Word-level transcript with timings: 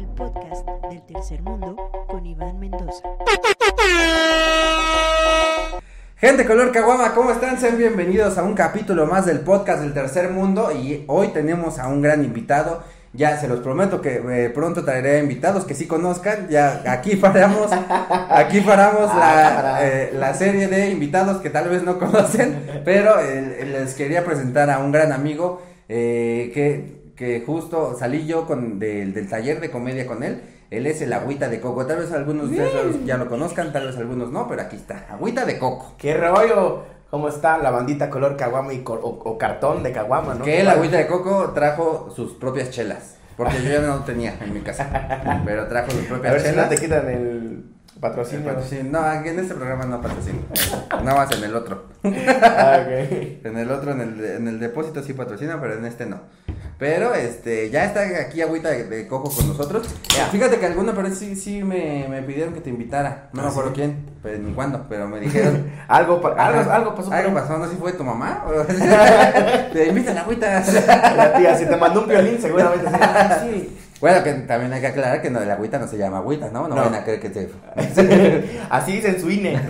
el 0.00 0.06
podcast 0.06 0.66
del 0.88 1.02
tercer 1.02 1.42
mundo 1.42 1.76
con 2.08 2.24
Iván 2.24 2.58
Mendoza. 2.58 3.02
Gente 6.16 6.46
color 6.46 6.72
caguama, 6.72 7.12
¿cómo 7.14 7.30
están? 7.30 7.60
Sean 7.60 7.76
bienvenidos 7.76 8.38
a 8.38 8.42
un 8.42 8.54
capítulo 8.54 9.04
más 9.04 9.26
del 9.26 9.40
podcast 9.40 9.82
del 9.82 9.92
tercer 9.92 10.30
mundo 10.30 10.72
y 10.72 11.04
hoy 11.06 11.28
tenemos 11.28 11.78
a 11.78 11.88
un 11.88 12.00
gran 12.00 12.24
invitado. 12.24 12.82
Ya 13.12 13.36
se 13.36 13.46
los 13.46 13.60
prometo 13.60 14.00
que 14.00 14.22
eh, 14.24 14.48
pronto 14.48 14.84
traeré 14.84 15.18
invitados 15.18 15.66
que 15.66 15.74
sí 15.74 15.86
conozcan. 15.86 16.48
Ya 16.48 16.82
aquí 16.86 17.16
paramos, 17.16 17.70
aquí 18.30 18.62
paramos 18.62 19.14
la, 19.14 19.80
eh, 19.82 20.12
la 20.14 20.32
serie 20.32 20.68
de 20.68 20.88
invitados 20.88 21.42
que 21.42 21.50
tal 21.50 21.68
vez 21.68 21.82
no 21.82 21.98
conocen, 21.98 22.82
pero 22.86 23.20
eh, 23.20 23.66
les 23.70 23.94
quería 23.94 24.24
presentar 24.24 24.70
a 24.70 24.78
un 24.78 24.92
gran 24.92 25.12
amigo 25.12 25.60
eh, 25.92 26.52
que, 26.54 26.99
que 27.20 27.42
justo 27.44 27.94
salí 27.98 28.26
yo 28.26 28.46
con 28.46 28.78
del, 28.78 29.12
del 29.12 29.28
taller 29.28 29.60
de 29.60 29.70
comedia 29.70 30.06
con 30.06 30.22
él. 30.22 30.40
Él 30.70 30.86
es 30.86 31.02
el 31.02 31.12
Agüita 31.12 31.50
de 31.50 31.60
Coco. 31.60 31.84
Tal 31.84 31.98
vez 31.98 32.10
algunos 32.12 32.50
de 32.50 32.62
ustedes 32.64 33.04
ya 33.04 33.18
lo 33.18 33.28
conozcan, 33.28 33.74
tal 33.74 33.86
vez 33.88 33.96
algunos 33.98 34.30
no, 34.32 34.48
pero 34.48 34.62
aquí 34.62 34.76
está. 34.76 35.04
Agüita 35.10 35.44
de 35.44 35.58
Coco. 35.58 35.96
¿Qué 35.98 36.16
rollo? 36.16 36.82
¿Cómo 37.10 37.28
está 37.28 37.58
la 37.58 37.70
bandita 37.70 38.08
color 38.08 38.38
caguama 38.38 38.72
y 38.72 38.78
co- 38.82 38.94
o, 38.94 39.28
o 39.30 39.36
cartón 39.36 39.82
de 39.82 39.92
caguama, 39.92 40.32
no? 40.34 40.44
Que 40.46 40.62
el 40.62 40.68
Agüita 40.68 40.96
de 40.96 41.06
Coco 41.08 41.50
trajo 41.54 42.10
sus 42.16 42.32
propias 42.32 42.70
chelas. 42.70 43.16
Porque 43.36 43.62
yo 43.62 43.70
ya 43.70 43.80
no 43.82 43.98
tenía 44.04 44.38
en 44.40 44.54
mi 44.54 44.60
casa. 44.60 44.88
Pero 45.44 45.66
trajo 45.66 45.90
sus 45.90 46.06
A 46.06 46.08
propias 46.08 46.32
ver 46.32 46.40
si 46.40 46.48
no 46.48 46.52
chelas. 46.54 46.68
te 46.70 46.76
quitan 46.78 47.08
el 47.10 47.64
patrocinio. 48.00 48.46
Patrocinio. 48.46 48.92
No, 48.92 49.12
en 49.12 49.38
este 49.38 49.54
programa 49.54 49.84
no 49.84 50.00
patrocinio. 50.00 50.42
Nada 51.04 51.14
más 51.16 51.36
en 51.36 51.44
el 51.44 51.54
otro. 51.54 51.84
Ah. 52.02 52.78
En 53.44 53.58
el 53.58 53.70
otro, 53.70 53.92
en 53.92 54.00
el, 54.00 54.24
en 54.24 54.48
el 54.48 54.58
depósito 54.60 55.02
sí 55.02 55.12
patrocina, 55.12 55.60
pero 55.60 55.74
en 55.74 55.84
este 55.84 56.06
no. 56.06 56.20
Pero 56.80 57.14
este, 57.14 57.68
ya 57.68 57.84
está 57.84 58.00
aquí 58.22 58.40
Agüita 58.40 58.70
de, 58.70 58.84
de 58.84 59.06
Coco 59.06 59.30
con 59.30 59.46
nosotros. 59.48 59.86
Fíjate 60.32 60.58
que 60.58 60.64
alguna, 60.64 60.94
pero 60.94 61.14
sí, 61.14 61.36
sí 61.36 61.62
me, 61.62 62.06
me 62.08 62.22
pidieron 62.22 62.54
que 62.54 62.60
te 62.62 62.70
invitara. 62.70 63.28
No 63.34 63.42
¿Ah, 63.42 63.44
me 63.44 63.50
acuerdo 63.50 63.68
sí? 63.70 63.76
quién, 63.76 64.06
pero 64.22 64.38
ni 64.38 64.52
cuándo, 64.54 64.86
pero 64.88 65.06
me 65.06 65.20
dijeron. 65.20 65.70
algo, 65.88 66.22
pa- 66.22 66.32
algo, 66.32 66.70
algo 66.70 66.94
pasó. 66.94 67.12
Algo 67.12 67.34
pasó, 67.34 67.58
no 67.58 67.66
sé 67.66 67.72
si 67.72 67.76
fue 67.76 67.92
tu 67.92 68.02
mamá. 68.02 68.44
te 69.74 69.88
invitan 69.88 70.16
a 70.16 70.22
Agüita. 70.22 70.64
La 71.16 71.34
tía, 71.34 71.54
si 71.54 71.66
te 71.66 71.76
mandó 71.76 72.00
un 72.00 72.08
violín, 72.08 72.40
seguramente. 72.40 72.86
sí. 73.42 73.76
Bueno, 74.00 74.22
que 74.24 74.32
también 74.32 74.72
hay 74.72 74.80
que 74.80 74.86
aclarar 74.86 75.20
que 75.20 75.28
no, 75.30 75.42
el 75.42 75.50
agüita 75.50 75.78
no 75.78 75.86
se 75.86 75.98
llama 75.98 76.18
agüita, 76.18 76.50
¿no? 76.50 76.68
No, 76.68 76.74
No. 76.74 76.82
van 76.82 76.94
a 76.94 77.04
creer 77.04 77.20
que 77.20 77.28
se... 77.32 77.50
Así 78.70 78.92
dice 78.92 79.08
en 79.10 79.20
su 79.20 79.30
INE. 79.30 79.60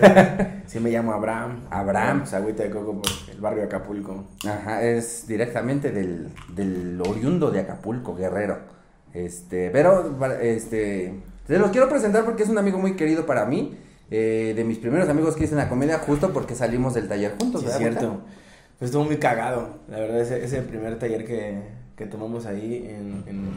Sí, 0.66 0.78
me 0.78 0.90
llamo 0.90 1.12
Abraham. 1.12 1.60
Abraham. 1.70 2.20
Pues 2.20 2.34
agüita 2.34 2.62
de 2.62 2.70
coco 2.70 3.02
por 3.02 3.10
el 3.32 3.40
barrio 3.40 3.60
de 3.62 3.66
Acapulco. 3.66 4.24
Ajá, 4.48 4.82
es 4.84 5.26
directamente 5.26 5.90
del, 5.90 6.28
del 6.54 7.00
oriundo 7.06 7.50
de 7.50 7.60
Acapulco, 7.60 8.14
Guerrero. 8.14 8.58
Este, 9.12 9.70
pero, 9.70 10.16
este, 10.40 11.14
se 11.48 11.58
los 11.58 11.70
quiero 11.72 11.88
presentar 11.88 12.24
porque 12.24 12.44
es 12.44 12.48
un 12.48 12.58
amigo 12.58 12.78
muy 12.78 12.94
querido 12.94 13.26
para 13.26 13.44
mí. 13.46 13.76
eh, 14.12 14.54
de 14.56 14.64
mis 14.64 14.78
primeros 14.78 15.08
amigos 15.08 15.34
que 15.36 15.44
hice 15.44 15.54
en 15.54 15.58
la 15.58 15.68
comedia, 15.68 15.98
justo 15.98 16.32
porque 16.32 16.54
salimos 16.54 16.94
del 16.94 17.08
taller 17.08 17.34
juntos, 17.40 17.62
Sí, 17.62 17.66
es 17.68 17.78
¿verdad, 17.78 17.98
cierto. 18.00 18.20
Pues 18.78 18.90
estuvo 18.90 19.04
muy 19.04 19.16
cagado. 19.18 19.78
La 19.88 19.98
verdad, 19.98 20.20
ese, 20.20 20.44
ese 20.44 20.62
primer 20.62 20.98
taller 20.98 21.24
que, 21.24 21.60
que 21.96 22.06
tomamos 22.06 22.46
ahí 22.46 22.86
en, 22.88 23.22
en, 23.26 23.50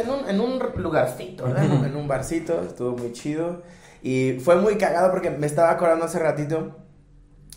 en, 0.00 0.10
un, 0.10 0.28
en 0.28 0.40
un 0.40 0.58
lugarcito, 0.76 1.44
¿verdad? 1.44 1.86
En 1.86 1.96
un 1.96 2.08
barcito. 2.08 2.62
Estuvo 2.62 2.96
muy 2.96 3.12
chido. 3.12 3.62
Y 4.02 4.38
fue 4.40 4.56
muy 4.56 4.76
cagado 4.76 5.10
porque 5.10 5.30
me 5.30 5.46
estaba 5.46 5.70
acordando 5.70 6.04
hace 6.04 6.18
ratito 6.18 6.76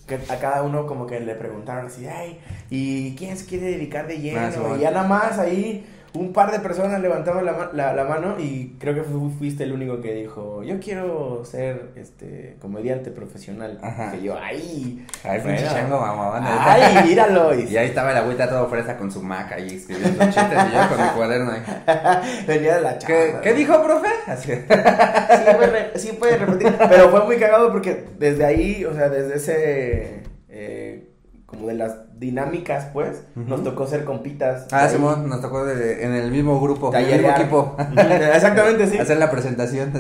que 0.06 0.16
a 0.16 0.40
cada 0.40 0.62
uno 0.62 0.86
como 0.86 1.08
que 1.08 1.20
le 1.20 1.34
preguntaron 1.36 1.88
así, 1.88 2.06
ay, 2.06 2.40
¿y 2.70 3.16
quién 3.16 3.36
se 3.38 3.46
quiere 3.46 3.66
dedicar 3.66 4.08
de 4.08 4.20
lleno? 4.20 4.40
Ah, 4.40 4.76
y 4.78 4.82
ya 4.82 4.92
nada 4.92 5.08
más 5.08 5.40
ahí 5.40 5.86
un 6.16 6.32
par 6.34 6.52
de 6.52 6.60
personas 6.60 7.02
levantaron 7.02 7.46
la, 7.46 7.70
la, 7.74 7.94
la 7.94 8.04
mano 8.06 8.36
y 8.40 8.76
creo 8.80 8.94
que 8.96 9.04
fu- 9.04 9.30
fuiste 9.38 9.64
el 9.64 9.74
único 9.74 10.00
que 10.02 10.14
dijo, 10.14 10.64
yo 10.64 10.80
quiero 10.80 11.44
ser 11.46 11.92
este 11.96 12.56
comediante 12.60 13.12
profesional. 13.12 13.78
Ajá. 13.82 14.12
Que 14.12 14.22
yo, 14.24 14.36
ay, 14.42 15.06
Ay, 15.24 15.42
bueno. 15.42 15.58
chango, 15.70 16.00
mamá. 16.00 16.40
Ay, 16.42 17.08
míralo. 17.08 17.54
Y 17.56 17.76
ahí 17.78 17.88
estaba 17.88 18.12
el 18.12 18.18
agüita 18.18 18.50
todo 18.50 18.68
fresa 18.70 18.98
con 18.98 19.12
su 19.12 19.22
maca 19.22 19.56
ahí 19.56 19.76
escribiendo 19.76 20.24
chistes 20.26 20.44
y 20.70 20.74
yo 20.76 20.90
con 20.96 21.02
mi 21.06 21.10
cuaderno 21.16 21.52
ahí. 21.52 22.44
Venía 22.48 22.76
de 22.76 22.82
la 22.82 22.98
chava. 22.98 23.08
¿Qué, 23.14 23.36
¿qué 23.44 23.54
dijo, 23.54 23.84
profe? 23.84 24.08
Así. 24.28 24.52
Sí, 24.54 25.56
puede, 25.58 26.00
sí 26.00 26.12
puede 26.14 26.38
repetir. 26.38 26.74
Pero 26.90 27.10
fue 27.10 27.26
muy 27.26 27.38
cagado 27.38 27.72
porque 27.72 28.06
desde 28.18 28.46
ahí, 28.46 28.86
o 28.86 28.94
sea, 28.94 29.10
desde 29.10 29.36
ese. 29.36 30.24
eh, 30.50 31.10
como 31.46 31.68
de 31.68 31.74
las 31.76 31.96
dinámicas, 32.18 32.86
pues, 32.94 33.24
nos 33.36 33.64
tocó 33.64 33.86
ser 33.88 34.06
compitas. 34.06 34.68
Ah, 34.72 34.88
Simón, 34.88 35.28
nos 35.30 35.42
tocó 35.42 35.66
de- 35.66 36.04
en 36.06 36.14
el 36.14 36.32
mismo 36.32 36.60
grupo, 36.62 36.94
en 36.96 37.04
el 37.06 37.22
mismo 37.22 37.30
equipo. 37.38 37.76
Exactamente, 38.34 38.88
sí. 38.88 38.98
Hacer 38.98 39.18
la 39.18 39.30
presentación. 39.30 39.92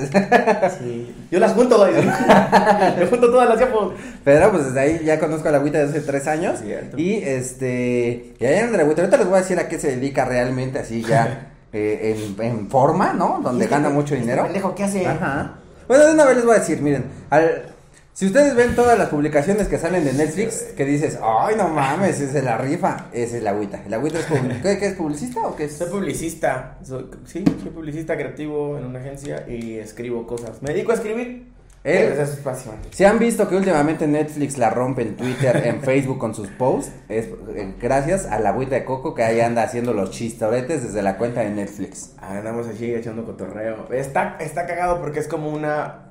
Sí. 0.79 1.13
Yo 1.29 1.39
las 1.39 1.51
junto, 1.53 1.77
güey. 1.77 1.93
Yo 2.99 3.07
junto 3.09 3.29
todas 3.31 3.49
las 3.49 3.57
tiempos. 3.57 3.93
Pero 4.23 4.51
pues 4.51 4.65
desde 4.65 4.79
ahí 4.79 5.01
ya 5.03 5.19
conozco 5.19 5.47
a 5.49 5.51
la 5.51 5.57
agüita 5.57 5.79
desde 5.79 5.97
hace 5.99 6.07
tres 6.07 6.27
años. 6.27 6.59
Cierto. 6.59 6.97
Y 6.97 7.15
este. 7.15 8.33
Y 8.39 8.45
allá 8.45 8.61
en 8.65 8.71
la 8.71 8.79
agüita, 8.83 9.01
ahorita 9.01 9.17
les 9.17 9.27
voy 9.27 9.35
a 9.37 9.41
decir 9.41 9.59
a 9.59 9.67
qué 9.67 9.77
se 9.79 9.89
dedica 9.95 10.25
realmente, 10.25 10.79
así 10.79 11.03
ya 11.03 11.51
eh, 11.73 12.15
en, 12.39 12.45
en 12.45 12.69
forma, 12.69 13.13
¿no? 13.13 13.41
Donde 13.43 13.65
Este- 13.65 13.75
gana 13.75 13.89
mucho 13.89 14.13
este 14.15 14.25
dinero. 14.25 14.43
pendejo, 14.43 14.73
¿qué 14.73 14.83
hace? 14.85 15.05
Ajá. 15.05 15.55
Bueno, 15.87 16.05
de 16.05 16.13
una 16.13 16.25
vez 16.25 16.37
les 16.37 16.45
voy 16.45 16.55
a 16.55 16.59
decir, 16.59 16.81
miren, 16.81 17.05
al- 17.29 17.74
si 18.15 18.27
ustedes 18.27 18.55
ven 18.55 18.75
todas 18.75 18.97
las 18.97 19.09
publicaciones 19.09 19.67
que 19.67 19.77
salen 19.77 20.05
de 20.05 20.13
Netflix, 20.13 20.67
que 20.77 20.85
dices, 20.85 21.19
ay, 21.21 21.55
no 21.57 21.67
mames, 21.67 22.21
esa 22.21 22.37
es 22.37 22.43
la 22.45 22.57
rifa, 22.57 23.07
esa 23.11 23.35
es 23.35 23.43
la 23.43 23.49
agüita. 23.49 23.81
¿El 23.85 23.93
agüita 23.93 24.19
es, 24.19 24.25
¿qué, 24.63 24.77
qué 24.77 24.85
es 24.87 24.93
publicista 24.93 25.41
o 25.41 25.53
qué 25.55 25.65
es? 25.65 25.73
Soy 25.77 25.89
publicista. 25.89 26.77
Soy- 26.81 27.09
sí, 27.25 27.43
soy 27.61 27.71
publicista 27.71 28.15
creativo 28.15 28.77
en 28.77 28.85
una 28.85 28.99
agencia 28.99 29.45
y 29.49 29.75
escribo 29.79 30.25
cosas. 30.25 30.61
Me 30.61 30.71
dedico 30.73 30.91
a 30.93 30.95
escribir. 30.95 31.53
Eh, 31.83 32.17
es 32.19 32.43
básicamente. 32.43 32.87
Si 32.93 33.03
han 33.03 33.19
visto 33.19 33.47
que 33.47 33.55
últimamente 33.57 34.07
Netflix 34.07 34.57
la 34.57 34.71
rompe 34.71 35.03
en 35.03 35.15
Twitter, 35.17 35.61
en 35.67 35.81
Facebook 35.83 36.17
con 36.17 36.33
sus 36.33 36.47
posts, 36.47 36.91
es 37.09 37.27
eh, 37.53 37.75
gracias 37.79 38.25
a 38.25 38.39
la 38.39 38.49
agüita 38.49 38.73
de 38.73 38.85
coco 38.85 39.13
que 39.13 39.21
ahí 39.23 39.39
anda 39.41 39.61
haciendo 39.61 39.93
los 39.93 40.09
chistoretes 40.09 40.81
desde 40.81 41.03
la 41.03 41.17
cuenta 41.17 41.41
de 41.41 41.51
Netflix. 41.51 42.13
Andamos 42.17 42.65
así 42.67 42.91
echando 42.91 43.23
cotorreo. 43.23 43.87
Está, 43.91 44.37
está 44.39 44.65
cagado 44.65 44.99
porque 44.99 45.19
es 45.19 45.27
como 45.27 45.49
una. 45.49 46.04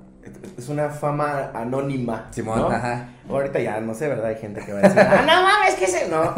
Es 0.58 0.68
una 0.68 0.88
fama 0.90 1.50
anónima. 1.54 2.28
Simón, 2.30 2.58
¿no? 2.60 2.68
ajá. 2.70 3.08
Ahorita 3.28 3.58
ya 3.60 3.80
no 3.80 3.94
sé, 3.94 4.08
¿verdad? 4.08 4.26
Hay 4.26 4.36
gente 4.36 4.60
que 4.64 4.72
va 4.72 4.78
a 4.80 4.82
decir. 4.82 4.98
ah, 5.00 5.24
no 5.26 5.42
mames, 5.42 5.74
que 5.74 5.86
se. 5.86 6.08
No. 6.08 6.34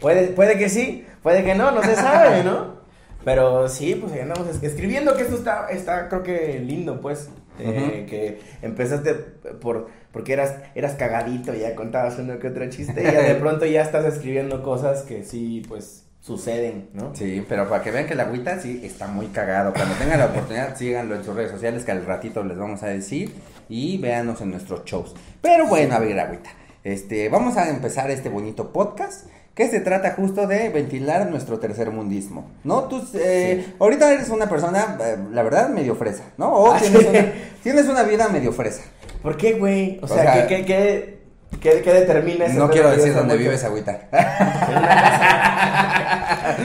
puede, 0.00 0.28
puede 0.28 0.58
que 0.58 0.68
sí, 0.68 1.06
puede 1.22 1.44
que 1.44 1.54
no, 1.54 1.70
no 1.70 1.82
se 1.82 1.94
sabe, 1.96 2.42
¿no? 2.44 2.82
Pero 3.24 3.68
sí, 3.68 3.94
pues 3.94 4.12
ahí 4.12 4.20
andamos 4.20 4.48
es- 4.48 4.62
escribiendo 4.62 5.16
que 5.16 5.22
esto 5.22 5.36
está, 5.36 5.68
está 5.70 6.08
creo 6.08 6.22
que 6.22 6.58
lindo, 6.60 7.00
pues. 7.00 7.30
eh. 7.58 8.06
Que 8.08 8.40
empezaste 8.62 9.14
por 9.14 9.88
porque 10.12 10.32
eras, 10.32 10.54
eras 10.76 10.92
cagadito, 10.94 11.52
ya 11.54 11.74
contabas 11.74 12.18
uno 12.20 12.38
que 12.38 12.46
otro 12.48 12.68
chiste, 12.70 13.00
y 13.02 13.04
ya 13.04 13.20
de 13.22 13.34
pronto 13.40 13.64
ya 13.66 13.82
estás 13.82 14.04
escribiendo 14.04 14.62
cosas 14.62 15.02
que 15.02 15.24
sí, 15.24 15.62
pues, 15.68 16.03
suceden, 16.24 16.88
¿no? 16.94 17.14
Sí, 17.14 17.44
pero 17.46 17.68
para 17.68 17.82
que 17.84 17.90
vean 17.90 18.06
que 18.06 18.14
la 18.14 18.22
agüita 18.22 18.58
sí 18.58 18.80
está 18.82 19.06
muy 19.08 19.26
cagado. 19.26 19.74
Cuando 19.74 19.94
tengan 19.96 20.18
la 20.18 20.26
oportunidad, 20.26 20.74
síganlo 20.78 21.14
en 21.16 21.22
sus 21.22 21.36
redes 21.36 21.50
sociales 21.50 21.84
que 21.84 21.92
al 21.92 22.06
ratito 22.06 22.42
les 22.42 22.56
vamos 22.56 22.82
a 22.82 22.86
decir 22.86 23.34
y 23.68 23.98
véanos 23.98 24.40
en 24.40 24.50
nuestros 24.50 24.84
shows. 24.86 25.14
Pero 25.42 25.66
bueno, 25.68 25.94
a 25.94 25.98
ver, 25.98 26.18
agüita. 26.18 26.48
Este, 26.82 27.28
vamos 27.28 27.58
a 27.58 27.68
empezar 27.68 28.10
este 28.10 28.30
bonito 28.30 28.72
podcast 28.72 29.26
que 29.54 29.68
se 29.68 29.80
trata 29.80 30.12
justo 30.14 30.46
de 30.46 30.70
ventilar 30.70 31.30
nuestro 31.30 31.58
tercer 31.58 31.90
mundismo, 31.90 32.50
¿no? 32.64 32.84
Tú, 32.84 33.06
eh, 33.14 33.62
Sí. 33.66 33.74
ahorita 33.78 34.10
eres 34.10 34.30
una 34.30 34.48
persona, 34.48 34.96
eh, 35.00 35.16
la 35.30 35.42
verdad, 35.42 35.68
medio 35.68 35.94
fresa, 35.94 36.24
¿no? 36.38 36.52
O 36.54 36.72
Ah, 36.72 36.78
tienes, 36.80 37.06
una, 37.06 37.32
tienes 37.62 37.86
una 37.86 38.02
vida 38.02 38.28
medio 38.30 38.50
fresa. 38.52 38.82
¿Por 39.22 39.36
qué, 39.36 39.52
güey? 39.52 39.98
O, 40.02 40.06
O 40.06 40.08
sea, 40.08 40.22
sea, 40.22 40.46
¿qué, 40.48 40.56
qué, 40.56 40.64
qué, 40.64 41.18
qué, 41.64 41.82
qué 41.82 41.92
determina? 41.92 42.46
No 42.48 42.70
quiero 42.70 42.90
decir 42.90 43.14
dónde 43.14 43.36
vives, 43.36 43.64
agüita. 43.64 43.98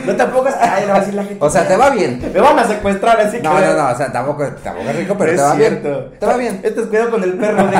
No 0.06 0.16
tampoco 0.16 0.50
es 0.50 0.56
ay, 0.60 0.86
le 0.86 0.92
va 0.92 0.98
a 0.98 1.00
decir 1.00 1.14
la 1.14 1.24
gente. 1.24 1.44
O 1.44 1.50
sea, 1.50 1.68
te 1.68 1.76
va 1.76 1.90
bien. 1.90 2.20
Me 2.34 2.40
van 2.40 2.58
a 2.60 2.64
secuestrar, 2.66 3.20
así 3.22 3.38
que. 3.38 3.44
No, 3.44 3.60
no, 3.60 3.74
no, 3.74 3.90
o 3.90 3.96
sea, 3.98 4.12
tampoco, 4.12 4.46
tampoco 4.64 4.90
es 4.90 4.96
rico, 4.96 5.16
pero 5.18 5.36
te 5.36 5.42
va 5.42 5.56
cierto. 5.56 5.90
bien. 5.90 6.20
Te 6.20 6.26
va 6.26 6.38
bien. 6.38 6.60
Esto 6.64 6.82
es 6.82 6.88
cuidado 6.88 7.12
con 7.12 7.24
el 7.24 7.34
perro. 7.38 7.66
¿De 7.68 7.78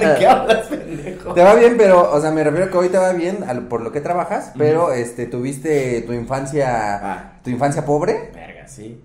qué, 0.00 0.06
de 0.06 0.14
qué 0.18 0.26
hablas, 0.26 0.66
pendejo? 0.66 1.34
Te 1.34 1.42
va 1.42 1.54
bien, 1.54 1.74
pero, 1.78 2.10
o 2.12 2.20
sea, 2.20 2.30
me 2.30 2.44
refiero 2.44 2.70
que 2.70 2.78
hoy 2.78 2.88
te 2.88 2.98
va 2.98 3.12
bien 3.12 3.44
al- 3.46 3.66
por 3.68 3.80
lo 3.80 3.92
que 3.92 4.00
trabajas, 4.00 4.52
pero, 4.58 4.92
este, 4.92 5.26
tuviste 5.26 6.02
tu 6.02 6.12
infancia, 6.12 6.96
Ah. 7.02 7.32
tu 7.44 7.50
infancia 7.50 7.84
pobre. 7.84 8.30
Verga, 8.34 8.66
sí. 8.66 9.00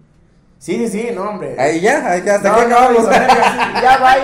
Sí, 0.65 0.77
sí, 0.77 0.87
sí, 0.87 1.09
no, 1.13 1.29
hombre. 1.29 1.55
Ahí 1.59 1.79
ya, 1.79 2.09
ahí 2.09 2.23
ya, 2.25 2.35
hasta 2.37 2.49
No, 2.49 2.55
aquí 2.55 2.69
no, 2.71 2.75
acabamos. 2.75 3.05
sí, 3.05 3.11
ya, 3.83 3.97
bye. 3.99 4.23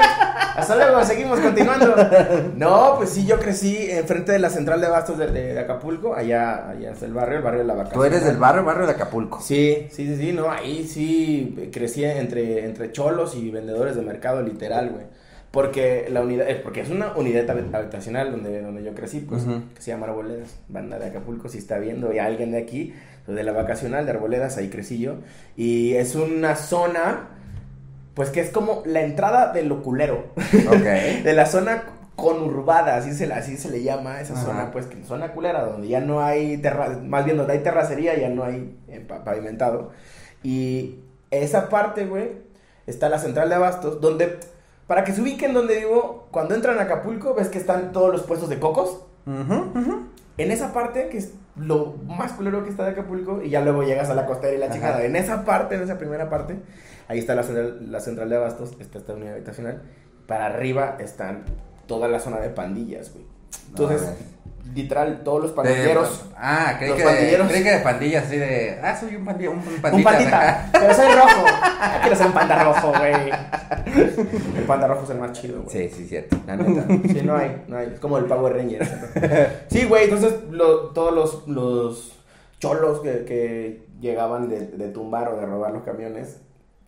Hasta 0.55 0.75
luego, 0.75 1.03
seguimos 1.05 1.39
continuando. 1.39 1.95
No, 2.55 2.95
pues 2.97 3.11
sí, 3.11 3.27
yo 3.27 3.37
crecí 3.39 3.91
enfrente 3.91 4.31
de 4.31 4.39
la 4.39 4.49
central 4.49 4.81
de 4.81 4.87
abastos 4.87 5.19
de, 5.19 5.27
de- 5.27 5.53
de 5.53 5.59
Acapulco. 5.59 6.15
Allá, 6.15 6.69
allá 6.69 6.93
está 6.93 7.05
el 7.05 7.13
barrio, 7.13 7.37
el 7.37 7.43
barrio 7.43 7.59
de 7.59 7.67
la 7.67 7.75
vaca. 7.75 7.91
Tú 7.91 8.03
eres 8.03 8.23
del 8.25 8.37
barrio, 8.37 8.63
barrio 8.63 8.87
de 8.87 8.93
Acapulco. 8.93 9.39
Sí, 9.39 9.87
sí, 9.91 10.07
sí, 10.07 10.15
sí, 10.17 10.33
no, 10.33 10.49
ahí 10.49 10.87
sí 10.87 11.69
crecí 11.71 12.03
entre, 12.05 12.65
entre 12.65 12.91
cholos 12.91 13.35
y 13.35 13.51
vendedores 13.51 13.95
de 13.95 14.01
mercado, 14.01 14.41
literal, 14.41 14.89
güey. 14.89 15.05
Porque 15.51 16.07
la 16.09 16.21
unidad, 16.21 16.45
porque 16.63 16.79
es 16.79 16.89
una 16.89 17.11
unidad 17.17 17.45
hab- 17.47 17.75
habitacional 17.75 18.31
donde, 18.31 18.61
donde 18.61 18.83
yo 18.83 18.93
crecí, 18.95 19.19
pues, 19.19 19.43
que 19.75 19.81
se 19.81 19.91
llama 19.91 20.05
Arboledas, 20.07 20.55
banda 20.69 20.97
de 20.97 21.07
Acapulco, 21.07 21.49
si 21.49 21.57
está 21.57 21.77
viendo 21.77 22.13
y 22.13 22.19
alguien 22.19 22.51
de 22.51 22.57
aquí, 22.59 22.93
pues, 23.25 23.35
de 23.35 23.43
la 23.43 23.51
vacacional 23.51 24.05
de 24.05 24.11
Arboledas, 24.11 24.55
ahí 24.57 24.69
crecí 24.69 24.99
yo. 24.99 25.15
Y 25.57 25.95
es 25.95 26.15
una 26.15 26.55
zona, 26.55 27.27
pues 28.13 28.29
que 28.29 28.39
es 28.39 28.49
como 28.49 28.81
la 28.85 29.01
entrada 29.01 29.51
del 29.51 29.69
oculero, 29.73 30.27
Ok. 30.69 30.83
de 31.23 31.33
la 31.33 31.45
zona 31.45 31.83
conurbada, 32.15 32.95
así 32.97 33.13
se, 33.13 33.31
así 33.33 33.57
se 33.57 33.69
le 33.71 33.83
llama 33.83 34.21
esa 34.21 34.33
Ajá. 34.35 34.43
zona, 34.45 34.71
pues 34.71 34.85
que 34.85 35.03
zona 35.03 35.33
culera, 35.33 35.63
donde 35.63 35.87
ya 35.89 35.99
no 35.99 36.21
hay 36.21 36.57
terra 36.57 36.97
más 37.03 37.25
bien 37.25 37.35
donde 37.35 37.53
hay 37.53 37.59
terracería, 37.59 38.17
ya 38.17 38.29
no 38.29 38.43
hay 38.45 38.73
eh, 38.87 38.99
pa- 39.05 39.23
pavimentado. 39.25 39.91
Y 40.43 40.99
esa 41.29 41.67
parte, 41.67 42.05
güey, 42.05 42.29
está 42.87 43.09
la 43.09 43.17
central 43.19 43.49
de 43.49 43.55
abastos, 43.55 43.99
donde, 44.01 44.37
para 44.91 45.05
que 45.05 45.13
se 45.13 45.21
ubiquen 45.21 45.53
donde 45.53 45.77
vivo, 45.77 46.27
cuando 46.31 46.53
entran 46.53 46.77
a 46.77 46.81
Acapulco, 46.81 47.33
ves 47.33 47.47
que 47.47 47.57
están 47.57 47.93
todos 47.93 48.11
los 48.11 48.23
puestos 48.23 48.49
de 48.49 48.59
cocos. 48.59 49.05
En 49.25 50.51
esa 50.51 50.73
parte, 50.73 51.07
que 51.07 51.17
es 51.17 51.31
lo 51.55 51.95
más 52.05 52.33
culero 52.33 52.61
que 52.65 52.71
está 52.71 52.83
de 52.83 52.91
Acapulco, 52.91 53.41
y 53.41 53.49
ya 53.49 53.61
luego 53.61 53.83
llegas 53.83 54.09
a 54.09 54.15
la 54.15 54.25
costera 54.25 54.53
y 54.53 54.57
la 54.57 54.69
chingada. 54.69 55.05
En 55.05 55.15
esa 55.15 55.45
parte, 55.45 55.75
en 55.75 55.83
esa 55.83 55.97
primera 55.97 56.29
parte, 56.29 56.57
ahí 57.07 57.19
está 57.19 57.35
la 57.35 57.43
central, 57.43 57.89
la 57.89 58.01
central 58.01 58.29
de 58.31 58.35
abastos, 58.35 58.73
está 58.81 58.97
esta 58.97 59.13
unidad 59.13 59.35
habitacional. 59.35 59.81
Para 60.27 60.47
arriba 60.47 60.97
están 60.99 61.45
toda 61.85 62.09
la 62.09 62.19
zona 62.19 62.41
de 62.41 62.49
pandillas, 62.49 63.13
güey. 63.13 63.23
Entonces, 63.69 64.01
No, 64.01 64.40
literal, 64.73 65.21
todos 65.23 65.41
los 65.41 65.51
De- 65.51 65.55
pandilleros. 65.55 66.25
ah, 66.37 66.75
creí 66.77 66.89
los 66.89 66.97
que, 66.97 67.03
pandilleros. 67.03 67.47
creí 67.49 67.63
que 67.63 67.71
de 67.71 67.79
pandillas, 67.79 68.25
así 68.25 68.37
de. 68.37 68.79
Ah, 68.83 68.95
soy 68.97 69.15
un 69.15 69.25
pandilla. 69.25 69.49
Un, 69.49 69.57
un 69.59 69.67
Un 69.67 69.81
pandita. 69.81 70.09
pandita, 70.11 70.69
pero 70.71 70.93
soy 70.93 71.07
rojo. 71.13 71.45
Quiero 72.01 72.15
ser 72.15 72.27
un 72.27 72.33
panda 72.33 72.63
rojo, 72.63 72.93
güey. 72.97 73.13
El 74.57 74.63
panda 74.67 74.87
rojo 74.87 75.03
es 75.03 75.09
el 75.09 75.17
más 75.17 75.31
chido, 75.33 75.61
güey. 75.63 75.89
Sí, 75.89 75.95
sí, 75.95 76.07
cierto. 76.07 76.37
La 76.47 76.55
neta. 76.55 76.85
Sí, 77.13 77.21
no 77.23 77.35
hay, 77.35 77.63
no 77.67 77.77
hay. 77.77 77.87
Es 77.93 77.99
como 77.99 78.17
el 78.17 78.25
Power 78.25 78.53
Ranger. 78.53 78.87
Sí, 79.69 79.85
güey, 79.85 80.05
entonces 80.05 80.33
lo- 80.49 80.89
todos 80.89 81.13
los, 81.13 81.47
los 81.47 82.17
cholos 82.59 83.01
que, 83.01 83.25
que 83.25 83.85
llegaban 83.99 84.49
de, 84.49 84.67
de 84.67 84.87
tumbar 84.89 85.29
o 85.29 85.37
de 85.37 85.45
robar 85.45 85.71
los 85.71 85.83
camiones, 85.83 86.37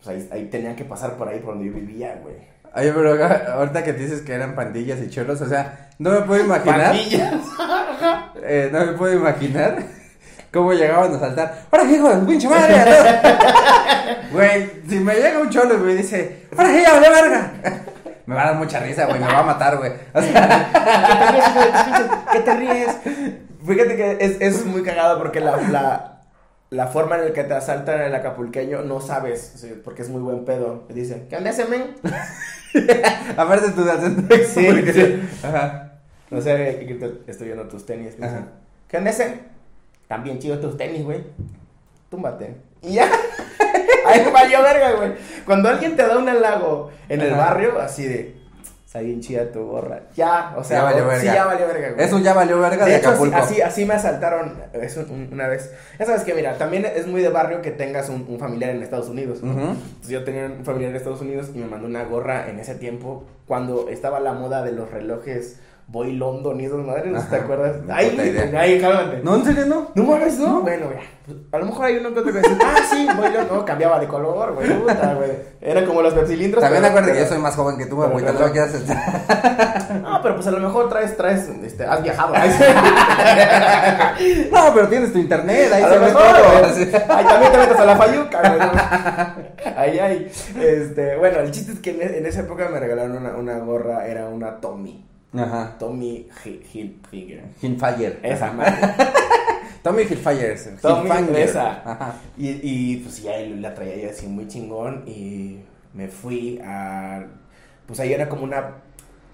pues 0.02 0.08
ahí, 0.08 0.28
ahí 0.32 0.44
tenían 0.48 0.76
que 0.76 0.84
pasar 0.84 1.16
por 1.16 1.28
ahí 1.28 1.40
por 1.40 1.54
donde 1.54 1.68
yo 1.70 1.74
vivía, 1.74 2.18
güey. 2.22 2.36
Oye, 2.76 2.92
pero 2.92 3.54
ahorita 3.54 3.84
que 3.84 3.92
dices 3.92 4.22
que 4.22 4.32
eran 4.32 4.54
pandillas 4.56 4.98
y 5.00 5.08
cholos, 5.08 5.40
o 5.40 5.46
sea, 5.48 5.83
no 5.98 6.10
me 6.10 6.20
puedo 6.22 6.44
imaginar. 6.44 6.94
Eh, 8.42 8.68
no 8.72 8.80
me 8.80 8.92
puedo 8.92 9.14
imaginar 9.14 9.78
cómo 10.52 10.72
llegaban 10.72 11.14
a 11.14 11.18
saltar. 11.18 11.66
¡Ahora, 11.70 11.84
hijo 11.90 12.08
de 12.08 12.26
pinche 12.26 12.48
madre! 12.48 12.74
Güey, 14.32 14.70
si 14.88 14.98
me 14.98 15.14
llega 15.14 15.38
un 15.38 15.48
cholo 15.48 15.74
y 15.74 15.78
me 15.78 15.94
dice, 15.94 16.46
¡Ahora, 16.56 16.72
ya 16.72 16.92
vale 16.92 17.08
verga! 17.08 17.52
Me 18.26 18.34
va 18.34 18.42
a 18.42 18.46
dar 18.46 18.56
mucha 18.56 18.80
risa, 18.80 19.06
güey, 19.06 19.20
me 19.20 19.26
va 19.26 19.38
a 19.38 19.42
matar, 19.44 19.76
güey. 19.78 19.92
O 20.12 20.20
sea, 20.20 20.68
¿Qué 20.72 21.20
te 21.20 21.32
ríes, 21.32 21.48
hijo 21.48 21.60
de 21.60 21.66
tus 21.70 21.82
pinches? 21.82 22.06
¿Qué 22.32 22.40
te 22.40 22.54
ríes? 22.54 22.96
Fíjate 23.66 23.96
que 23.96 24.16
es, 24.20 24.36
es 24.40 24.66
muy 24.66 24.82
cagado 24.82 25.18
porque 25.18 25.40
la, 25.40 25.56
la, 25.56 26.20
la 26.70 26.86
forma 26.88 27.16
en 27.16 27.26
la 27.26 27.32
que 27.32 27.44
te 27.44 27.54
asaltan 27.54 28.00
el 28.02 28.14
acapulqueño 28.14 28.82
no 28.82 29.00
sabes, 29.00 29.52
sí, 29.56 29.80
porque 29.84 30.02
es 30.02 30.08
muy 30.08 30.20
buen 30.20 30.44
pedo. 30.44 30.84
Te 30.88 30.94
dicen, 30.94 31.28
¿qué 31.30 31.36
onda 31.36 31.50
ese 31.50 31.64
men? 31.66 31.94
aparte 33.36 33.70
tu 33.70 33.88
acento. 33.88 34.34
Sí. 34.52 35.22
Ajá. 35.42 35.83
No 36.34 36.40
sé, 36.40 36.80
estoy 37.26 37.46
viendo 37.46 37.64
tus 37.68 37.86
tenis. 37.86 38.16
te 38.16 38.22
dicen. 38.26 38.46
¿Qué 38.88 38.96
onda 38.98 39.10
ese? 39.10 39.38
También 40.08 40.38
chidos 40.38 40.60
tus 40.60 40.76
tenis, 40.76 41.04
güey. 41.04 41.22
Túmbate. 42.10 42.56
Y 42.82 42.94
ya. 42.94 43.08
Ahí 44.06 44.22
valió 44.32 44.62
verga, 44.62 44.92
güey. 44.92 45.12
Cuando 45.46 45.68
alguien 45.68 45.96
te 45.96 46.06
da 46.06 46.18
un 46.18 46.28
halago 46.28 46.90
en 47.08 47.20
el 47.20 47.32
Ajá. 47.32 47.44
barrio, 47.50 47.80
así 47.80 48.04
de, 48.06 48.36
está 48.86 49.00
bien 49.00 49.20
chida 49.20 49.50
tu 49.50 49.64
gorra. 49.64 50.02
Ya, 50.14 50.54
o 50.56 50.62
sea, 50.62 50.78
Ya 50.78 50.84
valió 50.84 51.06
verga. 51.06 51.20
sí, 51.20 51.26
ya 51.26 51.44
valió 51.46 51.66
verga, 51.66 51.92
güey. 51.92 52.06
Eso 52.06 52.18
ya 52.18 52.34
valió 52.34 52.60
verga 52.60 52.84
de, 52.84 52.90
De 52.92 52.96
hecho, 52.98 53.08
Acapulco. 53.08 53.36
así, 53.36 53.62
así 53.62 53.84
me 53.86 53.94
asaltaron 53.94 54.54
eso 54.74 55.06
un- 55.08 55.30
una 55.32 55.48
vez. 55.48 55.72
Ya 55.98 56.04
sabes 56.04 56.22
que, 56.22 56.34
mira, 56.34 56.58
también 56.58 56.84
es 56.84 57.06
muy 57.06 57.22
de 57.22 57.30
barrio 57.30 57.62
que 57.62 57.70
tengas 57.70 58.10
un, 58.10 58.26
un 58.28 58.38
familiar 58.38 58.70
en 58.70 58.82
Estados 58.82 59.08
Unidos. 59.08 59.42
¿no? 59.42 59.52
Ujú. 59.52 59.60
Entonces, 59.70 60.08
yo 60.10 60.24
tenía 60.24 60.46
un 60.46 60.64
familiar 60.64 60.90
en 60.90 60.96
Estados 60.96 61.22
Unidos 61.22 61.50
y 61.54 61.58
me 61.58 61.66
mandó 61.66 61.86
una 61.86 62.04
gorra 62.04 62.48
en 62.50 62.58
ese 62.58 62.74
tiempo 62.74 63.24
cuando 63.46 63.88
estaba 63.88 64.20
la 64.20 64.34
moda 64.34 64.62
de 64.62 64.72
los 64.72 64.90
relojes 64.90 65.58
Boy 65.86 66.12
London 66.12 66.58
y 66.60 66.64
esas 66.64 66.78
madres, 66.78 67.12
¿no 67.12 67.22
te 67.22 67.36
acuerdas? 67.36 67.76
Ay, 67.90 68.16
ay, 68.56 68.80
cálmate. 68.80 69.20
No, 69.22 69.36
en 69.36 69.44
serio, 69.44 69.66
no. 69.66 69.90
No 69.94 70.04
mames, 70.04 70.38
no. 70.38 70.62
Bueno, 70.62 70.86
ya. 70.90 71.36
a 71.52 71.58
lo 71.58 71.66
mejor 71.66 71.84
hay 71.84 71.96
uno 71.98 72.14
que 72.14 72.20
otro 72.20 72.32
que 72.32 72.38
dice, 72.38 72.56
ah, 72.64 72.76
sí, 72.90 73.06
Boy 73.14 73.30
London. 73.32 73.58
No, 73.58 73.64
cambiaba 73.66 74.00
de 74.00 74.08
color, 74.08 74.54
güey. 74.54 74.72
Puta, 74.72 75.14
güey. 75.14 75.30
Era 75.60 75.84
como 75.84 76.00
los 76.00 76.14
pepsilindros. 76.14 76.62
También 76.62 76.84
acuérdate 76.86 77.12
que 77.12 77.20
yo 77.20 77.26
soy 77.26 77.38
más 77.38 77.54
joven 77.54 77.76
que 77.76 77.84
tú, 77.84 77.96
güey. 77.96 78.24
Tampoco 78.24 78.50
quieras 78.50 78.74
estar. 78.74 80.00
No, 80.00 80.20
pero 80.22 80.36
pues 80.36 80.46
a 80.46 80.50
lo 80.52 80.60
mejor 80.60 80.88
traes, 80.88 81.16
traes, 81.18 81.48
este, 81.62 81.84
has 81.84 82.02
viajado. 82.02 82.34
No, 84.50 84.60
pero 84.74 84.88
tienes 84.88 85.12
tu 85.12 85.18
internet, 85.18 85.70
ahí 85.70 85.84
se 85.84 85.98
ve 85.98 86.10
todo. 86.12 87.14
Ahí 87.14 87.24
también 87.26 87.52
te 87.52 87.58
metes 87.58 87.78
a 87.78 87.84
la 87.84 87.96
fayuca, 87.96 88.40
güey. 88.40 89.74
Ahí, 89.76 89.98
ahí. 89.98 90.32
Este, 90.58 91.16
bueno, 91.16 91.40
el 91.40 91.50
chiste 91.50 91.72
es 91.72 91.80
que 91.80 91.90
en, 91.90 92.14
en 92.14 92.26
esa 92.26 92.40
época 92.40 92.68
me 92.70 92.80
regalaron 92.80 93.18
una, 93.18 93.36
una 93.36 93.58
gorra, 93.58 94.06
era 94.06 94.28
una 94.28 94.60
Tommy. 94.60 95.04
Ajá. 95.36 95.76
Tommy 95.78 96.28
Hi- 96.44 96.62
Hilfiger. 96.72 97.44
Hillfire. 97.62 98.18
Esa 98.22 98.52
madre. 98.52 98.74
Tommy 99.82 100.02
Hillfire. 100.02 100.56
Tommy, 100.80 101.10
esa. 101.36 101.82
Ajá. 101.90 102.14
Y, 102.38 102.48
y 102.62 102.96
pues 102.98 103.22
ya 103.22 103.38
la 103.38 103.74
traía 103.74 103.96
yo 104.04 104.10
así 104.10 104.26
muy 104.26 104.48
chingón 104.48 105.04
y 105.06 105.58
me 105.92 106.08
fui 106.08 106.60
a... 106.64 107.24
Pues 107.86 108.00
ahí 108.00 108.12
era 108.12 108.28
como 108.28 108.44
una... 108.44 108.76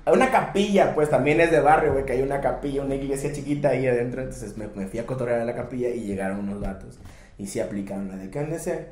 Una 0.07 0.31
capilla, 0.31 0.95
pues 0.95 1.09
también 1.11 1.41
es 1.41 1.51
de 1.53 1.61
barrio, 1.61 1.93
güey, 1.93 2.05
que 2.05 2.15
hay 2.15 2.23
una 2.23 2.41
capilla, 2.41 2.83
una 2.83 2.97
iglesia 2.97 3.33
chiquita 3.33 3.69
ahí 3.69 3.87
adentro. 3.87 4.23
Entonces 4.23 4.57
me, 4.57 4.67
me 4.75 4.87
fui 4.89 4.99
a 4.99 5.07
cotorrear 5.07 5.41
a 5.41 5.45
la 5.45 5.55
capilla 5.55 5.89
y 5.91 6.01
llegaron 6.01 6.41
unos 6.41 6.61
vatos. 6.61 6.99
Y 7.39 7.47
sí 7.47 7.61
aplicaron 7.61 8.09
la 8.09 8.17
de, 8.17 8.29
¿qué 8.31 8.41
onda 8.41 8.57
ese? 8.57 8.89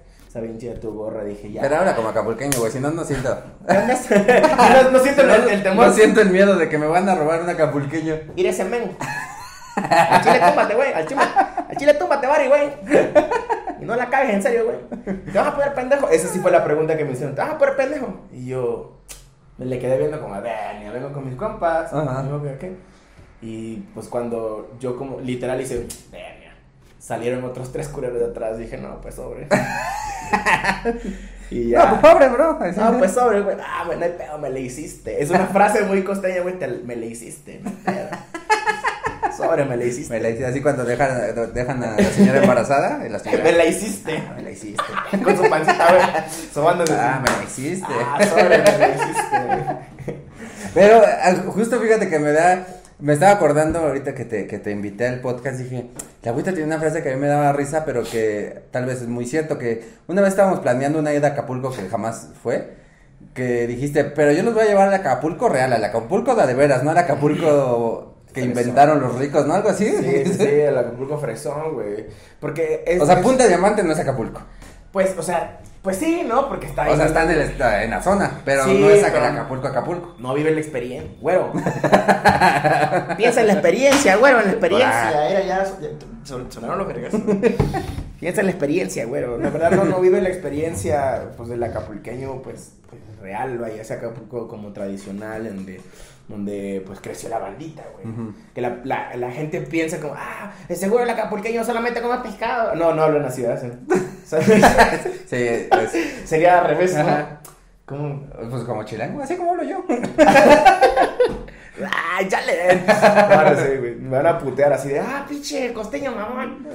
Chida 0.59 0.75
tu 0.79 0.93
gorra, 0.93 1.25
dije, 1.25 1.51
ya. 1.51 1.63
Pero 1.63 1.77
habla 1.77 1.97
como 1.97 2.09
acapulqueño, 2.09 2.59
güey. 2.59 2.71
Si 2.71 2.81
no, 2.81 2.91
no 2.91 3.05
siento. 3.05 3.37
No, 3.69 4.91
no 4.91 4.99
siento 4.99 5.23
el, 5.23 5.31
el 5.49 5.63
temor. 5.63 5.87
No 5.87 5.93
siento 5.93 6.21
el 6.21 6.31
miedo 6.31 6.57
de 6.57 6.69
que 6.69 6.79
me 6.79 6.87
van 6.87 7.09
a 7.09 7.15
robar 7.15 7.43
un 7.43 7.49
acapulqueño. 7.49 8.15
Ir 8.37 8.47
ese 8.47 8.65
men. 8.65 8.97
Al 9.77 10.23
chile 10.23 10.41
túmbate, 10.45 10.75
güey. 10.75 10.93
Al 10.93 11.07
chile, 11.07 11.21
al 11.69 11.77
chile 11.77 11.95
túmbate, 11.95 12.27
Bari, 12.27 12.49
güey. 12.49 12.69
Y 13.81 13.85
no 13.85 13.97
la 13.97 14.09
cagues, 14.11 14.35
en 14.35 14.43
serio, 14.43 14.65
güey. 14.67 14.79
¿Te 15.33 15.39
vas 15.39 15.49
a 15.49 15.55
poner 15.55 15.75
pendejo? 15.75 16.09
Esa 16.09 16.29
sí 16.29 16.41
fue 16.41 16.51
la 16.51 16.65
pregunta 16.65 16.97
que 16.97 17.05
me 17.05 17.13
hicieron. 17.13 17.35
¿Te 17.35 17.41
vas 17.41 17.53
a 17.53 17.59
poner 17.59 17.77
pendejo? 17.77 18.23
Y 18.33 18.47
yo 18.47 18.99
me 19.57 19.67
le 19.67 19.79
quedé 19.79 19.99
viendo 19.99 20.21
como, 20.21 20.35
a 20.35 20.41
ver, 20.41 20.83
ya 20.83 20.91
vengo 20.93 21.13
con 21.13 21.25
mis 21.25 21.37
compas. 21.37 21.91
Y 23.41 23.77
pues 23.95 24.09
cuando 24.09 24.73
yo 24.81 24.97
como 24.97 25.21
literal 25.21 25.61
hice, 25.61 25.87
verga, 26.11 26.38
salieron 26.99 27.45
otros 27.45 27.73
tres 27.73 27.89
culeros 27.89 28.19
de 28.19 28.27
atrás. 28.27 28.59
Dije, 28.59 28.79
no, 28.79 29.01
pues 29.01 29.15
sobre. 29.15 29.49
y 31.51 31.71
ya. 31.71 31.85
No, 31.85 32.01
pues 32.01 32.13
pobre, 32.13 32.29
bro. 32.29 32.59
No, 32.77 32.99
pues 32.99 33.13
sobre, 33.13 33.41
güey. 33.41 33.57
Ah, 33.61 33.85
güey, 33.87 33.99
no 33.99 34.05
hay 34.05 34.13
pedo, 34.13 34.39
me 34.39 34.51
le 34.51 34.61
hiciste. 34.61 35.23
Es 35.23 35.31
una 35.31 35.47
frase 35.47 35.83
muy 35.83 36.03
costeña, 36.05 36.43
güey. 36.43 36.57
Me 36.85 36.97
le 36.97 37.07
hiciste. 37.07 37.61
no 37.63 37.71
hay 37.71 37.77
pedo. 37.85 38.09
Sobre, 39.37 39.65
me 39.65 39.77
le 39.77 39.87
hiciste. 39.87 40.13
Me 40.13 40.21
la 40.21 40.31
hice 40.31 40.47
así 40.47 40.61
cuando 40.61 40.85
dejan, 40.85 41.53
dejan 41.55 41.85
a 41.85 41.97
la 41.97 42.11
señora 42.11 42.41
embarazada. 42.41 43.07
Y 43.07 43.09
la 43.09 43.21
señora, 43.21 43.45
Me 43.45 43.53
la 43.53 43.65
hiciste. 43.67 44.23
Me 44.35 44.43
la 44.43 44.51
hiciste. 44.51 44.83
Con 45.23 45.37
su 45.37 45.49
pancita, 45.49 45.87
güey. 45.91 46.03
Sobándose. 46.53 46.95
Ah, 46.95 47.23
me 47.23 47.31
la 47.31 47.45
hiciste. 47.45 47.87
Ah, 47.89 48.27
sobre, 48.27 48.59
me 48.59 48.79
la 48.79 48.89
hiciste. 48.89 50.19
Pero 50.75 51.03
ah, 51.05 51.35
justo 51.47 51.81
fíjate 51.81 52.09
que 52.09 52.19
me 52.19 52.33
da. 52.33 52.67
Me 53.01 53.13
estaba 53.13 53.33
acordando 53.33 53.79
ahorita 53.79 54.13
que 54.15 54.25
te, 54.25 54.47
que 54.49 54.59
te 54.59 54.73
invité 54.73 55.07
al 55.07 55.21
podcast. 55.21 55.59
Dije, 55.61 55.87
la 56.25 56.33
agüita 56.33 56.51
tiene 56.51 56.67
una 56.67 56.81
frase 56.81 57.01
que 57.03 57.11
a 57.13 57.15
mí 57.15 57.21
me 57.21 57.29
daba 57.29 57.53
risa, 57.53 57.85
pero 57.85 58.03
que 58.03 58.63
tal 58.73 58.87
vez 58.87 59.03
es 59.03 59.07
muy 59.09 59.25
cierto. 59.25 59.57
Que 59.57 59.85
una 60.09 60.21
vez 60.21 60.31
estábamos 60.31 60.59
planeando 60.61 60.99
una 60.99 61.15
ida 61.15 61.29
a 61.29 61.31
Acapulco 61.31 61.71
que 61.73 61.89
jamás 61.89 62.31
fue. 62.43 62.73
Que 63.35 63.69
dijiste, 63.69 64.03
pero 64.05 64.33
yo 64.33 64.43
los 64.43 64.53
voy 64.53 64.65
a 64.65 64.67
llevar 64.67 64.89
al 64.89 64.95
Acapulco 64.95 65.49
real, 65.49 65.73
al 65.73 65.85
Acapulco 65.85 66.35
de, 66.35 66.47
de 66.49 66.55
veras, 66.55 66.83
no 66.83 66.91
al 66.91 66.99
Acapulco 66.99 68.17
que 68.29 68.43
Fresón. 68.43 68.49
inventaron 68.51 69.01
los 69.01 69.17
ricos, 69.17 69.47
¿no? 69.47 69.55
Algo 69.55 69.69
así. 69.69 69.87
Sí, 69.87 70.25
sí, 70.27 70.35
sí, 70.35 70.45
el 70.49 70.77
Acapulco 70.77 71.19
fresón, 71.19 71.75
güey. 71.75 72.07
Porque 72.41 72.83
es. 72.85 73.01
O 73.01 73.07
sea, 73.07 73.17
es- 73.17 73.23
Punta 73.23 73.47
Diamante 73.47 73.85
no 73.85 73.93
es 73.93 73.99
Acapulco. 74.01 74.41
Pues, 74.93 75.15
o 75.17 75.23
sea, 75.23 75.61
pues 75.89 76.01
sí, 76.01 76.23
¿no? 76.29 76.49
Porque 76.51 76.67
está 76.67 76.83
ahí. 76.83 76.93
O 76.93 76.97
sea, 76.97 77.07
está 77.07 77.23
en, 77.23 77.31
el, 77.31 77.39
está 77.41 77.83
en 77.83 77.91
la 77.93 78.03
zona, 78.03 78.43
pero 78.45 78.65
Sí, 78.67 78.79
no 78.79 78.91
es 78.91 79.03
pero- 79.03 79.25
Acapulco, 79.25 79.69
Acapulco. 79.69 80.15
No 80.19 80.35
vive 80.35 80.51
la 80.51 80.61
experiencia, 80.61 81.11
güero. 81.19 81.51
Piensa 83.17 83.41
en 83.41 83.47
la 83.47 83.53
experiencia, 83.55 84.17
güero, 84.17 84.41
en 84.41 84.45
la 84.45 84.51
experiencia. 84.53 85.31
Era 85.31 85.41
ya, 85.41 85.65
ya 85.65 85.67
son- 86.25 86.53
sonaron 86.53 86.77
los 86.77 86.87
vergas. 86.89 87.15
Piensa 88.21 88.41
en 88.41 88.47
la 88.49 88.53
experiencia, 88.53 89.07
güero. 89.07 89.39
La 89.39 89.49
verdad 89.49 89.71
no, 89.71 89.85
no 89.85 89.99
vive 90.01 90.21
la 90.21 90.29
experiencia 90.29 91.31
pues 91.39 91.49
del 91.49 91.63
acapulqueño 91.63 92.43
pues, 92.43 92.73
pues, 92.91 93.01
real, 93.23 93.57
vaya, 93.57 93.81
ese 93.81 93.95
Acapulco 93.95 94.47
como 94.47 94.75
tradicional, 94.75 95.45
donde, 95.47 95.81
donde 96.29 96.83
pues 96.87 97.01
creció 97.01 97.31
la 97.31 97.39
bandita, 97.39 97.83
güey. 97.95 98.15
Que 98.55 98.61
la, 98.61 98.79
la, 98.85 99.17
la 99.17 99.31
gente 99.31 99.63
piensa 99.63 100.01
como, 100.01 100.13
ah, 100.19 100.53
seguro 100.75 101.05
el 101.05 101.09
acapulqueño 101.11 101.65
solamente 101.65 102.03
come 102.03 102.19
pescado. 102.19 102.75
No, 102.75 102.93
no 102.93 103.05
hablo 103.05 103.17
en 103.17 103.23
la 103.23 103.31
ciudad. 103.31 103.59
¿sí? 103.59 103.69
Sí, 104.29 105.37
es- 105.37 105.69
Sería 106.29 106.61
al 106.61 106.69
revés, 106.69 106.95
¿no? 106.95 107.01
Ajá. 107.01 107.41
¿Cómo? 107.87 108.27
Pues 108.51 108.65
como 108.65 108.83
chilango, 108.85 109.23
así 109.23 109.37
como 109.37 109.53
hablo 109.53 109.63
yo. 109.65 109.83
¡Ay, 111.91 112.29
ya 112.29 112.41
le! 112.43 112.81
Ahora 112.91 113.57
sí, 113.57 113.77
güey. 113.79 113.95
Me 113.95 114.17
van 114.17 114.27
a 114.27 114.39
putear 114.39 114.73
así 114.73 114.89
de, 114.89 115.01
ah, 115.01 115.25
pinche 115.29 115.73
costeño, 115.73 116.13
mamón. 116.13 116.67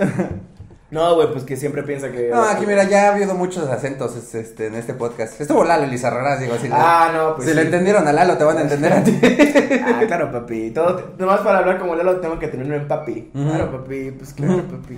No, 0.91 1.15
güey, 1.15 1.31
pues 1.31 1.43
que 1.43 1.57
siempre 1.57 1.83
piensa 1.83 2.11
que. 2.11 2.29
No, 2.29 2.43
aquí 2.43 2.65
mira, 2.65 2.83
ya 2.83 3.09
ha 3.09 3.13
habido 3.15 3.33
muchos 3.35 3.67
acentos 3.69 4.15
es- 4.15 4.33
este, 4.35 4.67
en 4.67 4.75
este 4.75 4.93
podcast. 4.93 5.39
Estuvo 5.41 5.63
Lalo 5.63 5.83
Elizarrarás, 5.85 6.39
digo 6.39 6.53
así. 6.53 6.69
Ah, 6.71 7.11
no, 7.13 7.35
pues. 7.35 7.45
si 7.47 7.51
sí. 7.51 7.55
le 7.59 7.63
entendieron 7.65 8.07
a 8.07 8.13
Lalo, 8.13 8.37
te 8.37 8.43
van 8.43 8.57
a 8.59 8.61
entender 8.67 8.93
a 8.93 9.03
ti. 9.03 9.19
Ah, 9.83 10.01
claro, 10.07 10.31
papi. 10.31 10.71
Todo, 10.71 11.13
nomás 11.17 11.41
para 11.41 11.59
hablar 11.59 11.79
como 11.79 11.95
Lalo 11.95 12.19
tengo 12.21 12.39
que 12.39 12.47
tenerlo 12.47 12.75
en 12.75 12.87
papi. 12.87 13.31
Claro, 13.33 13.71
papi. 13.71 14.11
Pues 14.11 14.33
claro, 14.33 14.63
papi. 14.67 14.97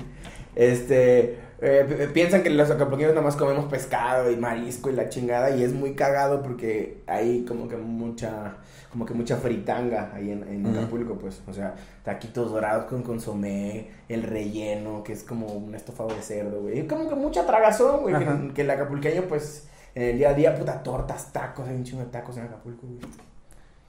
Este. 0.56 1.40
Eh, 1.66 1.84
pi- 1.86 2.14
piensan 2.14 2.44
que 2.44 2.50
los 2.50 2.70
acapulqueños 2.72 3.14
nomás 3.16 3.36
comemos 3.36 3.66
pescado 3.66 4.32
y 4.32 4.38
marisco 4.38 4.90
y 4.90 4.94
la 4.94 5.10
chingada. 5.10 5.50
Y 5.52 5.64
es 5.64 5.74
muy 5.74 5.94
cagado 5.94 6.42
porque 6.44 7.04
hay 7.08 7.46
como 7.46 7.68
que 7.68 7.78
mucha. 7.78 8.58
Como 8.92 9.06
que 9.06 9.14
mucha 9.14 9.36
fritanga 9.38 10.12
ahí 10.14 10.32
en. 10.32 10.66
Acapulco, 10.68 11.16
pues. 11.16 11.42
O 11.48 11.54
sea, 11.54 11.76
taquitos 12.04 12.52
dorados 12.52 12.86
con 12.86 13.04
consomé, 13.04 13.90
el 14.08 14.24
relleno, 14.24 15.04
que 15.04 15.12
es 15.14 15.24
como 15.24 15.48
un 15.48 15.76
estofado 15.76 16.10
de 16.10 16.22
cerdo, 16.22 16.62
güey. 16.62 16.80
Y 16.80 16.88
como 16.88 17.10
que 17.10 17.16
mucha 17.16 17.46
tragazón, 17.46 18.04
güey. 18.04 18.16
Que, 18.18 18.54
que 18.54 18.62
el 18.62 18.72
acapulqueño, 18.72 19.24
pues. 19.24 19.68
En 19.96 20.04
el 20.04 20.18
día 20.18 20.30
a 20.30 20.34
día, 20.34 20.56
puta, 20.56 20.84
tortas, 20.84 21.32
tacos, 21.32 21.68
hay 21.70 21.76
un 21.76 21.84
chingo 21.86 22.02
de 22.04 22.10
tacos 22.10 22.36
en 22.36 22.44
Acapulco, 22.44 22.86
güey. 22.86 23.00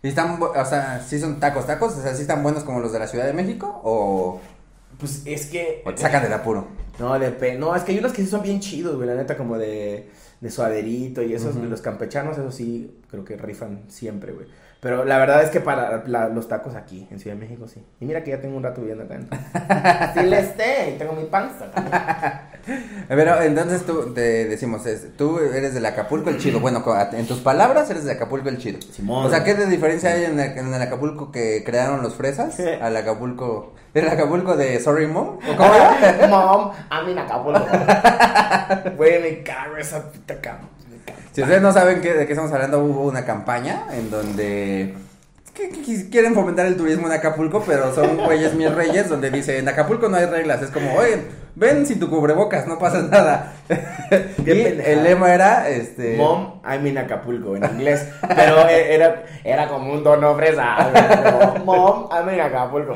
¿Y 0.03 0.09
están, 0.09 0.41
o 0.41 0.65
sea, 0.65 1.01
sí 1.05 1.19
son 1.19 1.41
tacos, 1.41 1.67
tacos? 1.67 1.97
O 1.97 2.01
sea, 2.01 2.15
¿sí 2.15 2.23
están 2.23 2.45
buenos 2.45 2.63
como 2.63 2.79
los 2.79 2.93
de 2.93 3.01
la 3.01 3.09
Ciudad 3.09 3.27
de 3.27 3.33
México? 3.33 3.81
¿O, 3.83 4.41
Pues 4.99 5.23
es 5.27 5.47
que. 5.47 5.83
o 5.85 5.93
te 5.93 6.01
sacan 6.03 6.23
del 6.23 6.33
apuro? 6.33 6.67
No, 6.99 7.19
depende. 7.19 7.59
No, 7.59 7.75
es 7.77 7.83
que 7.83 7.93
hay 7.93 7.99
unos 7.99 8.13
que 8.13 8.23
sí 8.23 8.29
son 8.29 8.43
bien 8.43 8.61
chidos, 8.61 8.97
güey. 8.97 9.07
La 9.07 9.15
neta, 9.15 9.37
como 9.37 9.59
de, 9.59 10.09
de 10.41 10.51
suaderito 10.51 11.23
y 11.23 11.35
esos, 11.35 11.55
Ujú. 11.57 11.67
los 11.67 11.83
campechanos, 11.83 12.39
eso 12.39 12.51
sí, 12.51 12.91
creo 13.11 13.25
que 13.25 13.37
rifan 13.37 13.85
siempre, 13.89 14.33
güey. 14.33 14.47
Pero 14.81 15.05
la 15.05 15.19
verdad 15.19 15.43
es 15.43 15.51
que 15.51 15.61
para 15.61 16.05
la- 16.07 16.29
los 16.29 16.49
tacos 16.49 16.75
aquí, 16.75 17.09
en 17.11 17.19
Ciudad 17.19 17.35
de 17.37 17.41
México, 17.43 17.67
sí. 17.67 17.85
Y 18.01 18.05
mira 18.05 18.23
que 18.23 18.31
ya 18.33 18.41
tengo 18.41 18.57
un 18.57 18.63
rato 18.63 18.81
viviendo 18.83 19.05
acá. 19.05 20.13
sí 20.15 20.23
le 20.23 20.39
esté, 20.39 20.91
y 20.95 20.99
tengo 20.99 21.13
mi 21.15 21.25
panza 21.25 21.71
también. 21.73 21.97
Pero 23.09 23.41
entonces 23.43 23.87
tú, 23.87 24.13
te 24.13 24.45
decimos, 24.47 24.85
es, 24.87 25.17
tú 25.17 25.39
eres 25.39 25.73
del 25.73 25.87
Acapulco 25.87 26.31
el 26.31 26.39
chido. 26.39 26.61
Bueno, 26.61 26.85
en 27.13 27.27
tus 27.27 27.39
palabras 27.39 27.89
eres 27.91 28.05
de 28.05 28.13
Acapulco 28.13 28.49
el 28.49 28.59
chido. 28.59 28.81
Simón. 28.83 29.25
O 29.27 29.31
sea, 29.31 29.45
¿qué 29.45 29.55
de 29.55 29.67
diferencia 29.67 30.11
hay 30.13 30.25
en 30.25 30.39
el, 30.41 30.59
en 30.59 30.75
el 30.75 30.83
Acapulco 30.83 31.31
que 31.33 31.63
crearon 31.65 32.03
los 32.03 32.15
fresas 32.15 32.59
al 32.83 32.97
Acapulco, 32.97 33.75
el 33.95 34.09
Acapulco 34.09 34.57
de 34.57 34.79
Sorry 34.81 35.07
Mom? 35.07 35.39
¿O 35.49 35.57
cómo 35.57 35.75
era? 36.03 36.27
Mom, 36.29 36.73
a 36.91 37.03
mí 37.03 37.13
en 37.13 37.19
Acapulco. 37.19 37.67
Güey, 38.97 39.23
me 39.23 39.43
cago 39.43 39.77
esa 39.77 40.11
puta 40.11 40.41
cama. 40.41 40.69
Si 41.33 41.43
ustedes 41.43 41.61
no 41.63 41.73
saben 41.73 42.01
qué- 42.01 42.15
de 42.15 42.27
qué 42.27 42.33
estamos 42.33 42.53
hablando, 42.53 42.81
hubo 42.81 43.03
una 43.03 43.25
campaña 43.25 43.85
en 43.93 44.11
donde 44.11 44.95
que- 45.55 45.71
que 45.71 46.11
quieren 46.11 46.35
fomentar 46.35 46.67
el 46.67 46.77
turismo 46.77 47.07
en 47.07 47.15
Acapulco, 47.15 47.63
pero 47.67 47.95
son 47.95 48.17
güeyes 48.19 48.55
mis 48.55 48.71
reyes, 48.75 49.09
donde 49.09 49.31
dice, 49.31 49.59
en 49.59 49.67
Acapulco 49.69 50.09
no 50.09 50.17
hay 50.19 50.27
reglas, 50.27 50.61
es 50.63 50.71
como, 50.71 50.93
oye, 50.95 51.23
ven 51.55 51.87
sin 51.87 51.99
tu 51.99 52.11
cubrebocas, 52.11 52.67
no 52.67 52.79
pasa 52.79 53.01
nada. 53.03 53.53
y 54.45 54.51
el 54.51 55.03
lema 55.03 55.33
era, 55.33 55.69
este... 55.71 56.17
Mom, 56.17 56.61
I'm 56.63 56.87
in 56.87 56.99
Acapulco, 56.99 57.57
en 57.57 57.65
inglés. 57.65 58.07
Pero 58.35 58.69
era, 58.69 59.25
era 59.45 59.69
como 59.69 59.93
un 59.95 60.05
tono 60.05 60.35
fresa. 60.37 61.57
Mom, 61.65 62.09
I'm 62.13 62.35
in 62.35 62.41
Acapulco. 62.41 62.95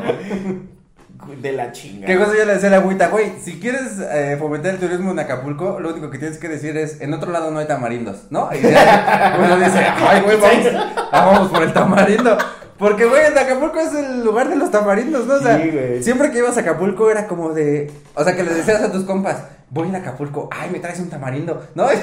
De 1.41 1.53
la 1.53 1.73
chinga. 1.73 2.07
¿Qué 2.07 2.17
cosa 2.19 2.33
yo 2.37 2.45
le 2.45 2.55
decía 2.55 2.69
a 2.69 2.73
la 2.73 2.77
agüita? 2.79 3.09
Güey, 3.09 3.33
si 3.43 3.61
quieres 3.61 3.99
eh, 4.01 4.37
fomentar 4.39 4.75
el 4.75 4.81
turismo 4.81 5.13
en 5.13 5.19
Acapulco, 5.19 5.79
lo 5.81 5.91
único 5.91 6.11
que 6.11 6.19
tienes 6.19 6.39
que 6.39 6.49
decir 6.49 6.77
es, 6.77 7.01
en 7.01 7.15
otro 7.15 7.31
lado 7.31 7.51
no 7.51 7.59
hay 7.59 7.67
tamarindos, 7.67 8.25
¿no? 8.31 8.49
Y 8.53 8.61
ya, 8.61 9.37
uno 9.39 9.57
dice, 9.57 9.79
ay, 9.79 10.23
güey, 10.23 10.37
vamos, 10.41 10.67
ah, 11.13 11.27
vamos 11.27 11.51
por 11.51 11.63
el 11.63 11.73
tamarindo. 11.73 12.37
Porque, 12.79 13.05
güey, 13.05 13.27
en 13.27 13.37
Acapulco 13.37 13.79
es 13.79 13.95
el 13.95 14.25
lugar 14.25 14.49
de 14.49 14.57
los 14.57 14.71
tamarindos, 14.71 15.27
¿no? 15.27 15.35
O 15.35 15.41
sea, 15.41 15.59
Sí, 15.59 16.03
siempre 16.03 16.31
que 16.31 16.39
ibas 16.39 16.57
a 16.57 16.61
Acapulco 16.61 17.11
era 17.11 17.27
como 17.27 17.53
de, 17.53 17.91
o 18.15 18.25
sea, 18.25 18.35
que 18.35 18.43
le 18.43 18.55
decías 18.55 18.83
a 18.83 18.91
tus 18.91 19.05
compas, 19.05 19.37
voy 19.71 19.95
a 19.95 19.99
Acapulco, 19.99 20.49
ay, 20.53 20.71
me 20.71 20.81
traes 20.81 20.99
un 21.01 21.09
tamarindo, 21.11 21.67
¿no? 21.75 21.89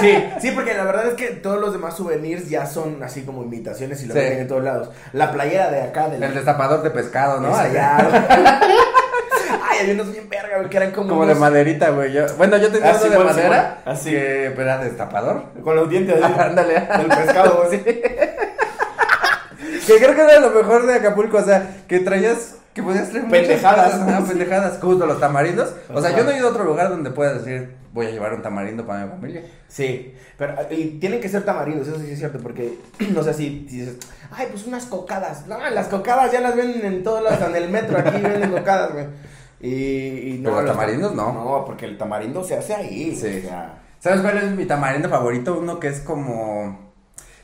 Sí, 0.00 0.24
sí, 0.40 0.50
porque 0.54 0.74
la 0.74 0.84
verdad 0.84 1.06
es 1.08 1.14
que 1.14 1.28
todos 1.28 1.60
los 1.60 1.72
demás 1.72 1.96
souvenirs 1.96 2.48
ya 2.48 2.66
son 2.66 3.02
así 3.04 3.22
como 3.22 3.44
imitaciones 3.44 4.02
y 4.02 4.06
lo 4.06 4.14
Sí. 4.14 4.20
venden 4.20 4.40
en 4.40 4.48
todos 4.48 4.64
lados. 4.64 4.88
La 5.12 5.30
playera 5.30 5.70
de 5.70 5.82
acá, 5.82 6.08
de 6.08 6.18
la... 6.18 6.26
El 6.26 6.34
destapador 6.34 6.82
de 6.82 6.90
pescado, 6.90 7.38
¿no? 7.40 7.50
Ya, 7.72 7.98
güey. 8.02 8.22
Ay, 9.70 9.78
había 9.80 9.94
unos 9.94 10.10
bien 10.10 10.28
verga, 10.28 10.56
güey, 10.58 10.68
que 10.70 10.76
eran 10.76 10.90
como. 10.90 11.08
Como 11.08 11.24
de 11.26 11.34
maderita, 11.36 11.90
güey. 11.90 12.12
Yo, 12.12 12.26
bueno, 12.36 12.56
yo 12.56 12.72
tenía 12.72 12.90
Ah, 12.90 12.94
uno 12.96 13.02
sí, 13.02 13.08
de 13.10 13.18
madera, 13.24 13.78
sí. 13.84 13.90
Así. 13.90 14.10
que 14.10 14.52
pero 14.56 14.62
era 14.62 14.78
destapador. 14.78 15.44
Con 15.62 15.76
los 15.76 15.88
dientes 15.88 16.20
así, 16.22 16.34
Ándale. 16.38 16.74
del 16.74 17.06
pescado, 17.06 17.64
güey. 17.68 17.82
Que 17.84 18.32
creo 19.98 20.14
que 20.14 20.20
era 20.22 20.40
lo 20.40 20.50
mejor 20.50 20.86
de 20.86 20.94
Acapulco, 20.94 21.38
o 21.38 21.44
sea, 21.44 21.66
que 21.88 22.00
traías, 22.00 22.56
que 22.74 22.82
podías 22.82 23.10
traer 23.10 23.28
Pendejadas. 23.28 23.92
cosas, 23.92 24.08
ajá, 24.08 24.26
pendejadas, 24.26 24.78
justo 24.80 25.06
los 25.06 25.20
tamarindos. 25.20 25.74
O 25.92 26.00
sea, 26.00 26.16
yo 26.16 26.24
no 26.24 26.30
he 26.30 26.38
ido 26.38 26.48
a 26.48 26.50
otro 26.50 26.64
lugar 26.64 26.88
donde 26.88 27.10
puedas 27.10 27.44
decir, 27.44 27.74
voy 27.92 28.06
a 28.06 28.10
llevar 28.10 28.32
un 28.34 28.42
tamarindo 28.42 28.86
para 28.86 29.04
mi 29.04 29.10
familia. 29.10 29.42
Sí, 29.68 30.14
pero 30.38 30.54
y 30.70 30.98
tienen 30.98 31.20
que 31.20 31.28
ser 31.28 31.44
tamarindos, 31.44 31.86
eso 31.88 31.98
sí 31.98 32.10
es 32.10 32.18
cierto, 32.18 32.38
porque 32.38 32.78
no 33.14 33.22
sé 33.22 33.34
si, 33.34 33.66
si 33.68 33.80
dices, 33.80 33.96
ay, 34.30 34.48
pues 34.50 34.66
unas 34.66 34.86
cocadas. 34.86 35.46
No, 35.46 35.58
las 35.70 35.88
cocadas 35.88 36.32
ya 36.32 36.40
las 36.40 36.56
venden 36.56 36.84
en 36.84 37.02
todos 37.04 37.22
lados, 37.22 37.48
en 37.48 37.56
el 37.56 37.68
metro 37.70 37.98
aquí 37.98 38.20
venden 38.20 38.50
cocadas, 38.58 38.92
güey. 38.92 39.06
Y, 39.60 40.34
y 40.34 40.38
no. 40.38 40.50
Pero 40.50 40.56
los 40.56 40.64
los 40.64 40.76
tamarindos 40.76 41.14
no. 41.14 41.32
No, 41.32 41.64
porque 41.64 41.84
el 41.84 41.96
tamarindo 41.98 42.42
se 42.42 42.56
hace 42.56 42.74
ahí. 42.74 43.14
Sí. 43.14 43.42
o 43.44 43.48
sea, 43.48 43.78
¿Sabes 44.00 44.20
cuál 44.20 44.38
es 44.38 44.50
mi 44.50 44.64
tamarindo 44.64 45.08
favorito? 45.08 45.56
Uno 45.56 45.78
que 45.78 45.86
es 45.86 46.00
como, 46.00 46.92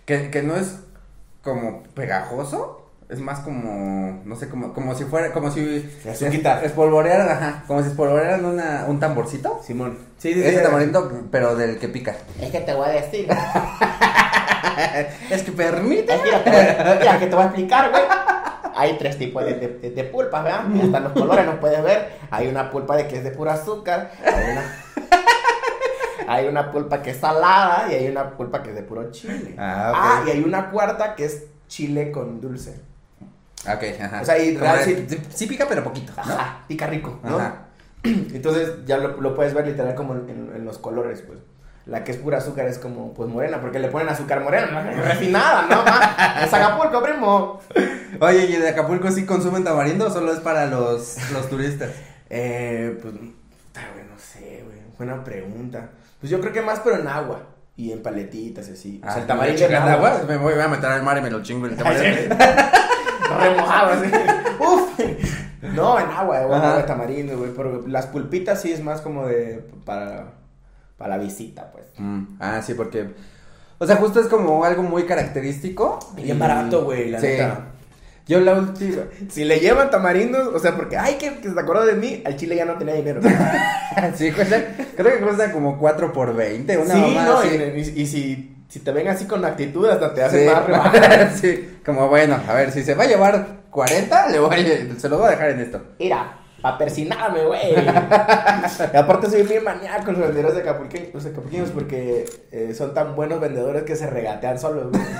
que, 0.04 0.30
que 0.30 0.42
no 0.42 0.56
es 0.56 0.80
como 1.44 1.84
pegajoso. 1.94 2.87
Es 3.08 3.20
más 3.20 3.40
como, 3.40 4.20
no 4.26 4.36
sé, 4.36 4.48
como, 4.50 4.74
como 4.74 4.94
si 4.94 5.04
fuera, 5.04 5.32
como 5.32 5.50
si 5.50 5.88
azuquita. 6.08 6.62
espolvorearan, 6.62 7.28
ajá, 7.30 7.64
como 7.66 7.82
si 7.82 7.88
espolvorearan 7.88 8.44
una, 8.44 8.84
un 8.86 9.00
tamborcito. 9.00 9.62
Simón. 9.64 9.96
Sí, 10.18 10.34
sí, 10.34 10.42
Ese 10.44 10.58
sí. 10.58 10.62
tamarindo, 10.62 11.10
pero 11.30 11.56
del 11.56 11.78
que 11.78 11.88
pica. 11.88 12.16
Es 12.40 12.50
que 12.50 12.60
te 12.60 12.74
voy 12.74 12.86
a 12.86 12.90
decir. 12.90 13.28
Es 15.30 15.42
que 15.42 15.52
permite. 15.52 16.14
Es 16.14 16.20
que 16.20 16.30
mira, 17.00 17.18
que 17.18 17.26
te 17.26 17.34
voy 17.34 17.42
a 17.42 17.46
explicar, 17.46 17.90
güey. 17.90 18.02
Hay 18.76 18.96
tres 18.96 19.18
tipos 19.18 19.44
de, 19.44 19.54
de, 19.54 19.90
de- 19.90 20.04
pulpas, 20.04 20.44
¿verdad? 20.44 20.64
Y 20.72 20.80
hasta 20.82 21.00
los 21.00 21.12
colores 21.12 21.46
los 21.46 21.56
puedes 21.56 21.82
ver. 21.82 22.12
Hay 22.30 22.46
una 22.46 22.70
pulpa 22.70 22.96
de 22.96 23.08
que 23.08 23.16
es 23.18 23.24
de 23.24 23.32
puro 23.32 23.50
azúcar. 23.50 24.12
Hay 24.24 24.52
una, 24.52 24.62
hay 26.28 26.46
una 26.46 26.70
pulpa 26.70 27.02
que 27.02 27.10
es 27.10 27.16
salada 27.16 27.86
y 27.90 27.94
hay 27.94 28.08
una 28.08 28.36
pulpa 28.36 28.62
que 28.62 28.70
es 28.70 28.76
de 28.76 28.82
puro 28.82 29.10
chile. 29.10 29.54
Ah, 29.58 30.20
ok. 30.22 30.28
y 30.28 30.30
hay 30.32 30.42
una 30.44 30.70
cuarta 30.70 31.16
que 31.16 31.24
es 31.24 31.46
chile 31.66 32.12
con 32.12 32.40
dulce. 32.40 32.80
Ok, 33.66 34.00
ajá. 34.00 34.20
O 34.22 34.24
sea, 34.24 34.38
y 34.38 34.56
real, 34.56 34.78
sí- 34.84 35.06
sí, 35.08 35.20
sí 35.34 35.46
pica, 35.46 35.66
pero 35.68 35.82
poquito, 35.84 36.12
¿no? 36.16 36.22
Ajá, 36.22 36.64
pica 36.68 36.86
rico, 36.86 37.18
¿no? 37.24 37.36
Ajá. 37.38 37.54
Entonces 38.04 38.84
ya 38.86 38.98
lo, 38.98 39.20
lo 39.20 39.34
puedes 39.34 39.52
ver 39.54 39.66
literal 39.66 39.94
como 39.94 40.14
en, 40.14 40.28
en- 40.30 40.52
en 40.56 40.64
los 40.64 40.78
colores, 40.78 41.22
pues. 41.26 41.38
La 41.86 42.04
que 42.04 42.12
es 42.12 42.18
pura 42.18 42.36
azúcar 42.38 42.66
es 42.66 42.78
como, 42.78 43.14
pues, 43.14 43.30
morena, 43.30 43.60
porque 43.62 43.78
le 43.78 43.88
ponen 43.88 44.10
azúcar 44.10 44.40
morena, 44.42 44.82
¿no? 44.82 45.02
refinada, 45.02 45.62
¿no? 45.70 45.82
ma? 45.84 46.42
Es 46.44 46.52
Acapulco, 46.52 47.02
primo. 47.02 47.60
Oye, 48.20 48.44
¿y 48.46 48.56
de 48.56 48.68
Acapulco 48.68 49.10
sí 49.10 49.24
consumen 49.24 49.64
tamarindo 49.64 50.06
o 50.06 50.10
solo 50.10 50.32
es 50.32 50.40
para 50.40 50.66
los, 50.66 51.16
los 51.32 51.48
turistas? 51.48 51.90
Eh, 52.30 52.98
pues, 53.00 53.14
no 53.14 54.18
sé, 54.18 54.62
güey. 54.66 54.76
Buena 54.98 55.24
pregunta. 55.24 55.88
Pues 56.20 56.28
yo 56.30 56.40
creo 56.42 56.52
que 56.52 56.60
más, 56.60 56.80
pero 56.80 56.96
en 57.00 57.08
agua. 57.08 57.40
Y 57.74 57.90
en 57.90 58.02
paletitas 58.02 58.68
así. 58.68 59.00
o 59.02 59.10
sea, 59.10 59.22
el 59.22 59.26
tamarindo 59.26 59.64
en 59.64 59.70
¿en 59.70 59.76
agua. 59.78 59.92
agua? 60.10 60.24
Me 60.28 60.36
voy, 60.36 60.52
voy 60.52 60.62
a 60.62 60.68
meter 60.68 60.90
al 60.90 61.02
mar 61.02 61.16
y 61.16 61.22
me 61.22 61.30
lo 61.30 61.42
chingo 61.42 61.64
el 61.66 61.74
tamarindo. 61.76 62.36
Remojado, 63.38 63.90
así. 63.92 64.10
Uf. 64.60 65.00
No, 65.74 65.98
en 65.98 66.06
agua, 66.06 66.40
güey. 66.42 66.58
agua 66.60 66.76
de 66.76 66.82
tamarindo, 66.84 67.36
güey. 67.38 67.50
Pero 67.56 67.86
las 67.86 68.06
pulpitas 68.06 68.60
sí 68.62 68.72
es 68.72 68.82
más 68.82 69.00
como 69.00 69.26
de. 69.26 69.64
para. 69.84 70.32
para 70.96 71.16
la 71.16 71.22
visita, 71.22 71.70
pues. 71.72 71.84
Mm, 71.98 72.24
ah, 72.40 72.60
sí, 72.62 72.74
porque... 72.74 73.08
O 73.80 73.86
sea, 73.86 73.96
justo 73.96 74.18
es 74.20 74.26
como 74.26 74.64
algo 74.64 74.82
muy 74.82 75.04
característico. 75.04 75.98
Bien 76.16 76.38
barato, 76.38 76.84
güey, 76.84 77.10
la 77.10 77.20
sí. 77.20 77.26
neta. 77.28 77.66
Yo 78.26 78.40
la 78.40 78.54
última... 78.54 79.02
Si 79.30 79.44
le 79.44 79.58
llevan 79.60 79.90
tamarindos, 79.90 80.48
o 80.54 80.58
sea, 80.58 80.76
porque, 80.76 80.96
ay, 80.98 81.14
que, 81.14 81.38
que 81.38 81.48
se 81.50 81.58
acordó 81.58 81.86
de 81.86 81.94
mí, 81.94 82.20
al 82.26 82.36
chile 82.36 82.56
ya 82.56 82.64
no 82.66 82.74
tenía 82.74 82.94
dinero. 82.94 83.20
sí, 84.16 84.32
cuesta, 84.32 84.60
creo 84.96 85.16
que 85.18 85.24
cuesta 85.24 85.50
como 85.52 85.78
4 85.78 86.12
por 86.12 86.34
20, 86.34 86.76
una 86.76 86.92
sí, 86.94 87.00
mamá 87.00 87.24
no, 87.24 87.38
así. 87.38 87.48
y, 87.48 87.78
y- 87.80 88.02
y 88.02 88.06
si, 88.06 88.56
si 88.68 88.80
te 88.80 88.92
ven 88.92 89.08
así 89.08 89.26
con 89.26 89.44
actitud, 89.44 89.88
hasta 89.88 90.12
te 90.14 90.22
hacen 90.22 90.40
Sí. 90.48 90.54
más 90.54 90.64
rebaja. 90.66 91.30
sí, 91.34 91.78
como 91.84 92.08
bueno, 92.08 92.38
a 92.46 92.52
ver, 92.54 92.70
si 92.72 92.82
se 92.84 92.94
va 92.94 93.04
a 93.04 93.06
llevar 93.06 93.46
40, 93.70 94.28
le 94.28 94.38
voy 94.40 94.54
a- 94.54 95.00
se 95.00 95.08
lo 95.08 95.18
voy 95.18 95.26
a 95.28 95.30
dejar 95.30 95.50
en 95.50 95.60
esto. 95.60 95.80
Mira, 95.98 96.38
pa' 96.60 96.76
persinarme, 96.76 97.44
güey. 97.44 97.74
y 98.92 98.96
aparte 98.96 99.30
soy 99.30 99.42
bien 99.44 99.64
maníaco 99.64 100.04
con 100.06 100.14
los 100.14 100.22
vendedores 100.28 100.54
de 100.56 100.62
acapulqueños, 100.62 101.14
los 101.14 101.26
acapulqueños 101.26 101.70
porque 101.70 102.24
eh, 102.52 102.74
son 102.76 102.92
tan 102.94 103.14
buenos 103.16 103.40
vendedores 103.40 103.84
que 103.84 103.96
se 103.96 104.06
regatean 104.08 104.58
solos, 104.58 104.88
güey. 104.90 105.02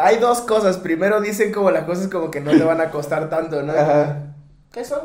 Hay 0.00 0.18
dos 0.18 0.40
cosas. 0.42 0.76
Primero 0.78 1.20
dicen 1.20 1.52
como 1.52 1.70
las 1.70 1.84
cosas 1.84 2.06
como 2.08 2.30
que 2.30 2.40
no 2.40 2.52
te 2.52 2.62
van 2.62 2.80
a 2.80 2.90
costar 2.90 3.28
tanto, 3.28 3.62
¿no? 3.62 3.72
Ajá. 3.72 4.18
¿Qué 4.70 4.84
son? 4.84 5.00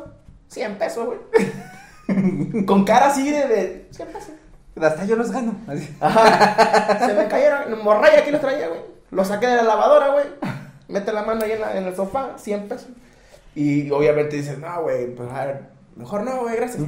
100 0.50 0.77
pesos, 0.77 1.05
güey. 1.07 2.65
Con 2.65 2.85
cara 2.85 3.07
así 3.07 3.29
de, 3.31 3.47
de 3.47 3.88
100 3.91 4.07
pesos. 4.09 4.29
Hasta 4.82 5.06
yo 5.06 5.15
los 5.15 5.32
gano. 5.32 5.56
así. 5.68 5.86
Se 7.06 7.13
me 7.13 7.27
cayeron, 7.27 7.84
morraya 7.84 8.20
aquí 8.20 8.32
los 8.32 8.42
traía, 8.42 8.68
güey. 8.68 8.82
Los 9.12 9.27
saqué 9.27 9.48
de 9.48 9.56
la 9.58 9.63
lavadora, 9.63 10.08
güey. 10.10 10.25
Mete 10.88 11.12
la 11.13 11.24
mano 11.24 11.44
ahí 11.46 11.51
en, 11.53 11.62
la- 11.62 11.77
en 11.77 11.86
el 11.86 11.96
sofá, 11.96 12.32
100 12.38 12.68
pesos. 12.68 12.88
Y 13.56 13.89
obviamente 13.92 14.36
dices, 14.36 14.58
no, 14.58 14.82
güey, 14.82 15.13
pues 15.15 15.32
a 15.32 15.46
ver, 15.46 15.62
mejor 15.96 16.24
no, 16.24 16.42
güey, 16.42 16.56
gracias. 16.56 16.82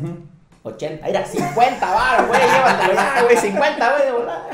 80, 0.63 1.07
era 1.07 1.23
50 1.25 1.93
baros, 1.93 2.27
güey, 2.27 2.41
llévatelo 2.41 2.93
ya, 2.93 3.21
güey, 3.23 3.37
50, 3.37 3.91
güey, 3.91 4.05
de 4.05 4.11
volada. 4.11 4.49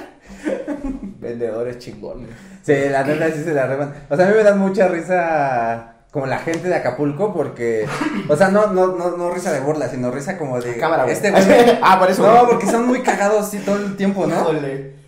Vendedores 1.20 1.78
chingones. 1.80 2.30
Sí, 2.64 2.74
la 2.90 3.04
neta 3.04 3.32
sí 3.32 3.44
se 3.44 3.54
la 3.54 3.66
reban. 3.68 3.94
O 4.10 4.16
sea, 4.16 4.26
a 4.26 4.30
mí 4.30 4.36
me 4.36 4.44
da 4.44 4.56
mucha 4.56 4.88
risa 4.90 5.94
como 6.12 6.26
la 6.26 6.40
gente 6.40 6.68
de 6.68 6.76
Acapulco 6.76 7.34
porque, 7.34 7.88
o 8.28 8.36
sea, 8.36 8.50
no, 8.50 8.68
no, 8.68 8.88
no, 8.88 9.12
no 9.18 9.32
risa 9.32 9.52
de 9.52 9.62
burla, 9.62 9.88
sino 9.88 10.12
risa 10.12 10.38
como 10.38 10.60
de 10.60 10.78
Cámara, 10.78 11.04
güey. 11.04 11.16
este 11.16 11.32
güey. 11.32 11.44
Ah, 11.82 11.98
por 12.00 12.12
eso. 12.12 12.22
No, 12.22 12.48
porque 12.48 12.68
son 12.68 12.86
muy 12.86 13.02
cagados 13.02 13.50
sí 13.50 13.60
todo 13.60 13.78
el 13.78 13.96
tiempo, 13.96 14.28
¿no? 14.28 14.42
Híjole. 14.42 15.02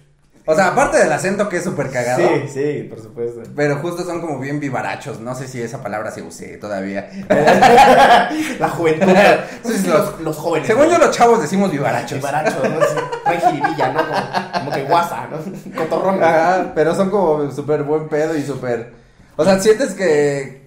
O 0.45 0.53
sea, 0.55 0.67
aparte 0.69 0.98
del 0.98 1.12
acento 1.12 1.48
que 1.48 1.57
es 1.57 1.63
súper 1.63 1.89
cagado. 1.89 2.19
Sí, 2.19 2.50
sí, 2.53 2.88
por 2.89 3.01
supuesto. 3.01 3.43
Pero 3.55 3.77
justo 3.77 4.03
son 4.03 4.19
como 4.19 4.39
bien 4.39 4.60
vivarachos. 4.60 5.22
No 5.22 5.36
sé 5.36 5.48
si 5.48 5.62
esa 5.62 5.81
palabra 5.81 6.12
se 6.12 6.22
use 6.22 6.57
todavía. 6.57 7.10
La 8.60 8.69
juventud. 8.69 9.07
Los, 9.88 10.19
los 10.19 10.38
jóvenes. 10.38 10.67
Según 10.67 10.89
yo, 10.89 10.98
los 10.98 11.15
chavos 11.15 11.41
decimos 11.41 11.72
vivarachos. 11.72 12.17
Chivaracho, 12.17 12.57
¿no? 12.67 13.39
Jiribilla, 13.39 13.93
¿no? 13.93 14.00
Como, 14.05 14.51
como 14.53 14.72
que 14.72 14.83
guasa, 14.83 15.27
¿no? 15.31 15.75
Cotorrón. 15.77 16.22
Ajá, 16.22 16.72
pero 16.75 16.93
son 16.93 17.10
como 17.10 17.50
súper 17.51 17.83
buen 17.83 18.10
pedo 18.10 18.36
y 18.36 18.43
súper. 18.43 18.91
O 19.38 19.45
sea, 19.45 19.60
sientes 19.60 19.93
que. 19.93 20.62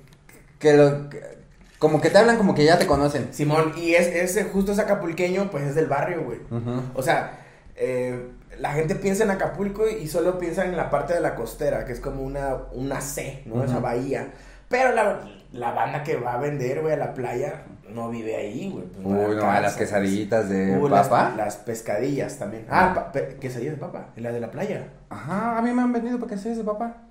Que 0.70 0.76
lo. 0.76 1.08
que- 1.11 1.37
como 1.78 2.00
que 2.00 2.08
te 2.08 2.16
hablan 2.16 2.38
como 2.38 2.54
que 2.54 2.64
ya 2.64 2.78
te 2.78 2.87
conocen. 2.87 3.28
Simón, 3.32 3.73
y 3.76 3.94
es, 3.94 4.06
ese 4.06 4.44
justo 4.44 4.73
es 4.73 4.78
acapulqueño, 4.78 5.50
pues 5.50 5.64
es 5.64 5.75
del 5.75 5.87
barrio, 5.87 6.25
güey. 6.25 6.38
Ujú. 6.50 6.80
O 6.94 7.02
sea, 7.02 7.38
eh, 7.76 8.28
la 8.58 8.73
gente 8.73 8.94
piensa 8.94 9.25
en 9.25 9.30
Acapulco 9.30 9.87
y 9.87 10.08
solo 10.08 10.38
piensa 10.38 10.64
en 10.64 10.75
la 10.75 10.88
parte 10.88 11.12
de 11.12 11.20
la 11.20 11.35
costera, 11.35 11.85
que 11.85 11.92
es 11.92 12.00
como 12.00 12.23
una, 12.23 12.56
una 12.73 13.02
C, 13.02 13.42
¿no? 13.44 13.62
Esa 13.62 13.75
Ujú. 13.75 13.82
bahía. 13.82 14.28
Pero 14.70 14.92
la, 14.92 15.20
la 15.52 15.73
banda 15.73 16.02
que 16.02 16.16
va 16.16 16.32
a 16.35 16.38
vender, 16.38 16.80
güey, 16.80 16.94
a 16.94 16.96
la 16.96 17.12
playa, 17.12 17.64
no 17.90 18.08
vive 18.08 18.35
ahí, 18.37 18.70
güey. 18.73 18.87
pues, 18.87 19.04
Uy, 19.06 19.12
no, 19.37 19.42
alcanza, 19.42 19.61
las 19.61 19.76
quesadillas 19.76 20.49
de 20.49 20.78
Uh, 20.78 20.88
las- 20.88 21.08
papa. 21.08 21.35
Las, 21.37 21.56
pescadillas 21.56 22.38
también. 22.38 22.64
Ah, 22.70 23.11
pe- 23.12 23.37
quesadillas 23.38 23.75
de 23.75 23.80
papa, 23.80 24.06
en 24.16 24.23
la 24.23 24.32
de 24.32 24.40
la 24.40 24.50
playa. 24.50 24.88
Ajá, 25.11 25.58
a 25.58 25.62
mí 25.62 25.70
me 25.73 25.82
han 25.82 25.92
vendido 25.92 26.18
para 26.18 26.30
quesadillas 26.30 26.56
de 26.58 26.64
papa. 26.64 27.02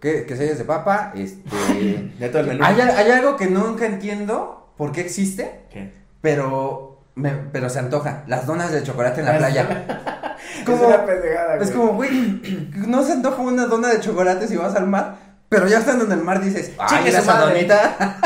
¿Qué? 0.00 0.26
Quesadillas 0.26 0.58
de 0.58 0.64
papa, 0.64 1.12
este. 1.14 1.48
De 2.18 2.28
todo 2.28 2.40
el 2.42 2.48
menú. 2.48 2.64
hay, 2.64 2.80
hay 2.80 3.10
algo 3.10 3.36
que 3.36 3.46
nunca 3.46 3.86
entiendo 3.86 4.72
por 4.76 4.92
qué 4.92 5.00
existe, 5.02 5.60
¿Qué? 5.70 5.92
pero. 6.20 6.86
Me, 7.14 7.30
pero 7.32 7.68
se 7.68 7.80
antoja. 7.80 8.22
Las 8.28 8.46
donas 8.46 8.70
de 8.70 8.82
chocolate 8.84 9.20
en 9.20 9.26
la 9.26 9.38
playa. 9.38 10.36
Es 10.60 10.64
como- 10.64 10.86
una 10.86 11.04
pendejada, 11.04 11.56
Es 11.56 11.70
como, 11.72 11.92
güey, 11.94 12.40
no 12.86 13.02
se 13.04 13.12
antoja 13.12 13.42
una 13.42 13.66
dona 13.66 13.88
de 13.88 13.98
chocolate 14.00 14.46
si 14.46 14.56
vas 14.56 14.76
al 14.76 14.86
mar, 14.86 15.16
pero 15.48 15.66
ya 15.66 15.78
estando 15.80 16.04
en 16.04 16.12
el 16.12 16.20
mar 16.22 16.40
dices, 16.40 16.72
ay, 16.78 17.08
esa 17.08 17.22
su 17.22 17.26
madre". 17.26 17.54
donita. 17.54 18.16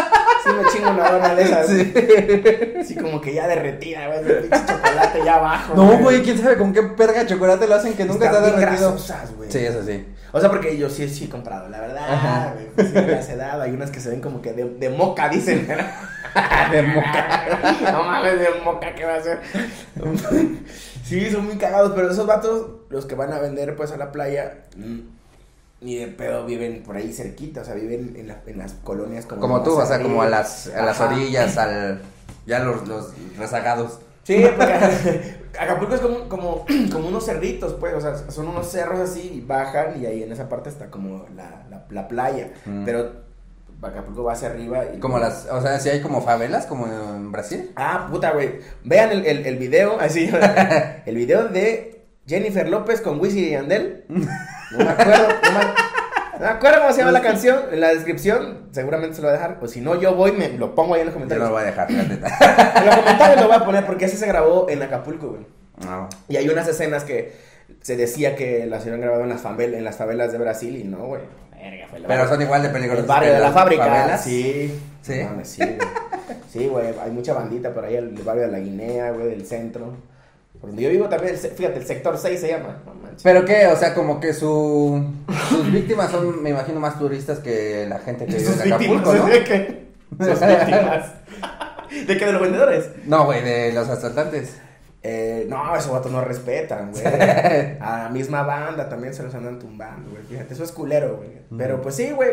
Sí 0.45 0.51
me 0.51 0.69
chingo 0.71 0.91
una 0.91 1.11
dona 1.11 1.35
de 1.35 1.43
esas. 1.43 1.67
Sí. 1.67 1.95
Así 2.81 2.95
como 2.97 3.21
que 3.21 3.35
ya 3.35 3.47
derretida, 3.47 4.07
güey, 4.09 4.19
el 4.21 4.39
pinche 4.41 4.67
chocolate 4.67 5.25
ya 5.25 5.35
abajo. 5.37 5.75
No, 5.75 5.99
güey, 5.99 6.23
quién 6.23 6.39
sabe 6.39 6.57
con 6.57 6.73
qué 6.73 6.83
perga 6.83 7.21
de 7.21 7.27
chocolate 7.27 7.67
lo 7.69 7.75
hacen 7.77 7.95
que 7.95 8.05
nunca 8.05 8.27
está 8.27 8.41
derretido. 8.41 8.91
grasosas, 8.91 9.35
güey. 9.37 9.51
Sí, 9.51 9.59
eso 9.59 9.83
sí. 9.85 10.05
O 10.33 10.41
sea, 10.41 10.49
porque 10.49 10.77
yo 10.79 10.89
sí, 10.89 11.09
sí 11.09 11.25
he 11.25 11.29
comprado, 11.29 11.69
la 11.69 11.81
verdad, 11.81 12.55
güey. 12.55 12.67
Pues 12.75 12.89
sí, 12.89 12.95
me 12.95 13.35
he 13.35 13.37
dado. 13.37 13.63
Hay 13.63 13.71
unas 13.73 13.91
que 13.91 14.01
se 14.01 14.09
ven 14.09 14.21
como 14.21 14.41
que 14.41 14.53
de, 14.53 14.65
de 14.65 14.89
moca, 14.89 15.29
dicen. 15.29 15.69
De 16.71 16.83
moca. 16.83 17.61
no 17.93 18.05
mames, 18.05 18.39
de 18.41 18.49
moca, 18.65 18.95
¿qué 18.95 19.05
va 19.05 19.17
a 19.17 19.21
ser? 19.23 19.41
sí, 21.05 21.31
son 21.31 21.45
muy 21.45 21.57
cagados, 21.57 21.93
pero 21.95 22.11
esos 22.11 22.27
vatos, 22.27 22.69
los 22.89 23.05
que 23.05 23.15
van 23.15 23.35
a 23.35 23.39
vender, 23.39 23.77
pues, 23.77 23.93
a 23.93 23.99
la 23.99 24.11
playa, 24.13 24.63
mm, 24.77 25.01
ni 25.83 25.97
de 25.97 26.07
pedo 26.09 26.45
viven 26.47 26.83
por 26.85 26.97
ahí 26.97 27.13
cerquita, 27.13 27.63
o 27.63 27.65
sea, 27.65 27.75
viven 27.75 28.15
en, 28.17 28.29
la- 28.29 28.41
en 28.47 28.59
las 28.59 28.73
colonias 28.75 29.27
como... 29.27 29.41
Como 29.41 29.63
tú, 29.63 29.73
o 29.79 29.87
sea, 29.87 30.01
como 30.03 30.23
a 30.23 30.29
las, 30.29 30.69
a 30.69 30.83
las 30.85 31.01
orillas, 31.01 31.57
al. 31.59 32.01
Ya 32.47 32.59
los, 32.61 32.87
los 32.89 33.13
rezagados. 33.39 34.01
Sí, 34.25 34.45
porque 34.57 35.37
Acapulco 35.61 35.95
es 35.95 36.01
como, 36.01 36.29
como, 36.29 36.67
como 36.93 37.09
unos 37.09 37.25
cerritos, 37.27 37.75
pues, 37.75 37.95
o 37.95 38.01
sea, 38.01 38.17
son 38.31 38.49
unos 38.49 38.69
cerros 38.71 38.99
así 39.01 39.33
y 39.35 39.41
bajan 39.41 40.01
y 40.01 40.07
ahí 40.07 40.23
en 40.23 40.33
esa 40.33 40.49
parte 40.49 40.69
está 40.71 40.87
como 40.87 41.27
la, 41.37 41.65
la, 41.71 41.85
la 41.91 42.09
playa, 42.09 42.53
Mm. 42.65 42.85
pero 42.85 43.23
Acapulco 43.83 44.23
va 44.23 44.35
hacia 44.35 44.49
arriba 44.51 44.85
y... 44.95 45.01
Como 45.01 45.19
las. 45.19 45.47
O 45.51 45.61
sea, 45.61 45.81
si 45.81 45.89
hay 45.89 46.01
como 46.03 46.23
favelas, 46.23 46.67
como 46.67 46.87
en 46.87 47.33
Brasil. 47.33 47.73
Ah, 47.75 48.07
puta, 48.09 48.31
güey, 48.31 48.61
vean 48.85 49.11
el, 49.11 49.27
el, 49.27 49.45
el 49.45 49.57
video, 49.57 49.97
así, 50.01 50.31
el 51.05 51.17
video 51.17 51.49
de 51.49 52.01
Jennifer 52.27 52.69
López 52.69 53.01
con 53.01 53.19
Wisin 53.21 53.45
y 53.45 53.51
Yandel, 53.51 54.05
no 54.09 54.79
me 54.79 54.89
acuerdo, 54.89 55.27
no 55.43 55.59
me, 55.59 55.65
no 55.65 55.75
me 56.43 56.49
acuerdo 56.49 56.81
cómo 56.81 56.93
se 56.93 56.99
llama 56.99 57.13
la 57.13 57.21
canción, 57.23 57.57
en 57.73 57.81
la 57.81 57.89
descripción, 57.89 58.69
seguramente 58.73 59.17
se 59.17 59.23
lo 59.23 59.29
voy 59.29 59.37
a 59.37 59.41
dejar, 59.41 59.59
o 59.61 59.67
si 59.69 59.81
no, 59.81 60.01
yo 60.01 60.15
voy, 60.15 60.33
me 60.33 60.49
lo 60.51 60.75
pongo 60.75 60.95
ahí 60.95 61.01
en 61.01 61.07
los 61.07 61.15
Yo 61.15 61.21
no 61.21 61.27
comentarios. 61.27 61.49
lo 61.49 61.55
voy 61.55 61.63
a 61.63 61.67
dejar, 61.67 61.91
la 61.91 62.03
neta. 62.03 62.73
En 62.81 62.87
los 62.87 62.97
comentarios 62.97 63.41
lo 63.41 63.47
voy 63.49 63.57
a 63.57 63.65
poner 63.65 63.87
porque 63.87 64.05
ese 64.07 64.17
se 64.17 64.27
grabó 64.27 64.69
en 64.69 64.83
Acapulco, 64.83 65.29
güey. 65.31 65.47
No. 65.87 66.09
Y 66.29 66.37
hay 66.37 66.49
unas 66.49 66.69
escenas 66.69 67.05
que 67.05 67.33
se 67.81 67.97
decía 67.97 68.37
que 68.37 68.67
las 68.67 68.83
habían 68.83 69.01
grabado 69.01 69.23
en 69.23 69.29
las, 69.31 69.43
favel- 69.43 69.75
en 69.75 69.85
las 69.85 69.97
favelas 69.97 70.31
de 70.33 70.39
Brasil 70.39 70.77
y 70.77 70.85
no, 70.85 70.99
güey. 71.07 71.23
Verga, 71.53 71.87
fue 71.89 72.01
la- 72.01 72.09
Pero 72.09 72.29
son 72.29 72.43
igual 72.43 72.63
de 72.63 72.69
el 72.69 72.75
peligrosos. 72.75 73.07
barrio 73.07 73.29
que 73.31 73.35
de 73.35 73.41
la 73.41 73.51
fábrica. 73.53 73.85
favelas. 73.87 74.25
Sí. 74.25 74.81
¿Sí? 75.03 75.21
No 75.25 75.45
sí, 75.45 75.63
güey. 75.65 75.79
Sí, 76.53 76.67
güey. 76.69 76.87
Hay 77.05 77.11
mucha 77.11 77.33
bandita 77.35 77.73
por 77.73 77.85
ahí, 77.85 77.97
el 77.97 78.11
barrio 78.25 78.43
de 78.43 78.53
la 78.53 78.59
Guinea, 78.59 79.11
güey, 79.13 79.29
del 79.29 79.47
centro. 79.47 79.95
Por 80.63 80.71
donde 80.71 80.85
yo 80.85 80.91
vivo 80.91 81.09
también, 81.09 81.37
fíjate, 81.37 81.81
el 81.81 81.85
sector 81.85 82.17
6 82.17 82.41
se 82.41 82.47
llama. 82.47 82.81
No. 82.87 82.95
Pero 83.21 83.45
qué, 83.45 83.67
o 83.67 83.77
sea, 83.77 83.95
como 83.95 84.21
que 84.21 84.33
su, 84.33 85.05
sus 85.49 85.73
víctimas 85.73 86.13
son, 86.13 86.41
me 86.41 86.51
imagino, 86.51 86.79
más 86.79 87.01
turistas 87.01 87.41
que 87.41 87.85
la 87.89 87.99
gente 87.99 88.27
que 88.27 88.35
vive 88.39 88.53
en 88.53 88.73
Acapulco, 88.73 89.13
¿no? 89.13 89.27
¿de 89.27 89.43
qué? 89.43 89.87
Sus 90.21 90.41
víctimas. 90.41 91.13
¿De 92.07 92.17
qué? 92.17 92.27
¿De 92.27 92.33
los 92.33 92.41
vendedores? 92.41 92.91
No, 93.07 93.25
güey, 93.25 93.43
de 93.43 93.73
los 93.73 93.89
asaltantes. 93.89 94.57
Eh, 95.03 95.47
no, 95.49 95.75
esos 95.75 95.91
vatos 95.91 96.13
no 96.13 96.21
respetan, 96.21 96.93
güey. 96.93 97.05
A 97.81 98.05
la 98.05 98.09
misma 98.13 98.45
banda 98.45 98.89
también 98.89 99.15
se 99.15 99.25
los 99.25 99.35
andan 99.35 99.59
tumbando, 99.59 100.13
güey. 100.13 100.23
Fíjate, 100.23 100.55
eso 100.55 100.63
es 100.63 100.71
culero, 100.71 101.17
güey. 101.17 101.31
Pero 101.59 101.83
pues 101.83 101.97
sí, 101.97 102.13
güey. 102.13 102.31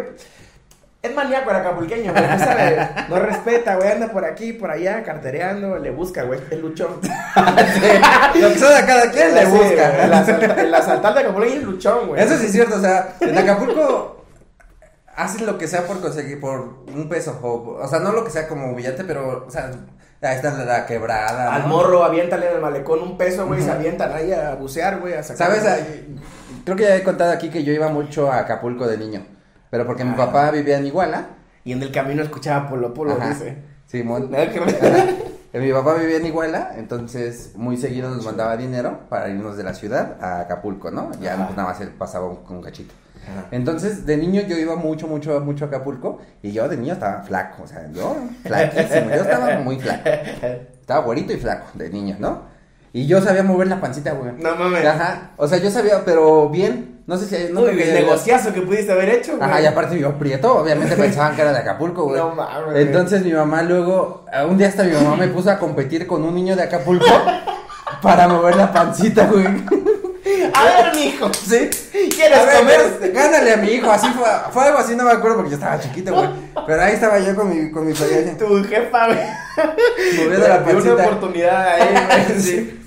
Es 1.02 1.16
maníaco 1.16 1.50
el 1.50 1.56
acapulqueño, 1.56 2.12
güey. 2.12 2.28
no 2.28 2.40
sabe, 2.40 2.90
No 3.08 3.20
respeta, 3.20 3.76
güey. 3.78 3.90
Anda 3.90 4.08
por 4.12 4.26
aquí, 4.26 4.52
por 4.54 4.70
allá, 4.70 5.02
cartereando. 5.04 5.78
Le 5.78 5.92
busca, 5.92 6.24
güey. 6.24 6.40
Es 6.52 6.60
luchón. 6.60 7.00
Lo 8.36 8.50
que 8.50 8.60
sea 8.60 8.82
de 8.82 8.86
cada 8.86 9.10
quien 9.12 9.34
le 9.34 9.46
Sí, 9.46 9.52
busca. 9.52 9.90
güey, 9.92 10.02
El, 10.06 10.14
asalta- 10.14 10.62
el 10.62 10.76
asaltante 10.76 11.20
de 11.20 11.26
Acapulco 11.26 11.50
es 11.50 11.64
luchón, 11.64 12.08
güey. 12.10 12.22
Eso 12.22 12.38
sí 12.38 12.48
es 12.48 12.52
cierto, 12.52 12.76
o 12.76 12.82
sea, 12.82 13.14
en 13.22 13.38
Acapulco 13.38 14.26
hacen 15.16 15.46
lo 15.46 15.58
que 15.58 15.68
sea 15.68 15.84
por 15.84 16.00
conseguir, 16.02 16.40
por 16.40 16.84
un 16.94 17.10
peso, 17.10 17.38
o, 17.42 17.78
o 17.82 17.88
sea, 17.88 18.00
no 18.00 18.12
lo 18.14 18.24
que 18.24 18.30
sea 18.32 18.48
como 18.48 18.74
billete, 18.74 19.04
pero, 19.04 19.46
o 19.48 19.52
sea, 19.52 19.70
ahí 20.22 20.36
está 20.36 20.52
la, 20.54 20.64
la 20.66 20.86
quebrada. 20.86 21.54
Al 21.56 21.68
morro, 21.68 22.04
aviéntale 22.06 22.50
en 22.50 22.56
el 22.56 22.62
malecón 22.62 23.02
un 23.02 23.18
peso, 23.18 23.46
güey. 23.48 23.60
y 23.62 23.64
Se 23.64 23.72
avientan 23.72 24.14
ahí 24.14 24.32
a 24.32 24.56
bucear, 24.56 25.00
güey. 25.00 25.14
A 25.16 25.24
sacar. 25.24 25.48
¿Sabes? 25.60 25.64
Creo 26.66 26.76
que 26.78 26.84
ya 26.84 26.96
he 26.96 27.04
contado 27.04 27.32
aquí 27.32 27.50
que 27.50 27.64
yo 27.64 27.72
iba 27.74 27.88
mucho 27.90 28.32
a 28.32 28.40
Acapulco 28.40 28.88
de 28.88 28.98
niño, 28.98 29.26
pero 29.70 29.86
porque 29.86 30.04
mi 30.06 30.14
Ah. 30.14 30.18
papá 30.18 30.52
vivía 30.52 30.78
en 30.78 30.86
Iguala. 30.88 31.28
Y 31.66 31.74
en 31.74 31.84
el 31.84 31.92
camino 31.92 32.24
escuchaba 32.24 32.70
Polo 32.70 32.94
Polo, 32.94 33.14
Ajá. 33.14 33.30
dice. 33.30 33.58
Simón. 33.86 34.30
Que- 34.30 34.38
Ajá. 34.60 35.06
Mi 35.54 35.72
papá 35.74 35.96
vivía 35.96 36.18
en 36.18 36.26
Iguala, 36.28 36.74
entonces 36.78 37.54
muy 37.56 37.76
seguido 37.76 38.10
nos 38.12 38.24
mandaba 38.24 38.56
dinero 38.56 39.00
para 39.10 39.30
irnos 39.30 39.58
de 39.58 39.64
la 39.64 39.74
ciudad 39.74 40.18
a 40.22 40.42
Acapulco, 40.42 40.92
¿no? 40.92 41.10
Ya 41.22 41.34
Ajá. 41.34 41.46
pues, 41.48 41.58
nada 41.58 41.70
más 41.70 41.82
él 41.82 41.90
pasaba 41.90 42.28
con 42.44 42.58
un 42.58 42.62
cachito. 42.64 42.94
Entonces, 43.52 44.06
de 44.06 44.18
niño 44.18 44.42
yo 44.44 44.58
iba 44.58 44.76
mucho, 44.76 45.08
mucho, 45.08 45.40
mucho 45.42 45.66
a 45.66 45.68
Acapulco 45.68 46.20
y 46.42 46.52
yo 46.52 46.68
de 46.68 46.78
niño 46.78 46.94
estaba 46.94 47.22
flaco, 47.24 47.64
o 47.64 47.68
sea, 47.68 47.88
yo 47.92 48.16
flaquísimo, 48.44 49.10
yo 49.10 49.22
estaba 49.22 49.60
muy 49.60 49.80
flaco. 49.80 50.10
Estaba 50.82 51.02
güerito 51.06 51.34
y 51.34 51.38
flaco 51.38 51.68
de 51.76 51.90
niño, 51.90 52.16
¿no? 52.20 52.44
Y 52.94 53.06
yo 53.06 53.22
sabía 53.22 53.44
mover 53.44 53.68
la 53.68 53.80
pancita, 53.80 54.14
güey. 54.14 54.32
No 54.42 54.56
mames. 54.56 54.84
Ajá, 54.86 55.32
o 55.38 55.48
sea, 55.48 55.60
yo 55.60 55.70
sabía, 55.70 56.04
pero 56.06 56.50
bien, 56.50 56.99
no 57.10 57.18
sé 57.18 57.26
si... 57.26 57.52
No 57.52 57.62
Uy, 57.62 57.82
el 57.82 57.94
negociazo 57.96 58.54
que 58.54 58.62
pudiste 58.62 58.92
haber 58.92 59.10
hecho, 59.10 59.36
güey. 59.36 59.50
Ajá, 59.50 59.60
y 59.62 59.66
aparte 59.66 59.98
yo 60.00 60.14
prieto, 60.14 60.58
obviamente 60.60 60.96
pensaban 60.96 61.36
que 61.36 61.42
era 61.42 61.52
de 61.52 61.58
Acapulco, 61.58 62.04
güey. 62.04 62.20
No 62.22 62.36
mames. 62.36 62.76
Entonces 62.86 63.26
mi 63.26 63.34
mamá 63.34 63.64
luego, 63.64 64.26
a 64.32 64.46
un 64.46 64.60
día 64.60 64.68
hasta 64.68 64.84
mi 64.84 64.92
mamá 64.94 65.16
me 65.16 65.28
puso 65.28 65.50
a 65.50 65.58
competir 65.58 66.06
con 66.06 66.24
un 66.24 66.36
niño 66.36 66.56
de 66.56 66.62
Acapulco 66.64 67.06
para 68.04 68.28
mover 68.28 68.56
la 68.56 68.72
pancita, 68.72 69.26
güey. 69.26 69.46
A 70.54 70.64
ver, 70.64 70.96
mijo. 70.96 71.32
Sí. 71.34 71.68
¿Quieres 72.16 72.46
ver, 72.46 72.58
comer? 72.60 72.82
pues, 73.00 73.14
gánale 73.14 73.54
a 73.54 73.58
mi 73.58 73.70
hijo, 73.70 73.90
así 73.92 74.08
fue, 74.10 74.28
fue 74.52 74.66
algo 74.66 74.78
así, 74.78 74.96
no 74.96 75.04
me 75.04 75.12
acuerdo 75.12 75.38
porque 75.38 75.50
yo 75.52 75.56
estaba 75.58 75.80
chiquito, 75.80 76.14
güey. 76.14 76.30
Pero 76.68 76.82
ahí 76.84 76.94
estaba 76.94 77.18
yo 77.20 77.36
con 77.36 77.50
mi, 77.50 77.72
con 77.72 77.88
mi 77.88 77.94
familia, 77.96 78.38
Tu 78.38 78.64
jefa, 78.66 79.08
güey. 79.08 79.20
moviendo 80.18 80.48
la 80.48 80.60
Dio 80.60 80.78
una 80.78 80.84
pancita. 80.84 81.08
oportunidad 81.08 81.68
ahí, 81.74 82.28
güey. 82.28 82.40
Sí. 82.40 82.79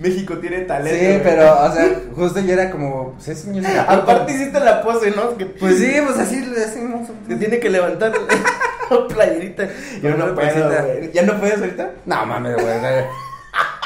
México 0.00 0.38
tiene 0.38 0.60
talento. 0.60 0.98
Sí, 0.98 1.06
güey. 1.06 1.22
pero, 1.22 1.62
o 1.62 1.72
sea, 1.72 1.84
justo 2.16 2.40
yo 2.40 2.54
era 2.54 2.70
como, 2.70 3.12
pues 3.12 3.28
ese 3.28 3.50
niño 3.50 3.60
es 3.68 3.72
de 3.74 3.80
Acapulco. 3.80 4.10
Aparte 4.10 4.32
hiciste 4.32 4.58
la 4.58 4.82
pose, 4.82 5.10
¿no? 5.10 5.36
Que 5.36 5.44
Pues 5.44 5.76
sí, 5.76 5.92
pues 6.06 6.18
así 6.18 6.40
le 6.40 6.58
decimos. 6.58 7.06
Se 7.28 7.36
tiene 7.36 7.60
que 7.60 7.68
levantar 7.68 8.10
la 8.90 9.08
playerita. 9.14 9.68
Yo 10.02 10.16
no 10.16 10.34
puedo, 10.34 10.68
güey. 10.70 11.12
¿Ya 11.12 11.22
no 11.22 11.38
puedes 11.38 11.58
ahorita? 11.58 11.90
No 12.06 12.24
mames, 12.24 12.54
güey. 12.54 12.80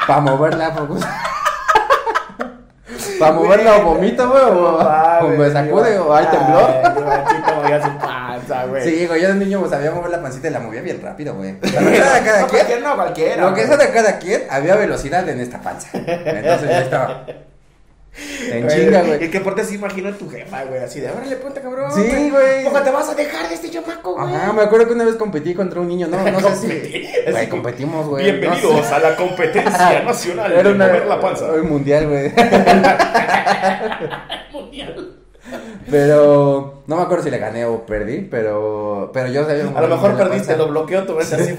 Para 0.06 0.20
moverla, 0.20 0.72
pues. 0.86 1.04
Para 3.18 3.32
moverla 3.32 3.78
o 3.78 3.82
vomito, 3.82 4.28
güey, 4.28 4.42
o, 4.42 4.78
o 4.78 5.28
me 5.28 5.50
sacude, 5.50 5.98
o 5.98 6.14
hay 6.14 6.26
temblor. 6.26 6.70
Ay, 7.64 7.80
su 7.82 7.98
panza, 7.98 8.66
güey. 8.66 8.82
Sí, 8.84 9.06
güey, 9.06 9.22
yo 9.22 9.28
de 9.28 9.34
niño 9.36 9.60
pues, 9.60 9.70
sabía 9.70 9.90
mover 9.90 10.10
la 10.10 10.20
pancita 10.20 10.48
y 10.48 10.50
la 10.50 10.60
movía 10.60 10.82
bien 10.82 11.00
rápido, 11.00 11.34
güey. 11.34 11.52
Lo 11.54 11.60
que 11.60 11.96
sea 11.96 12.14
de 12.14 12.24
cada 12.26 12.40
no, 12.42 12.48
quien, 12.48 12.66
cualquiera, 12.66 12.88
no, 12.88 12.96
cualquiera. 12.96 13.48
lo 13.48 13.54
que 13.54 13.66
sea 13.66 13.76
de 13.78 13.90
cada 13.90 14.18
quien, 14.18 14.42
había 14.50 14.76
velocidad 14.76 15.26
en 15.26 15.40
esta 15.40 15.60
panza. 15.60 15.88
Entonces 15.94 16.68
yo 16.68 16.76
estaba 16.76 17.24
en 18.16 18.68
chinga, 18.68 19.02
güey. 19.02 19.24
Y 19.24 19.28
que 19.28 19.40
por 19.40 19.60
se 19.64 19.74
imagino 19.74 20.08
a 20.08 20.12
tu 20.12 20.28
jefa, 20.30 20.64
güey, 20.64 20.82
así 20.82 21.00
de, 21.00 21.10
órale, 21.10 21.36
ponte 21.36 21.60
cabrón. 21.60 21.90
Sí, 21.92 22.30
güey. 22.30 22.64
¿Cómo 22.64 22.80
te 22.82 22.90
vas 22.90 23.08
a 23.08 23.14
dejar 23.14 23.48
de 23.48 23.54
este 23.54 23.70
chamaco, 23.70 24.14
güey? 24.14 24.34
Ajá, 24.34 24.52
me 24.52 24.62
acuerdo 24.62 24.86
que 24.86 24.92
una 24.92 25.04
vez 25.04 25.16
competí 25.16 25.54
contra 25.54 25.80
un 25.80 25.88
niño, 25.88 26.06
no, 26.06 26.18
no 26.18 26.40
sé 26.40 26.56
si... 26.56 26.68
Competí. 26.68 27.08
Güey, 27.30 27.48
competimos, 27.48 28.06
güey. 28.06 28.24
Bienvenidos 28.24 28.72
no 28.72 28.82
sé. 28.82 28.94
a 28.94 28.98
la 28.98 29.16
competencia 29.16 30.02
nacional 30.02 30.52
Era 30.52 30.62
de 30.62 30.74
una... 30.74 30.86
mover 30.86 31.06
la 31.06 31.20
panza. 31.20 31.46
Un 31.52 31.68
mundial, 31.70 32.08
güey. 32.08 32.32
Pero 35.90 36.82
no 36.86 36.96
me 36.96 37.02
acuerdo 37.02 37.24
si 37.24 37.30
le 37.30 37.38
gané 37.38 37.64
o 37.66 37.84
perdí, 37.86 38.22
pero 38.22 39.10
pero 39.12 39.28
yo 39.28 39.44
sabía 39.44 39.70
A 39.74 39.80
lo 39.82 39.88
mejor 39.88 40.16
perdiste, 40.16 40.56
lo 40.56 40.68
bloqueó 40.68 41.04
tu 41.04 41.14
vez 41.14 41.32
así. 41.32 41.54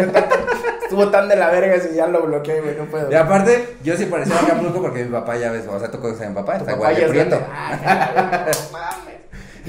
Estuvo 0.96 1.12
tan 1.12 1.28
de 1.28 1.36
la 1.36 1.50
verga 1.50 1.78
que 1.78 1.94
ya 1.94 2.08
lo 2.08 2.22
bloqueé, 2.22 2.62
güey, 2.62 2.78
no 2.78 2.86
puedo. 2.86 3.12
Y 3.12 3.16
aparte, 3.16 3.76
yo 3.84 3.98
sí 3.98 4.06
parecía 4.06 4.40
Acapulco 4.40 4.82
porque 4.82 5.04
mi 5.04 5.12
papá 5.12 5.36
ya 5.36 5.52
ves, 5.52 5.66
o 5.70 5.78
sea, 5.78 5.92
tú 5.92 6.00
conoces 6.00 6.26
a 6.26 6.30
mi 6.30 6.36
papá, 6.36 6.56
está 6.56 6.72
igual 6.72 6.96
de 6.96 7.08
prieto. 7.08 7.42
Ah. 7.52 8.46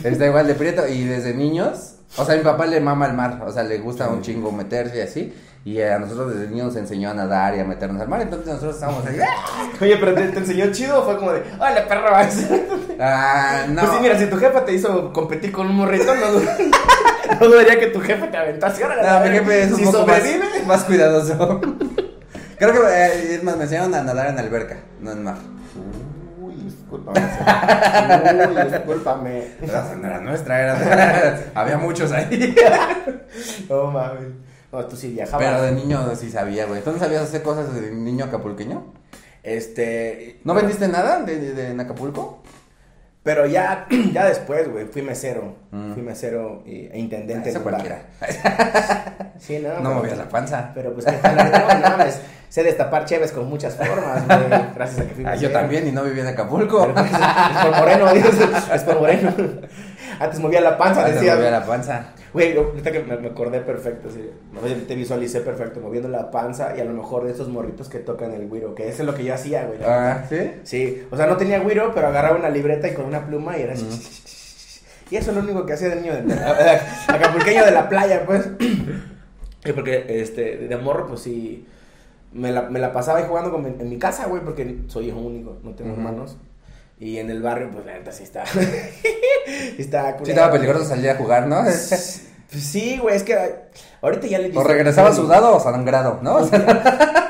Está 0.05 0.27
igual 0.27 0.47
de 0.47 0.55
prieto 0.55 0.87
y 0.87 1.03
desde 1.03 1.35
niños, 1.35 1.97
o 2.17 2.25
sea, 2.25 2.37
mi 2.37 2.45
papá 2.45 2.67
le 2.67 2.79
mama 2.81 3.07
el 3.07 3.15
mar, 3.15 3.43
o 3.45 3.51
sea, 3.51 3.65
le 3.65 3.79
gusta 3.79 4.09
un 4.09 4.23
chingo 4.23 4.53
meterse 4.53 4.99
y 4.99 5.01
así. 5.01 5.35
Y 5.67 5.83
a 5.83 5.99
nosotros 5.99 6.33
desde 6.33 6.47
niños 6.49 6.67
nos 6.67 6.77
enseñó 6.77 7.11
a 7.11 7.15
nadar 7.15 7.57
y 7.57 7.59
a 7.59 7.65
meternos 7.65 8.01
al 8.01 8.07
mar, 8.07 8.21
entonces 8.21 8.47
nosotros 8.47 8.77
estábamos 8.77 9.05
ahí. 9.05 9.19
¡ah! 9.21 9.69
Oye, 9.81 9.97
pero 9.97 10.15
¿te, 10.15 10.29
te 10.29 10.39
enseñó 10.39 10.71
chido 10.71 11.01
o 11.01 11.05
fue 11.05 11.17
como 11.19 11.33
de, 11.33 11.43
¡Hola, 11.59 11.85
perro! 11.89 12.07
Ah, 13.01 13.65
no. 13.69 13.81
Pues 13.83 13.93
sí, 13.95 13.99
mira, 14.01 14.17
si 14.17 14.27
tu 14.27 14.37
jefa 14.39 14.65
te 14.65 14.73
hizo 14.73 15.13
competir 15.13 15.51
con 15.51 15.67
un 15.67 15.75
morrito, 15.77 16.15
no, 16.15 16.27
no 17.41 17.47
dudaría 17.49 17.79
que 17.81 17.89
tu 17.89 18.01
jefe 18.01 18.29
te 18.29 18.37
aventase. 18.37 18.85
órale, 18.85 19.03
No, 19.03 19.09
a 19.09 19.21
mi 19.21 19.29
ver, 19.29 19.41
jefe 19.41 19.63
es 19.65 19.71
un 19.73 19.77
si 19.77 19.85
poco 19.87 20.07
más, 20.07 20.17
sobrevive. 20.19 20.47
más 20.67 20.85
cuidadoso. 20.85 21.61
Creo 22.59 22.73
que 22.73 22.79
eh, 22.79 23.35
es 23.35 23.43
más, 23.43 23.57
me 23.57 23.65
enseñaron 23.65 23.93
a 23.97 24.03
nadar 24.03 24.29
en 24.29 24.39
alberca, 24.39 24.77
no 25.01 25.11
en 25.13 25.25
mar. 25.25 25.35
Uy, 26.41 26.55
discúlpame. 26.55 27.21
Uy, 27.21 28.71
discúlpame. 28.71 29.43
Era 29.61 30.21
nuestra, 30.21 30.63
era. 30.63 31.39
Había 31.55 31.77
muchos 31.77 32.13
ahí. 32.13 32.55
No 33.69 33.91
mames. 33.91 34.29
No, 34.77 34.85
tú 34.87 34.97
sí 34.97 35.09
viajabas. 35.13 35.47
Pero 35.47 35.63
de 35.63 35.73
niño 35.73 36.15
sí 36.17 36.31
sabía, 36.31 36.67
güey. 36.67 36.83
¿Tú 36.83 36.93
no 36.93 36.99
sabías 36.99 37.23
hacer 37.23 37.43
cosas 37.43 37.75
de 37.75 37.91
niño 37.93 38.27
acapulqueño? 38.27 38.93
Este. 39.43 40.41
¿No 40.45 40.55
vendiste 40.55 40.87
nada 40.89 41.23
de, 41.23 41.39
de, 41.39 41.55
de 41.55 41.71
en 41.71 41.81
Acapulco? 41.81 42.43
Pero 43.23 43.47
ya, 43.47 43.87
ya 44.13 44.27
después, 44.27 44.71
güey, 44.71 44.87
fui 44.87 45.03
mesero. 45.03 45.55
Mm. 45.71 45.93
Fui 45.95 46.03
mesero 46.03 46.63
e 46.67 46.91
intendente 46.99 47.53
bar. 47.53 47.63
cualquiera. 47.63 48.03
Sí, 49.39 49.59
no. 49.59 49.81
No 49.81 49.95
movías 49.95 50.17
la 50.17 50.29
panza. 50.29 50.71
Pero 50.75 50.95
pues 50.95 51.05
que 51.05 51.13
tal, 51.13 51.37
no, 51.37 51.97
no. 51.99 52.05
Sé 52.49 52.63
destapar 52.63 53.05
cheves 53.05 53.33
con 53.33 53.47
muchas 53.49 53.75
formas, 53.75 54.25
güey. 54.27 54.49
Gracias 54.75 55.01
a 55.01 55.09
que 55.09 55.15
fui 55.15 55.25
Ah, 55.27 55.35
yo 55.35 55.43
mesero. 55.49 55.53
también 55.53 55.87
y 55.87 55.93
no 55.93 56.03
vivía 56.05 56.23
en 56.23 56.29
Acapulco. 56.29 56.81
Pero, 56.83 56.95
pues, 56.95 57.11
es 57.13 57.65
por 57.67 57.77
moreno, 57.77 58.09
es, 58.11 58.71
es 58.75 58.83
por 58.85 58.99
moreno. 59.01 59.35
Antes 60.19 60.41
movía 60.41 60.61
la 60.61 60.79
panza, 60.79 61.01
Antes 61.01 61.17
decía. 61.17 61.37
movía 61.37 61.51
la 61.51 61.67
panza. 61.67 62.13
Güey, 62.33 62.57
ahorita 62.57 62.93
que 62.93 63.01
me, 63.01 63.17
me 63.17 63.29
acordé 63.29 63.61
perfecto, 63.61 64.11
sí. 64.11 64.31
Te 64.87 64.95
visualicé 64.95 65.41
perfecto, 65.41 65.81
moviendo 65.81 66.09
la 66.09 66.31
panza 66.31 66.75
y 66.77 66.81
a 66.81 66.85
lo 66.85 66.93
mejor 66.93 67.25
de 67.25 67.33
esos 67.33 67.49
morritos 67.49 67.89
que 67.89 67.99
tocan 67.99 68.33
el 68.33 68.47
güiro, 68.47 68.75
que 68.75 68.89
eso 68.89 69.03
es 69.03 69.07
lo 69.07 69.15
que 69.15 69.25
yo 69.25 69.35
hacía, 69.35 69.65
güey. 69.65 69.79
Ah. 69.85 70.25
¿sí? 70.29 70.51
Sí, 70.65 71.07
o 71.11 71.17
sea, 71.17 71.27
no 71.27 71.37
tenía 71.37 71.61
güiro, 71.61 71.93
pero 71.95 72.09
agarraba 72.09 72.37
una 72.37 72.51
libreta 72.51 72.89
y 72.89 72.95
con 72.95 73.07
una 73.07 73.27
pluma 73.27 73.57
y 73.59 73.63
era 73.63 73.73
así. 73.75 73.87
Y 75.11 75.17
eso 75.17 75.31
es 75.31 75.37
lo 75.37 75.43
único 75.43 75.65
que 75.65 75.73
hacía 75.73 75.89
de 75.89 75.97
niño, 75.97 76.15
de, 76.15 76.35
acapulqueño 77.09 77.65
de 77.65 77.71
la 77.71 77.89
playa, 77.89 78.25
pues. 78.27 78.49
Porque, 79.75 80.05
este, 80.09 80.57
de 80.59 80.77
morro, 80.77 81.07
pues 81.07 81.21
sí, 81.21 81.67
me 82.33 82.53
la, 82.53 82.63
me 82.63 82.79
la 82.79 82.93
pasaba 82.93 83.19
ahí 83.19 83.25
jugando 83.27 83.51
con 83.51 83.65
en 83.67 83.89
mi 83.89 83.99
casa, 83.99 84.27
güey, 84.27 84.43
porque 84.43 84.81
soy 84.89 85.09
hijo 85.09 85.19
único, 85.19 85.59
no 85.63 85.75
tengo 85.75 85.93
hermanos. 85.93 86.37
Y 86.99 87.19
en 87.19 87.31
el 87.31 87.43
barrio, 87.43 87.71
pues 87.73 87.85
la 87.85 87.95
neta 87.95 88.11
sí 88.13 88.23
está. 88.25 88.45
está 89.79 90.17
Sí 90.25 90.31
estaba 90.31 90.53
peligroso 90.53 90.85
salir 90.85 91.11
a 91.11 91.17
jugar, 91.17 91.47
¿no? 91.47 91.63
Pues 91.63 92.23
sí, 92.49 92.99
güey, 92.99 93.17
es 93.17 93.23
que 93.23 93.37
ahorita 94.01 94.27
ya 94.27 94.39
le 94.39 94.57
O 94.57 94.63
regresaba 94.63 95.11
sí. 95.11 95.17
sudado 95.17 95.57
o 95.57 95.61
sangrado, 95.61 96.21
¿no? 96.23 96.39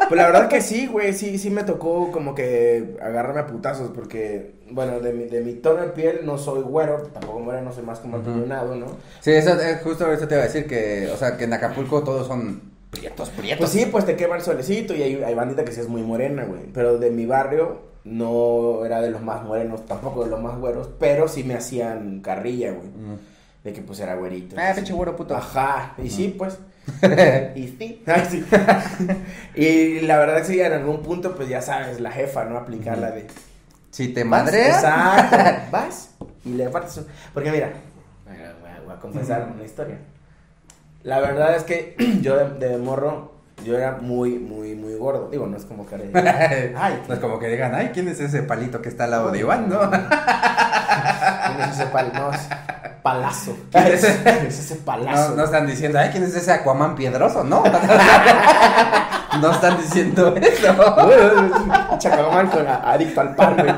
Pues 0.08 0.20
la 0.20 0.26
verdad 0.28 0.48
que 0.48 0.60
sí, 0.60 0.86
güey, 0.86 1.12
sí, 1.12 1.36
sí 1.36 1.50
me 1.50 1.64
tocó 1.64 2.12
como 2.12 2.32
que 2.32 2.96
agarrarme 3.02 3.40
a 3.40 3.46
putazos 3.48 3.90
porque, 3.92 4.54
bueno, 4.70 5.00
de 5.00 5.12
mi, 5.12 5.24
de 5.24 5.40
mi 5.40 5.54
tono 5.54 5.82
de 5.82 5.88
piel 5.88 6.20
no 6.22 6.38
soy 6.38 6.62
güero, 6.62 7.02
tampoco 7.12 7.40
moreno, 7.40 7.72
soy 7.72 7.82
más 7.82 7.98
como 7.98 8.18
Ujú. 8.18 8.30
atuñonado, 8.30 8.76
¿no? 8.76 8.86
sí, 9.20 9.32
eso, 9.32 9.60
eh, 9.60 9.80
justo 9.82 10.12
eso 10.12 10.28
te 10.28 10.34
iba 10.36 10.44
a 10.44 10.46
decir 10.46 10.68
que, 10.68 11.10
o 11.12 11.16
sea, 11.16 11.36
que 11.36 11.42
en 11.42 11.54
Acapulco 11.54 12.04
todos 12.04 12.28
son 12.28 12.62
prietos, 12.92 13.30
prietos. 13.30 13.58
Pues 13.58 13.70
sí, 13.70 13.88
pues 13.90 14.06
te 14.06 14.14
quema 14.14 14.36
el 14.36 14.42
solecito 14.42 14.94
y 14.94 15.02
hay, 15.02 15.24
hay 15.24 15.34
bandita 15.34 15.64
que 15.64 15.72
sí 15.72 15.80
es 15.80 15.88
muy 15.88 16.02
morena, 16.02 16.44
güey, 16.44 16.66
pero 16.72 16.98
de 16.98 17.10
mi 17.10 17.26
barrio 17.26 17.80
no 18.06 18.84
era 18.86 19.00
de 19.02 19.10
los 19.10 19.20
más 19.22 19.42
morenos, 19.42 19.84
tampoco 19.86 20.24
de 20.24 20.30
los 20.30 20.40
más 20.40 20.56
güeros, 20.58 20.88
pero 20.98 21.28
sí 21.28 21.44
me 21.44 21.54
hacían 21.54 22.20
carrilla, 22.20 22.70
güey, 22.72 22.88
Mm. 22.88 23.18
de 23.64 23.72
que 23.72 23.82
pues 23.82 24.00
era 24.00 24.14
güerito. 24.14 24.56
Ah, 24.58 24.72
pinche 24.74 24.92
güero 24.92 25.16
puto. 25.16 25.36
Ajá, 25.36 25.94
y 26.02 26.08
sí, 26.08 26.34
pues. 26.38 26.58
y 27.56 27.66
sí. 27.78 28.02
Ay, 28.06 28.22
sí. 28.30 28.44
y 29.54 30.00
la 30.02 30.18
verdad 30.18 30.38
que 30.38 30.44
sí, 30.44 30.60
en 30.60 30.72
algún 30.72 31.02
punto, 31.02 31.34
pues 31.34 31.48
ya 31.48 31.60
sabes, 31.60 32.00
la 32.00 32.10
jefa, 32.12 32.44
¿no? 32.44 32.56
Aplicar 32.58 32.98
la 32.98 33.10
de. 33.10 33.26
Si 33.90 34.08
te 34.08 34.22
Vas, 34.24 34.44
madrea. 34.44 34.68
Exacto. 34.68 35.68
Vas 35.72 36.10
y 36.44 36.50
le 36.50 36.68
partes. 36.68 36.98
un- 36.98 37.06
Porque 37.34 37.50
mira, 37.50 37.72
voy 38.26 38.36
a, 38.70 38.80
voy 38.84 38.94
a 38.94 39.00
confesar 39.00 39.48
una 39.54 39.64
historia. 39.64 39.98
La 41.02 41.20
verdad 41.20 41.56
es 41.56 41.64
que 41.64 41.96
yo 42.22 42.36
de, 42.36 42.68
de 42.68 42.76
morro, 42.78 43.32
yo 43.64 43.76
era 43.76 43.98
muy, 44.00 44.38
muy, 44.38 44.74
muy 44.74 44.94
gordo. 44.94 45.28
Digo, 45.30 45.46
no 45.46 45.56
es 45.56 45.64
como 45.64 45.86
que. 45.86 45.96
Ay, 46.76 47.02
no 47.08 47.14
es 47.14 47.20
como 47.20 47.38
que 47.38 47.48
digan, 47.48 47.74
ay, 47.74 47.90
¿quién 47.92 48.08
es 48.08 48.20
ese 48.20 48.42
palito 48.42 48.82
que 48.82 48.88
está 48.88 49.04
al 49.04 49.10
lado 49.10 49.30
de 49.30 49.40
Iván, 49.40 49.68
no? 49.68 49.90
¿quién 49.90 51.60
es 51.60 51.74
ese 51.74 51.86
pal? 51.86 52.12
No, 52.14 52.32
es 52.32 52.40
palazo. 53.02 53.56
¿Quién 53.70 53.86
es 53.86 54.04
es 54.04 54.58
ese? 54.58 54.76
No, 54.76 54.84
palazo? 54.84 55.34
no 55.36 55.44
están 55.44 55.66
diciendo, 55.66 55.98
ay, 55.98 56.10
¿quién 56.10 56.24
es 56.24 56.34
ese 56.34 56.52
Aquaman 56.52 56.94
piedroso? 56.94 57.44
No. 57.44 57.62
no 59.40 59.50
están 59.52 59.78
diciendo 59.78 60.34
eso. 60.36 61.98
Chacagomán 61.98 62.48
con 62.48 62.66
adicto 62.66 63.20
al 63.20 63.34
pan, 63.34 63.56
güey. 63.56 63.74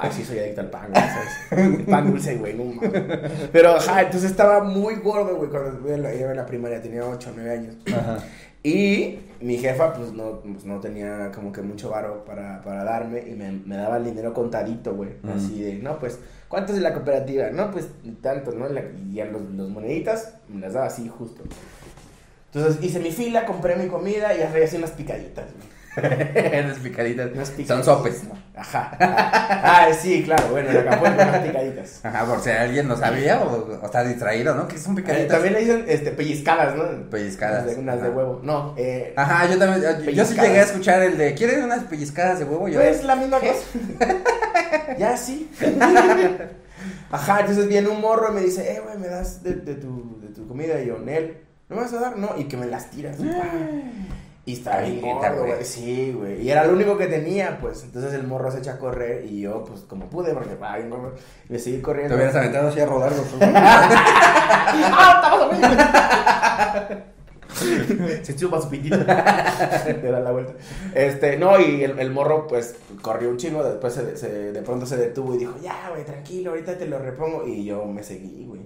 Ay, 0.00 0.10
sí, 0.12 0.24
soy 0.24 0.38
adicto 0.38 0.60
al 0.60 0.70
pan, 0.70 0.90
güey, 0.92 1.04
¿sabes? 1.04 1.76
El 1.78 1.84
pan 1.84 2.10
dulce, 2.10 2.36
güey, 2.36 2.54
no 2.54 2.64
mames. 2.64 2.90
Pero, 3.52 3.76
ajá, 3.76 4.02
entonces 4.02 4.30
estaba 4.30 4.62
muy 4.64 4.96
gordo, 4.96 5.36
güey, 5.36 5.50
cuando 5.50 5.80
iba 5.86 5.94
en 5.96 6.02
la- 6.02 6.14
iba 6.14 6.30
en 6.30 6.36
la 6.36 6.46
primaria, 6.46 6.80
tenía 6.82 7.04
8 7.06 7.30
o 7.30 7.32
9 7.36 7.50
años. 7.52 7.74
Ajá. 7.92 8.18
Y 8.62 9.20
mi 9.40 9.56
jefa, 9.58 9.94
pues, 9.94 10.12
no, 10.12 10.40
pues, 10.40 10.64
no 10.64 10.80
tenía 10.80 11.30
como 11.34 11.52
que 11.52 11.62
mucho 11.62 11.90
varo 11.90 12.24
para, 12.24 12.60
para 12.62 12.82
darme 12.84 13.20
y 13.26 13.30
me, 13.34 13.52
me 13.52 13.76
daba 13.76 13.96
el 13.98 14.04
dinero 14.04 14.34
contadito, 14.34 14.94
güey. 14.94 15.10
Así 15.34 15.62
de, 15.62 15.74
no, 15.74 15.98
pues, 16.00 16.18
¿cuánto 16.48 16.72
es 16.72 16.78
de 16.78 16.82
la 16.82 16.92
cooperativa? 16.92 17.50
No, 17.50 17.70
pues, 17.70 17.86
tanto, 18.20 18.50
¿no? 18.52 18.68
La- 18.68 18.82
y 18.82 19.14
ya 19.14 19.26
los, 19.26 19.42
los 19.42 19.68
moneditas 19.70 20.34
me 20.48 20.60
las 20.60 20.72
daba 20.74 20.86
así 20.86 21.08
justo. 21.08 21.42
Entonces 22.52 22.82
hice 22.82 22.98
mi 22.98 23.10
fila, 23.12 23.44
compré 23.46 23.76
mi 23.76 23.86
comida 23.88 24.34
y 24.36 24.42
arreglé 24.42 24.64
así 24.64 24.76
unas 24.76 24.90
picaditas, 24.92 25.46
güey. 25.54 25.77
Eres 26.34 26.78
picadita. 26.78 27.28
Unas 27.32 27.48
Son 27.48 27.56
picaditas. 27.56 27.84
sopes. 27.84 28.22
Ajá. 28.56 28.90
Ah, 29.00 29.88
sí, 30.00 30.22
claro, 30.24 30.48
bueno, 30.50 30.70
en 30.70 30.78
Acapulco 30.78 31.14
unas 31.14 31.38
picaditas. 31.46 32.00
Ajá, 32.04 32.24
por 32.26 32.40
si 32.40 32.50
alguien 32.50 32.88
no 32.88 32.96
sabía 32.96 33.40
o, 33.40 33.78
o 33.80 33.84
está 33.86 34.02
distraído, 34.04 34.54
¿no? 34.54 34.66
Que 34.66 34.78
son 34.78 34.94
Eh, 34.94 35.02
picaditas. 35.02 35.28
también 35.28 35.52
le 35.54 35.60
dicen 35.60 35.84
este, 35.88 36.10
pellizcadas, 36.10 36.74
¿no? 36.74 37.08
Pellizcadas. 37.10 37.62
Unas 37.64 37.74
de, 37.76 37.80
unas 37.82 38.00
de 38.02 38.08
Ajá. 38.08 38.16
huevo. 38.16 38.40
No, 38.42 38.74
eh. 38.76 39.12
Ajá, 39.16 39.46
yo 39.48 39.58
también, 39.58 39.82
yo- 40.04 40.10
yo 40.10 40.24
sí 40.24 40.34
llegué 40.34 40.58
a 40.60 40.62
escuchar 40.64 41.02
el 41.02 41.16
de, 41.18 41.34
¿quieren 41.34 41.62
unas 41.64 41.84
pellizcadas 41.84 42.38
de 42.40 42.44
huevo? 42.46 42.68
Yo, 42.68 42.80
Pues 42.80 43.04
la 43.04 43.14
misma 43.16 43.38
cosa. 43.38 43.52
ya 44.98 45.16
sí. 45.16 45.50
Ajá, 47.10 47.40
entonces 47.40 47.68
viene 47.68 47.88
un 47.88 48.00
morro 48.00 48.30
y 48.32 48.34
me 48.34 48.40
dice, 48.42 48.72
eh, 48.72 48.80
güey, 48.84 48.98
¿me 48.98 49.08
das 49.08 49.42
de, 49.42 49.54
de 49.54 49.74
tu, 49.74 50.18
de 50.20 50.28
tu 50.28 50.46
comida? 50.46 50.80
Y 50.80 50.86
yo, 50.88 50.98
Nel, 50.98 51.38
¿no 51.68 51.76
me 51.76 51.82
vas 51.82 51.92
a 51.92 52.00
dar? 52.00 52.16
No, 52.18 52.34
y 52.36 52.44
que 52.44 52.56
me 52.56 52.66
las 52.66 52.90
tiras. 52.90 53.16
Y 54.48 54.54
está 54.54 54.80
bien 54.80 55.00
gordo, 55.02 55.44
güey. 55.44 55.62
Sí, 55.64 56.14
güey. 56.16 56.40
Y 56.42 56.50
era 56.50 56.64
lo 56.64 56.72
único 56.72 56.96
que 56.96 57.06
tenía, 57.06 57.58
pues. 57.60 57.82
Entonces 57.84 58.14
el 58.14 58.26
morro 58.26 58.50
se 58.50 58.58
echa 58.60 58.72
a 58.74 58.78
correr 58.78 59.26
y 59.26 59.40
yo, 59.42 59.64
pues, 59.64 59.80
como 59.82 60.06
pude, 60.08 60.32
porque, 60.32 60.56
ay, 60.62 60.84
no, 60.88 61.12
me 61.48 61.58
seguí 61.58 61.76
te 61.76 61.82
corriendo. 61.82 62.14
hubieras 62.14 62.34
aventado 62.34 62.68
así 62.68 62.80
a 62.80 62.86
rodar 62.86 63.12
los 63.12 63.26
¡Ah, 63.42 65.20
estamos 65.22 67.04
Se 68.22 68.36
chupa 68.36 68.60
su 68.60 68.68
pitito. 68.70 68.96
Le 69.06 70.10
da 70.10 70.20
la 70.20 70.30
vuelta. 70.32 70.52
Este, 70.94 71.36
no, 71.36 71.58
y 71.60 71.82
el, 71.84 71.98
el 71.98 72.10
morro, 72.10 72.46
pues, 72.46 72.76
corrió 73.02 73.28
un 73.30 73.36
chingo. 73.36 73.62
Después 73.64 73.92
se, 73.94 74.16
se- 74.16 74.52
de 74.52 74.62
pronto 74.62 74.86
se 74.86 74.96
detuvo 74.96 75.34
y 75.34 75.38
dijo, 75.38 75.56
ya, 75.62 75.88
güey, 75.90 76.04
tranquilo, 76.04 76.50
ahorita 76.50 76.78
te 76.78 76.86
lo 76.86 76.98
repongo. 76.98 77.46
Y 77.46 77.64
yo 77.64 77.84
me 77.84 78.02
seguí, 78.02 78.46
güey. 78.46 78.62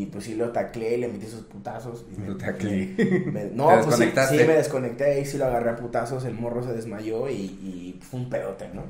Y 0.00 0.06
pues 0.06 0.24
sí 0.24 0.34
lo 0.34 0.50
taclé, 0.50 0.96
le 0.98 1.08
metí 1.08 1.26
sus 1.26 1.42
putazos. 1.42 2.04
y 2.14 2.20
me- 2.20 2.28
Lo 2.28 2.36
me- 3.32 3.40
Te 3.46 3.50
no, 3.54 3.68
pues 3.82 3.96
sí, 3.96 4.36
me 4.46 4.54
desconecté 4.54 5.20
y 5.20 5.24
sí 5.26 5.38
lo 5.38 5.46
agarré 5.46 5.70
a 5.70 5.76
putazos. 5.76 6.24
El 6.24 6.34
morro 6.34 6.62
se 6.62 6.72
desmayó 6.72 7.28
y, 7.28 7.34
y 7.34 8.00
fue 8.08 8.20
un 8.20 8.30
pedote, 8.30 8.68
¿no? 8.72 8.82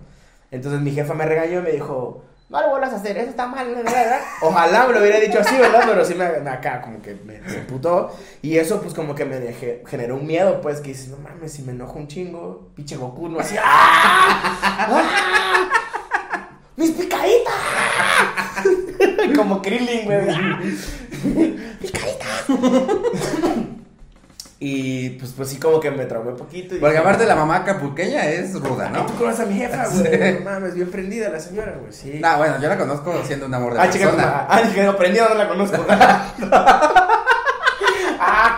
Entonces 0.50 0.80
mi 0.80 0.90
jefa 0.90 1.14
me 1.14 1.24
regañó 1.26 1.60
y 1.60 1.62
me 1.62 1.72
dijo, 1.72 2.24
no 2.50 2.60
lo 2.62 2.70
vuelvas 2.70 2.92
a 2.92 2.96
hacer, 2.96 3.16
eso 3.18 3.28
está 3.30 3.46
mal, 3.46 3.74
¿verdad? 3.74 4.20
Ojalá 4.42 4.86
me 4.86 4.94
lo 4.94 5.00
hubiera 5.00 5.18
dicho 5.20 5.38
así, 5.40 5.56
¿verdad? 5.58 5.82
Pero 5.86 6.04
sí 6.04 6.14
me, 6.14 6.24
acá 6.24 6.80
como 6.82 7.00
que 7.02 7.14
me, 7.14 7.40
me 7.40 7.54
emputó. 7.58 8.10
Y 8.42 8.56
eso 8.56 8.80
pues 8.82 8.94
como 8.94 9.14
que 9.14 9.24
me 9.26 9.38
dejé- 9.38 9.82
generó 9.86 10.16
un 10.16 10.26
miedo, 10.26 10.60
pues, 10.60 10.80
que 10.80 10.88
dices, 10.90 11.08
no 11.08 11.16
mames, 11.18 11.52
si 11.52 11.62
me 11.62 11.72
enojo 11.72 11.98
un 11.98 12.06
chingo, 12.08 12.68
pinche 12.74 12.96
Goku, 12.96 13.28
no 13.28 13.40
así, 13.40 13.56
¡ah! 13.62 14.88
¡Ah! 14.90 16.48
¡Mis 16.76 16.90
picaditas! 16.92 17.54
como 19.36 19.60
Krillin, 19.62 20.04
güey. 20.04 20.28
¡ah! 20.30 20.60
¡Picaditas! 21.80 22.44
y 24.60 25.10
pues, 25.10 25.32
pues 25.36 25.48
sí 25.50 25.58
como 25.58 25.78
que 25.78 25.90
me 25.90 26.04
traumé 26.06 26.30
un 26.32 26.36
poquito. 26.36 26.74
y 26.74 26.78
Porque 26.78 26.98
aparte 26.98 27.24
la 27.26 27.36
mamá 27.36 27.56
acapulqueña 27.56 28.26
es 28.26 28.54
ruda, 28.60 28.88
¿no? 28.90 29.00
¿no? 29.00 29.06
tú 29.06 29.14
conoces 29.14 29.40
a 29.40 29.46
mi 29.46 29.54
jefa, 29.54 29.86
güey. 29.88 30.34
No 30.34 30.40
mames, 30.40 30.74
bien 30.74 30.90
prendida 30.90 31.28
la 31.28 31.38
señora, 31.40 31.76
güey. 31.80 31.92
Sí. 31.92 32.18
No, 32.20 32.36
bueno, 32.38 32.60
yo 32.60 32.68
la 32.68 32.76
conozco 32.78 33.22
siendo 33.24 33.46
un 33.46 33.54
amor 33.54 33.74
de 33.74 33.80
Ah, 33.80 33.90
chica, 33.90 34.06
persona. 34.06 34.46
ah, 34.48 34.62
dije, 34.62 34.82
no, 34.82 34.96
prendida 34.96 35.28
no 35.28 35.34
la 35.36 35.48
conozco. 35.48 35.86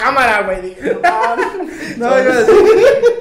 Ah, 0.01 0.05
cámara, 0.05 0.43
güey. 0.43 0.63
Dije, 0.63 0.97
no, 1.97 2.15
decir 2.17 2.55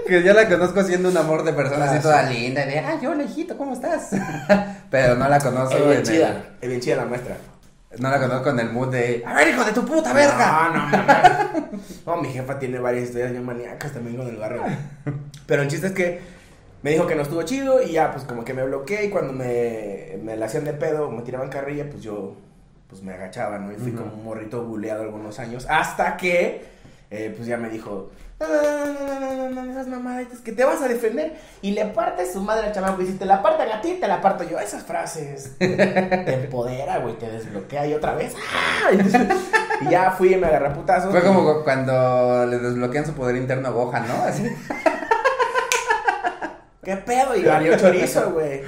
que 0.08 0.24
yo 0.24 0.34
la 0.34 0.48
conozco 0.48 0.84
siendo 0.84 1.10
un 1.10 1.18
amor 1.18 1.44
de 1.44 1.54
persona 1.54 1.86
Ah, 1.86 1.90
así 1.90 1.98
sí. 1.98 2.02
toda 2.04 2.24
linda, 2.24 2.66
de, 2.66 2.80
ah, 2.80 2.98
yo, 3.02 3.14
lejito, 3.14 3.58
¿cómo 3.58 3.74
estás? 3.74 4.10
Pero 4.90 5.16
no 5.16 5.28
la 5.30 5.40
conozco 5.40 5.78
Es 5.78 5.86
bien 5.86 5.98
en 5.98 6.04
chida, 6.04 6.30
el- 6.30 6.44
es 6.62 6.70
bien 6.70 6.82
chida 6.82 6.96
la 6.98 7.06
muestra. 7.06 7.38
no 7.98 8.10
la 8.10 8.20
conozco 8.20 8.50
en 8.50 8.60
el 8.60 8.70
mood 8.72 8.90
de, 8.92 9.24
a 9.26 9.34
ver, 9.36 9.50
hijo 9.50 9.64
de 9.64 9.72
tu 9.72 9.86
puta 9.86 10.14
verga. 10.14 10.70
No, 10.74 10.80
no, 10.90 10.98
no. 10.98 11.70
No, 12.16 12.22
mi 12.22 12.30
jefa 12.30 12.58
tiene 12.60 12.80
varias 12.80 13.06
historias 13.06 13.32
bien 13.32 13.46
maníacas 13.46 13.92
también 13.94 14.18
con 14.18 14.28
el 14.28 14.38
barrio. 14.38 14.64
Pero 15.46 15.62
el 15.64 15.68
chiste 15.68 15.88
es 15.88 15.94
que 15.94 16.22
me 16.82 16.92
dijo 16.92 17.06
que 17.08 17.16
no 17.16 17.22
estuvo 17.24 17.42
chido 17.44 17.82
y 17.84 17.92
ya, 17.92 18.12
pues 18.12 18.24
como 18.24 18.44
que 18.46 18.54
me 18.54 18.64
bloqueé 18.64 19.06
y 19.06 19.10
cuando 19.10 19.34
me, 19.34 20.18
me 20.24 20.36
la 20.38 20.46
hacían 20.48 20.64
de 20.66 20.74
pedo, 20.74 21.12
me 21.12 21.22
tiraban 21.24 21.50
carrilla, 21.50 21.90
pues 21.90 22.02
yo, 22.02 22.36
pues 22.90 23.04
me 23.04 23.14
agachaba, 23.14 23.60
¿no? 23.60 23.72
Y 23.72 23.76
fui 23.76 23.92
como 23.92 24.14
un 24.14 24.24
morrito 24.24 24.64
buleado 24.64 25.04
algunos 25.04 25.38
años, 25.40 25.68
hasta 25.70 26.18
que, 26.18 26.66
eh, 27.12 27.34
pues 27.36 27.48
ya 27.48 27.58
me 27.58 27.70
dijo, 27.70 28.10
no, 28.40 28.48
no, 28.48 28.94
no, 28.94 29.20
no, 29.20 29.50
no, 29.50 29.50
no, 29.50 29.72
esas 29.72 29.88
mamaditas 29.88 30.40
que 30.40 30.54
te 30.54 30.64
vas 30.64 30.82
a 30.82 30.88
defender 30.88 31.36
y 31.62 31.72
le 31.72 31.86
parte 31.88 32.26
su 32.32 32.42
madre 32.42 32.68
al 32.68 32.74
chamaco 32.74 33.02
y 33.02 33.08
si 33.08 33.14
te 33.14 33.26
la 33.26 33.42
parten 33.42 33.70
a 33.70 33.82
ti, 33.82 33.98
te 34.00 34.08
la 34.08 34.22
parto 34.22 34.46
yo. 34.46 34.58
Esas 34.60 34.84
frases 34.84 35.58
te, 35.60 36.34
empodera, 36.34 37.00
güey, 37.00 37.18
te 37.20 37.30
desbloquea 37.30 37.86
y 37.88 37.94
otra 37.94 38.14
vez. 38.14 38.34
¡ah! 38.54 38.92
Y 39.82 39.90
ya 39.90 40.12
fui 40.12 40.34
y 40.34 40.38
me 40.38 40.48
agarré 40.48 40.70
putazos. 40.70 41.12
Fue 41.12 41.22
como 41.22 41.64
cuando 41.64 42.46
le 42.46 42.60
desbloquean 42.60 43.06
su 43.06 43.14
poder 43.14 43.36
interno 43.36 43.68
a 43.68 43.72
Gohan, 43.72 44.08
¿no? 44.08 44.24
Así. 44.24 44.44
¿Qué 46.82 46.96
pedo? 46.96 47.36
Y 47.36 47.44
valió 47.44 47.78
chorizo, 47.78 48.32
güey. 48.32 48.62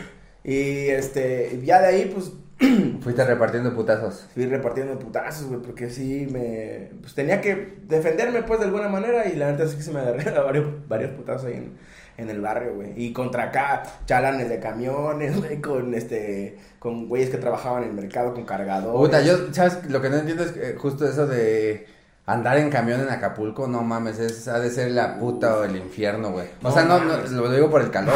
Y 0.43 0.89
este, 0.89 1.61
ya 1.63 1.79
de 1.81 1.87
ahí, 1.87 2.11
pues 2.13 2.31
Fuiste 3.01 3.25
repartiendo 3.25 3.73
putazos. 3.75 4.27
fui 4.33 4.45
repartiendo 4.45 4.97
putazos, 4.99 5.47
güey, 5.47 5.61
porque 5.61 5.89
sí 5.89 6.27
me. 6.31 6.91
Pues 7.01 7.15
tenía 7.15 7.41
que 7.41 7.79
defenderme, 7.87 8.43
pues, 8.43 8.59
de 8.59 8.67
alguna 8.67 8.87
manera. 8.87 9.27
Y 9.27 9.35
la 9.35 9.51
neta 9.51 9.63
es 9.63 9.75
que 9.75 9.81
se 9.81 9.91
me 9.91 9.99
agarré 9.99 10.29
a 10.29 10.41
varios, 10.43 10.87
varios 10.87 11.11
putazos 11.11 11.45
ahí 11.47 11.53
en, 11.55 11.77
en 12.17 12.29
el 12.29 12.39
barrio, 12.41 12.75
güey. 12.75 12.93
Y 12.95 13.13
contra 13.13 13.45
acá, 13.45 13.83
chalanes 14.05 14.47
de 14.49 14.59
camiones, 14.59 15.37
güey, 15.39 15.59
con 15.59 15.93
este. 15.95 16.57
Con 16.79 17.07
güeyes 17.09 17.29
que 17.29 17.37
trabajaban 17.37 17.83
en 17.83 17.89
el 17.89 17.95
mercado 17.95 18.33
con 18.33 18.45
cargadores. 18.45 18.99
Puta, 18.99 19.21
yo, 19.21 19.53
¿sabes? 19.53 19.89
Lo 19.89 20.01
que 20.01 20.09
no 20.09 20.17
entiendo 20.17 20.43
es 20.43 20.51
que, 20.51 20.69
eh, 20.69 20.75
justo 20.77 21.07
eso 21.07 21.25
de 21.27 21.87
andar 22.27 22.57
en 22.59 22.69
camión 22.69 23.01
en 23.01 23.09
Acapulco, 23.09 23.67
no 23.67 23.81
mames, 23.81 24.19
es, 24.19 24.47
ha 24.47 24.59
de 24.59 24.69
ser 24.69 24.91
la 24.91 25.17
puta 25.17 25.57
o 25.57 25.63
el 25.63 25.75
infierno, 25.75 26.31
güey. 26.31 26.47
O 26.61 26.69
No 26.69 26.71
sea, 26.71 26.85
no, 26.85 26.99
no, 27.03 27.17
lo 27.17 27.51
digo 27.51 27.69
por 27.69 27.81
el 27.81 27.89
calor, 27.91 28.13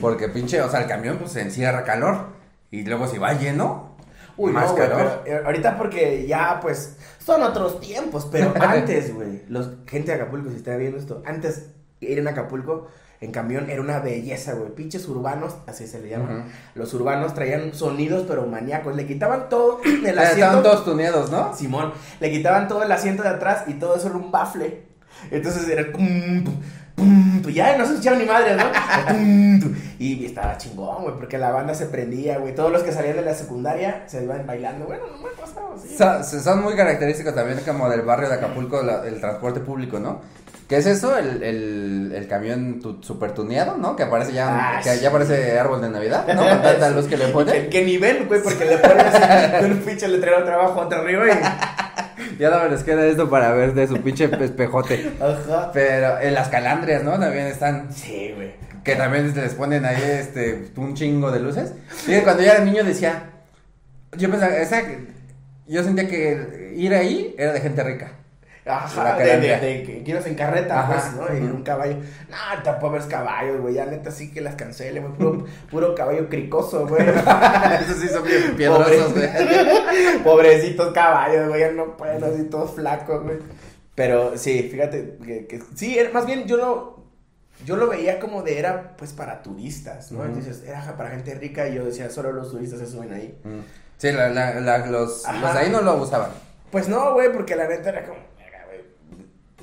porque 0.00 0.28
pinche, 0.28 0.62
o 0.62 0.70
sea, 0.70 0.80
el 0.80 0.86
camión 0.88 1.18
pues 1.18 1.32
se 1.32 1.42
encierra 1.42 1.84
calor, 1.84 2.26
y 2.70 2.84
luego 2.84 3.06
si 3.06 3.18
va 3.18 3.32
lleno, 3.34 3.96
Uy, 4.36 4.52
más 4.52 4.66
no, 4.68 4.72
güey, 4.76 4.88
calor. 4.88 5.20
pero, 5.24 5.38
eh, 5.38 5.42
ahorita 5.44 5.76
porque 5.76 6.26
ya, 6.26 6.58
pues, 6.62 6.96
son 7.18 7.42
otros 7.42 7.80
tiempos, 7.80 8.28
pero 8.30 8.54
antes, 8.60 9.14
güey, 9.14 9.42
los, 9.48 9.70
gente 9.86 10.12
de 10.12 10.20
Acapulco, 10.22 10.50
si 10.50 10.56
está 10.56 10.76
viendo 10.76 10.98
esto, 10.98 11.22
antes 11.26 11.70
ir 12.00 12.18
en 12.18 12.28
Acapulco 12.28 12.88
en 13.20 13.32
camión 13.32 13.68
era 13.68 13.82
una 13.82 13.98
belleza, 13.98 14.54
güey, 14.54 14.74
pinches 14.74 15.06
urbanos, 15.06 15.54
así 15.66 15.86
se 15.86 16.00
le 16.00 16.08
llama, 16.08 16.24
Ujú. 16.38 16.42
los 16.74 16.94
urbanos 16.94 17.34
traían 17.34 17.74
sonidos, 17.74 18.24
pero 18.26 18.46
maníacos, 18.46 18.96
le 18.96 19.06
quitaban 19.06 19.50
todo 19.50 19.80
el 19.84 19.90
O 19.92 20.02
sea, 20.02 20.08
estaban 20.30 20.30
asiento, 20.30 20.62
todos 20.62 20.84
tuneados, 20.86 21.30
¿no? 21.30 21.54
Simón, 21.54 21.92
le 22.18 22.30
quitaban 22.30 22.66
todo 22.66 22.82
el 22.82 22.90
asiento 22.90 23.22
de 23.22 23.28
atrás 23.28 23.64
y 23.66 23.74
todo 23.74 23.96
eso 23.96 24.06
era 24.08 24.16
un 24.16 24.30
bafle, 24.30 24.84
entonces 25.30 25.68
era 25.68 25.92
pum, 27.00 27.42
ya 27.52 27.76
no 27.76 27.84
se 27.86 27.92
escuchaba 27.94 28.16
ni 28.18 28.24
madre, 28.24 28.56
¿no? 28.56 28.64
Y 29.98 30.24
estaba 30.24 30.56
chingón, 30.56 31.02
güey, 31.02 31.14
porque 31.16 31.36
la 31.36 31.50
banda 31.50 31.74
se 31.74 31.84
prendía, 31.86 32.38
güey, 32.38 32.54
todos 32.54 32.72
los 32.72 32.82
que 32.82 32.90
salían 32.92 33.16
de 33.16 33.22
la 33.22 33.34
secundaria 33.34 34.04
se 34.06 34.22
iban 34.24 34.46
bailando, 34.46 34.86
bueno, 34.86 35.02
no 35.12 35.18
me 35.18 35.28
ha 35.28 35.32
pasado 35.40 35.74
así. 35.76 35.94
Son, 35.96 36.42
son 36.42 36.62
muy 36.62 36.74
característicos 36.74 37.34
también 37.34 37.58
como 37.66 37.88
del 37.90 38.00
barrio 38.02 38.28
de 38.30 38.36
Acapulco, 38.36 38.82
la- 38.82 39.06
el 39.06 39.20
transporte 39.20 39.60
público, 39.60 39.98
¿no? 40.00 40.20
¿Qué 40.68 40.76
es 40.78 40.86
eso? 40.86 41.16
El, 41.18 41.42
el, 41.42 42.12
el 42.14 42.28
camión 42.28 42.80
tu, 42.80 43.02
super 43.02 43.32
tuneado, 43.32 43.76
¿no? 43.76 43.94
Que 43.96 44.04
aparece 44.04 44.32
ya, 44.32 44.76
Ah, 44.78 44.80
que 44.82 44.90
sí. 44.94 45.00
ya 45.00 45.10
parece 45.10 45.58
árbol 45.58 45.82
de 45.82 45.90
Navidad, 45.90 46.26
¿no? 46.32 46.42
Con 46.48 46.62
tanta 46.62 46.88
luz 46.90 47.06
que 47.06 47.16
le 47.18 47.26
Que, 47.26 47.32
pone. 47.32 47.68
que 47.68 47.84
ni 47.84 47.98
ven, 47.98 48.26
güey, 48.28 48.40
porque 48.42 48.64
le 48.64 48.78
ponen 48.78 49.00
así 49.06 49.64
un 49.64 49.78
pinche 49.78 50.08
letrero 50.08 50.44
trabajo 50.44 50.80
hasta 50.80 50.96
arriba 50.96 51.24
y... 51.26 51.30
Ya 52.40 52.48
no 52.48 52.62
me 52.64 52.70
les 52.70 52.82
queda 52.82 53.04
esto 53.04 53.28
para 53.28 53.52
ver 53.52 53.74
de 53.74 53.86
su 53.86 54.00
pinche 54.00 54.24
espejote. 54.40 55.12
Ajá. 55.20 55.70
Pero 55.74 56.18
en 56.20 56.32
las 56.32 56.48
calandrias, 56.48 57.04
¿no? 57.04 57.18
También 57.18 57.46
están. 57.46 57.92
Sí, 57.92 58.32
güey. 58.34 58.54
Que 58.82 58.96
también 58.96 59.34
les 59.34 59.54
ponen 59.54 59.84
ahí 59.84 60.00
este 60.02 60.70
un 60.76 60.94
chingo 60.94 61.30
de 61.30 61.40
luces. 61.40 61.74
Y 62.08 62.18
cuando 62.20 62.42
yo 62.42 62.50
era 62.50 62.64
niño 62.64 62.82
decía. 62.82 63.24
Yo 64.16 64.30
pensaba, 64.30 64.56
esa, 64.56 64.82
yo 65.68 65.84
sentía 65.84 66.08
que 66.08 66.72
ir 66.74 66.94
ahí 66.94 67.34
era 67.36 67.52
de 67.52 67.60
gente 67.60 67.84
rica. 67.84 68.12
Ajá, 68.78 69.16
de, 69.16 69.36
de, 69.38 69.82
que 69.82 70.02
quieres 70.04 70.26
en 70.26 70.34
carreta, 70.34 70.80
Ajá. 70.80 70.92
pues, 71.16 71.30
¿no? 71.30 71.36
Y 71.36 71.40
un 71.50 71.62
caballo. 71.62 71.96
No, 72.28 72.62
tampoco 72.62 72.92
ves 72.94 73.04
caballos, 73.06 73.60
güey. 73.60 73.74
Ya 73.74 73.86
neta 73.86 74.10
sí 74.10 74.32
que 74.32 74.40
las 74.40 74.54
cancele, 74.54 75.00
güey. 75.00 75.12
Puro, 75.14 75.44
puro 75.70 75.94
caballo 75.94 76.28
cricoso, 76.28 76.86
güey. 76.86 77.02
Esos 77.80 77.96
sí 77.98 78.08
son 78.08 78.24
bien 78.24 78.54
piedrosos, 78.56 79.12
güey. 79.14 79.28
Pobrecitos 80.24 80.92
caballos, 80.92 81.48
güey. 81.48 81.60
Ya 81.60 81.70
no 81.72 81.96
pueden, 81.96 82.22
así 82.24 82.44
todos 82.44 82.72
flacos, 82.74 83.22
güey. 83.22 83.38
Pero 83.94 84.36
sí, 84.38 84.68
fíjate 84.70 85.18
que, 85.24 85.46
que 85.46 85.60
sí, 85.74 85.98
era- 85.98 86.10
más 86.10 86.24
bien 86.26 86.46
yo 86.46 86.56
lo, 86.56 87.04
yo 87.66 87.76
lo 87.76 87.88
veía 87.88 88.18
como 88.18 88.42
de 88.42 88.58
era 88.58 88.94
pues 88.96 89.12
para 89.12 89.42
turistas, 89.42 90.10
¿no? 90.12 90.24
Entonces 90.24 90.62
era 90.66 90.96
para 90.96 91.10
gente 91.10 91.34
rica 91.34 91.68
y 91.68 91.74
yo 91.74 91.84
decía, 91.84 92.08
solo 92.08 92.32
los 92.32 92.50
turistas 92.50 92.78
se 92.78 92.86
suben 92.86 93.12
ahí. 93.12 93.38
Mm. 93.44 93.60
Sí, 93.98 94.12
la, 94.12 94.30
la, 94.30 94.54
la- 94.60 94.86
los, 94.86 95.24
los 95.40 95.56
ahí 95.56 95.68
no 95.70 95.82
lo 95.82 95.96
usaban. 95.96 96.30
Pues 96.70 96.88
no, 96.88 97.12
güey, 97.12 97.30
porque 97.32 97.56
la 97.56 97.66
neta 97.68 97.90
era 97.90 98.04
como. 98.06 98.18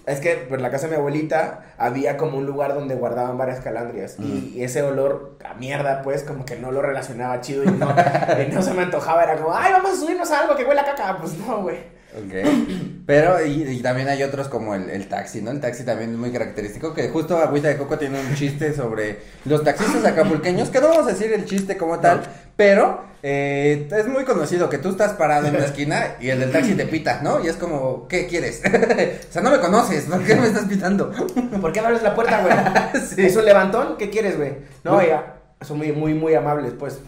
Es 0.08 0.22
que 0.22 0.36
por 0.36 0.62
la 0.62 0.72
casa 0.72 0.88
de 0.88 0.94
mi 0.94 0.98
abuelita 0.98 1.66
había 1.78 2.16
como 2.16 2.38
un 2.38 2.46
lugar 2.46 2.74
donde 2.74 2.96
guardaban 2.96 3.38
varias 3.38 3.60
calandrias. 3.60 4.16
Y, 4.18 4.54
y 4.56 4.64
ese 4.64 4.82
olor 4.82 5.38
a 5.46 5.54
mierda, 5.56 6.02
pues, 6.02 6.24
como 6.24 6.46
que 6.46 6.56
no 6.56 6.72
lo 6.72 6.82
relacionaba 6.82 7.42
chido 7.42 7.66
y 7.66 7.68
no, 7.68 7.94
y 8.42 8.52
no 8.52 8.62
se 8.62 8.74
me 8.74 8.84
antojaba. 8.84 9.24
Era 9.26 9.36
como, 9.36 9.54
ay, 9.54 9.74
vamos 9.74 9.92
a 9.92 9.96
subirnos 9.98 10.32
a 10.32 10.40
algo 10.40 10.56
que 10.56 10.64
huele 10.64 10.80
a 10.80 10.86
caca. 10.86 11.18
Pues 11.20 11.38
no, 11.38 11.62
güey. 11.62 11.98
Ok. 12.16 13.04
Pero, 13.06 13.46
y, 13.46 13.64
y 13.64 13.82
también 13.82 14.08
hay 14.08 14.24
otros 14.24 14.48
como 14.48 14.76
el, 14.76 14.90
el 14.90 15.10
taxi, 15.10 15.42
¿no? 15.42 15.52
El 15.52 15.60
taxi 15.60 15.84
también 15.84 16.12
es 16.12 16.18
muy 16.18 16.32
característico. 16.32 16.94
Que 16.94 17.10
justo 17.10 17.38
Agüita 17.38 17.68
de 17.68 17.78
Coco 17.78 17.98
tiene 17.98 18.18
un 18.20 18.34
chiste 18.34 18.74
sobre 18.74 19.20
los 19.44 19.62
taxistas 19.64 20.06
acapulqueños. 20.06 20.70
Que 20.70 20.80
no 20.80 20.88
vamos 20.88 21.08
a 21.08 21.12
decir 21.12 21.34
el 21.34 21.44
chiste 21.44 21.76
como 21.76 22.00
tal, 22.00 22.24
pero 22.58 23.06
eh, 23.24 23.88
es 23.90 24.08
muy 24.08 24.26
conocido 24.26 24.70
que 24.70 24.78
tú 24.80 24.90
estás 24.90 25.14
parado 25.14 25.48
en 25.48 25.56
una 25.56 25.66
esquina 25.72 26.16
y 26.20 26.30
el 26.30 26.40
del 26.42 26.52
taxi 26.52 26.74
te 26.74 26.86
pita, 26.86 27.22
¿no? 27.22 27.42
Y 27.44 27.48
es 27.48 27.56
como, 27.56 28.08
¿qué 28.10 28.28
quieres? 28.28 28.62
o 29.30 29.32
sea, 29.32 29.42
no 29.42 29.52
me 29.52 29.60
conoces, 29.60 30.06
¿por 30.06 30.22
qué 30.24 30.36
me 30.36 30.48
estás 30.48 30.66
pitando? 30.66 31.12
¿Por 31.62 31.72
qué 31.72 31.80
no 31.80 31.88
abres 31.88 32.04
la 32.04 32.14
puerta, 32.14 32.42
güey? 32.42 33.02
Sí. 33.02 33.26
¿Es 33.26 33.36
un 33.38 33.46
levantón? 33.46 33.96
¿Qué 33.98 34.10
quieres, 34.10 34.36
güey? 34.38 34.58
No, 34.84 34.94
No. 34.94 35.02
ya. 35.08 35.36
Son 35.62 35.78
muy, 35.78 35.92
muy, 35.92 36.14
muy 36.14 36.36
amables, 36.36 36.74
pues. 36.78 37.00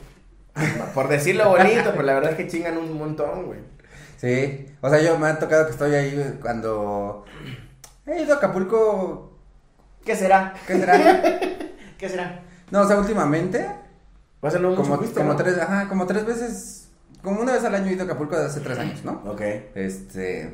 Por 0.94 1.08
decirlo 1.08 1.50
bonito, 1.50 1.92
pero 1.92 2.02
la 2.04 2.14
verdad 2.16 2.32
es 2.32 2.38
que 2.38 2.48
chingan 2.48 2.78
un 2.78 2.98
montón, 2.98 3.46
güey. 3.46 3.60
Sí, 4.18 4.66
o 4.82 4.90
sea, 4.90 5.00
yo 5.02 5.18
me 5.20 5.28
ha 5.28 5.40
tocado 5.40 5.66
que 5.66 5.72
estoy 5.72 5.94
ahí 5.94 6.38
cuando 6.42 7.26
he 8.08 8.24
ido 8.24 8.34
a 8.34 8.38
Acapulco, 8.38 9.38
¿Qué 10.04 10.16
será? 10.16 10.54
¿qué 10.66 10.78
será? 10.78 11.22
¿Qué 11.98 12.10
será? 12.10 12.42
No, 12.72 12.82
o 12.82 12.88
sea, 12.88 12.98
últimamente 12.98 13.66
Va 14.44 14.50
a 14.50 14.52
ser 14.52 14.62
no 14.62 14.70
mucho 14.70 14.84
como, 14.84 14.98
fuiste, 14.98 15.16
como 15.20 15.34
¿no? 15.34 15.36
tres, 15.36 15.58
ajá, 15.58 15.88
como 15.90 16.06
tres 16.08 16.26
veces, 16.26 16.90
como 17.22 17.42
una 17.42 17.54
vez 17.54 17.64
al 17.64 17.76
año 17.76 17.88
he 17.88 17.94
ido 17.94 18.04
a 18.04 18.06
Acapulco 18.06 18.36
desde 18.36 18.50
hace 18.52 18.60
tres 18.62 18.78
años, 18.80 19.04
¿no? 19.04 19.22
Ok. 19.26 19.42
Este, 19.76 20.50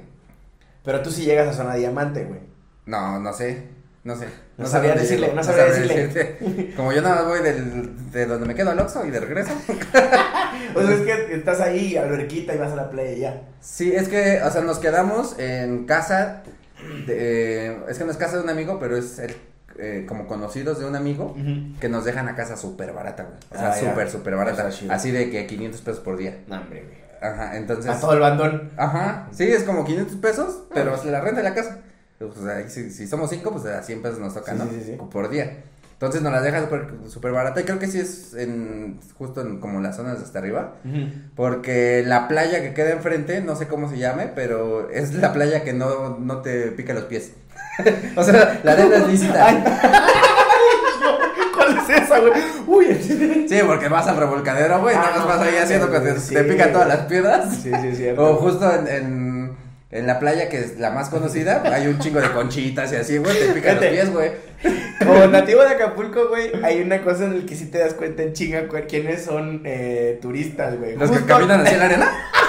Pero 0.83 1.01
tú 1.01 1.11
sí 1.11 1.23
llegas 1.23 1.47
a 1.47 1.53
zona 1.53 1.75
diamante, 1.75 2.23
güey. 2.25 2.39
no, 2.85 3.19
no 3.19 3.33
sé, 3.33 3.63
no 4.03 4.15
sé. 4.15 4.27
No 4.57 4.65
sabría 4.67 4.91
dónde 4.91 5.03
decirle, 5.03 5.33
no 5.35 5.43
sabría 5.43 5.65
decirle. 5.65 6.07
decirte. 6.07 6.73
Como 6.75 6.93
yo 6.93 7.01
nada 7.01 7.15
más 7.17 7.25
voy 7.27 7.41
del, 7.41 8.11
de 8.11 8.25
donde 8.25 8.47
me 8.47 8.55
quedo 8.55 8.71
al 8.71 8.79
Oxxo 8.79 9.05
y 9.05 9.11
de 9.11 9.19
regreso. 9.19 9.51
O 10.73 10.81
sea, 10.81 10.91
es 10.91 11.01
que 11.01 11.35
estás 11.35 11.61
ahí, 11.61 11.95
alberquita, 11.95 12.53
y 12.53 12.57
vas 12.57 12.71
a 12.71 12.75
la 12.75 12.89
playa 12.89 13.11
y 13.11 13.19
ya. 13.19 13.41
Sí, 13.61 13.93
es 13.93 14.07
que, 14.09 14.41
o 14.43 14.49
sea, 14.51 14.61
nos 14.61 14.79
quedamos 14.79 15.37
en 15.39 15.85
casa, 15.85 16.43
de, 17.07 17.67
eh, 17.67 17.77
es 17.87 17.97
que 17.97 18.03
no 18.05 18.11
es 18.11 18.17
casa 18.17 18.37
de 18.37 18.43
un 18.43 18.49
amigo, 18.49 18.77
pero 18.79 18.97
es 18.97 19.19
el, 19.19 19.35
eh, 19.77 20.05
como 20.07 20.27
conocidos 20.27 20.79
de 20.79 20.85
un 20.85 20.95
amigo 20.95 21.35
que 21.79 21.89
nos 21.89 22.05
dejan 22.05 22.27
a 22.27 22.35
casa 22.35 22.57
súper 22.57 22.93
barata, 22.93 23.23
güey. 23.23 23.35
O 23.51 23.55
sea, 23.57 23.69
Ah, 23.71 23.75
súper, 23.75 24.09
súper 24.09 24.35
barata. 24.35 24.69
Así 24.89 25.11
de 25.11 25.29
que 25.29 25.45
500 25.47 25.81
pesos 25.81 25.99
por 26.01 26.17
día. 26.17 26.37
No, 26.47 26.57
hombre, 26.57 26.83
güey. 26.83 27.05
Ajá, 27.21 27.57
entonces. 27.57 27.89
A 27.91 27.99
todo 27.99 28.13
el 28.13 28.19
bandón. 28.19 28.71
Ajá, 28.77 29.27
sí, 29.31 29.43
es 29.45 29.63
como 29.63 29.83
500 29.85 30.17
pesos, 30.17 30.63
pero 30.73 30.95
la 31.05 31.21
renta 31.21 31.41
de 31.41 31.49
la 31.49 31.55
casa. 31.55 31.79
Pues, 32.19 32.37
ahí 32.45 32.69
si, 32.69 32.89
si 32.91 33.07
somos 33.07 33.29
cinco, 33.29 33.51
pues 33.51 33.65
a 33.65 33.81
100 33.83 34.01
pesos 34.01 34.19
nos 34.19 34.33
toca, 34.33 34.53
Sí, 34.53 34.57
¿no? 34.57 34.65
sí, 34.69 34.81
sí. 34.85 34.97
Por 35.11 35.29
día. 35.29 35.57
Entonces 35.93 36.21
nos 36.21 36.33
las 36.33 36.43
deja 36.43 36.67
súper 37.07 37.31
barata 37.31 37.61
y 37.61 37.63
creo 37.63 37.79
que 37.79 37.87
sí 37.87 37.99
es 38.01 38.33
en 38.33 38.99
justo 39.17 39.39
en 39.41 39.61
como 39.61 39.79
las 39.79 39.95
zonas 39.95 40.19
hasta 40.21 40.39
arriba. 40.39 40.75
Porque 41.35 42.03
la 42.05 42.27
playa 42.27 42.61
que 42.61 42.73
queda 42.73 42.91
enfrente, 42.91 43.41
no 43.41 43.55
sé 43.55 43.67
cómo 43.67 43.89
se 43.89 43.97
llame, 43.97 44.27
pero 44.33 44.89
es 44.89 45.13
la 45.13 45.31
playa 45.33 45.63
que 45.63 45.73
no, 45.73 46.17
no 46.19 46.41
te 46.41 46.71
pica 46.71 46.93
los 46.93 47.05
pies. 47.05 47.31
o 48.15 48.23
sea, 48.23 48.59
la 48.63 48.71
arena 48.73 48.95
es 48.97 49.07
lícita. 49.07 49.45
Ay. 49.47 49.63
¿Cuál 51.55 51.77
es 51.77 51.89
esa, 52.03 52.19
güey? 52.19 52.31
Uy, 52.67 52.99
sí, 53.01 53.45
Sí, 53.49 53.59
porque 53.65 53.87
vas 53.87 54.07
al 54.07 54.17
revolcadero, 54.17 54.81
güey, 54.81 54.95
Ah, 54.95 55.13
no 55.17 55.25
vas 55.27 55.41
ahí 55.41 55.55
haciendo 55.57 55.89
que 55.91 55.99
te, 55.99 56.19
sí, 56.19 56.33
te 56.33 56.43
pican 56.43 56.71
todas 56.73 56.87
las 56.87 56.99
piedras. 57.01 57.55
sí, 57.61 57.71
sí. 57.95 58.07
O 58.17 58.35
justo 58.35 58.69
en, 58.73 58.87
en, 58.87 59.57
en 59.91 60.07
la 60.07 60.19
playa 60.19 60.49
que 60.49 60.59
es 60.59 60.79
la 60.79 60.89
más 60.91 61.09
conocida, 61.09 61.63
hay 61.71 61.87
un 61.87 61.99
chingo 61.99 62.19
de 62.19 62.31
conchitas 62.31 62.91
y 62.91 62.95
así, 62.97 63.17
güey, 63.17 63.37
te 63.39 63.45
pican 63.53 63.75
los 63.75 63.85
Fíjate. 63.85 63.89
pies, 63.89 64.11
güey. 64.13 64.31
Como 64.99 65.27
nativo 65.27 65.61
de 65.61 65.69
Acapulco, 65.69 66.27
güey, 66.29 66.51
hay 66.63 66.81
una 66.81 67.01
cosa 67.03 67.25
en 67.25 67.39
la 67.41 67.45
que 67.45 67.55
sí 67.55 67.65
te 67.67 67.77
das 67.79 67.93
cuenta 67.93 68.23
en 68.23 68.33
chinga 68.33 68.67
quiénes 68.87 69.23
son 69.25 69.61
eh, 69.65 70.17
turistas, 70.21 70.77
güey. 70.79 70.95
Los 70.97 71.11
que 71.11 71.23
caminan 71.25 71.61
hacia 71.61 71.77
la 71.77 71.85
arena. 71.85 72.11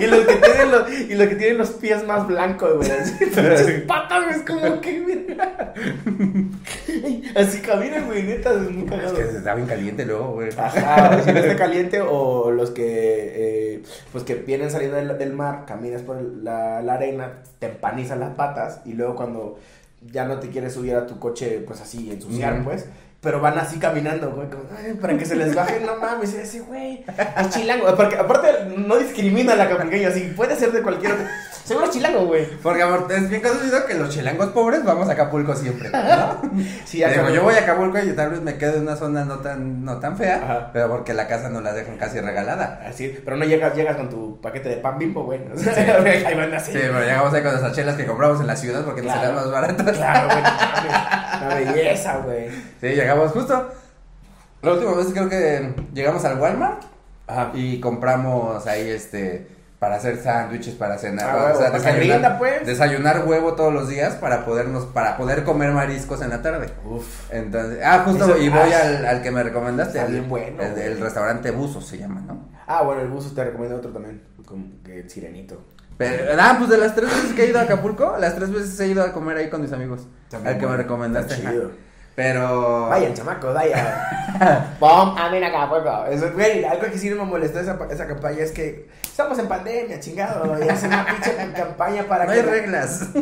y 0.00 0.06
los 0.06 0.26
que 0.26 0.34
tienen 0.36 0.70
los 0.70 0.90
y 0.90 1.14
los 1.14 1.28
que 1.28 1.34
tienen 1.36 1.58
los 1.58 1.70
pies 1.70 2.04
más 2.06 2.26
blancos, 2.26 2.76
güey. 2.76 2.90
Así, 2.90 3.24
patas, 3.86 4.24
güey, 4.24 4.36
es 4.36 4.42
como 4.42 4.80
que 4.80 5.00
mira. 5.00 5.74
Así 7.36 7.60
caminan, 7.60 8.06
güey, 8.06 8.22
neta, 8.24 8.52
es 8.52 8.70
muy 8.70 8.84
Es 8.84 8.90
cagado. 8.90 9.14
que 9.14 9.22
está 9.22 9.54
bien 9.54 9.66
caliente 9.68 10.04
luego, 10.04 10.32
güey. 10.34 10.50
Ajá, 10.56 11.22
si 11.24 11.32
no 11.32 11.38
esté 11.38 11.56
caliente 11.56 12.00
o 12.00 12.50
los 12.50 12.70
que 12.70 12.84
eh, 12.86 13.82
pues 14.12 14.24
que 14.24 14.34
vienen 14.34 14.70
saliendo 14.70 14.96
del, 14.96 15.16
del 15.18 15.32
mar, 15.32 15.64
caminas 15.66 16.02
por 16.02 16.20
la, 16.20 16.82
la 16.82 16.94
arena, 16.94 17.42
te 17.58 17.66
empanizan 17.66 18.20
las 18.20 18.34
patas 18.34 18.80
y 18.84 18.94
luego 18.94 19.14
cuando 19.14 19.58
ya 20.12 20.24
no 20.24 20.38
te 20.38 20.48
quieres 20.48 20.74
subir 20.74 20.94
a 20.94 21.06
tu 21.06 21.18
coche, 21.18 21.62
pues 21.66 21.80
así, 21.80 22.10
ensuciar, 22.10 22.62
pues. 22.64 22.86
Pero 23.20 23.40
van 23.40 23.58
así 23.58 23.80
caminando, 23.80 24.30
güey, 24.30 24.48
como, 24.48 24.62
"Ay, 24.78 24.94
para 24.94 25.18
que 25.18 25.24
se 25.26 25.34
les 25.34 25.52
baje, 25.52 25.80
no 25.80 25.96
mames, 25.96 26.34
ese 26.34 26.60
güey, 26.60 27.04
es 27.40 27.50
chilango. 27.50 27.94
Porque 27.96 28.16
aparte 28.16 28.48
no 28.76 28.96
discrimina 28.96 29.54
al 29.54 29.60
acapulqueño, 29.60 30.08
así, 30.08 30.32
puede 30.36 30.54
ser 30.54 30.70
de 30.70 30.82
cualquier 30.82 31.12
otro. 31.12 31.26
Seguro 31.68 31.90
chilango, 31.90 32.24
güey. 32.24 32.46
Porque 32.62 32.82
amor, 32.82 33.06
es 33.10 33.28
bien 33.28 33.42
conocido 33.42 33.84
que 33.86 33.92
los 33.94 34.08
chilangos 34.08 34.48
pobres 34.48 34.82
vamos 34.84 35.06
a 35.08 35.12
Acapulco 35.12 35.54
siempre, 35.54 35.90
¿no? 35.90 36.40
Sí, 36.86 37.04
Digo, 37.04 37.28
yo 37.28 37.42
voy 37.42 37.54
a 37.54 37.58
Acapulco 37.58 37.98
y 37.98 38.12
tal 38.14 38.30
vez 38.30 38.40
me 38.40 38.56
quedo 38.56 38.76
en 38.76 38.82
una 38.82 38.96
zona 38.96 39.24
no 39.26 39.40
tan, 39.40 39.84
no 39.84 39.98
tan 39.98 40.16
fea, 40.16 40.36
Ajá. 40.42 40.70
pero 40.72 40.88
porque 40.88 41.12
la 41.12 41.26
casa 41.28 41.50
no 41.50 41.60
la 41.60 41.74
dejan 41.74 41.98
casi 41.98 42.20
regalada. 42.20 42.82
Así, 42.88 43.20
pero 43.24 43.36
no 43.36 43.44
llegas, 43.44 43.74
llegas 43.76 43.96
con 43.98 44.08
tu 44.08 44.40
paquete 44.40 44.70
de 44.70 44.76
pan 44.78 44.98
bimbo, 44.98 45.24
güey. 45.24 45.40
O 45.54 45.58
sea, 45.58 45.74
ahí 46.02 46.34
van 46.34 46.54
así. 46.54 46.72
Sí, 46.72 46.78
pero 46.80 47.00
llegamos 47.00 47.34
ahí 47.34 47.42
con 47.42 47.52
las 47.62 47.72
chelas 47.74 47.96
que 47.96 48.06
compramos 48.06 48.40
en 48.40 48.46
la 48.46 48.56
ciudad 48.56 48.82
porque 48.84 49.02
nos 49.02 49.12
Claro. 49.12 49.26
salían 49.28 49.44
más 49.44 49.52
baratas. 49.52 49.96
Claro, 49.96 50.28
güey. 50.28 50.42
Una 51.46 51.54
belleza, 51.72 52.16
güey. 52.24 52.48
Sí, 52.80 52.86
llegamos 52.88 53.30
justo. 53.32 53.68
La 54.62 54.72
última 54.72 54.94
vez 54.94 55.08
creo 55.12 55.28
que 55.28 55.74
llegamos 55.94 56.24
al 56.24 56.38
Walmart 56.40 56.82
Ajá. 57.26 57.50
y 57.54 57.78
compramos 57.78 58.66
ahí 58.66 58.88
este 58.88 59.46
para 59.78 59.96
hacer 59.96 60.20
sándwiches 60.20 60.74
para 60.74 60.98
cenar, 60.98 61.28
Ah, 61.28 61.52
para 61.70 61.78
que 61.94 62.00
rinda, 62.00 62.36
pues. 62.38 62.66
desayunar 62.66 63.24
huevo 63.26 63.54
todos 63.54 63.72
los 63.72 63.88
días 63.88 64.14
para 64.16 64.44
podernos 64.44 64.86
para 64.86 65.16
poder 65.16 65.44
comer 65.44 65.70
mariscos 65.72 66.20
en 66.22 66.30
la 66.30 66.42
tarde. 66.42 66.68
Uf. 66.84 67.30
Entonces, 67.32 67.78
ah, 67.84 68.02
justo 68.04 68.24
Eso- 68.24 68.38
y 68.38 68.48
voy 68.48 68.72
ah, 68.72 68.80
al, 68.82 69.06
al 69.06 69.22
que 69.22 69.30
me 69.30 69.42
recomendaste, 69.42 70.04
bien 70.06 70.28
bueno, 70.28 70.62
el, 70.62 70.76
el 70.78 71.00
restaurante 71.00 71.50
Buzo 71.52 71.80
se 71.80 71.98
llama, 71.98 72.20
¿no? 72.26 72.48
Ah, 72.66 72.82
bueno, 72.82 73.00
el 73.02 73.08
buzo 73.08 73.34
te 73.34 73.42
recomiendo 73.44 73.78
otro 73.78 73.92
también. 73.92 74.20
Como 74.44 74.82
que 74.84 75.00
el 75.00 75.08
sirenito. 75.10 75.58
Pero, 75.96 76.24
ah, 76.38 76.54
pues 76.58 76.68
de 76.70 76.76
las 76.78 76.94
tres 76.94 77.08
veces 77.08 77.32
que 77.32 77.44
he 77.44 77.48
ido 77.48 77.58
a 77.58 77.62
Acapulco, 77.62 78.16
las 78.20 78.34
tres 78.34 78.50
veces 78.52 78.78
he 78.80 78.88
ido 78.88 79.02
a 79.02 79.12
comer 79.12 79.36
ahí 79.38 79.48
con 79.48 79.62
mis 79.62 79.72
amigos. 79.72 80.06
También 80.28 80.54
al 80.54 80.60
que 80.60 80.66
me 80.66 80.76
recomendaste. 80.76 81.34
está 81.34 81.48
ajá. 81.48 81.56
chido. 81.56 81.70
Pero 82.18 82.88
Vayan, 82.88 83.14
chamacos, 83.14 83.54
vayan. 83.54 83.78
Bom, 84.80 85.14
amen 85.16 85.44
acá, 85.44 85.68
poco. 85.70 86.04
Eso, 86.06 86.32
güey, 86.34 86.64
algo 86.64 86.90
que 86.90 86.98
sí 86.98 87.08
me 87.10 87.22
molestó 87.22 87.60
esa, 87.60 87.78
esa 87.88 88.08
campaña 88.08 88.40
es 88.40 88.50
que 88.50 88.88
estamos 89.04 89.38
en 89.38 89.46
pandemia, 89.46 90.00
chingado. 90.00 90.58
Y 90.60 90.68
hacen 90.68 90.88
una 90.92 91.06
pinche 91.06 91.36
campaña 91.56 92.02
para 92.08 92.24
no 92.24 92.32
que. 92.32 92.38
hay 92.40 92.44
reglas. 92.44 93.02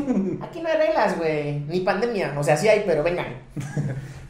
Aquí 0.43 0.63
no 0.63 0.69
hay 0.71 0.79
reglas, 0.79 1.19
güey. 1.19 1.61
Ni 1.69 1.81
pandemia. 1.81 2.33
O 2.39 2.43
sea, 2.43 2.57
sí 2.57 2.71
hay, 2.71 2.85
pero 2.87 3.03
vengan. 3.03 3.27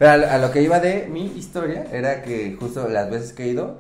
Pero 0.01 0.11
a, 0.11 0.17
lo- 0.17 0.31
a 0.33 0.39
lo 0.39 0.51
que 0.51 0.63
iba 0.63 0.81
de 0.81 1.07
mi 1.09 1.27
historia 1.39 1.85
era 1.93 2.23
que 2.23 2.57
justo 2.59 2.89
las 2.89 3.09
veces 3.09 3.33
que 3.35 3.45
he 3.45 3.47
ido, 3.47 3.79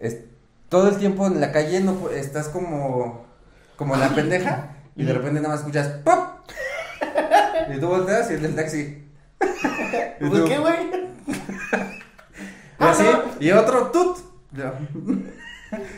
es, 0.00 0.22
todo 0.68 0.88
el 0.88 0.96
tiempo 0.96 1.28
en 1.28 1.40
la 1.40 1.52
calle 1.52 1.78
no 1.82 2.10
estás 2.10 2.48
como, 2.48 3.26
como 3.76 3.94
la 3.94 4.08
pendeja 4.08 4.70
y 4.96 5.04
de 5.04 5.12
repente 5.12 5.40
nada 5.40 5.50
más 5.50 5.60
escuchas 5.60 5.86
¡pop! 6.04 6.50
Y 7.72 7.78
tú 7.78 7.86
volteas 7.86 8.28
y 8.32 8.34
es 8.34 8.42
del 8.42 8.56
taxi. 8.56 9.04
Y 10.20 10.24
¿Pues 10.28 10.42
qué, 10.42 10.58
güey? 10.58 10.76
Y 12.78 12.84
así, 12.84 13.04
y 13.40 13.50
otro 13.52 13.86
tut. 13.86 14.18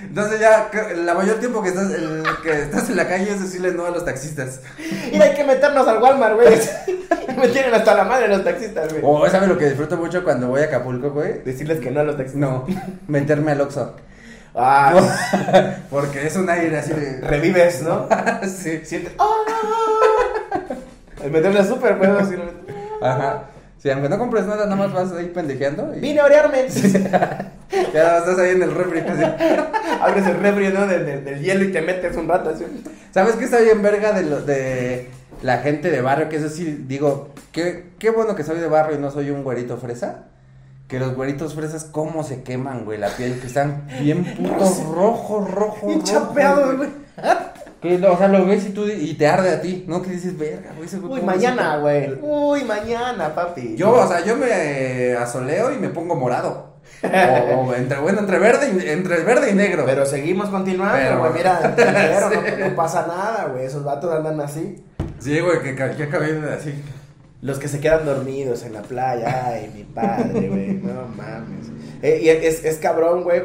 Entonces 0.02 0.40
ya 0.40 0.70
la 0.96 1.14
mayor 1.14 1.38
tiempo 1.38 1.60
que 1.62 1.70
estás, 1.70 1.90
el, 1.90 2.22
que 2.42 2.52
estás 2.52 2.88
en 2.88 2.96
la 2.96 3.08
calle 3.08 3.32
es 3.32 3.42
decirle 3.42 3.72
no 3.72 3.84
a 3.84 3.90
los 3.90 4.04
taxistas. 4.04 4.62
Mira, 5.10 5.24
hay 5.26 5.34
que 5.34 5.44
meternos 5.44 5.86
al 5.88 6.00
Walmart, 6.00 6.36
güey. 6.36 6.56
me 7.36 7.48
tienen 7.48 7.74
hasta 7.74 7.94
la 7.94 8.04
madre 8.04 8.28
los 8.28 8.44
taxistas, 8.44 8.92
güey. 8.92 9.02
O 9.04 9.28
¿sabes 9.28 9.48
lo 9.48 9.58
que 9.58 9.66
disfruto 9.66 9.96
mucho 9.96 10.22
cuando 10.24 10.48
voy 10.48 10.62
a 10.62 10.64
Acapulco, 10.66 11.10
güey? 11.10 11.42
Decirles 11.42 11.80
que 11.80 11.90
no 11.90 12.00
a 12.00 12.04
los 12.04 12.16
taxistas. 12.16 12.40
No, 12.40 12.64
meterme 13.08 13.52
al 13.52 13.60
Oxxo. 13.60 13.96
Ah, 14.54 14.94
Porque 15.90 16.26
es 16.26 16.36
un 16.36 16.48
aire 16.48 16.78
así 16.78 16.92
de... 16.92 17.20
revives, 17.20 17.82
¿no? 17.82 18.08
sí. 18.42 18.80
Sientes. 18.84 19.12
¡Ah! 19.18 19.38
El 21.22 21.30
meterle 21.30 21.60
al 21.60 21.68
súper, 21.68 21.98
pues. 21.98 22.10
así, 22.10 22.36
Ajá. 23.02 23.44
Sí, 23.78 23.90
aunque 23.90 24.08
no 24.08 24.18
compres 24.18 24.44
nada, 24.46 24.64
nada 24.64 24.76
más 24.76 24.92
vas 24.92 25.12
ahí 25.12 25.26
pendejeando 25.26 25.94
y 25.96 26.00
Vine 26.00 26.20
a 26.20 26.24
orearme. 26.24 26.66
ya 27.94 28.18
estás 28.18 28.38
ahí 28.38 28.50
en 28.50 28.62
el 28.62 28.74
refri. 28.74 29.00
así. 29.00 29.22
Abres 30.00 30.26
el 30.26 30.36
refri, 30.40 30.68
¿no? 30.68 30.86
Del, 30.86 31.06
del- 31.06 31.24
del 31.24 31.40
hielo 31.42 31.64
y 31.64 31.72
te 31.72 31.80
metes 31.80 32.16
un 32.16 32.28
rato 32.28 32.50
así. 32.50 32.64
¿Sabes 33.12 33.36
qué 33.36 33.44
está 33.44 33.58
bien 33.60 33.80
verga 33.82 34.12
de, 34.12 34.22
lo, 34.24 34.40
de 34.42 35.10
la 35.42 35.58
gente 35.58 35.90
de 35.90 36.00
barrio? 36.00 36.28
Que 36.28 36.36
eso 36.36 36.48
sí, 36.48 36.84
digo, 36.88 37.28
qué, 37.52 37.90
qué 37.98 38.10
bueno 38.10 38.34
que 38.34 38.42
soy 38.44 38.58
de 38.58 38.66
barrio 38.68 38.96
y 38.96 39.00
no 39.00 39.10
soy 39.10 39.30
un 39.30 39.44
güerito 39.44 39.76
fresa. 39.76 40.24
Que 40.88 40.98
los 40.98 41.14
güeritos 41.14 41.54
fresas, 41.54 41.84
cómo 41.84 42.24
se 42.24 42.42
queman, 42.42 42.84
güey, 42.86 42.98
la 42.98 43.08
piel, 43.10 43.38
que 43.40 43.46
están 43.46 43.86
bien 44.00 44.24
putos 44.24 44.82
rojo, 44.94 45.40
rojo, 45.46 46.00
chapeados, 46.02 46.76
güey. 46.78 46.88
Que, 47.80 47.96
o 48.04 48.18
sea, 48.18 48.28
lo 48.28 48.44
ves 48.44 48.66
y, 48.66 48.70
tú, 48.70 48.86
y 48.88 49.14
te 49.14 49.26
arde 49.28 49.50
a 49.50 49.60
ti, 49.60 49.84
¿no? 49.86 50.02
Que 50.02 50.10
dices, 50.10 50.36
verga, 50.36 50.72
güey, 50.74 50.86
ese 50.88 50.98
güey. 50.98 51.20
Uy, 51.20 51.26
mañana, 51.26 51.62
quema". 51.62 51.76
güey. 51.78 52.18
Uy, 52.20 52.64
mañana, 52.64 53.34
papi. 53.34 53.76
Yo, 53.76 53.92
o 53.92 54.08
sea, 54.08 54.24
yo 54.24 54.36
me 54.36 55.14
asoleo 55.14 55.72
y 55.72 55.78
me 55.78 55.88
pongo 55.88 56.14
morado. 56.16 56.68
O, 57.52 57.60
o 57.60 57.74
entre, 57.74 58.00
bueno, 58.00 58.18
entre 58.20 58.38
verde 58.40 58.72
y, 58.84 58.88
entre 58.88 59.22
verde 59.22 59.50
y 59.50 59.54
negro. 59.54 59.84
Pero 59.86 60.04
seguimos 60.04 60.48
continuando, 60.48 60.96
Pero- 60.98 61.18
güey. 61.20 61.32
Mira, 61.34 61.60
entero, 61.64 62.30
Sí. 62.32 62.52
no, 62.58 62.68
no 62.70 62.74
pasa 62.74 63.06
nada, 63.06 63.48
güey. 63.52 63.66
Esos 63.66 63.84
vatos 63.84 64.12
andan 64.12 64.40
así. 64.40 64.82
Sí, 65.20 65.38
güey, 65.38 65.60
que, 65.62 65.76
que, 65.76 65.90
que 65.96 66.02
acabé 66.04 66.32
de 66.32 66.54
así. 66.54 66.74
Los 67.40 67.60
que 67.60 67.68
se 67.68 67.78
quedan 67.78 68.04
dormidos 68.04 68.64
en 68.64 68.72
la 68.72 68.82
playa, 68.82 69.46
ay, 69.46 69.70
mi 69.72 69.84
padre, 69.84 70.48
güey, 70.48 70.72
no 70.74 71.06
mames. 71.16 71.68
Eh, 72.02 72.18
y 72.22 72.28
es, 72.30 72.64
es 72.64 72.78
cabrón, 72.78 73.22
güey, 73.22 73.42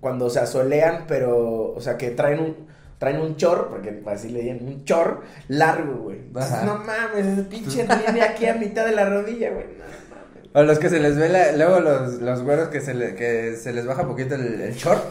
cuando 0.00 0.30
se 0.30 0.40
asolean, 0.40 1.04
pero, 1.06 1.74
o 1.74 1.80
sea, 1.82 1.98
que 1.98 2.10
traen 2.12 2.40
un, 2.40 2.66
traen 2.98 3.20
un 3.20 3.36
chor, 3.36 3.68
porque 3.68 4.02
así 4.06 4.28
le 4.30 4.40
digan, 4.40 4.58
un 4.62 4.84
chor 4.84 5.22
largo, 5.48 5.94
güey. 5.96 6.20
No 6.64 6.76
mames, 6.76 7.26
ese 7.26 7.42
pinche 7.42 7.86
viene 8.04 8.22
aquí 8.22 8.46
a 8.46 8.54
mitad 8.54 8.84
de 8.86 8.92
la 8.92 9.08
rodilla, 9.08 9.50
güey, 9.50 9.66
no 9.66 9.84
mames. 9.84 10.50
O 10.54 10.62
los 10.62 10.78
que 10.78 10.88
se 10.88 11.00
les 11.00 11.16
ve 11.16 11.28
la, 11.28 11.52
luego 11.52 11.80
los, 11.80 12.14
los 12.14 12.42
güeros 12.42 12.68
que 12.68 12.80
se, 12.80 12.94
le, 12.94 13.14
que 13.14 13.56
se 13.56 13.72
les 13.72 13.86
baja 13.86 14.06
poquito 14.06 14.34
el, 14.34 14.60
el 14.60 14.74
short 14.74 15.02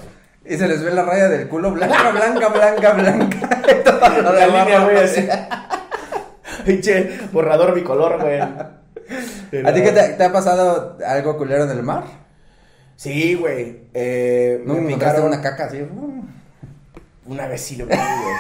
y 0.43 0.57
se 0.57 0.67
les 0.67 0.83
ve 0.83 0.91
la 0.91 1.03
raya 1.03 1.27
del 1.27 1.47
culo 1.47 1.71
blanca, 1.71 2.11
blanca, 2.11 2.47
blanca, 2.49 2.93
blanca. 2.93 3.49
La 4.21 4.31
de 4.31 4.45
línea, 4.45 4.83
güey, 4.83 4.97
así. 4.97 5.27
Pinche 6.65 7.17
borrador 7.31 7.73
bicolor, 7.73 8.21
güey. 8.21 8.39
¿A 8.39 9.73
ti 9.73 9.81
qué 9.83 9.91
te, 9.91 10.09
te 10.13 10.23
ha 10.23 10.31
pasado 10.31 10.97
algo 11.05 11.37
culero 11.37 11.63
en 11.63 11.71
el 11.71 11.83
mar? 11.83 12.03
Sí, 12.95 13.35
güey. 13.35 13.87
Eh, 13.93 14.63
No, 14.65 14.75
me 14.75 14.81
me 14.81 14.93
picaron 14.93 15.15
picaron 15.15 15.27
una 15.33 15.41
caca 15.41 15.65
así. 15.65 15.85
Una 17.25 17.47
vez 17.47 17.61
sí 17.61 17.75
lo 17.75 17.85
vi, 17.85 17.95
güey. 17.95 18.35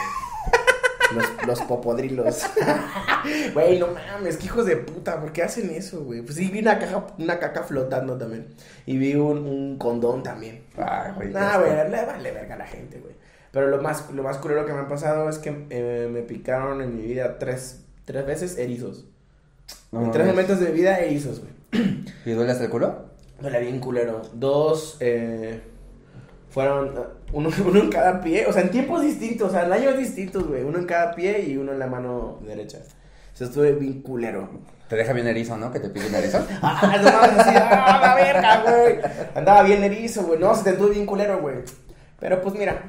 Los, 1.13 1.47
los 1.47 1.61
popodrilos. 1.61 2.43
Güey, 3.53 3.79
no 3.79 3.87
mames, 3.87 4.37
que 4.37 4.45
hijos 4.45 4.67
de 4.67 4.77
puta, 4.77 5.19
¿por 5.19 5.31
qué 5.31 5.41
hacen 5.41 5.71
eso, 5.71 6.03
güey? 6.03 6.21
Pues 6.21 6.35
sí, 6.35 6.49
vi 6.51 6.59
una 6.59 6.77
caja, 6.77 7.07
una 7.17 7.39
caca 7.39 7.63
flotando 7.63 8.17
también. 8.17 8.47
Y 8.85 8.97
vi 8.97 9.15
un, 9.15 9.39
un 9.39 9.77
condón 9.79 10.21
también. 10.21 10.63
Ay, 10.77 11.11
güey. 11.15 11.29
Nah, 11.29 11.57
güey, 11.57 11.71
le 11.71 12.05
vale 12.05 12.31
verga 12.31 12.53
a 12.53 12.57
la 12.59 12.67
gente, 12.67 12.99
güey. 12.99 13.15
Pero 13.51 13.67
lo 13.67 13.81
más, 13.81 14.11
lo 14.11 14.21
más 14.21 14.37
culero 14.37 14.65
que 14.65 14.73
me 14.73 14.81
ha 14.81 14.87
pasado 14.87 15.29
es 15.29 15.37
que 15.37 15.65
eh, 15.69 16.09
me 16.11 16.21
picaron 16.21 16.81
en 16.81 16.95
mi 16.95 17.03
vida 17.03 17.39
tres, 17.39 17.85
tres 18.03 18.25
veces 18.25 18.57
erizos. 18.57 19.05
No 19.91 20.03
en 20.03 20.11
tres 20.11 20.27
momentos 20.27 20.59
de 20.59 20.67
mi 20.67 20.73
vida 20.73 20.99
erizos, 20.99 21.39
güey. 21.39 21.53
¿Y 22.25 22.31
duele 22.31 22.51
hasta 22.51 22.65
el 22.65 22.69
culo? 22.69 23.05
Duele 23.39 23.61
bien 23.61 23.79
culero. 23.79 24.21
Dos, 24.33 24.97
eh, 24.99 25.61
fueron 26.55 26.87
eh, 26.87 27.01
uno, 27.33 27.49
uno 27.67 27.79
en 27.81 27.89
cada 27.89 28.21
pie, 28.21 28.45
o 28.47 28.53
sea, 28.53 28.61
en 28.61 28.71
tiempos 28.71 29.03
distintos, 29.03 29.49
o 29.49 29.51
sea, 29.51 29.65
en 29.65 29.73
años 29.73 29.97
distintos, 29.97 30.47
güey. 30.47 30.63
Uno 30.63 30.79
en 30.79 30.85
cada 30.85 31.13
pie 31.13 31.41
y 31.41 31.57
uno 31.57 31.73
en 31.73 31.79
la 31.79 31.87
mano 31.87 32.39
derecha. 32.47 32.77
O 32.77 33.37
sea, 33.37 33.47
estuve 33.47 33.73
bien 33.73 34.01
culero. 34.01 34.47
Te 34.87 34.95
deja 34.95 35.11
bien 35.11 35.27
erizo, 35.27 35.57
¿no? 35.57 35.69
Que 35.73 35.81
te 35.81 35.89
pide 35.89 36.07
un 36.07 36.15
erizo. 36.15 36.39
Ah, 36.61 36.97
no 36.97 37.11
mames, 37.11 37.39
así, 37.39 37.55
ah, 37.61 37.99
la 38.01 38.15
verga, 38.15 38.63
güey. 38.63 38.99
Andaba 39.35 39.63
bien 39.63 39.83
erizo, 39.83 40.23
güey. 40.23 40.39
No, 40.39 40.55
se 40.55 40.63
te 40.63 40.69
estuvo 40.69 40.87
bien 40.87 41.05
culero, 41.05 41.41
güey. 41.41 41.57
Pero 42.21 42.41
pues 42.41 42.55
mira. 42.55 42.81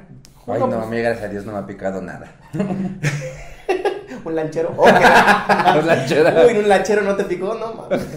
Ay, 0.47 0.59
no, 0.61 0.69
pues, 0.69 0.89
gracias 0.89 1.25
a 1.25 1.27
Dios 1.27 1.45
no 1.45 1.51
me 1.51 1.57
ha 1.57 1.65
picado 1.65 2.01
nada. 2.01 2.31
un 4.23 4.33
lanchero. 4.33 4.73
Oh, 4.77 4.85
Un 4.85 5.87
lanchero. 5.87 6.47
Uy, 6.47 6.57
un 6.57 6.69
lanchero 6.69 7.01
no 7.01 7.17
te 7.17 7.25
picó, 7.25 7.53
no 7.55 7.73
mames. 7.73 8.07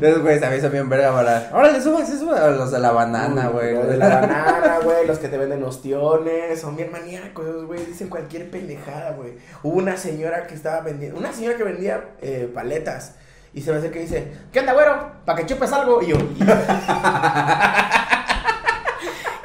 Güeyes 0.00 0.42
a 0.42 0.50
mí 0.50 0.60
son 0.60 0.72
bien 0.72 0.88
verga 0.88 1.12
para. 1.12 1.50
Órale, 1.52 1.80
súbase, 1.80 2.18
súbase. 2.18 2.42
A 2.42 2.50
Los 2.50 2.70
de 2.70 2.78
la 2.78 2.92
banana, 2.92 3.48
güey. 3.48 3.74
Los 3.74 3.88
de 3.88 3.96
la 3.96 4.20
banana, 4.20 4.78
güey. 4.82 5.06
Los 5.06 5.18
que 5.18 5.28
te 5.28 5.38
venden 5.38 5.62
ostiones. 5.64 6.60
Son 6.60 6.76
bien 6.76 6.90
maníacos, 6.92 7.64
güey. 7.66 7.84
Dicen 7.86 8.08
cualquier 8.08 8.50
pendejada, 8.50 9.12
güey. 9.12 9.34
Hubo 9.62 9.78
una 9.78 9.96
señora 9.96 10.46
que 10.46 10.54
estaba 10.54 10.80
vendiendo. 10.80 11.18
Una 11.18 11.32
señora 11.32 11.56
que 11.56 11.64
vendía 11.64 12.10
eh, 12.20 12.50
paletas. 12.52 13.14
Y 13.54 13.62
se 13.62 13.72
me 13.72 13.78
acerca 13.78 13.98
y 13.98 14.02
dice: 14.02 14.32
¿Qué 14.52 14.60
onda, 14.60 14.72
güero? 14.74 15.12
¿Para 15.24 15.38
que 15.38 15.46
chupes 15.46 15.72
algo? 15.72 16.02
Y 16.02 16.08
yo. 16.08 16.16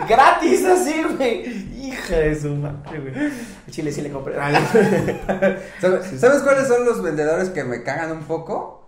Gratis, 0.07 0.65
así, 0.65 1.03
güey. 1.17 1.65
Hija 1.87 2.17
de 2.17 2.39
su 2.39 2.49
madre, 2.49 2.99
güey. 2.99 3.13
Chile 3.71 3.91
sí 3.91 4.01
le 4.01 4.11
compré. 4.11 4.35
¿Sabes, 5.81 6.05
¿Sabes 6.19 6.41
cuáles 6.43 6.67
son 6.67 6.85
los 6.85 7.01
vendedores 7.01 7.49
que 7.49 7.63
me 7.63 7.81
cagan 7.83 8.11
un 8.11 8.23
poco? 8.23 8.84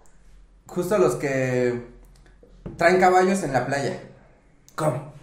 Justo 0.68 0.98
los 0.98 1.16
que 1.16 1.82
traen 2.78 3.00
caballos 3.00 3.42
en 3.44 3.54
la 3.54 3.66
playa. 3.66 4.00
¿Cómo? 4.76 5.14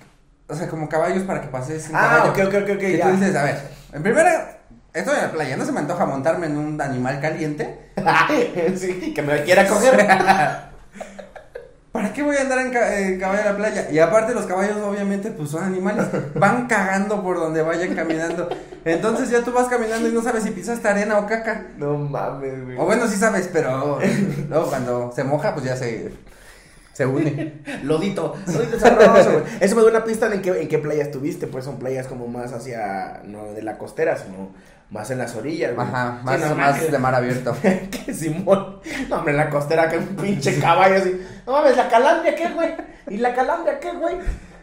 O 0.48 0.54
sea, 0.54 0.68
como 0.68 0.88
caballos 0.88 1.22
para 1.24 1.40
que 1.40 1.48
pases 1.48 1.88
en 1.88 1.96
Ah, 1.96 2.24
caballo. 2.24 2.32
ok, 2.32 2.38
ok, 2.48 2.62
ok, 2.64 2.76
ok, 2.76 2.82
Y 2.82 2.96
ya. 2.98 3.06
tú 3.06 3.12
dices, 3.16 3.36
a 3.36 3.44
ver, 3.44 3.58
en 3.92 4.02
primera, 4.02 4.58
estoy 4.92 5.16
en 5.16 5.22
la 5.22 5.32
playa, 5.32 5.56
no 5.56 5.64
se 5.64 5.72
me 5.72 5.80
antoja 5.80 6.04
montarme 6.06 6.46
en 6.46 6.56
un 6.56 6.80
animal 6.80 7.20
caliente. 7.20 7.92
sí, 8.76 9.12
que 9.14 9.22
me 9.22 9.42
quiera 9.44 9.66
coger. 9.66 9.94
¿Para 11.94 12.12
qué 12.12 12.24
voy 12.24 12.34
a 12.34 12.40
andar 12.40 12.58
en, 12.58 12.72
ca- 12.72 12.98
en 12.98 13.20
caballo 13.20 13.42
en 13.42 13.46
la 13.46 13.56
playa? 13.56 13.88
Y 13.88 14.00
aparte 14.00 14.34
los 14.34 14.46
caballos 14.46 14.78
obviamente 14.78 15.30
pues 15.30 15.50
son 15.50 15.62
animales, 15.62 16.06
van 16.34 16.66
cagando 16.66 17.22
por 17.22 17.36
donde 17.38 17.62
vayan 17.62 17.94
caminando. 17.94 18.48
Entonces 18.84 19.30
ya 19.30 19.42
tú 19.44 19.52
vas 19.52 19.68
caminando 19.68 20.08
y 20.08 20.12
no 20.12 20.20
sabes 20.20 20.42
si 20.42 20.50
pisaste 20.50 20.88
arena 20.88 21.18
o 21.20 21.26
caca. 21.26 21.68
No 21.78 21.96
mames, 21.96 22.64
güey. 22.64 22.76
O 22.78 22.84
bueno, 22.84 23.06
sí 23.06 23.16
sabes, 23.16 23.48
pero 23.52 24.00
luego 24.48 24.66
cuando 24.66 25.12
se 25.14 25.22
moja 25.22 25.54
pues 25.54 25.66
ya 25.66 25.76
se, 25.76 26.10
se 26.92 27.06
une. 27.06 27.62
Lodito, 27.84 28.34
lodito 28.52 28.80
sabroso, 28.80 29.30
güey. 29.30 29.44
Eso 29.60 29.76
me 29.76 29.82
da 29.82 29.88
una 29.90 30.04
pista 30.04 30.28
de 30.28 30.34
en 30.34 30.42
qué, 30.42 30.62
en 30.62 30.66
qué 30.68 30.78
playa 30.78 31.04
estuviste, 31.04 31.46
pues 31.46 31.64
son 31.64 31.78
playas 31.78 32.08
como 32.08 32.26
más 32.26 32.52
hacia, 32.52 33.22
no 33.24 33.52
de 33.52 33.62
la 33.62 33.78
costera, 33.78 34.16
sino 34.16 34.50
más 34.94 35.10
en 35.10 35.18
las 35.18 35.34
orillas, 35.36 35.74
güey. 35.74 35.86
Ajá, 35.86 36.18
Sí, 36.20 36.24
más, 36.24 36.40
no 36.40 36.46
más 36.54 36.56
mames. 36.76 36.92
de 36.92 36.98
mar 36.98 37.14
abierto. 37.14 37.54
que 37.62 38.14
Simón. 38.14 38.78
No, 39.10 39.16
hombre, 39.16 39.32
en 39.32 39.36
la 39.38 39.50
costera 39.50 39.88
que 39.90 39.98
un 39.98 40.06
pinche 40.16 40.58
caballo 40.60 40.94
así. 40.96 41.20
No 41.46 41.52
mames, 41.52 41.76
la 41.76 41.88
calandria, 41.88 42.34
¿qué, 42.34 42.48
güey? 42.50 42.74
¿Y 43.08 43.18
la 43.18 43.34
calandria, 43.34 43.78
qué, 43.80 43.92
güey? 43.92 44.16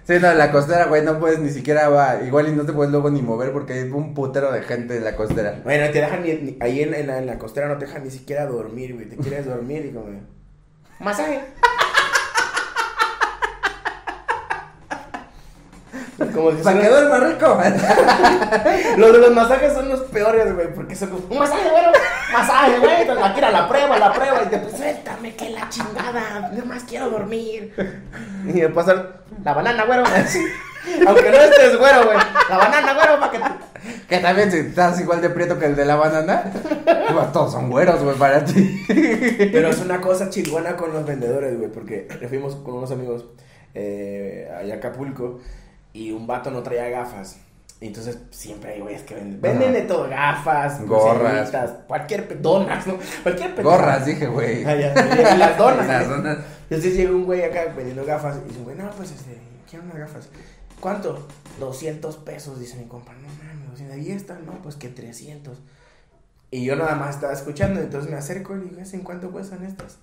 Sí, 0.07 0.13
no, 0.19 0.31
en 0.31 0.37
la 0.39 0.51
costera, 0.51 0.85
güey, 0.85 1.03
no 1.03 1.19
puedes 1.19 1.37
ni 1.39 1.49
siquiera, 1.51 1.87
va, 1.89 2.21
igual 2.25 2.47
y 2.49 2.53
no 2.53 2.65
te 2.65 2.73
puedes 2.73 2.91
luego 2.91 3.11
ni 3.11 3.21
mover 3.21 3.51
porque 3.53 3.73
hay 3.73 3.83
un 3.91 4.15
putero 4.15 4.51
de 4.51 4.63
gente 4.63 4.97
en 4.97 5.03
la 5.03 5.15
costera. 5.15 5.59
Bueno, 5.63 5.85
te 5.91 5.99
dejan 6.01 6.23
ni, 6.23 6.33
ni- 6.33 6.57
ahí 6.59 6.81
en, 6.81 6.93
en 6.95 7.05
la, 7.07 7.19
en 7.19 7.27
la 7.27 7.37
costera 7.37 7.67
no 7.67 7.77
te 7.77 7.85
dejan 7.85 8.03
ni 8.03 8.09
siquiera 8.09 8.47
dormir, 8.47 8.95
güey. 8.95 9.07
Te 9.07 9.15
quieres 9.17 9.45
dormir 9.45 9.85
y 9.85 9.91
como. 9.93 10.07
Masaje. 10.99 11.41
Como 16.33 16.49
que 16.51 16.57
¡Se 16.57 16.63
son- 16.63 16.79
quedó 16.79 16.99
el 16.99 17.09
marrico! 17.09 17.57
Los 18.97 19.13
de 19.13 19.17
los 19.19 19.31
masajes 19.31 19.73
son 19.73 19.89
los 19.89 20.01
peores, 20.01 20.53
güey, 20.53 20.73
porque 20.73 20.95
son 20.95 21.09
como, 21.09 21.23
un 21.29 21.39
masaje, 21.39 21.69
güey, 21.69 21.83
masaje, 22.31 22.79
güey, 22.79 23.09
aquí 23.23 23.39
era 23.39 23.51
la 23.51 23.67
prueba, 23.67 23.97
la 23.97 24.13
prueba, 24.13 24.43
y 24.43 24.47
te 24.49 24.57
pues, 24.57 24.77
suéltame, 24.77 25.35
que 25.35 25.49
la 25.49 25.69
chingada, 25.69 26.49
nada 26.51 26.65
más 26.65 26.83
quiero 26.83 27.09
dormir. 27.09 27.73
Y 28.45 28.53
me 28.53 28.69
pasan 28.69 29.07
la 29.43 29.53
banana, 29.53 29.85
güero, 29.85 30.03
aunque 31.07 31.31
no 31.31 31.37
estés 31.37 31.77
güero, 31.77 32.05
güey, 32.05 32.17
la 32.49 32.57
banana, 32.57 32.93
güero, 32.93 33.19
para 33.19 33.31
que 33.31 33.37
te... 33.39 34.07
que 34.07 34.17
también 34.19 34.51
si 34.51 34.57
estás 34.57 34.99
igual 34.99 35.21
de 35.21 35.29
prieto 35.29 35.57
que 35.57 35.65
el 35.65 35.75
de 35.75 35.85
la 35.85 35.95
banana, 35.95 36.43
pues, 36.85 37.31
todos 37.31 37.51
son 37.53 37.69
güeros, 37.69 38.03
güey, 38.03 38.15
para 38.17 38.43
ti. 38.43 38.83
Pero 38.87 39.69
es 39.69 39.79
una 39.79 40.01
cosa 40.01 40.29
chingona 40.29 40.75
con 40.75 40.93
los 40.93 41.05
vendedores, 41.05 41.57
güey, 41.57 41.71
porque 41.71 42.07
fuimos 42.29 42.55
con 42.57 42.75
unos 42.75 42.91
amigos 42.91 43.25
eh, 43.73 44.51
allá 44.59 44.75
a 44.75 44.77
Acapulco 44.77 45.39
y 45.93 46.11
un 46.11 46.27
vato 46.27 46.51
no 46.51 46.61
traía 46.63 46.89
gafas. 46.89 47.37
Y 47.79 47.87
entonces 47.87 48.19
siempre 48.29 48.73
hay 48.73 48.81
güeyes 48.81 49.01
que 49.01 49.15
venden. 49.15 49.41
Venden 49.41 49.73
de 49.73 49.81
todo, 49.81 50.07
gafas, 50.07 50.85
Gorras. 50.85 51.49
cualquier 51.87 52.39
donas, 52.41 52.85
¿no? 52.85 52.95
Cualquier 53.23 53.55
pe- 53.55 53.63
Gorras, 53.63 54.05
dije, 54.05 54.27
güey. 54.27 54.63
Ah, 54.65 54.75
y 54.75 55.37
las 55.37 55.57
donas. 55.57 55.87
Las 55.87 56.07
donas. 56.07 56.37
Entonces 56.69 56.95
llega 56.95 57.09
un 57.11 57.25
güey 57.25 57.41
acá 57.43 57.73
vendiendo 57.75 58.05
gafas 58.05 58.37
y 58.45 58.49
dice, 58.49 58.61
güey, 58.61 58.75
no, 58.77 58.89
pues 58.91 59.11
este, 59.11 59.35
quiero 59.69 59.83
unas 59.85 59.97
gafas. 59.97 60.29
¿Cuánto? 60.79 61.27
200 61.59 62.17
pesos, 62.17 62.59
dice 62.59 62.77
mi 62.77 62.85
compa. 62.85 63.13
No 63.13 63.27
mames, 63.43 63.69
200. 63.71 63.97
¿Y 63.97 64.11
esta? 64.11 64.35
No, 64.39 64.61
pues 64.61 64.75
que 64.75 64.89
300. 64.89 65.57
Y 66.51 66.63
yo 66.65 66.75
nada 66.75 66.95
más 66.95 67.15
estaba 67.15 67.33
escuchando, 67.33 67.79
entonces 67.79 68.11
me 68.11 68.17
acerco 68.17 68.55
y 68.55 68.59
le 68.59 68.65
digo, 68.65 68.81
¿en 68.93 69.01
cuánto 69.01 69.31
cuestan 69.31 69.63
estas? 69.65 69.97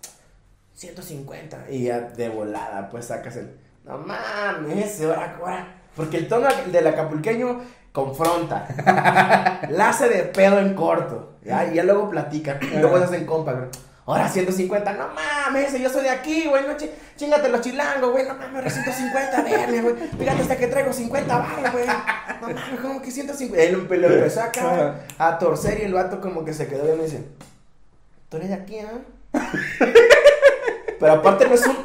150. 0.75 1.67
Y 1.71 1.85
ya 1.85 2.01
de 2.01 2.29
volada, 2.29 2.89
pues 2.91 3.07
sacas 3.07 3.37
el. 3.37 3.51
No 3.85 3.99
mames, 3.99 5.01
ahora, 5.03 5.37
ahora. 5.41 5.75
Porque 5.97 6.17
el 6.19 6.29
tono 6.29 6.49
del 6.67 6.87
acapulqueño 6.87 7.61
confronta. 7.93 8.69
la 9.71 9.89
hace 9.89 10.09
de 10.09 10.23
pedo 10.25 10.59
en 10.61 10.75
corto. 10.75 11.35
¿ya? 11.45 11.67
Y 11.67 11.75
ya 11.75 11.83
luego 11.85 12.11
platican. 12.11 12.59
Y 12.63 12.79
luego 12.79 12.99
se 12.99 13.05
hacen 13.05 13.27
compa, 13.27 13.53
güey. 13.53 13.69
Ahora 14.07 14.27
150, 14.27 14.93
no 14.95 15.09
mames, 15.09 15.79
yo 15.79 15.91
soy 15.91 16.05
de 16.05 16.09
aquí, 16.09 16.47
güey, 16.49 16.67
no 16.67 16.79
chi- 16.79 16.91
chingate 17.15 17.51
los 17.51 17.61
chilangos, 17.61 18.11
güey, 18.11 18.27
no 18.27 18.33
mames, 18.37 18.55
ahora 18.55 18.71
150, 18.71 19.43
verle, 19.43 19.83
güey, 19.83 19.97
fíjate 20.19 20.41
hasta 20.41 20.57
que 20.57 20.67
traigo 20.69 20.95
50 20.95 21.37
baros, 21.39 21.73
güey, 21.73 21.87
no 21.87 21.93
mames, 22.41 22.81
como 22.81 23.03
que 23.03 23.11
150, 23.11 23.63
él 23.63 23.87
lo 24.01 24.07
empezó 24.09 24.41
acá 24.41 25.01
a 25.19 25.39
torcer 25.39 25.81
y 25.81 25.85
el 25.85 25.93
vato 25.93 26.23
como 26.23 26.43
que 26.43 26.55
se 26.55 26.67
quedó 26.69 26.91
y 26.91 26.97
me 26.97 27.05
dice, 27.05 27.23
tú 28.31 28.39
eres 28.39 28.49
de 28.49 28.55
aquí, 28.55 28.79
¿ah? 28.79 29.39
Pero 30.99 31.13
aparte 31.13 31.47
no 31.47 31.55
es 31.55 31.67
un, 31.67 31.77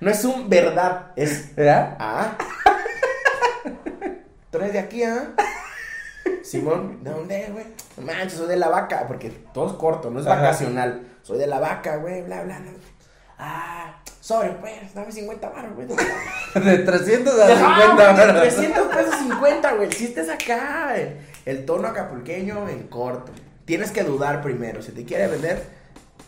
no 0.00 0.10
es 0.10 0.24
un 0.24 0.48
verdad, 0.48 1.08
es, 1.16 1.56
¿Era? 1.56 1.96
ah, 2.00 2.36
tú 4.50 4.58
eres 4.58 4.72
de 4.72 4.78
aquí, 4.78 5.04
¿ah? 5.04 5.30
Simón, 6.42 7.02
¿de 7.04 7.10
dónde, 7.10 7.48
güey? 7.52 7.64
No 7.96 8.06
manches, 8.06 8.34
soy 8.34 8.48
de 8.48 8.56
la 8.56 8.68
vaca, 8.68 9.04
porque 9.06 9.30
todo 9.52 9.68
es 9.68 9.72
corto, 9.74 10.10
no 10.10 10.20
es 10.20 10.26
Ajá. 10.26 10.36
vacacional. 10.40 11.06
Soy 11.22 11.38
de 11.38 11.46
la 11.46 11.60
vaca, 11.60 11.96
güey, 11.96 12.22
bla, 12.22 12.42
bla, 12.42 12.58
bla. 12.58 12.70
Ah, 13.38 14.00
sorry, 14.20 14.50
pues, 14.60 14.92
dame 14.94 15.12
50 15.12 15.48
baros, 15.50 15.74
güey. 15.74 15.86
De 16.64 16.78
300 16.78 17.40
a 17.40 17.44
Ah, 17.44 17.48
50 17.48 18.12
güey, 18.12 18.26
varos. 18.26 18.42
300 18.42 18.96
pesos 18.96 19.14
50, 19.16 19.72
güey. 19.74 19.88
El 19.88 19.94
chiste 19.94 20.20
es 20.22 20.28
acá, 20.28 20.96
el, 20.96 21.18
el 21.46 21.64
tono 21.64 21.88
acapulqueño 21.88 22.68
en 22.68 22.88
corto. 22.88 23.32
Tienes 23.64 23.90
que 23.92 24.02
dudar 24.02 24.42
primero. 24.42 24.82
Si 24.82 24.92
te 24.92 25.04
quiere 25.04 25.28
vender, 25.28 25.64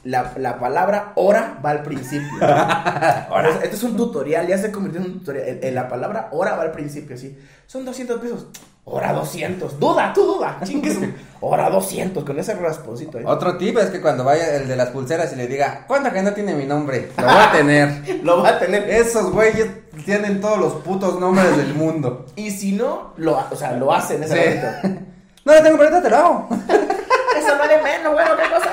la, 0.04 0.32
la 0.36 0.58
palabra 0.58 1.12
hora 1.16 1.58
va 1.64 1.70
al 1.70 1.82
principio. 1.82 2.28
Ahora, 2.42 3.50
esto 3.62 3.76
es 3.76 3.82
un 3.82 3.96
tutorial, 3.96 4.46
ya 4.46 4.58
se 4.58 4.70
convirtió 4.72 5.00
en 5.00 5.06
un 5.06 5.18
tutorial. 5.20 5.46
El- 5.48 5.64
el- 5.64 5.74
la 5.74 5.88
palabra 5.88 6.28
hora 6.32 6.54
va 6.56 6.62
al 6.64 6.72
principio, 6.72 7.14
así. 7.16 7.36
Son 7.66 7.84
200 7.84 8.20
pesos. 8.20 8.46
Hora 8.84 9.12
200. 9.12 9.78
Duda, 9.78 10.12
tú 10.12 10.24
duda. 10.24 10.58
Chingues. 10.64 10.98
Hora 11.40 11.70
200, 11.70 12.24
con 12.24 12.36
ese 12.40 12.54
rasponcito 12.54 13.18
ahí. 13.18 13.24
Otro 13.24 13.56
tip 13.56 13.78
es 13.78 13.90
que 13.90 14.00
cuando 14.00 14.24
vaya 14.24 14.56
el 14.56 14.66
de 14.66 14.74
las 14.74 14.88
pulseras 14.88 15.32
y 15.32 15.36
le 15.36 15.46
diga, 15.46 15.84
¿cuánta 15.86 16.10
no 16.20 16.32
tiene 16.32 16.52
mi 16.54 16.66
nombre? 16.66 17.10
Lo 17.16 17.22
voy 17.24 17.32
a 17.36 17.52
tener. 17.52 18.20
Lo 18.24 18.42
va 18.42 18.48
a 18.50 18.58
tener. 18.58 18.90
Esos 18.90 19.30
güeyes 19.30 19.68
tienen 20.04 20.40
todos 20.40 20.58
los 20.58 20.72
putos 20.82 21.20
nombres 21.20 21.56
del 21.56 21.74
mundo. 21.74 22.26
Y 22.34 22.50
si 22.50 22.72
no, 22.72 23.12
lo, 23.18 23.38
o 23.50 23.54
sea, 23.56 23.72
lo 23.72 23.92
hacen 23.92 24.22
ese 24.24 24.34
Sí. 24.34 24.58
momento. 24.58 25.06
No 25.44 25.52
lo 25.54 25.60
tengo, 25.60 25.76
pero 25.76 25.88
ahorita 25.96 26.02
te 26.04 26.10
lo 26.10 26.16
hago. 26.16 26.48
Eso 27.36 27.52
de 27.56 27.82
menos, 27.82 28.12
bueno, 28.12 28.30
¿qué 28.36 28.48
cosa? 28.54 28.71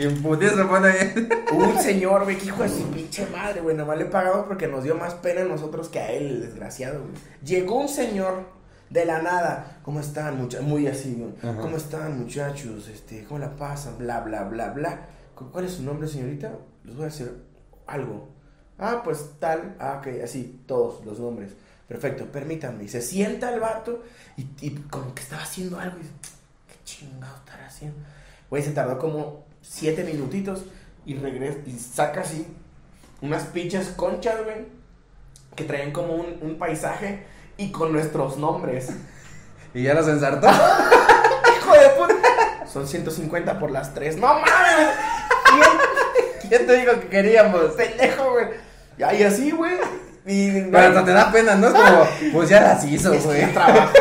Y 0.00 0.04
en 0.04 0.16
se 0.16 0.64
pone 0.64 1.14
un 1.52 1.78
señor, 1.78 2.24
güey, 2.24 2.38
que 2.38 2.46
hijo 2.46 2.62
de 2.62 2.68
su 2.70 2.90
pinche 2.90 3.26
madre, 3.26 3.60
güey. 3.60 3.76
Nomás 3.76 3.98
le 3.98 4.06
pagamos 4.06 4.46
porque 4.46 4.66
nos 4.66 4.82
dio 4.82 4.94
más 4.94 5.12
pena 5.14 5.42
a 5.42 5.44
nosotros 5.44 5.88
que 5.90 5.98
a 6.00 6.10
él, 6.10 6.26
el 6.26 6.40
desgraciado, 6.40 7.00
güey. 7.02 7.12
Llegó 7.44 7.76
un 7.80 7.88
señor 7.88 8.44
de 8.88 9.04
la 9.04 9.20
nada. 9.20 9.78
¿Cómo 9.82 10.00
están, 10.00 10.38
muchachos? 10.38 10.66
Muy 10.66 10.86
así, 10.86 11.14
güey. 11.14 11.56
¿Cómo 11.58 11.76
están, 11.76 12.18
muchachos? 12.18 12.88
Este, 12.88 13.24
¿cómo 13.24 13.40
la 13.40 13.54
pasan? 13.56 13.98
Bla, 13.98 14.20
bla, 14.20 14.44
bla, 14.44 14.70
bla. 14.70 15.00
¿Cu- 15.34 15.50
¿Cuál 15.50 15.66
es 15.66 15.72
su 15.72 15.82
nombre, 15.82 16.08
señorita? 16.08 16.50
Les 16.84 16.94
voy 16.96 17.04
a 17.04 17.08
decir 17.08 17.30
algo. 17.86 18.30
Ah, 18.78 19.02
pues 19.04 19.32
tal. 19.38 19.76
Ah, 19.78 19.98
ok, 20.00 20.22
así, 20.24 20.62
todos 20.66 21.04
los 21.04 21.20
nombres. 21.20 21.50
Perfecto, 21.86 22.24
permítanme. 22.32 22.84
Y 22.84 22.88
se 22.88 23.02
sienta 23.02 23.52
el 23.52 23.60
vato 23.60 24.02
y, 24.38 24.46
y 24.62 24.70
como 24.88 25.14
que 25.14 25.22
estaba 25.22 25.42
haciendo 25.42 25.78
algo. 25.78 25.96
Y 25.98 26.02
dice, 26.04 26.12
¿qué 26.68 26.74
chingado 26.84 27.36
estará 27.36 27.66
haciendo? 27.66 27.98
Güey, 28.48 28.62
se 28.62 28.70
tardó 28.70 28.98
como 28.98 29.44
siete 29.62 30.04
minutitos 30.04 30.64
y 31.06 31.14
regresa 31.16 31.58
y 31.66 31.72
saca 31.78 32.20
así 32.22 32.46
unas 33.22 33.44
pinches 33.44 33.88
conchas, 33.88 34.36
güey, 34.44 34.66
que 35.56 35.64
traían 35.64 35.92
como 35.92 36.14
un, 36.14 36.38
un 36.40 36.58
paisaje 36.58 37.24
y 37.56 37.70
con 37.70 37.92
nuestros 37.92 38.36
nombres. 38.36 38.90
Y 39.72 39.84
ya 39.84 39.94
los 39.94 40.08
ensartó. 40.08 40.48
¡Hijo 41.56 41.72
de 41.74 41.88
puta! 41.90 42.66
Son 42.66 42.88
150 42.88 43.60
por 43.60 43.70
las 43.70 43.94
tres. 43.94 44.16
¡No 44.16 44.26
mames! 44.26 44.88
¿Quién, 45.44 45.68
¿Quién 46.48 46.66
te 46.66 46.76
dijo 46.76 47.00
que 47.00 47.06
queríamos? 47.06 47.60
pendejo, 47.76 48.32
güey? 48.32 48.46
Y 48.98 49.16
y 49.16 49.22
así, 49.22 49.52
güey. 49.52 49.74
Y 50.26 50.62
Pero 50.62 50.78
hasta 50.88 51.04
te 51.04 51.12
da 51.12 51.30
pena, 51.30 51.54
¿no? 51.54 51.68
Es 51.68 51.74
como, 51.74 52.04
pues 52.32 52.48
ya 52.48 52.60
las 52.62 52.84
hizo, 52.84 53.12
Es 53.12 53.22
que 53.22 53.26
güey. 53.28 53.52
trabajó. 53.52 53.92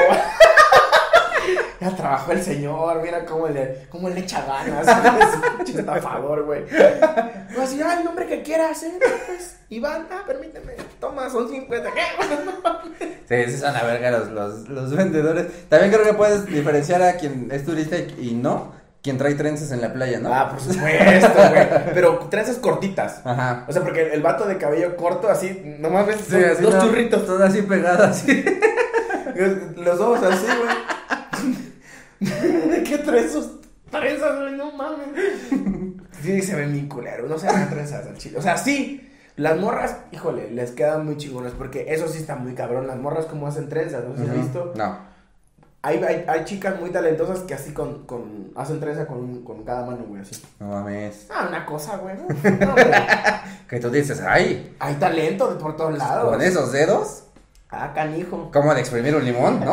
ya 1.82 1.96
trabajó 1.96 2.32
el 2.32 2.44
señor, 2.44 3.02
mira 3.02 3.26
cómo 3.26 3.48
le, 3.48 3.88
cómo 3.90 4.10
le 4.10 4.20
echa 4.22 4.46
ganas. 4.46 4.88
Es 5.68 5.76
un 5.76 5.90
a 5.90 6.02
favor, 6.02 6.44
güey. 6.46 6.64
Pues 7.56 7.78
ya 7.78 8.00
el 8.00 8.04
nombre 8.04 8.26
que 8.26 8.42
quieras, 8.42 8.84
¿eh? 8.84 8.98
Pues, 9.00 9.58
Iván, 9.70 10.08
ah, 10.12 10.24
permíteme. 10.26 10.74
Toma, 11.00 11.30
son 11.30 11.48
50. 11.50 11.90
¿Qué? 11.92 12.02
Sí, 13.30 13.52
sí 13.52 13.58
son 13.60 13.76
a 13.76 13.84
verga 13.84 14.10
los, 14.10 14.30
los, 14.30 14.68
los 14.70 14.96
vendedores. 14.96 15.70
También 15.70 15.92
creo 15.92 16.04
que 16.04 16.16
puedes 16.16 16.48
diferenciar 16.48 17.04
a 17.04 17.14
quien 17.14 17.50
es 17.52 17.64
turista 17.64 17.96
y, 17.96 18.34
no, 18.34 18.74
quien 19.04 19.20
trae 19.20 19.36
trenzas 19.36 19.72
en 19.72 19.82
la 19.82 19.94
playa, 19.94 20.20
¿no? 20.20 20.34
Ah, 20.34 20.50
por 20.50 20.60
supuesto, 20.60 21.30
güey. 21.36 21.68
Pero 21.94 22.28
trenzas 22.32 22.58
cortitas. 22.58 23.22
Ajá. 23.24 23.66
O 23.68 23.72
sea, 23.72 23.84
porque 23.84 24.14
el, 24.14 24.24
vato 24.24 24.46
de 24.46 24.58
cabello 24.58 24.96
corto, 24.96 25.30
así, 25.30 25.78
nomás 25.80 26.08
ves 26.08 26.22
Sí, 26.28 26.44
así 26.44 26.64
dos 26.64 26.74
no, 26.74 26.82
churritos. 26.82 27.28
Todo 27.28 27.44
así 27.44 27.62
pegado, 27.62 28.06
así. 28.06 28.44
Los 29.76 30.00
dos 30.00 30.24
así, 30.24 30.48
güey. 30.48 30.99
¿De 32.70 32.84
qué 32.84 32.98
trenzas? 33.00 33.50
Trenzas, 33.92 34.40
güey, 34.40 34.54
no 34.56 34.72
mames. 34.72 35.08
Sí, 36.22 36.42
se 36.42 36.54
ven 36.54 36.74
bien 36.74 36.90
culeros. 36.90 37.30
No 37.30 37.40
se 37.40 37.48
ven 37.48 37.70
trenzas 37.70 38.06
al 38.06 38.18
chile. 38.18 38.38
O 38.38 38.42
sea, 38.42 38.58
sí. 38.58 39.10
Las 39.38 39.58
morras, 39.58 39.96
híjole, 40.12 40.52
les 40.52 40.72
quedan 40.72 41.06
muy 41.06 41.16
chingonas. 41.16 41.54
Porque 41.54 41.86
eso 41.94 42.10
sí 42.10 42.18
está 42.18 42.36
muy 42.36 42.54
cabrón. 42.56 42.88
Las 42.88 42.98
morras, 42.98 43.26
como 43.26 43.48
hacen 43.48 43.70
trenzas, 43.70 44.04
¿no? 44.04 44.18
¿Se 44.18 44.24
ha 44.24 44.34
Ujú. 44.34 44.42
visto? 44.42 44.74
No. 44.76 44.98
Hay, 45.82 46.04
hay, 46.04 46.26
hay 46.28 46.44
chicas 46.44 46.78
muy 46.78 46.90
talentosas 46.90 47.40
que 47.44 47.54
así 47.54 47.72
con, 47.72 48.06
con 48.06 48.52
hacen 48.58 48.82
trenza 48.82 49.08
con, 49.08 49.46
con 49.46 49.64
cada 49.64 49.86
mano, 49.86 50.04
güey, 50.10 50.22
así. 50.24 50.44
No 50.60 50.68
mames. 50.68 51.28
Ah, 51.34 51.46
una 51.48 51.66
cosa, 51.66 51.96
güey. 51.96 52.16
¿no? 52.18 52.28
No, 52.66 52.74
güey. 52.74 52.92
Que 53.70 53.80
tú 53.80 53.90
dices, 53.90 54.20
ay, 54.20 54.76
Hay 54.80 54.96
talento 54.96 55.48
de 55.54 55.56
por 55.58 55.78
todos 55.78 55.98
lados. 55.98 56.32
con 56.32 56.42
esos 56.42 56.74
dedos, 56.74 57.24
Ah, 57.70 57.94
canijo. 57.96 58.50
¿cómo 58.52 58.74
de 58.74 58.82
exprimir 58.82 59.16
un 59.16 59.24
limón, 59.24 59.62
no? 59.64 59.72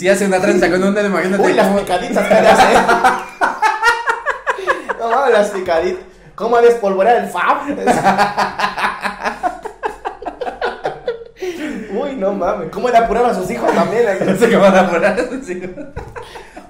Si 0.00 0.08
hace 0.08 0.24
una 0.24 0.40
trenza 0.40 0.70
con 0.70 0.82
un 0.82 0.94
dedo, 0.94 1.08
imagínate 1.08 1.42
Uy, 1.42 1.52
las 1.52 1.66
cómo- 1.66 1.80
picaditas 1.80 2.26
que 2.26 2.34
hace. 2.34 2.72
no 4.98 5.10
mames, 5.10 5.32
las 5.34 5.50
picaditas. 5.50 6.02
¿Cómo 6.34 6.58
despolvorear 6.58 7.18
el 7.18 7.28
fab? 7.28 7.68
Uy, 11.92 12.16
no 12.16 12.32
mames. 12.32 12.70
¿Cómo 12.70 12.88
le 12.88 12.96
apuraba 12.96 13.28
a 13.28 13.34
sus 13.34 13.50
hijos 13.50 13.70
también? 13.74 14.06
No 14.26 14.36
sé 14.38 14.48
qué 14.48 14.56
van 14.56 14.74
a. 14.74 15.16
Sí. 15.44 15.62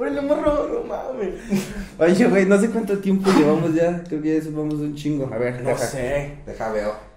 Uy, 0.01 0.11
no 0.11 0.23
morro, 0.23 0.69
no 0.69 0.83
mames. 0.83 1.35
Oye, 1.99 2.25
güey, 2.27 2.47
no 2.47 2.59
sé 2.59 2.69
cuánto 2.71 2.99
tiempo 2.99 3.31
llevamos 3.31 3.73
ya. 3.75 4.03
Creo 4.09 4.21
que 4.21 4.41
ya 4.41 4.51
vamos 4.53 4.75
un 4.75 4.97
chingo. 4.97 5.31
A 5.33 5.39
ver, 5.39 5.63
No 5.63 5.69
deja, 5.69 5.87
sé. 5.87 6.39
Deja, 6.47 6.69
veo. 6.73 7.10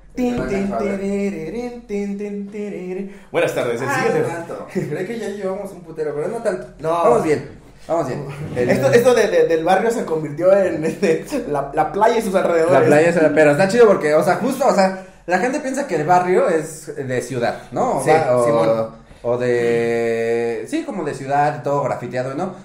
Buenas 3.31 3.55
tardes, 3.55 3.81
Ah, 3.85 3.95
síguete. 4.03 4.19
no 4.21 4.27
tanto. 4.27 4.67
Creo 4.73 5.07
que 5.07 5.19
ya 5.19 5.29
llevamos 5.29 5.71
un 5.71 5.81
putero, 5.81 6.13
pero 6.15 6.27
no 6.27 6.37
tanto. 6.37 6.67
No. 6.79 6.89
Vamos 6.89 7.23
bien. 7.23 7.49
Vamos 7.87 8.07
bien. 8.07 8.25
El- 8.55 8.69
Esto, 8.69 8.91
esto 8.91 9.13
de, 9.13 9.27
de- 9.27 9.47
del 9.47 9.63
barrio 9.63 9.91
se 9.91 10.05
convirtió 10.05 10.53
en 10.55 10.83
este, 10.85 11.25
la, 11.49 11.71
la 11.73 11.91
playa 11.91 12.17
y 12.17 12.21
sus 12.21 12.33
alrededores. 12.35 12.79
La 12.79 12.85
playa 12.85 13.09
es 13.09 13.17
pero 13.33 13.51
está 13.51 13.67
chido 13.67 13.87
porque, 13.87 14.13
o 14.13 14.23
sea, 14.23 14.35
justo, 14.35 14.65
o 14.67 14.73
sea, 14.73 15.05
la 15.25 15.39
gente 15.39 15.59
piensa 15.59 15.87
que 15.87 15.95
el 15.95 16.05
barrio 16.05 16.47
es 16.47 16.95
de 16.95 17.21
ciudad, 17.21 17.63
¿no? 17.71 17.97
O, 17.97 18.03
Sí, 18.03 18.09
va- 18.11 18.37
o, 18.37 18.45
Simón. 18.45 18.89
o 19.23 19.37
de, 19.37 20.65
sí, 20.69 20.83
como 20.83 21.03
de 21.03 21.13
ciudad, 21.13 21.61
todo 21.63 21.83
grafiteado, 21.83 22.35
¿no? 22.35 22.55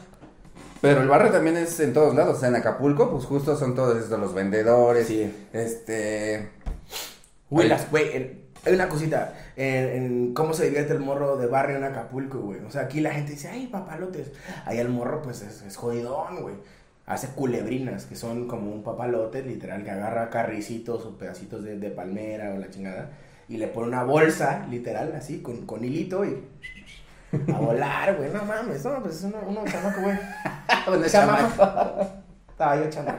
Pero 0.81 1.01
el 1.01 1.09
barrio 1.09 1.33
también 1.33 1.57
es 1.57 1.81
en 1.81 1.93
todos 1.93 2.15
lados, 2.15 2.37
o 2.37 2.41
sea, 2.41 2.51
en 2.51 2.55
Acapulco, 2.57 3.11
pues 3.11 3.25
justo 3.25 3.57
son 3.57 3.75
todos 3.75 3.99
estos 3.99 4.21
los 4.21 4.33
vendedores, 4.33 5.09
Sí. 5.09 5.49
este, 5.53 6.51
Güey, 7.51 7.69
las, 7.69 7.91
güey, 7.91 8.39
hay 8.65 8.75
una 8.75 8.89
cosita, 8.89 9.35
en, 9.57 9.89
en 9.89 10.35
cómo 10.35 10.53
se 10.53 10.67
divierte 10.67 10.93
el 10.93 11.01
morro 11.01 11.37
de 11.37 11.47
barrio 11.47 11.77
en 11.77 11.85
Acapulco, 11.85 12.39
güey. 12.41 12.61
O 12.61 12.71
sea, 12.71 12.83
aquí 12.83 13.01
la 13.01 13.13
gente 13.13 13.33
dice, 13.33 13.49
ay, 13.49 13.67
papalotes. 13.69 14.33
Ahí 14.67 14.79
el 14.79 14.89
morro, 14.89 15.23
pues, 15.23 15.43
es, 15.43 15.63
es 15.63 15.77
jodidón, 15.77 16.43
güey. 16.43 16.55
Hace 17.07 17.29
culebrinas, 17.29 18.05
que 18.05 18.17
son 18.17 18.47
como 18.49 18.71
un 18.71 18.83
papalote, 18.83 19.43
literal, 19.43 19.83
que 19.83 19.91
agarra 19.91 20.29
carricitos 20.29 21.07
o 21.07 21.17
pedacitos 21.17 21.65
de, 21.65 21.79
de 21.79 21.91
palmera 21.91 22.53
o 22.55 22.59
la 22.59 22.69
chingada. 22.69 23.11
Y 23.49 23.57
le 23.57 23.69
pone 23.69 23.89
una 23.89 24.05
bolsa, 24.05 24.67
literal, 24.69 25.15
así, 25.17 25.41
con, 25.41 25.65
con 25.65 25.85
hilito 25.85 26.25
y... 26.25 26.45
A 27.53 27.59
volar, 27.59 28.17
güey, 28.17 28.31
no 28.31 28.43
mames, 28.45 28.85
no, 28.85 29.03
pues 29.03 29.17
es 29.17 29.25
uno, 29.25 29.39
uno 29.47 29.63
chamaco, 29.67 30.01
güey. 30.01 30.17
Chamaco. 31.11 32.07
Estaba 32.49 32.77
yo 32.77 32.91
chamaco. 32.91 33.19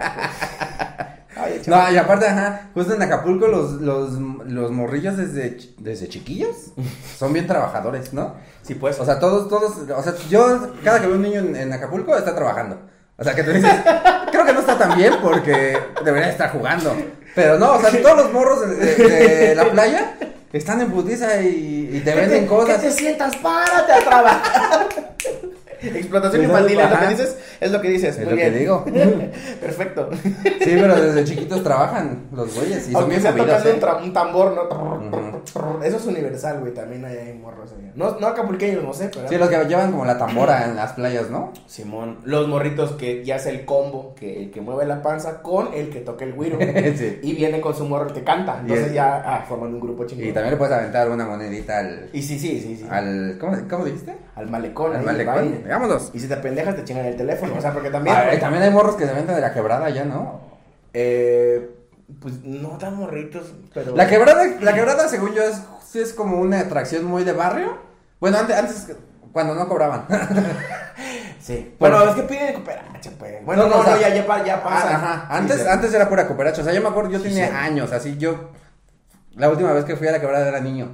No, 1.68 1.92
y 1.92 1.98
aparte, 1.98 2.28
ajá, 2.28 2.70
justo 2.74 2.94
en 2.94 3.02
Acapulco 3.02 3.48
los, 3.48 3.74
los, 3.74 4.12
los 4.14 4.72
morrillos 4.72 5.18
desde, 5.18 5.58
desde 5.78 6.08
chiquillos 6.10 6.56
son 7.18 7.34
bien 7.34 7.48
trabajadores, 7.48 8.14
¿no? 8.14 8.36
Sí, 8.62 8.76
pues. 8.76 9.00
O 9.00 9.06
sea, 9.06 9.20
todos, 9.20 9.48
todos, 9.50 9.78
o 9.96 10.04
sea, 10.04 10.14
yo 10.30 10.74
cada 10.84 11.00
que 11.02 11.08
veo 11.08 11.16
un 11.16 11.22
niño 11.24 11.40
en, 11.40 11.56
en 11.56 11.74
Acapulco 11.74 12.16
está 12.16 12.36
trabajando. 12.36 12.80
O 13.18 13.24
sea, 13.24 13.36
que 13.36 13.44
tú 13.44 13.52
dices, 13.52 13.72
creo 14.32 14.46
que 14.46 14.54
no 14.54 14.60
está 14.62 14.78
tan 14.78 14.96
bien 14.98 15.14
porque 15.22 15.78
debería 16.06 16.30
estar 16.30 16.52
jugando. 16.52 16.96
Pero 17.36 17.58
no, 17.60 17.74
o 17.74 17.82
sea, 17.82 17.92
todos 18.02 18.18
los 18.18 18.34
morros 18.34 18.62
de, 18.70 18.76
de- 18.76 19.38
de 19.50 19.56
la 19.56 19.66
playa 19.72 20.16
están 20.54 20.82
en 20.82 20.90
putiza 20.92 21.42
y, 21.42 21.90
y 21.94 22.00
te 22.00 22.16
venden 22.16 22.48
cosas. 22.48 22.80
Que 22.82 22.88
te 22.88 22.94
sientas, 22.94 23.36
párate 23.38 23.92
a 23.94 24.00
trabajar. 24.00 24.88
Explotación 26.00 26.46
Pues, 26.46 26.72
infantil, 26.72 26.80
es 26.80 26.90
lo 26.92 27.00
que 27.00 27.08
dices, 27.08 27.38
es 27.60 27.72
lo 27.72 27.82
que 27.82 27.90
dices. 27.90 28.18
Es 28.18 28.26
muy 28.26 28.32
lo 28.32 28.38
que 28.38 28.50
bien. 28.50 28.60
digo. 28.60 28.86
Perfecto. 29.62 30.10
Sí, 30.24 30.78
pero 30.80 30.96
desde 31.02 31.24
chiquitos 31.24 31.64
trabajan 31.64 32.28
los 32.32 32.54
güeyes 32.56 32.88
y 32.90 32.92
son 32.92 32.96
Aunque 33.04 33.10
bien 33.12 33.22
sea 33.22 33.32
movidos, 33.32 33.64
tocando 33.64 33.88
un, 33.98 34.04
¿eh? 34.04 34.06
un 34.08 34.14
tambor, 34.14 34.52
¿no? 34.54 35.84
Eso 35.84 35.98
es 35.98 36.06
universal, 36.06 36.60
güey. 36.60 36.74
También 36.74 37.04
hay, 37.06 37.18
hay 37.18 37.34
morros 37.34 37.72
ahí. 37.78 37.92
No, 37.96 38.18
no 38.20 38.28
acapulqueños, 38.28 38.84
no 38.84 38.94
sé, 38.94 39.10
pero. 39.14 39.28
Sí, 39.28 39.38
los 39.38 39.50
que 39.50 39.66
llevan 39.66 39.92
como 39.92 40.06
la 40.06 40.18
tambora 40.18 40.66
en 40.66 40.76
las 40.76 40.94
playas, 40.94 41.30
¿no? 41.30 41.54
Simón, 41.66 42.20
los 42.24 42.48
morritos 42.48 42.92
que 42.92 43.24
ya 43.26 43.36
hace 43.36 43.50
el 43.50 43.66
combo, 43.66 44.16
que 44.16 44.44
el 44.44 44.52
que 44.52 44.62
mueve 44.62 44.86
la 44.86 45.02
panza 45.02 45.42
con 45.42 45.74
el 45.74 45.90
que 45.90 46.00
toca 46.02 46.26
el 46.26 46.34
güiro. 46.34 46.58
Sí. 47.00 47.20
Y 47.22 47.34
viene 47.34 47.62
con 47.62 47.76
su 47.76 47.86
morro 47.86 48.08
el 48.08 48.14
que 48.14 48.24
canta. 48.24 48.60
Entonces 48.62 48.88
es- 48.88 48.94
ya 48.94 49.22
ah, 49.26 49.46
forman 49.48 49.74
un 49.74 49.80
grupo 49.80 50.06
chingón. 50.06 50.28
Y 50.28 50.32
también 50.32 50.52
le 50.54 50.58
puedes 50.58 50.74
aventar 50.74 51.10
una 51.10 51.26
monedita 51.26 51.80
al, 51.80 52.10
Y 52.12 52.22
sí, 52.22 52.38
sí, 52.40 52.60
sí, 52.62 52.78
sí. 52.78 52.86
al 52.90 53.38
¿cómo, 53.40 53.56
cómo 53.70 53.86
dijiste? 53.86 54.16
Al 54.36 54.48
malecón. 54.50 54.96
Al 54.96 55.04
malecón. 55.04 55.62
Vámonos. 55.70 56.12
Y 56.14 56.20
si 56.20 56.28
te 56.28 56.38
pendejas, 56.38 56.76
te 56.76 56.84
chingan 56.84 57.06
el 57.06 57.16
teléfono. 57.16 57.54
O 57.58 57.62
sea, 57.62 57.74
porque 57.74 57.90
también. 57.90 58.16
Ah, 58.16 58.30
también 58.40 58.64
hay 58.64 58.72
morros 58.72 58.96
que 58.96 59.06
se 59.06 59.14
venden 59.14 59.36
de 59.36 59.42
la 59.42 59.54
quebrada 59.54 59.90
ya, 59.90 60.06
¿no? 60.06 60.42
Eh, 60.94 61.70
pues 62.22 62.44
no 62.44 62.78
tan 62.78 62.96
morritos, 62.96 63.54
pero. 63.74 63.96
La 63.96 64.08
quebrada, 64.08 64.44
la 64.62 64.74
quebrada 64.74 65.08
según 65.08 65.34
yo 65.34 65.44
es, 65.44 65.62
es 65.96 66.14
como 66.14 66.40
una 66.40 66.60
atracción 66.62 67.06
muy 67.06 67.24
de 67.24 67.34
barrio. 67.34 67.78
Bueno, 68.20 68.38
antes, 68.40 68.58
antes 68.58 68.88
cuando 69.32 69.56
no 69.56 69.68
cobraban. 69.68 70.06
Sí. 71.40 71.74
Bueno. 71.80 71.96
Bueno, 71.98 72.12
es 72.12 72.16
que 72.18 72.24
piden 72.24 72.54
cooperacha, 72.56 73.12
pues. 73.18 73.46
Bueno, 73.46 73.64
No, 73.64 73.70
no, 73.70 73.76
no, 73.78 73.84
no, 73.84 73.90
o 73.90 73.98
sea, 73.98 74.10
ya, 74.10 74.14
ya, 74.14 74.62
pasa. 74.62 74.90
Ah, 74.92 74.96
Ajá. 74.96 75.38
Antes, 75.38 75.56
Sí, 75.58 75.62
sí. 75.64 75.68
antes 75.70 75.94
era 75.94 76.10
pura 76.10 76.28
cooperacha. 76.28 76.62
O 76.62 76.66
sea, 76.66 76.74
yo 76.74 76.82
me 76.82 76.90
acuerdo, 76.90 77.12
yo 77.12 77.18
Sí, 77.20 77.24
tenía 77.30 77.48
sí. 77.48 77.54
años, 77.56 77.92
así 77.94 78.18
yo. 78.18 78.52
La 79.36 79.50
última 79.50 79.72
vez 79.72 79.86
que 79.86 79.96
fui 79.96 80.08
a 80.08 80.12
la 80.12 80.20
quebrada 80.20 80.48
era 80.50 80.60
niño. 80.60 80.90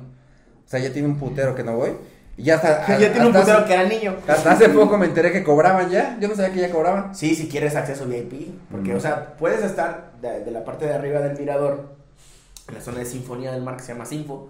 O 0.63 0.67
sea, 0.69 0.79
ya 0.79 0.93
tiene 0.93 1.07
un 1.07 1.17
putero 1.17 1.55
que 1.55 1.63
no 1.63 1.75
voy. 1.75 1.97
Y 2.37 2.43
ya 2.43 2.55
hasta. 2.55 2.97
ya 2.99 3.11
tiene 3.13 3.27
un 3.27 3.35
hasta 3.35 3.39
putero 3.41 3.57
hace- 3.59 3.67
que 3.67 3.73
era 3.73 3.83
niño. 3.83 4.15
Hasta 4.27 4.51
hace 4.51 4.69
poco 4.69 4.97
me 4.97 5.05
enteré 5.05 5.31
que 5.31 5.43
cobraban 5.43 5.89
ya. 5.89 6.17
Yo 6.19 6.27
no 6.27 6.35
sabía 6.35 6.53
que 6.53 6.59
ya 6.61 6.69
cobraban. 6.71 7.15
Sí, 7.15 7.33
si 7.35 7.47
quieres 7.47 7.75
acceso 7.75 8.05
VIP. 8.05 8.51
Porque, 8.71 8.93
Mm. 8.93 8.97
o 8.97 8.99
sea, 8.99 9.35
puedes 9.37 9.63
estar 9.63 10.11
de, 10.21 10.41
de 10.43 10.51
la 10.51 10.63
parte 10.65 10.85
de 10.85 10.93
arriba 10.93 11.19
del 11.21 11.37
mirador, 11.39 11.95
en 12.67 12.75
la 12.75 12.81
zona 12.81 12.99
de 12.99 13.05
Sinfonía 13.05 13.51
del 13.51 13.61
Mar 13.63 13.77
que 13.77 13.83
se 13.83 13.93
llama 13.93 14.05
Sinfo, 14.05 14.49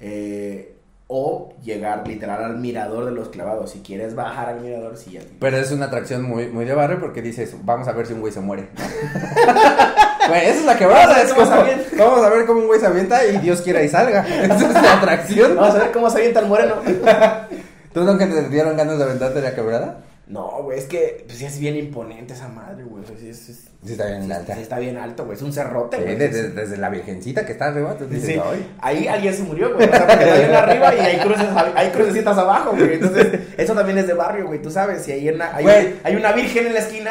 eh, 0.00 0.76
o 1.06 1.52
llegar 1.62 2.06
literal 2.08 2.42
al 2.44 2.56
mirador 2.58 3.04
de 3.04 3.10
los 3.10 3.28
clavados. 3.28 3.70
Si 3.72 3.80
quieres 3.80 4.14
bajar 4.14 4.48
al 4.48 4.60
mirador, 4.60 4.96
sí, 4.96 5.12
ya. 5.12 5.20
tienes. 5.20 5.36
Pero 5.40 5.56
es 5.58 5.70
una 5.72 5.86
atracción 5.86 6.22
muy, 6.22 6.48
muy 6.48 6.64
de 6.64 6.72
barrio 6.74 6.98
porque 7.00 7.20
dices, 7.20 7.54
vamos 7.62 7.88
a 7.88 7.92
ver 7.92 8.06
si 8.06 8.12
un 8.14 8.20
güey 8.20 8.32
se 8.32 8.40
muere. 8.40 8.68
Güey, 10.28 10.40
esa 10.46 10.58
es 10.60 10.64
la 10.64 10.76
quebrada. 10.78 11.06
Vamos 11.06 11.14
a 11.16 11.18
ver 11.18 11.26
es 11.26 11.32
cómo 11.34 11.44
como- 11.46 11.56
se 11.56 11.62
avienta. 11.72 12.04
vamos 12.04 12.24
a 12.24 12.28
ver 12.30 12.46
cómo 12.46 12.60
un 12.60 12.66
güey 12.66 12.80
se 12.80 12.86
avienta 12.86 13.26
y 13.26 13.38
Dios 13.38 13.62
quiera 13.62 13.82
y 13.82 13.88
salga. 13.88 14.20
Esa 14.44 14.54
es 14.54 14.72
la 14.74 14.92
atracción. 14.94 15.56
Vamos 15.56 15.74
a 15.74 15.78
ver 15.78 15.92
cómo 15.92 16.10
se 16.10 16.18
avienta 16.18 16.40
el 16.40 16.46
moreno. 16.46 16.76
¿Tú 17.92 18.02
nunca 18.04 18.28
te 18.28 18.48
dieron 18.48 18.76
ganas 18.76 18.98
de 18.98 19.04
aventarte 19.04 19.40
la 19.40 19.54
quebrada? 19.54 19.98
No, 20.26 20.62
güey, 20.62 20.78
es 20.78 20.86
que 20.86 21.22
pues, 21.26 21.38
sí 21.38 21.44
es 21.44 21.58
bien 21.58 21.76
imponente 21.76 22.32
esa 22.32 22.48
madre, 22.48 22.82
güey. 22.84 23.04
sea, 23.04 23.14
sí 23.18 23.28
es- 23.28 23.48
es- 23.50 23.64
Sí, 23.84 23.92
está 23.92 24.06
bien 24.06 24.24
sí, 24.24 24.32
alta. 24.32 24.54
sí 24.54 24.62
está 24.62 24.78
bien 24.78 24.96
alto, 24.96 25.26
güey. 25.26 25.36
Es 25.36 25.42
un 25.42 25.52
cerrote, 25.52 25.98
güey. 25.98 26.16
desde, 26.16 26.48
desde 26.48 26.78
la 26.78 26.88
virgencita 26.88 27.44
que 27.44 27.52
está 27.52 27.66
arriba, 27.66 27.94
tú 27.98 28.06
dices, 28.06 28.30
Sí, 28.30 28.40
"Ay". 28.42 28.66
ahí 28.80 29.06
alguien 29.06 29.34
se 29.34 29.42
murió, 29.42 29.74
güey. 29.74 29.86
O 29.86 29.92
sea, 29.92 30.06
porque 30.06 30.24
está 30.24 30.38
bien 30.38 30.54
arriba 30.54 30.94
y 30.94 30.98
hay 31.00 31.16
cruces, 31.18 31.46
hay 31.74 31.90
crucecitas 31.90 32.38
abajo, 32.38 32.70
güey. 32.70 32.94
Entonces, 32.94 33.40
eso 33.58 33.74
también 33.74 33.98
es 33.98 34.06
de 34.06 34.14
barrio, 34.14 34.46
güey. 34.46 34.62
Tú 34.62 34.70
sabes, 34.70 35.02
si 35.02 35.12
hay 35.12 35.28
una, 35.28 35.54
hay, 35.54 36.00
hay 36.02 36.16
una 36.16 36.32
virgen 36.32 36.66
en 36.68 36.72
la 36.72 36.78
esquina, 36.80 37.10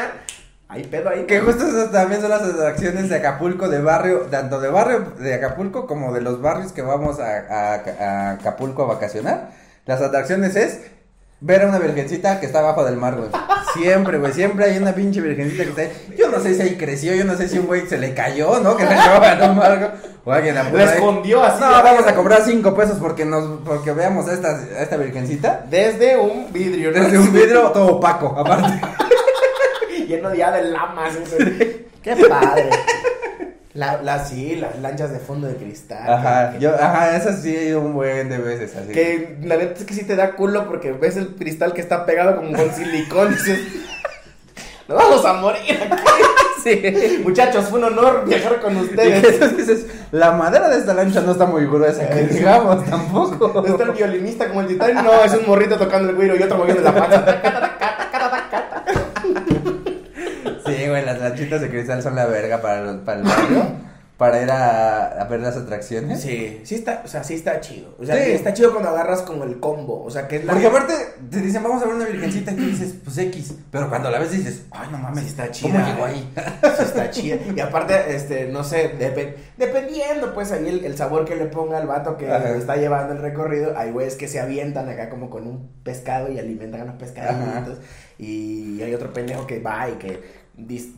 hay 0.74 0.84
pedo 0.84 1.10
ahí. 1.10 1.26
Que 1.26 1.40
justo 1.40 1.66
esas 1.68 1.92
también 1.92 2.20
son 2.22 2.30
las 2.32 2.42
atracciones 2.42 3.10
de 3.10 3.16
Acapulco, 3.16 3.70
de 3.70 3.80
barrio, 3.82 4.22
tanto 4.32 4.60
de 4.60 4.70
barrio 4.70 5.14
de 5.20 5.34
Acapulco 5.36 5.88
como 5.88 6.14
de 6.14 6.22
los 6.22 6.42
barrios 6.42 6.72
que 6.72 6.82
vamos 6.82 7.20
a, 7.20 7.38
a- 7.50 7.74
a 8.00 8.32
Acapulco 8.32 8.84
a 8.84 8.88
vacacionar. 8.88 9.52
Las 9.86 10.02
atracciones 10.02 10.56
es 10.56 10.80
ver 11.42 11.62
a 11.64 11.68
una 11.68 11.78
virgencita 11.80 12.40
que 12.40 12.46
está 12.46 12.60
abajo 12.60 12.86
del 12.86 12.96
mar, 12.98 13.16
güey. 13.18 13.30
Siempre, 13.74 14.18
güey, 14.18 14.32
siempre 14.34 14.66
hay 14.66 14.78
una 14.78 14.94
pinche 14.94 15.20
virgencita 15.20 15.64
que 15.64 15.70
está 15.70 15.82
ahí. 15.82 16.16
Yo 16.18 16.30
no 16.30 16.40
sé 16.40 16.54
si 16.56 16.62
ahí 16.62 16.78
creció, 16.78 17.14
yo 17.16 17.26
no 17.26 17.36
sé 17.36 17.50
si 17.50 17.58
un 17.60 17.66
güey 17.68 17.86
se 17.88 17.98
le 17.98 18.14
cayó, 18.14 18.60
¿no? 18.60 18.78
Que 18.78 18.86
se 18.88 18.94
llevaba 18.96 19.34
en 19.34 19.50
un 19.50 19.58
barco. 19.58 19.98
O 20.26 20.32
alguien 20.32 20.56
la 20.56 20.62
ahí. 20.62 20.74
escondió 20.84 21.44
así. 21.44 21.60
No, 21.60 21.70
vamos 21.84 22.08
a 22.08 22.16
cobrar 22.16 22.44
cinco 22.46 22.74
pesos 22.74 22.98
porque 22.98 23.26
nos, 23.26 23.60
porque 23.66 23.92
veamos 23.92 24.28
a 24.30 24.34
esta, 24.34 24.50
a 24.52 24.82
esta 24.84 24.96
virgencita. 24.96 25.66
Desde 25.70 26.16
un 26.18 26.54
vidrio, 26.54 26.92
¿no? 26.92 27.04
Desde 27.04 27.18
un 27.20 27.34
vidrio 27.34 27.64
todo 27.74 27.98
opaco, 27.98 28.34
aparte. 28.40 28.80
Lleno 30.08 30.34
ya 30.34 30.52
de 30.52 30.64
lamas. 30.64 31.14
güey. 31.32 31.86
Qué 32.02 32.16
padre. 32.28 32.70
La, 33.74 34.02
la, 34.04 34.24
sí, 34.24 34.56
las 34.56 34.78
lanchas 34.80 35.12
de 35.12 35.18
fondo 35.20 35.48
de 35.48 35.56
cristal. 35.56 36.08
Ajá, 36.12 36.52
que- 36.52 36.60
yo, 36.60 36.76
ajá, 36.76 37.16
esas 37.18 37.42
sí 37.42 37.56
he 37.56 37.64
ido 37.70 37.82
un 37.82 37.94
buen 37.94 38.30
de 38.30 38.38
veces 38.38 38.76
así. 38.76 38.92
Que 38.94 39.38
la 39.44 39.58
neta 39.58 39.80
es 39.80 39.86
que 39.86 39.94
sí 39.96 40.04
te 40.04 40.16
da 40.16 40.36
culo 40.36 40.68
porque 40.68 40.92
ves 40.92 41.18
el 41.18 41.30
cristal 41.36 41.74
que 41.74 41.82
está 41.82 42.06
pegado 42.06 42.36
como 42.36 42.56
con 42.56 42.72
silicón 42.72 43.32
y 43.32 43.36
dices, 43.36 43.60
nos 44.88 44.98
vamos 44.98 45.26
a 45.26 45.34
morir 45.34 45.80
aquí. 45.92 46.02
Sí. 46.64 47.20
Muchachos, 47.26 47.66
fue 47.66 47.80
un 47.80 47.86
honor 47.88 48.24
viajar 48.26 48.62
con 48.62 48.78
ustedes. 48.78 49.22
eso 49.22 49.50
dices, 49.50 49.86
la 50.14 50.32
madera 50.32 50.70
de 50.70 50.78
esta 50.78 50.94
lancha 50.94 51.20
no 51.20 51.34
está 51.34 51.46
muy 51.46 51.66
gruesa, 51.66 52.08
que 52.08 52.22
digamos, 52.28 52.86
tampoco. 52.86 53.66
¿Está 53.68 53.84
el 53.84 53.92
violinista 53.92 54.48
como 54.48 54.62
el 54.62 54.68
titán? 54.68 54.96
No, 55.04 55.26
es 55.26 55.34
un 55.34 55.46
morrito 55.46 55.78
tocando 55.78 56.12
el 56.12 56.16
güiro 56.16 56.38
y 56.38 56.44
otro 56.44 56.58
moviendo 56.60 56.82
la 56.82 56.96
pata. 56.96 57.42
Sí, 60.66 60.83
güey, 60.94 61.06
las 61.06 61.20
lanchitas 61.20 61.62
de 61.62 61.70
cristal 61.70 62.02
son 62.02 62.16
la 62.16 62.26
verga 62.26 62.62
para, 62.62 62.82
los- 62.82 62.98
para 63.02 63.20
el 63.20 63.24
barrio, 63.26 63.64
para 64.18 64.42
ir 64.42 64.50
a, 64.52 65.08
a 65.22 65.24
ver 65.26 65.40
las 65.42 65.58
atracciones. 65.58 66.22
Sí, 66.22 66.62
sí 66.64 66.76
está, 66.76 67.02
o 67.04 67.08
sea, 67.08 67.24
sí 67.24 67.34
está 67.34 67.60
chido. 67.60 67.96
O 68.00 68.06
sea, 68.06 68.16
Sí. 68.16 68.32
está 68.32 68.54
chido 68.54 68.72
cuando 68.72 68.90
agarras 68.92 69.22
como 69.24 69.44
el 69.44 69.60
combo. 69.60 70.04
O 70.04 70.10
sea, 70.12 70.28
que 70.28 70.38
es 70.38 70.46
la. 70.46 70.54
Porque 70.54 70.68
aparte 70.68 70.94
te 71.30 71.42
dicen, 71.42 71.64
vamos 71.64 71.82
a 71.82 71.86
ver 71.88 71.96
una 71.96 72.06
virgencita 72.06 72.52
y 72.52 72.56
tú 72.56 72.66
dices, 72.66 72.94
pues 73.04 73.18
X. 73.18 73.56
Pero 73.72 73.90
cuando 73.90 74.10
la 74.12 74.20
ves 74.20 74.32
dices, 74.32 74.62
ay, 74.72 74.88
no 74.92 75.00
mames, 75.00 75.24
Sí 75.24 75.30
está 75.30 75.44
¿cómo 75.44 75.54
chida, 75.54 75.86
llegó 75.94 76.08
eh. 76.08 76.10
ahí? 76.12 76.34
Sí 76.78 76.84
está 76.84 77.10
chida. 77.10 77.36
Y 77.56 77.60
aparte, 77.60 78.16
este, 78.16 78.46
no 78.48 78.64
sé, 78.64 78.94
depen- 79.00 79.34
dependiendo, 79.58 80.34
pues, 80.34 80.52
ahí 80.52 80.68
el, 80.70 80.86
el 80.86 80.96
sabor 80.96 81.26
que 81.26 81.36
le 81.36 81.46
ponga 81.48 81.78
al 81.80 81.88
vato 81.88 82.16
que 82.16 82.32
Ajá. 82.32 82.50
está 82.56 82.76
llevando 82.78 83.14
el 83.14 83.20
recorrido, 83.22 83.74
hay 83.78 83.92
güeyes 83.92 84.16
que 84.16 84.28
se 84.28 84.40
avientan 84.40 84.88
acá 84.90 85.10
como 85.10 85.30
con 85.30 85.48
un 85.48 85.70
pescado 85.84 86.32
y 86.32 86.38
alimentan 86.40 86.82
a 86.82 86.86
los 86.86 86.96
pescaditos. 86.96 87.80
Y 88.20 88.82
hay 88.82 88.94
otro 88.94 89.12
pendejo 89.12 89.46
que 89.48 89.60
va 89.60 89.90
y 89.90 89.94
que 89.94 90.43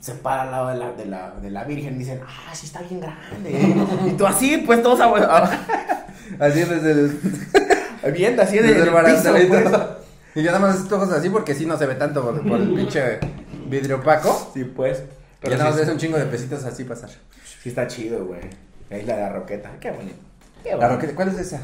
se 0.01 0.14
para 0.16 0.43
al 0.43 0.51
lado 0.51 0.68
de 0.70 0.76
la, 0.78 0.91
de 0.91 1.06
la, 1.06 1.32
de 1.41 1.49
la 1.49 1.64
virgen 1.64 1.95
y 1.95 1.99
dicen, 1.99 2.20
ah, 2.28 2.53
sí 2.53 2.66
está 2.66 2.82
bien 2.82 2.99
grande. 2.99 3.76
y 4.08 4.12
tú 4.12 4.26
así, 4.28 4.58
pues, 4.58 4.82
todos 4.84 4.99
a- 4.99 5.06
Así 6.39 6.60
desde 6.64 6.91
el, 6.91 7.20
viendo 8.14 8.41
así 8.41 8.58
de, 8.58 8.74
desde 8.74 8.89
el 8.89 9.06
piso, 9.06 9.32
pues. 9.47 9.74
Y 10.36 10.41
yo 10.43 10.51
nada 10.51 10.60
más 10.60 10.76
estos 10.76 10.91
ojos 10.91 11.12
así 11.14 11.30
porque 11.30 11.53
sí 11.56 11.66
no 11.66 11.78
se 11.78 11.86
ve 11.86 11.95
tanto 11.95 12.22
por, 12.24 12.45
por 12.45 12.60
el 12.60 12.74
pinche 12.74 13.20
vidrio 13.70 13.97
opaco. 13.97 14.51
Sí, 14.53 14.66
pues. 14.66 14.99
Y 14.99 15.03
Pero 15.41 15.51
ya 15.53 15.58
nada 15.60 15.70
más 15.70 15.80
ves 15.80 15.88
un 15.89 15.97
chingo 15.97 16.18
de 16.18 16.26
pesitos 16.26 16.64
así 16.66 16.84
pasar. 16.84 17.10
sí 17.62 17.70
está 17.70 17.88
chido, 17.88 18.26
güey. 18.26 18.41
La 18.89 18.97
isla 18.97 19.16
de 19.16 19.22
la 19.22 19.30
roqueta. 19.30 19.72
Qué 19.80 19.91
bonito. 19.91 20.18
Qué 20.64 20.76
La 20.76 20.89
roqueta, 20.89 21.16
¿cuál 21.16 21.30
es 21.30 21.38
esa? 21.39 21.60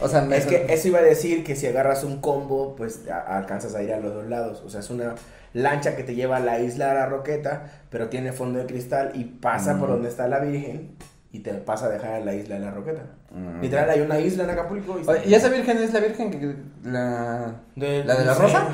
O 0.00 0.08
sea, 0.08 0.24
Es 0.34 0.46
que 0.46 0.66
eso 0.68 0.88
iba 0.88 0.98
a 1.00 1.02
decir 1.02 1.42
que 1.42 1.56
si 1.56 1.66
agarras 1.66 2.04
un 2.04 2.20
combo, 2.20 2.76
pues 2.76 3.00
a- 3.08 3.38
alcanzas 3.38 3.74
a 3.74 3.82
ir 3.82 3.92
a 3.92 3.98
los 3.98 4.14
dos 4.14 4.26
lados. 4.28 4.62
O 4.64 4.70
sea, 4.70 4.80
es 4.80 4.90
una 4.90 5.14
lancha 5.52 5.96
que 5.96 6.02
te 6.04 6.14
lleva 6.14 6.36
a 6.38 6.40
la 6.40 6.58
isla 6.60 6.88
de 6.88 6.94
la 6.94 7.06
Roqueta, 7.06 7.70
pero 7.90 8.08
tiene 8.08 8.32
fondo 8.32 8.58
de 8.58 8.66
cristal 8.66 9.12
y 9.14 9.24
pasa 9.24 9.78
por 9.78 9.88
Mm. 9.88 9.92
donde 9.92 10.08
está 10.08 10.28
la 10.28 10.38
Virgen 10.40 10.92
y 11.32 11.40
te 11.40 11.52
pasa 11.54 11.86
a 11.86 11.88
dejar 11.88 12.20
en 12.20 12.26
la 12.26 12.34
isla 12.34 12.56
de 12.56 12.60
la 12.62 12.70
Roqueta. 12.70 13.02
Mm. 13.30 13.60
Literal, 13.60 13.88
hay 13.90 14.00
una 14.00 14.18
isla 14.18 14.44
en 14.44 14.50
Acapulco. 14.50 14.98
Oye, 15.06 15.22
¿Y 15.26 15.34
esa 15.34 15.48
virgen 15.48 15.78
es 15.78 15.92
la 15.92 16.00
virgen 16.00 16.30
que 16.30 16.54
la 16.84 17.54
De- 17.76 18.04
la 18.04 18.14
de 18.16 18.24
no 18.26 18.34
rosa? 18.34 18.68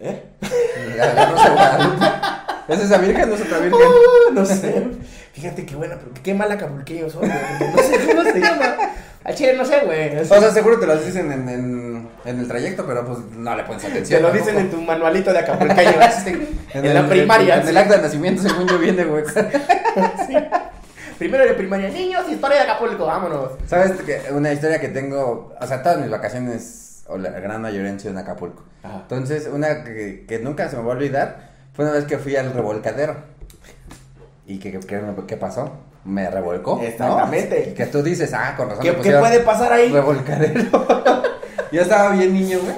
¿Eh? 0.00 0.22
la, 0.96 1.14
la 1.14 1.26
rosa 1.30 1.48
de 1.48 1.54
Guadalupe? 1.54 2.04
¿Es 2.68 2.80
esa 2.80 2.98
virgen 2.98 3.30
o 3.30 3.34
es 3.34 3.40
otra 3.42 3.58
virgen? 3.60 3.80
Uh, 3.80 4.32
no 4.34 4.44
sé. 4.44 4.84
Fíjate 5.32 5.64
qué 5.66 5.76
buena, 5.76 5.96
pero 5.96 6.10
qué 6.22 6.34
mal 6.34 6.50
acapulqueño 6.50 7.06
porque 7.08 7.28
No 7.28 7.82
sé 7.82 8.06
cómo 8.06 8.22
se 8.24 8.40
llama. 8.40 8.76
Al 9.26 9.34
chile 9.34 9.54
no 9.56 9.64
sé, 9.64 9.80
güey. 9.84 10.16
O 10.20 10.24
sea, 10.24 10.50
seguro 10.52 10.78
te 10.78 10.86
lo 10.86 10.96
dicen 10.96 11.32
en, 11.32 11.48
en, 11.48 12.08
en 12.24 12.38
el 12.40 12.46
trayecto, 12.46 12.86
pero 12.86 13.04
pues 13.04 13.18
no 13.36 13.56
le 13.56 13.64
pones 13.64 13.84
atención. 13.84 14.20
Te 14.22 14.26
lo 14.28 14.32
dicen 14.32 14.56
en 14.56 14.70
tu 14.70 14.80
manualito 14.80 15.32
de 15.32 15.40
acapulqueño. 15.40 15.90
en, 16.74 16.84
el- 16.84 16.94
la 16.94 17.08
primaria. 17.08 17.60
En, 17.60 17.66
el 17.68 17.76
acta 17.76 17.96
de 17.96 18.02
nacimiento, 18.02 18.42
según 18.42 18.68
yo, 18.68 18.78
viene, 18.78 19.04
güey. 19.04 19.24
Primero 21.18 21.44
de 21.44 21.54
primaria. 21.54 21.88
Niños, 21.88 22.28
historia 22.30 22.58
de 22.58 22.62
Acapulco, 22.64 23.06
vámonos. 23.06 23.52
¿Sabes? 23.66 23.92
Que 24.02 24.20
una 24.32 24.52
historia 24.52 24.78
que 24.80 24.88
tengo, 24.88 25.54
o 25.58 25.66
sea, 25.66 25.82
todas 25.82 25.98
mis 25.98 26.10
vacaciones, 26.10 27.02
o 27.08 27.16
la 27.16 27.30
gran 27.30 27.62
mayoría 27.62 27.90
han 27.90 27.98
sido 27.98 28.12
en 28.12 28.18
Acapulco. 28.18 28.62
Ajá. 28.82 28.98
Entonces, 29.02 29.48
una 29.50 29.82
que, 29.82 30.24
que 30.28 30.38
nunca 30.40 30.68
se 30.68 30.76
me 30.76 30.82
va 30.82 30.92
a 30.92 30.96
olvidar 30.96 31.50
fue 31.72 31.84
una 31.86 31.94
vez 31.94 32.04
que 32.04 32.18
fui 32.18 32.36
al 32.36 32.52
revolcadero. 32.52 33.16
¿Y 34.46 34.58
qué, 34.58 34.70
qué, 34.72 34.78
qué- 34.80 35.00
qué 35.26 35.36
pasó? 35.36 35.72
Me 36.06 36.30
revolcó. 36.30 36.76
¿no? 36.76 36.82
Exactamente. 36.82 37.74
Que 37.74 37.86
tú 37.86 38.02
dices, 38.02 38.32
ah, 38.32 38.54
con 38.56 38.68
razón. 38.70 38.82
¿Qué, 38.82 38.94
qué 38.96 39.12
puede 39.16 39.40
pasar 39.40 39.72
ahí? 39.72 39.92
Revolcadero. 39.92 40.62
Yo 41.72 41.82
estaba 41.82 42.10
bien 42.12 42.32
niño, 42.32 42.58
güey. 42.62 42.76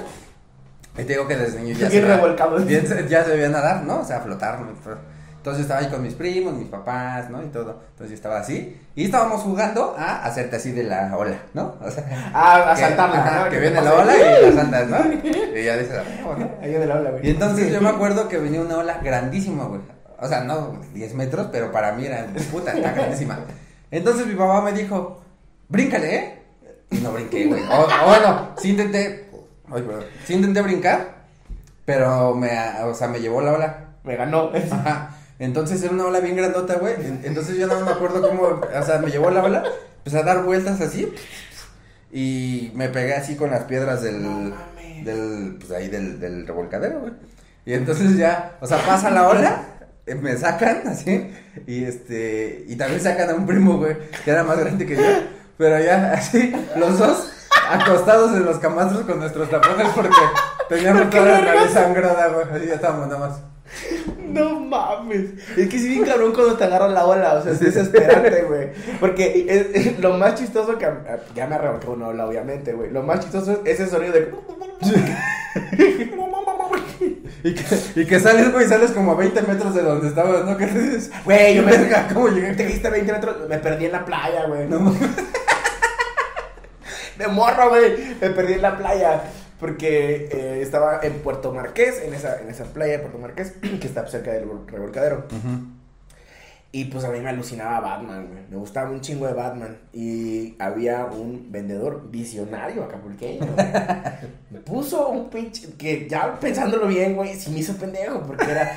Y 0.97 1.03
te 1.07 1.13
digo 1.13 1.27
que 1.27 1.37
desde 1.37 1.61
niño 1.61 1.75
ya 1.77 1.87
Bien 1.89 2.01
sabía- 2.01 2.15
revolcado. 2.17 2.57
bien 2.57 2.85
se- 2.87 3.07
ya 3.07 3.23
sabía 3.23 3.47
nadar, 3.49 3.83
¿no? 3.83 4.01
O 4.01 4.03
sea, 4.03 4.19
flotar. 4.21 4.59
¿no? 4.59 4.67
Entonces 5.37 5.61
estaba 5.61 5.79
ahí 5.79 5.87
con 5.87 6.01
mis 6.01 6.15
primos, 6.15 6.53
mis 6.55 6.67
papás, 6.67 7.29
¿no? 7.29 7.41
Y 7.41 7.47
todo. 7.47 7.79
Entonces 7.91 8.09
yo 8.09 8.15
estaba 8.15 8.39
así. 8.39 8.77
Y 8.95 9.05
estábamos 9.05 9.41
jugando 9.43 9.95
a 9.97 10.25
hacerte 10.25 10.57
así 10.57 10.71
de 10.73 10.83
la 10.83 11.15
ola, 11.15 11.37
¿no? 11.53 11.75
O 11.81 11.89
sea, 11.89 12.03
Ah, 12.33 12.71
a 12.71 12.75
saltarla. 12.75 13.43
¿no? 13.45 13.49
que 13.49 13.59
viene 13.59 13.81
la 13.81 13.93
ola 13.93 14.13
y 14.17 14.45
las 14.47 14.57
andas, 14.57 14.87
¿no? 14.89 14.97
Y 15.55 15.63
ya 15.63 15.77
dices, 15.77 15.95
"Ah, 15.97 16.35
¿no? 16.37 16.49
Ahí 16.61 16.69
viene 16.71 16.85
la 16.87 16.95
ola, 16.95 17.11
güey. 17.11 17.25
Y 17.25 17.29
entonces 17.29 17.71
yo 17.71 17.79
me 17.79 17.89
acuerdo 17.95 18.27
que 18.27 18.37
venía 18.37 18.59
una 18.59 18.79
ola 18.79 18.99
grandísima, 19.01 19.63
güey. 19.65 19.79
O 20.21 20.27
sea, 20.27 20.41
no 20.43 20.79
10 20.93 21.13
metros, 21.15 21.47
pero 21.51 21.71
para 21.71 21.93
mí 21.93 22.05
era 22.05 22.27
puta, 22.51 22.73
está 22.73 22.91
grandísima. 22.93 23.39
Entonces 23.91 24.27
mi 24.27 24.35
papá 24.35 24.61
me 24.61 24.73
dijo, 24.73 25.21
bríncale, 25.67 26.15
¿eh? 26.15 26.39
Y 26.91 26.97
no 26.97 27.11
brinqué, 27.11 27.45
güey. 27.47 27.61
O, 27.63 27.81
o 27.81 28.05
bueno, 28.07 28.49
sí 28.57 28.69
intenté, 28.71 29.29
ay, 29.71 29.81
perdón, 29.83 30.03
sí 30.25 30.33
intenté 30.33 30.61
brincar, 30.61 31.19
pero 31.85 32.35
me, 32.35 32.49
o 32.83 32.93
sea, 32.93 33.07
me 33.07 33.19
llevó 33.19 33.41
la 33.41 33.53
ola. 33.53 33.85
Me 34.03 34.15
ganó. 34.15 34.51
Ajá. 34.71 35.15
Entonces 35.39 35.81
era 35.83 35.93
una 35.93 36.05
ola 36.05 36.19
bien 36.19 36.35
grandota, 36.35 36.75
güey. 36.75 36.95
En- 36.95 37.21
Entonces 37.23 37.57
yo 37.57 37.67
no 37.67 37.79
me 37.81 37.91
acuerdo 37.91 38.21
cómo, 38.27 38.43
o 38.43 38.83
sea, 38.85 38.97
me 38.99 39.09
llevó 39.11 39.29
la 39.31 39.43
ola, 39.43 39.63
empecé 39.99 40.17
a 40.19 40.23
dar 40.23 40.43
vueltas 40.43 40.81
así 40.81 41.11
y 42.11 42.71
me 42.75 42.89
pegué 42.89 43.13
así 43.13 43.35
con 43.35 43.51
las 43.51 43.63
piedras 43.65 44.01
del, 44.01 44.21
No 44.23 44.55
del, 45.03 45.55
pues 45.59 45.71
ahí 45.71 45.87
del, 45.87 46.19
del 46.19 46.45
revolcadero, 46.47 46.99
güey. 47.01 47.13
Y 47.65 47.73
entonces 47.73 48.17
ya, 48.17 48.57
o 48.61 48.67
sea, 48.67 48.79
pasa 48.85 49.11
la 49.11 49.27
ola, 49.27 49.63
me 50.15 50.37
sacan 50.37 50.83
así 50.87 51.31
y 51.67 51.83
este, 51.83 52.65
y 52.67 52.75
también 52.75 53.01
sacan 53.01 53.29
a 53.29 53.35
un 53.35 53.45
primo, 53.45 53.77
güey, 53.77 53.97
que 54.23 54.31
era 54.31 54.43
más 54.43 54.59
grande 54.59 54.85
que 54.85 54.95
yo, 54.95 55.03
pero 55.57 55.79
ya 55.79 56.13
así, 56.17 56.53
los 56.75 56.97
dos 56.97 57.31
acostados 57.69 58.35
en 58.35 58.45
los 58.45 58.57
camastros 58.59 59.01
con 59.05 59.19
nuestros 59.19 59.49
tapones 59.49 59.87
porque 59.95 60.15
teníamos 60.67 61.09
toda 61.09 61.25
la 61.25 61.41
nariz 61.41 61.71
sangrada, 61.71 62.27
güey, 62.29 62.45
así 62.51 62.67
ya 62.67 62.75
estábamos 62.75 63.07
nada 63.07 63.27
más. 63.27 63.39
No 64.29 64.59
mames. 64.59 65.31
Es 65.57 65.69
que 65.69 65.79
sí, 65.79 65.87
bien 65.89 66.03
cabrón 66.05 66.33
cuando 66.33 66.55
te 66.55 66.63
agarra 66.63 66.87
la 66.87 67.05
ola. 67.05 67.33
O 67.35 67.41
sea, 67.43 67.51
es 67.51 67.59
desesperante, 67.59 68.43
güey. 68.47 68.69
Porque 68.99 69.45
es- 69.49 69.87
es- 69.87 69.99
lo 69.99 70.13
más 70.17 70.35
chistoso 70.35 70.77
que. 70.77 70.87
Ya 71.35 71.47
me 71.47 71.55
arrebató 71.55 71.91
una 71.91 72.09
ola, 72.09 72.27
obviamente, 72.27 72.73
güey. 72.73 72.91
Lo 72.91 73.01
más 73.01 73.21
chistoso 73.21 73.61
es 73.65 73.79
ese 73.79 73.89
sonido 73.89 74.13
de. 74.13 74.31
Y 77.41 77.53
que, 77.55 77.63
y 78.01 78.05
que 78.05 78.19
sales, 78.19 78.51
güey, 78.51 78.67
sales 78.67 78.91
como 78.91 79.13
a 79.13 79.15
20 79.15 79.41
metros 79.43 79.73
de 79.73 79.81
donde 79.81 80.09
estabas, 80.09 80.43
¿no? 80.43 80.57
Que 80.57 80.65
dices, 80.67 81.09
Güey, 81.23 81.55
yo 81.55 81.63
me. 81.63 81.71
¿cómo 82.13 82.27
llegué? 82.27 82.53
Te 82.53 82.65
dijiste 82.65 82.89
20 82.89 83.13
metros. 83.13 83.47
Me 83.47 83.57
perdí 83.59 83.85
en 83.85 83.93
la 83.93 84.03
playa, 84.03 84.45
güey. 84.47 84.67
No 84.67 84.79
mames. 84.81 84.99
De 87.17 87.27
morro, 87.27 87.69
güey. 87.69 88.15
Me 88.19 88.29
perdí 88.31 88.53
en 88.53 88.61
la 88.61 88.77
playa. 88.77 89.23
Porque 89.59 90.29
eh, 90.31 90.61
estaba 90.61 91.01
en 91.03 91.19
Puerto 91.19 91.53
Marqués, 91.53 92.01
en 92.01 92.13
esa, 92.13 92.41
en 92.41 92.49
esa 92.49 92.65
playa 92.65 92.93
de 92.93 92.99
Puerto 92.99 93.17
Marqués, 93.17 93.51
que 93.81 93.87
está 93.87 94.07
cerca 94.07 94.31
del 94.31 94.47
revolcadero. 94.67 95.25
Y 96.71 96.85
pues 96.85 97.03
a 97.03 97.09
mí 97.09 97.19
me 97.19 97.29
alucinaba 97.29 97.79
Batman, 97.79 98.27
güey. 98.27 98.43
Me 98.47 98.57
gustaba 98.57 98.91
un 98.91 99.01
chingo 99.01 99.25
de 99.25 99.33
Batman. 99.33 99.75
Y 99.91 100.55
había 100.59 101.05
un 101.05 101.51
vendedor 101.51 102.11
visionario 102.11 102.83
acapulqueño. 102.83 103.47
puso 104.65 105.09
un 105.09 105.31
pinche, 105.31 105.73
que 105.77 106.07
ya 106.07 106.39
pensándolo 106.39 106.85
bien, 106.85 107.15
güey, 107.15 107.35
sí 107.35 107.49
me 107.49 107.59
hizo 107.59 107.75
pendejo, 107.75 108.21
porque 108.21 108.51
era, 108.51 108.71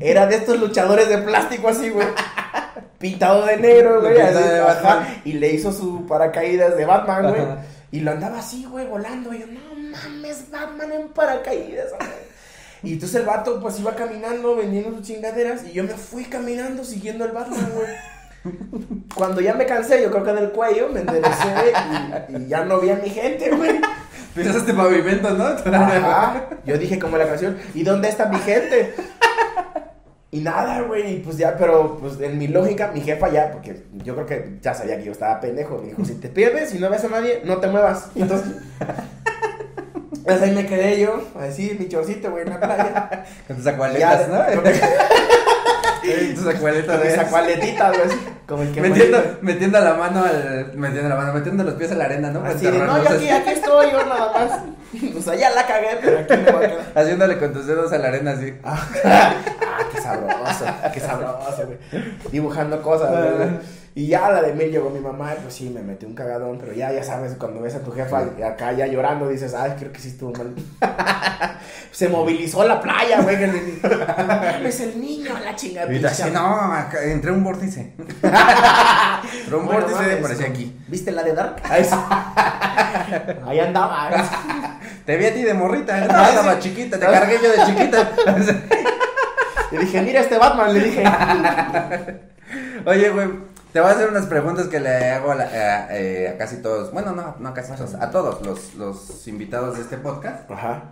era 0.00 0.26
de 0.26 0.36
estos 0.36 0.58
luchadores 0.58 1.08
de 1.10 1.18
plástico 1.18 1.68
así, 1.68 1.90
güey. 1.90 2.06
Pintado 2.98 3.44
de 3.44 3.58
negro, 3.58 4.00
güey, 4.00 4.18
así, 4.20 4.42
y 5.24 5.34
le 5.34 5.52
hizo 5.52 5.70
su 5.70 6.06
paracaídas 6.06 6.76
de 6.76 6.84
Batman, 6.86 7.28
güey. 7.28 7.42
Y 7.90 8.00
lo 8.00 8.10
andaba 8.10 8.38
así, 8.38 8.64
güey, 8.64 8.86
volando. 8.86 9.32
Y 9.34 9.40
yo, 9.40 9.46
no 9.46 9.67
Batman 10.50 10.92
en 10.92 11.08
paracaídas. 11.08 11.92
Y 12.82 12.94
entonces 12.94 13.20
el 13.20 13.26
vato, 13.26 13.60
pues 13.60 13.78
iba 13.80 13.94
caminando, 13.94 14.56
vendiendo 14.56 14.96
sus 14.96 15.06
chingaderas. 15.06 15.64
Y 15.64 15.72
yo 15.72 15.84
me 15.84 15.94
fui 15.94 16.24
caminando 16.24 16.84
siguiendo 16.84 17.24
al 17.24 17.32
Batman, 17.32 17.72
güey. 17.74 17.88
Cuando 19.14 19.40
ya 19.40 19.54
me 19.54 19.66
cansé, 19.66 20.02
yo 20.02 20.10
creo 20.10 20.24
que 20.24 20.30
en 20.30 20.38
el 20.38 20.50
cuello 20.50 20.88
me 20.88 21.00
enderecé 21.00 21.72
y, 22.28 22.36
y 22.36 22.46
ya 22.46 22.64
no 22.64 22.80
vi 22.80 22.90
a 22.90 22.96
mi 22.96 23.10
gente, 23.10 23.50
güey. 23.50 23.80
Pisas 24.34 24.56
este 24.56 24.74
pavimento, 24.74 25.30
¿no? 25.30 25.44
Ajá. 25.44 26.48
Yo 26.64 26.78
dije 26.78 26.98
como 26.98 27.16
la 27.16 27.26
canción, 27.26 27.58
¿y 27.74 27.82
dónde 27.82 28.08
está 28.08 28.26
mi 28.26 28.38
gente? 28.38 28.94
Y 30.30 30.40
nada, 30.40 30.82
güey, 30.82 31.14
y 31.14 31.18
pues 31.20 31.38
ya, 31.38 31.56
pero 31.56 31.98
pues 31.98 32.20
en 32.20 32.36
mi 32.36 32.48
lógica, 32.48 32.90
mi 32.92 33.00
jefa 33.00 33.30
ya, 33.30 33.50
porque 33.50 33.84
yo 34.04 34.14
creo 34.14 34.26
que 34.26 34.58
ya 34.60 34.74
sabía 34.74 34.98
que 34.98 35.04
yo 35.04 35.12
estaba 35.12 35.40
pendejo, 35.40 35.78
me 35.78 35.88
dijo, 35.88 36.04
si 36.04 36.14
te 36.16 36.28
pierdes 36.28 36.74
y 36.74 36.78
no 36.78 36.90
ves 36.90 37.02
a 37.04 37.08
nadie, 37.08 37.40
no 37.44 37.56
te 37.56 37.66
muevas. 37.66 38.10
Entonces, 38.14 38.56
pues 40.28 40.42
ahí 40.42 40.50
me 40.54 40.66
quedé 40.66 41.00
yo, 41.00 41.22
así, 41.40 41.74
mi 41.78 41.88
chorcito, 41.88 42.30
güey, 42.30 42.44
en 42.44 42.50
la 42.50 42.60
playa. 42.60 43.24
Con 43.46 43.56
tus 43.56 43.66
acualetas, 43.66 44.28
Ya, 44.28 44.54
¿no? 44.54 44.62
con- 44.62 44.72
Ey, 46.04 46.34
tus 46.34 46.46
acualetas 46.46 47.04
esa 47.04 47.24
cualetita, 47.26 47.88
güey, 47.88 48.08
como 48.46 48.62
el 48.62 48.72
que 48.72 48.80
Metiendo, 48.80 49.18
metiendo 49.42 49.80
la 49.80 49.94
mano 49.94 50.24
al. 50.24 50.70
Metiendo 50.74 51.08
la 51.08 51.16
mano, 51.16 51.32
metiendo 51.34 51.64
los 51.64 51.74
pies 51.74 51.92
a 51.92 51.96
la 51.96 52.04
arena, 52.04 52.30
¿no? 52.30 52.44
Así 52.44 52.64
de, 52.64 52.78
no, 52.78 53.02
yo 53.02 53.10
aquí, 53.10 53.28
aquí 53.28 53.50
estoy, 53.50 53.90
yo 53.90 54.04
nada 54.06 54.32
más. 54.32 54.60
Sea, 55.24 55.34
ya 55.34 55.50
la 55.50 55.66
cagué, 55.66 55.98
pero 56.00 56.20
aquí 56.20 56.34
me 56.36 56.52
voy 56.52 56.64
a 56.64 56.68
quedar. 56.68 56.92
Haciéndole 56.94 57.38
con 57.38 57.52
tus 57.52 57.66
dedos 57.66 57.92
a 57.92 57.98
la 57.98 58.08
arena 58.08 58.30
así. 58.32 58.54
Ah, 58.64 58.86
qué 59.92 60.00
sabroso, 60.00 60.64
qué 60.94 61.00
sabroso, 61.00 61.66
güey. 61.66 61.78
Dibujando 62.30 62.80
cosas, 62.80 63.10
güey. 63.10 63.48
Y 63.98 64.06
ya 64.06 64.30
la 64.30 64.40
de 64.42 64.52
mí 64.52 64.66
llegó 64.66 64.90
mi 64.90 65.00
mamá, 65.00 65.34
y 65.36 65.42
pues 65.42 65.54
sí, 65.54 65.70
me 65.74 65.82
metí 65.82 66.06
un 66.06 66.14
cagadón, 66.14 66.56
pero 66.60 66.72
ya, 66.72 66.92
ya 66.92 67.02
sabes, 67.02 67.32
cuando 67.34 67.60
ves 67.60 67.74
a 67.74 67.80
tu 67.80 67.90
jefa 67.90 68.18
acá 68.46 68.70
ya 68.70 68.86
llorando, 68.86 69.26
dices, 69.26 69.54
ay, 69.54 69.72
creo 69.76 69.90
que 69.92 69.98
sí 69.98 70.10
estuvo 70.10 70.30
mal. 70.34 70.54
Se 71.90 72.08
movilizó 72.08 72.62
la 72.62 72.80
playa, 72.80 73.22
güey. 73.22 73.36
Es 74.64 74.78
el 74.82 75.00
niño, 75.00 75.34
la 75.42 75.50
así, 75.50 76.30
no, 76.32 76.72
acá, 76.72 77.02
entré 77.02 77.32
un 77.32 77.42
vórtice. 77.42 77.92
Entré 77.98 79.56
un 79.56 79.66
Bueno, 79.66 79.80
vórtice 79.80 80.12
aparecí 80.20 80.42
como- 80.44 80.54
aquí. 80.54 80.76
¿Viste 80.86 81.10
la 81.10 81.24
de 81.24 81.32
Dark? 81.32 81.56
Ahí, 81.64 81.82
sí. 81.82 81.96
Ahí 83.48 83.58
andaba. 83.58 84.10
Te 85.06 85.16
vi 85.16 85.26
a 85.26 85.34
ti 85.34 85.42
de 85.42 85.54
morrita, 85.54 85.98
¿eh? 85.98 86.06
No, 86.06 86.22
sí. 86.24 86.28
estaba 86.30 86.58
chiquita, 86.60 87.00
te 87.00 87.04
cargué 87.04 87.38
yo 87.42 87.50
de 87.50 87.64
chiquita. 87.66 88.12
Le 89.72 89.78
dije, 89.80 90.02
mira 90.02 90.20
este 90.20 90.38
Batman, 90.38 90.72
le 90.72 90.80
dije. 90.84 91.02
Oye, 92.86 93.10
güey, 93.10 93.28
te 93.78 93.82
voy 93.82 93.92
a 93.92 93.94
hacer 93.94 94.08
unas 94.08 94.26
preguntas 94.26 94.66
que 94.66 94.80
le 94.80 95.10
hago 95.12 95.30
a, 95.30 95.36
la- 95.36 95.44
a- 95.44 95.96
eh, 95.96 96.28
a 96.30 96.36
casi 96.36 96.56
todos. 96.56 96.92
Bueno, 96.92 97.12
no, 97.12 97.36
no 97.38 97.48
a 97.50 97.54
casi 97.54 97.70
todos, 97.76 97.94
a 97.94 98.10
todos 98.10 98.44
los, 98.44 98.74
los 98.74 99.28
invitados 99.28 99.76
de 99.76 99.82
este 99.82 99.96
podcast. 99.98 100.50
Ajá. 100.50 100.82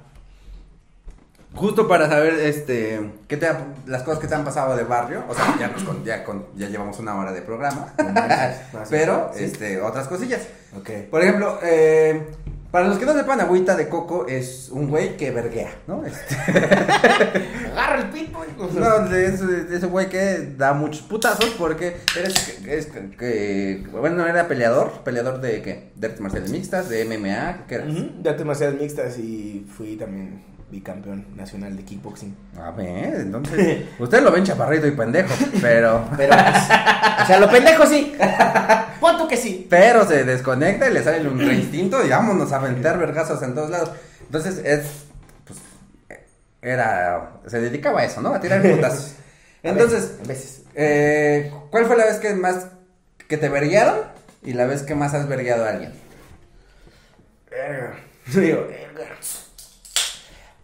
Justo 1.53 1.89
para 1.89 2.09
saber, 2.09 2.35
este, 2.35 3.11
qué 3.27 3.37
te 3.39 3.49
ha- 3.49 3.59
las 3.87 4.05
cosas 4.05 4.21
que 4.21 4.29
te 4.29 4.37
han 4.37 4.45
pasado 4.45 4.77
de 4.77 4.85
barrio. 4.85 5.25
O 5.29 5.35
sea, 5.35 5.57
ya, 5.59 5.67
nos 5.67 5.83
con- 5.83 6.05
ya, 6.05 6.23
con- 6.23 6.47
ya 6.55 6.69
llevamos 6.69 6.97
una 7.01 7.17
hora 7.19 7.33
de 7.33 7.43
programa. 7.43 7.89
Pero, 8.89 9.33
¿Sí? 9.35 9.43
este, 9.43 9.81
otras 9.83 10.07
cosillas. 10.07 10.43
Ok. 10.79 10.91
Por 11.11 11.23
ejemplo, 11.23 11.59
eh, 11.65 12.25
para 12.77 12.89
los 12.89 12.99
que 12.99 13.07
no 13.07 13.15
sepan, 13.15 13.41
Agüita 13.41 13.75
de 13.75 13.89
Coco 13.89 14.27
es 14.29 14.69
un 14.71 14.91
güey 14.91 15.17
que 15.17 15.31
verguea, 15.31 15.71
¿no? 15.87 16.05
Este, 16.05 16.35
Agarra 17.73 18.01
el 18.03 18.11
pito. 18.11 18.39
no, 18.75 19.17
es, 19.17 19.41
es 19.41 19.83
un 19.83 19.89
güey 19.91 20.11
que 20.11 20.53
da 20.59 20.75
muchos 20.75 21.01
putazos 21.01 21.55
porque 21.57 21.97
eres, 22.19 22.61
es 22.67 22.85
que, 22.89 23.11
que- 23.17 23.87
bueno, 23.93 24.27
era 24.27 24.47
peleador, 24.47 24.93
peleador 25.05 25.41
de 25.41 25.63
qué? 25.63 25.91
De 25.95 26.09
artes 26.09 26.21
marciales 26.21 26.51
mixtas, 26.51 26.91
de 26.91 27.07
MMA, 27.07 27.65
¿qué 27.67 27.77
eras? 27.77 27.89
De 28.23 28.29
artes 28.29 28.45
marciales 28.45 28.79
mixtas 28.79 29.19
y 29.21 29.67
fui 29.75 29.97
también 29.97 30.43
bicampeón 30.71 31.27
nacional 31.37 31.77
de 31.77 31.85
kickboxing. 31.85 32.37
A 32.61 32.71
ver, 32.73 33.21
entonces, 33.21 33.85
ustedes 33.99 34.25
lo 34.25 34.33
ven 34.33 34.45
chaparrito 34.45 34.87
y 34.87 34.93
pendejo, 34.93 35.33
pero, 35.61 36.05
Pero, 36.17 36.35
pues, 36.35 36.65
o 37.23 37.27
sea, 37.27 37.39
lo 37.41 37.51
pendejo 37.51 37.87
sí. 37.87 38.17
¿Cuánto 39.01 39.29
que 39.29 39.37
sí? 39.37 39.67
pero 39.69 40.07
se 40.07 40.25
desconecta 40.25 40.89
y 40.89 40.93
le 40.93 41.03
sale 41.03 41.29
un 41.29 41.39
reinstinto 41.39 42.05
y 42.05 42.09
vámonos 42.09 42.53
a 42.53 42.57
aventar 42.57 42.99
vergazos 42.99 43.43
en 43.43 43.55
todos 43.55 43.71
lados. 43.71 43.91
Entonces, 44.23 44.59
es, 44.65 45.05
pues, 45.47 45.59
era, 46.63 47.33
se 47.47 47.61
dedicaba 47.61 48.01
a 48.01 48.05
eso, 48.05 48.21
¿no? 48.21 48.35
A 48.35 48.41
tirar 48.41 48.63
putazos. 48.63 49.15
A 49.63 49.69
Entonces, 49.69 50.03
veces, 50.03 50.21
a 50.25 50.29
veces. 50.29 50.63
Eh, 50.75 51.53
¿Cuál 51.71 51.87
fue 51.87 51.97
la 51.97 52.07
vez 52.07 52.17
que 52.17 52.35
más 52.35 52.67
que 53.29 53.37
te 53.37 53.49
verguearon 53.49 53.99
y 54.43 54.53
la 54.53 54.67
vez 54.67 54.83
que 54.83 54.95
más 54.95 55.15
has 55.15 55.29
vergueado 55.29 55.65
a 55.65 55.71
alguien? 55.71 55.93
Verga. 57.51 57.95
Digo, 58.35 58.67
verga. 58.69 59.15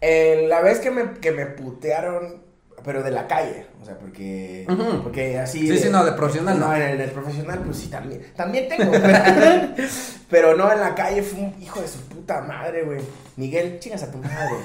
Eh, 0.05 0.47
la 0.49 0.59
vez 0.59 0.81
que 0.81 0.91
me, 0.91 1.13
que 1.13 1.31
me 1.31 1.45
putearon, 1.45 2.41
pero 2.83 3.03
de 3.03 3.11
la 3.11 3.25
calle, 3.25 3.67
o 3.81 3.85
sea, 3.85 3.97
porque, 3.97 4.67
porque 5.01 5.39
así... 5.39 5.65
Sí, 5.65 5.77
sí, 5.77 5.89
no, 5.89 6.03
de 6.03 6.11
profesional 6.11 6.59
no. 6.59 6.75
en 6.75 6.81
el, 6.81 6.97
del 6.97 7.11
profesional, 7.11 7.61
pues 7.63 7.77
sí, 7.77 7.87
también, 7.87 8.21
también 8.35 8.67
tengo, 8.67 8.91
pero, 8.91 9.69
pero 10.29 10.57
no, 10.57 10.69
en 10.73 10.81
la 10.81 10.93
calle 10.93 11.23
fue 11.23 11.39
un 11.39 11.55
hijo 11.63 11.79
de 11.79 11.87
su 11.87 12.01
puta 12.01 12.41
madre, 12.41 12.83
güey. 12.83 12.99
Miguel, 13.37 13.79
chingas 13.79 14.03
a 14.03 14.11
tu 14.11 14.17
madre. 14.17 14.55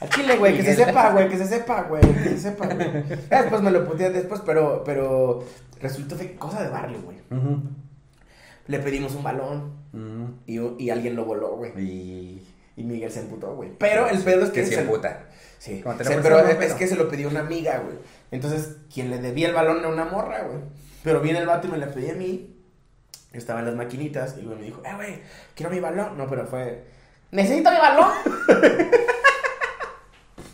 Al 0.00 0.08
chile, 0.08 0.36
güey, 0.36 0.56
que 0.56 0.64
se 0.64 0.74
sepa, 0.74 1.12
güey, 1.12 1.28
que 1.28 1.38
se 1.38 1.46
sepa, 1.46 1.82
güey, 1.82 2.02
que 2.02 2.30
se 2.30 2.38
sepa, 2.38 2.66
güey. 2.66 3.04
Después 3.30 3.62
me 3.62 3.70
lo 3.70 3.86
puteé 3.86 4.10
después, 4.10 4.40
pero, 4.44 4.82
pero 4.84 5.44
resultó 5.80 6.18
que 6.18 6.34
cosa 6.34 6.60
de 6.60 6.70
barrio, 6.70 7.02
güey. 7.02 7.18
Le 8.66 8.80
pedimos 8.80 9.14
un 9.14 9.22
balón 9.22 10.40
y, 10.44 10.58
y 10.58 10.90
alguien 10.90 11.14
lo 11.14 11.24
voló, 11.24 11.54
güey. 11.54 11.70
Y... 11.78 12.57
Y 12.78 12.84
Miguel 12.84 13.10
se 13.10 13.18
emputó, 13.20 13.56
güey. 13.56 13.70
Pero 13.76 14.08
el 14.08 14.20
pedo 14.20 14.44
es 14.44 14.50
que, 14.50 14.60
que 14.60 14.66
se 14.68 14.80
emputa. 14.82 15.24
Sí, 15.58 15.82
se- 15.82 16.18
pero 16.22 16.38
es, 16.46 16.74
que 16.74 16.86
se 16.86 16.94
lo 16.94 17.08
pidió 17.08 17.28
una 17.28 17.40
amiga, 17.40 17.78
güey. 17.78 17.96
Entonces, 18.30 18.76
quien 18.94 19.10
le 19.10 19.18
debía 19.18 19.48
el 19.48 19.54
balón 19.54 19.78
era 19.80 19.88
una 19.88 20.04
morra, 20.04 20.42
güey. 20.42 20.58
Pero 21.02 21.20
viene 21.20 21.40
el 21.40 21.46
vato 21.46 21.66
y 21.66 21.72
me 21.72 21.78
la 21.78 21.88
pedí 21.88 22.08
a 22.10 22.14
mí. 22.14 22.54
Yo 23.32 23.38
estaba 23.38 23.58
en 23.58 23.66
las 23.66 23.74
maquinitas 23.74 24.36
y 24.38 24.44
güey 24.44 24.56
me 24.58 24.64
dijo, 24.64 24.80
eh, 24.84 24.92
güey, 24.94 25.20
quiero 25.56 25.72
mi 25.72 25.80
balón. 25.80 26.16
No, 26.16 26.28
pero 26.28 26.46
fue, 26.46 26.84
necesito 27.32 27.68
mi 27.72 27.78
balón. 27.78 28.12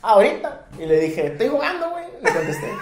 Ahorita. 0.01 0.66
Y 0.79 0.87
le 0.87 1.01
dije, 1.01 1.27
estoy 1.27 1.49
jugando, 1.49 1.91
güey. 1.91 2.07
Le 2.22 2.33
contesté. 2.33 2.72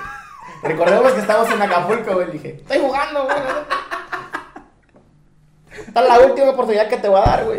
Recordemos 0.63 1.13
que 1.15 1.21
estamos 1.21 1.51
en 1.51 1.63
Acapulco, 1.63 2.15
güey. 2.15 2.27
Le 2.29 2.33
dije, 2.35 2.49
estoy 2.61 2.79
jugando, 2.79 3.25
güey. 3.25 3.37
Esta 5.89 6.03
es 6.03 6.09
la 6.09 6.21
última 6.21 6.51
oportunidad 6.51 6.89
que 6.89 6.97
te 6.99 7.09
voy 7.09 7.21
a 7.21 7.25
dar, 7.25 7.45
güey. 7.45 7.59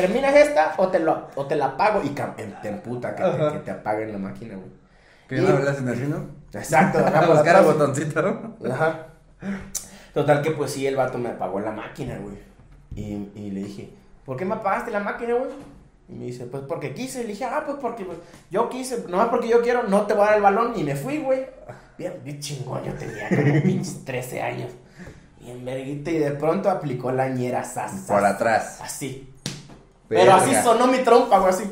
¿Terminas 0.00 0.34
esta 0.36 0.74
o 0.76 0.88
te, 0.88 0.98
lo, 0.98 1.28
o 1.34 1.46
te 1.46 1.56
la 1.56 1.76
pago? 1.76 2.02
Y 2.04 2.08
em- 2.08 2.52
te 2.60 2.68
emputa 2.68 3.14
que 3.16 3.22
te, 3.22 3.52
que 3.52 3.58
te 3.60 3.70
apaguen 3.70 4.12
la 4.12 4.18
máquina, 4.18 4.54
güey. 4.56 4.68
¿Qué 5.28 5.36
Y- 5.36 5.40
no 5.40 5.48
hablas 5.56 5.78
en 5.78 5.88
así, 5.88 6.02
no? 6.02 6.26
Exacto, 6.52 6.98
acá 6.98 7.18
A 7.20 7.26
por 7.26 7.36
buscar 7.36 7.56
a 7.56 7.58
atrás. 7.60 7.74
botoncito. 7.74 8.40
Ajá. 8.70 9.06
Total 10.14 10.42
que 10.42 10.50
pues 10.52 10.70
sí, 10.72 10.86
el 10.86 10.96
vato 10.96 11.18
me 11.18 11.30
apagó 11.30 11.60
la 11.60 11.72
máquina, 11.72 12.18
güey. 12.18 12.36
Y, 12.94 13.30
y 13.34 13.50
le 13.50 13.64
dije, 13.64 13.90
¿por 14.24 14.36
qué 14.36 14.44
me 14.44 14.54
apagaste 14.54 14.90
la 14.90 15.00
máquina, 15.00 15.34
güey? 15.34 15.50
Y 16.08 16.12
me 16.14 16.24
dice, 16.26 16.46
pues 16.46 16.62
porque 16.68 16.94
quise. 16.94 17.20
Y 17.20 17.22
le 17.24 17.28
dije, 17.30 17.44
ah, 17.44 17.62
pues 17.66 17.78
porque 17.80 18.04
pues, 18.04 18.18
yo 18.50 18.68
quise, 18.68 19.04
nomás 19.08 19.28
porque 19.28 19.48
yo 19.48 19.60
quiero, 19.62 19.82
no 19.84 20.02
te 20.06 20.14
voy 20.14 20.22
a 20.24 20.26
dar 20.26 20.36
el 20.36 20.42
balón. 20.42 20.72
Y 20.78 20.84
me 20.84 20.94
fui, 20.94 21.18
güey. 21.18 21.46
Bien, 21.98 22.14
bien 22.22 22.38
chingón, 22.40 22.84
yo 22.84 22.92
tenía 22.94 23.28
como 23.28 23.62
pinches 23.62 24.04
13 24.04 24.42
años. 24.42 24.72
Bien 25.40 25.64
verguita. 25.64 26.10
Y 26.10 26.18
de 26.18 26.30
pronto 26.32 26.70
aplicó 26.70 27.10
la 27.12 27.28
ñera 27.28 27.64
sas, 27.64 27.92
sas, 27.92 28.00
Por 28.02 28.24
atrás. 28.24 28.78
Así. 28.82 29.32
Pero 30.08 30.32
así 30.32 30.54
sonó 30.62 30.86
mi 30.86 30.98
trompa, 30.98 31.38
güey, 31.38 31.50
así. 31.50 31.64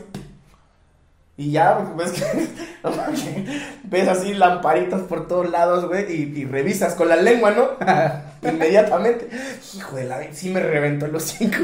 Y 1.37 1.51
ya, 1.51 1.79
ves 1.97 2.13
que 2.13 2.25
ves 3.85 4.09
así 4.09 4.35
lamparitas 4.35 5.03
por 5.03 5.27
todos 5.27 5.51
lados, 5.51 5.87
güey, 5.87 6.05
y, 6.13 6.41
y 6.41 6.45
revisas 6.45 6.95
con 6.95 7.09
la 7.09 7.17
lengua, 7.17 7.51
¿no? 7.51 7.71
Inmediatamente. 8.49 9.29
Hijo 9.75 9.97
de 9.97 10.05
la... 10.05 10.33
Sí 10.33 10.51
me 10.51 10.61
reventó 10.61 11.07
el 11.07 11.17
hocico. 11.17 11.59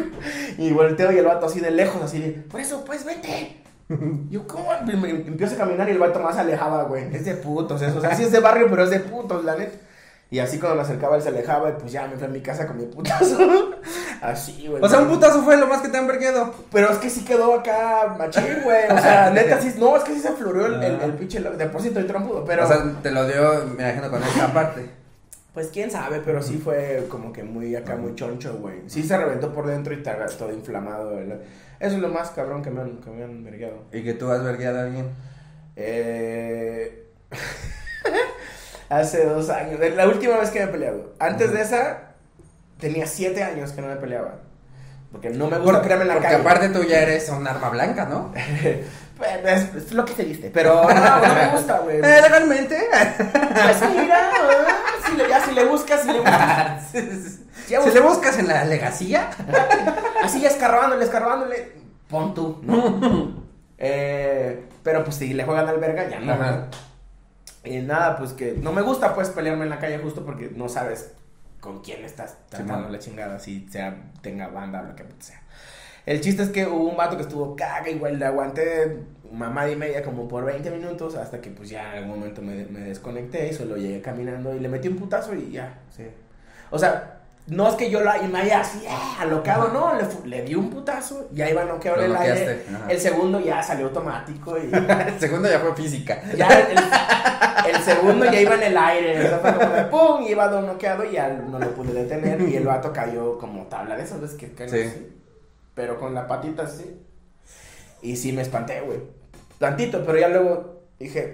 Y 0.58 0.72
volteo 0.72 1.12
y 1.12 1.18
el 1.18 1.26
vato 1.26 1.46
así 1.46 1.60
de 1.60 1.70
lejos, 1.70 2.02
así 2.02 2.18
de... 2.18 2.30
Por 2.30 2.60
eso, 2.60 2.84
pues, 2.84 3.04
vete. 3.04 3.58
Yo, 4.30 4.46
¿cómo? 4.46 4.70
Y 4.86 4.96
me 4.96 5.10
empiezo 5.10 5.54
a 5.54 5.58
caminar 5.58 5.88
y 5.88 5.92
el 5.92 5.98
vato 5.98 6.20
más 6.20 6.36
alejaba, 6.36 6.84
güey. 6.84 7.14
Es 7.14 7.24
de 7.24 7.34
putos 7.34 7.80
eso. 7.82 7.98
O 7.98 8.00
sea, 8.00 8.14
sí 8.14 8.24
es 8.24 8.32
de 8.32 8.40
barrio, 8.40 8.66
pero 8.70 8.84
es 8.84 8.90
de 8.90 9.00
putos, 9.00 9.44
la 9.44 9.56
neta. 9.56 9.78
Y 10.32 10.38
así 10.38 10.58
cuando 10.60 10.76
me 10.76 10.82
acercaba 10.82 11.16
él 11.16 11.22
se 11.22 11.28
alejaba 11.30 11.70
y 11.70 11.72
pues 11.72 11.90
ya 11.90 12.06
me 12.06 12.14
fui 12.16 12.24
a 12.24 12.28
mi 12.28 12.40
casa 12.40 12.66
con 12.66 12.76
mi 12.76 12.86
putazo. 12.86 13.36
Así, 14.22 14.66
güey. 14.68 14.80
O 14.82 14.88
sea, 14.88 15.00
un 15.00 15.08
putazo 15.08 15.42
fue 15.42 15.56
lo 15.56 15.66
más 15.66 15.80
que 15.82 15.88
te 15.88 15.96
han 15.98 16.06
vergueado. 16.06 16.54
Pero 16.70 16.90
es 16.90 16.98
que 16.98 17.10
sí 17.10 17.24
quedó 17.24 17.54
acá 17.54 18.14
machín, 18.16 18.62
güey. 18.62 18.84
O 18.90 18.98
sea, 18.98 19.30
neta, 19.34 19.60
sí. 19.60 19.74
No, 19.78 19.96
es 19.96 20.04
que 20.04 20.14
sí 20.14 20.20
se 20.20 20.28
afloró 20.28 20.66
el, 20.66 20.74
el, 20.84 20.96
Ah. 21.00 21.04
el 21.06 21.14
pinche. 21.14 21.40
lo- 21.40 21.56
De 21.56 21.66
por 21.66 21.82
sí 21.82 21.88
estoy 21.88 22.04
trompudo, 22.04 22.44
pero. 22.44 22.64
O 22.64 22.68
sea, 22.68 22.80
te 23.02 23.10
lo 23.10 23.26
dio, 23.26 23.64
me 23.76 23.82
imagino, 23.82 24.08
con 24.10 24.22
esta 24.22 24.52
parte. 24.52 24.88
Pues 25.52 25.66
quién 25.72 25.90
sabe, 25.90 26.20
pero 26.24 26.40
sí 26.44 26.58
fue 26.62 27.06
como 27.08 27.32
que 27.32 27.42
muy 27.42 27.74
acá, 27.74 27.96
muy 27.96 28.14
choncho, 28.14 28.56
güey. 28.60 28.82
Sí 28.86 29.02
se 29.02 29.16
reventó 29.18 29.52
por 29.52 29.66
dentro 29.66 29.92
y 29.92 29.96
estaba 29.96 30.26
todo 30.26 30.52
inflamado. 30.52 31.18
Eso 31.18 31.40
es 31.80 31.98
lo 31.98 32.08
más 32.08 32.30
cabrón 32.30 32.62
que 32.62 32.70
me 32.70 32.82
han, 32.82 32.98
que 32.98 33.10
me 33.10 33.24
han 33.24 33.42
vergueado. 33.42 33.78
¿Y 33.92 34.04
que 34.04 34.14
tú 34.14 34.30
has 34.30 34.44
vergueado 34.44 34.78
a 34.78 34.82
alguien? 34.82 35.08
Eh... 35.74 37.08
Hace 38.90 39.24
dos 39.24 39.48
años, 39.50 39.80
la 39.96 40.06
última 40.08 40.36
vez 40.36 40.50
que 40.50 40.58
me 40.58 40.64
he 40.66 40.68
peleado. 40.68 41.14
Antes 41.18 41.52
de 41.52 41.62
esa, 41.62 41.98
tenía 42.78 43.06
siete 43.06 43.42
años 43.42 43.70
que 43.72 43.80
no 43.80 43.88
me 43.88 43.96
peleaba. 43.96 44.34
Porque 45.12 45.30
no 45.30 45.46
me 45.48 45.56
gusta 45.58 45.72
Porque, 45.72 45.86
crearme 45.86 46.02
en 46.02 46.08
la 46.08 46.14
porque 46.14 46.28
calle. 46.28 46.40
aparte 46.40 46.68
tú 46.68 46.84
ya 46.84 47.00
eres 47.00 47.28
un 47.30 47.46
arma 47.46 47.70
blanca, 47.70 48.04
¿no? 48.06 48.32
Es, 49.44 49.74
es 49.74 49.92
lo 49.92 50.04
que 50.06 50.14
te 50.14 50.24
diste. 50.24 50.50
Pero 50.50 50.82
no, 50.88 50.88
no 50.88 51.34
me 51.34 51.48
gusta, 51.48 51.78
güey. 51.80 51.98
Eh, 51.98 52.20
legalmente. 52.22 52.88
Pues 53.52 53.90
mira, 53.94 54.30
ah, 54.32 55.06
si 55.06 55.14
le, 55.14 55.28
ya 55.28 55.40
si 55.44 55.52
le 55.52 55.64
buscas, 55.66 56.00
si 56.02 56.06
le 56.12 56.18
buscas. 56.20 56.84
Si 57.66 57.90
le 57.92 58.00
buscas 58.00 58.38
en 58.38 58.48
la 58.48 58.64
legacía. 58.64 59.30
Así 60.24 60.40
ya 60.40 60.48
escarbándole, 60.48 61.04
escarbándole. 61.04 61.72
Pon 62.08 62.34
tú, 62.34 62.58
¿no? 62.62 63.44
Eh, 63.78 64.64
pero 64.82 65.04
pues 65.04 65.16
si 65.16 65.32
le 65.34 65.44
juegan 65.44 65.68
al 65.68 65.78
verga, 65.78 66.08
ya 66.08 66.18
no. 66.18 66.32
Ajá. 66.32 66.66
Y 67.64 67.78
nada, 67.78 68.16
pues 68.16 68.32
que 68.32 68.52
no 68.54 68.72
me 68.72 68.82
gusta 68.82 69.14
pues 69.14 69.30
pelearme 69.30 69.64
en 69.64 69.70
la 69.70 69.78
calle 69.78 69.98
justo 69.98 70.24
porque 70.24 70.50
no 70.54 70.68
sabes 70.68 71.12
con 71.60 71.82
quién 71.82 72.04
estás 72.04 72.38
tratando 72.48 72.74
Simón. 72.74 72.92
la 72.92 72.98
chingada, 72.98 73.38
si 73.38 73.68
sea, 73.68 73.96
tenga 74.22 74.48
banda 74.48 74.80
o 74.80 74.84
lo 74.84 74.96
que 74.96 75.04
sea. 75.18 75.42
El 76.06 76.20
chiste 76.22 76.42
es 76.42 76.48
que 76.48 76.66
hubo 76.66 76.88
un 76.88 76.96
vato 76.96 77.16
que 77.16 77.22
estuvo 77.22 77.54
caga, 77.54 77.90
igual 77.90 78.18
le 78.18 78.24
aguanté 78.24 79.02
mamá 79.30 79.68
y 79.68 79.76
media 79.76 80.02
como 80.02 80.26
por 80.26 80.44
20 80.44 80.70
minutos 80.70 81.14
hasta 81.14 81.40
que 81.40 81.50
pues 81.50 81.68
ya 81.68 81.92
en 81.92 82.04
algún 82.04 82.18
momento 82.18 82.40
me, 82.40 82.64
me 82.64 82.80
desconecté 82.80 83.48
y 83.48 83.52
solo 83.52 83.76
llegué 83.76 84.00
caminando 84.00 84.54
y 84.54 84.60
le 84.60 84.68
metí 84.68 84.88
un 84.88 84.96
putazo 84.96 85.34
y 85.34 85.52
ya. 85.52 85.78
Sí. 85.94 86.04
O 86.70 86.78
sea, 86.78 87.19
no 87.46 87.68
es 87.68 87.74
que 87.74 87.90
yo 87.90 88.00
la, 88.00 88.18
y 88.22 88.28
me 88.28 88.40
haya 88.40 88.60
así, 88.60 88.84
¡ah! 88.88 89.16
alocado, 89.20 89.68
no, 89.72 89.92
le, 89.96 90.04
le 90.28 90.44
di 90.44 90.54
un 90.54 90.70
putazo, 90.70 91.28
ya 91.32 91.50
iba 91.50 91.64
noqueado 91.64 91.96
Lo 91.98 92.04
en 92.04 92.10
el 92.10 92.16
aire. 92.16 92.64
ajá. 92.74 92.86
El 92.90 93.00
segundo 93.00 93.40
ya 93.40 93.62
salió 93.62 93.86
automático 93.86 94.56
y 94.56 94.70
El 95.08 95.18
segundo 95.20 95.48
ya 95.50 95.58
fue 95.58 95.74
física. 95.74 96.22
ya 96.36 96.46
el, 96.48 97.74
el 97.74 97.82
segundo 97.82 98.24
ya 98.26 98.40
iba 98.40 98.54
en 98.54 98.62
el 98.62 98.78
aire, 98.78 99.18
o 99.24 99.28
sea, 99.28 99.38
fue 99.38 99.54
como 99.54 99.72
de 99.74 99.84
pum, 99.84 100.22
y 100.22 100.30
iba 100.30 100.48
noqueado 100.48 101.04
y 101.04 101.12
ya 101.12 101.28
no 101.28 101.58
lo 101.58 101.70
pude 101.74 101.92
detener 101.92 102.40
y 102.42 102.56
el 102.56 102.64
vato 102.66 102.92
cayó 102.92 103.36
como 103.38 103.64
tabla 103.64 103.96
de 103.96 104.04
esas 104.04 104.20
veces 104.20 104.36
que 104.36 104.52
caen 104.52 104.70
Sí. 104.70 104.80
así, 104.82 105.16
pero 105.74 105.98
con 105.98 106.14
la 106.14 106.26
patita 106.26 106.62
así. 106.64 107.00
Y 108.02 108.16
sí 108.16 108.32
me 108.32 108.42
espanté, 108.42 108.80
güey. 108.80 108.98
Tantito, 109.58 110.04
pero 110.06 110.18
ya 110.18 110.28
luego 110.28 110.82
dije, 110.98 111.32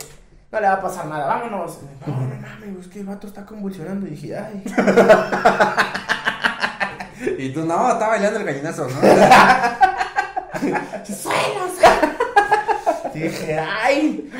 no 0.57 0.63
le 0.63 0.69
va 0.69 0.75
a 0.75 0.81
pasar 0.81 1.07
nada, 1.07 1.27
vámonos. 1.27 1.81
No, 2.07 2.15
no 2.15 2.35
mames, 2.41 2.81
es 2.81 2.87
que 2.89 3.01
el 3.01 3.07
vato 3.07 3.27
está 3.27 3.45
convulsionando 3.45 4.07
y 4.07 4.11
dije, 4.11 4.37
ay. 4.37 4.63
Y 7.39 7.51
tú, 7.51 7.65
no, 7.65 7.93
está 7.93 8.09
bailando 8.09 8.39
el 8.41 8.47
gallinazo, 8.47 8.87
¿no? 8.89 9.01
¡Suelo! 11.05 11.67
dije, 13.15 13.59
¡ay! 13.59 14.31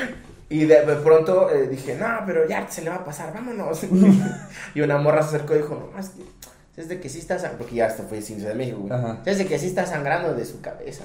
Y 0.49 0.65
de, 0.65 0.85
de 0.85 0.95
pronto 0.97 1.49
eh, 1.49 1.67
dije, 1.67 1.95
no, 1.95 2.07
pero 2.25 2.47
ya 2.47 2.67
se 2.69 2.83
le 2.83 2.89
va 2.89 2.97
a 2.97 3.03
pasar, 3.03 3.33
vámonos. 3.33 3.81
y 4.75 4.81
una 4.81 4.97
morra 4.97 5.23
se 5.23 5.35
acercó 5.35 5.55
y 5.55 5.57
dijo, 5.57 5.91
no, 5.91 5.99
es 5.99 6.09
que 6.09 6.23
es 6.77 6.87
de 6.87 6.99
que 6.99 7.09
sí 7.09 7.19
está 7.19 7.35
sangrando, 7.35 7.57
porque 7.59 7.75
ya 7.75 7.87
hasta 7.87 8.03
fue 8.03 8.21
sin 8.21 8.37
Ciudad 8.37 8.51
de 8.51 8.57
México, 8.57 8.79
güey. 8.79 8.93
Ajá. 8.93 9.21
Es 9.25 9.39
de 9.39 9.47
que 9.47 9.57
sí 9.59 9.65
está 9.67 9.85
sangrando 9.85 10.33
de 10.35 10.45
su 10.45 10.61
cabeza, 10.61 11.03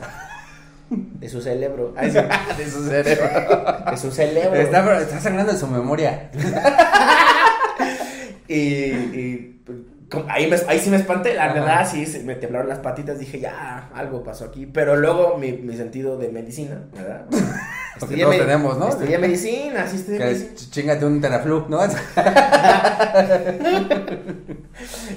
de 1.18 1.28
su 1.28 1.40
cerebro, 1.40 1.94
Ay, 1.96 2.10
sí, 2.10 2.18
De 2.58 2.70
su 2.70 2.84
cerebro. 2.84 3.26
de 3.90 3.96
su 3.96 4.10
cerebro. 4.10 4.60
Está, 4.98 5.20
sangrando 5.20 5.52
en 5.52 5.58
su 5.58 5.66
memoria. 5.66 6.30
Y, 8.48 9.54
ahí, 10.28 10.50
me- 10.50 10.56
ahí 10.68 10.78
sí 10.78 10.90
me 10.90 10.98
espanté, 10.98 11.32
la 11.32 11.44
Ajá. 11.46 11.54
verdad, 11.54 11.88
sí, 11.90 12.04
me 12.24 12.34
temblaron 12.34 12.68
las 12.68 12.80
patitas, 12.80 13.18
dije, 13.18 13.40
ya, 13.40 13.88
algo 13.94 14.22
pasó 14.22 14.44
aquí. 14.44 14.66
Pero 14.66 14.96
luego 14.96 15.38
mi, 15.38 15.52
mi 15.52 15.74
sentido 15.74 16.18
de 16.18 16.28
medicina, 16.28 16.82
¿verdad? 16.94 17.24
Porque 17.98 18.16
todos 18.18 18.36
tenemos, 18.36 18.76
¿no? 18.78 18.88
Estudié 18.88 19.16
medicina, 19.16 19.86
sí 19.86 19.96
estudié 19.96 20.18
medicina. 20.18 20.50
ch- 20.54 20.70
chingate 20.70 21.06
un 21.06 21.20
teraflu, 21.20 21.64
¿no? 21.68 21.78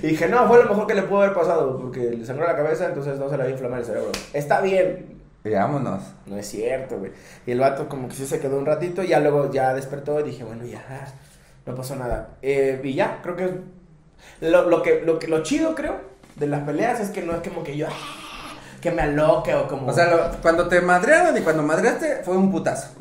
Y 0.04 0.08
dije, 0.08 0.28
no, 0.30 0.48
fue 0.48 0.64
lo 0.64 0.70
mejor 0.70 0.88
que 0.88 0.94
le 0.94 1.02
pudo 1.04 1.22
haber 1.24 1.34
pasado, 1.34 1.78
porque 1.78 2.12
le 2.12 2.26
sangró 2.26 2.46
la 2.48 2.56
cabeza, 2.56 2.86
entonces 2.88 3.18
no 3.20 3.30
se 3.30 3.38
le 3.38 3.44
va 3.44 3.50
a 3.50 3.52
inflamar 3.52 3.80
el 3.80 3.86
cerebro. 3.86 4.12
Está 4.34 4.62
bien. 4.62 5.16
Y 5.46 5.52
vámonos. 5.52 6.02
No 6.26 6.38
es 6.38 6.48
cierto, 6.48 6.98
güey. 6.98 7.12
Y 7.46 7.52
el 7.52 7.60
vato 7.60 7.88
como 7.88 8.08
que 8.10 8.16
sí 8.16 8.26
se 8.26 8.40
quedó 8.40 8.58
un 8.58 8.66
ratito, 8.66 9.04
y 9.04 9.08
ya 9.10 9.20
luego 9.20 9.52
ya 9.52 9.74
despertó 9.74 10.20
y 10.20 10.24
dije, 10.24 10.44
bueno, 10.44 10.66
ya, 10.66 10.84
no 11.66 11.76
pasó 11.76 11.96
nada. 11.96 12.30
Eh, 12.42 12.82
y 12.84 12.94
ya, 12.96 13.20
creo 13.22 13.36
que 13.36 13.52
lo, 14.42 14.70
lo 14.70 14.82
que 14.82 15.02
lo 15.06 15.20
que 15.20 15.28
lo 15.28 15.44
chido, 15.44 15.76
creo, 15.76 15.96
de 16.36 16.48
las 16.48 16.62
peleas 16.64 17.00
es 17.00 17.10
que 17.12 17.22
no 17.22 17.34
es 17.36 17.48
como 17.48 17.64
que 17.64 17.78
yo, 17.78 17.88
ah, 17.88 18.58
que 18.82 18.92
me 18.92 19.04
aloque 19.04 19.54
o 19.56 19.68
como... 19.68 19.88
O 19.88 19.94
sea, 19.94 20.08
lo- 20.10 20.32
cuando 20.42 20.68
te 20.68 20.82
madrearon 20.82 21.38
y 21.38 21.42
cuando 21.42 21.64
madreaste 21.64 22.24
fue 22.24 22.36
un 22.36 22.52
putazo. 22.52 22.94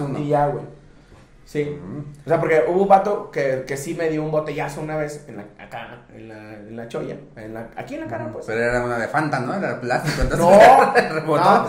uno. 0.00 0.18
Y 0.18 0.28
ya, 0.28 0.46
güey. 0.46 0.64
Sí. 1.50 1.76
O 2.24 2.28
sea, 2.28 2.38
porque 2.38 2.62
hubo 2.68 2.82
un 2.82 2.88
vato 2.88 3.28
que, 3.32 3.64
que 3.66 3.76
sí 3.76 3.94
me 3.94 4.08
dio 4.08 4.22
un 4.22 4.30
botellazo 4.30 4.82
una 4.82 4.96
vez 4.96 5.24
en 5.26 5.38
la, 5.38 5.46
acá, 5.58 6.04
en 6.14 6.28
la, 6.28 6.52
en 6.52 6.76
la 6.76 6.86
cholla, 6.86 7.16
en 7.34 7.54
la, 7.54 7.70
aquí 7.74 7.96
en 7.96 8.02
la 8.02 8.06
cara, 8.06 8.30
pues. 8.32 8.46
Pero 8.46 8.62
era 8.62 8.84
una 8.84 8.96
de 8.96 9.08
Fanta, 9.08 9.40
¿no? 9.40 9.56
Era 9.56 9.80
plástico, 9.80 10.22
entonces. 10.22 10.46
No, 10.46 10.94
rebotó. 11.14 11.42
no. 11.42 11.68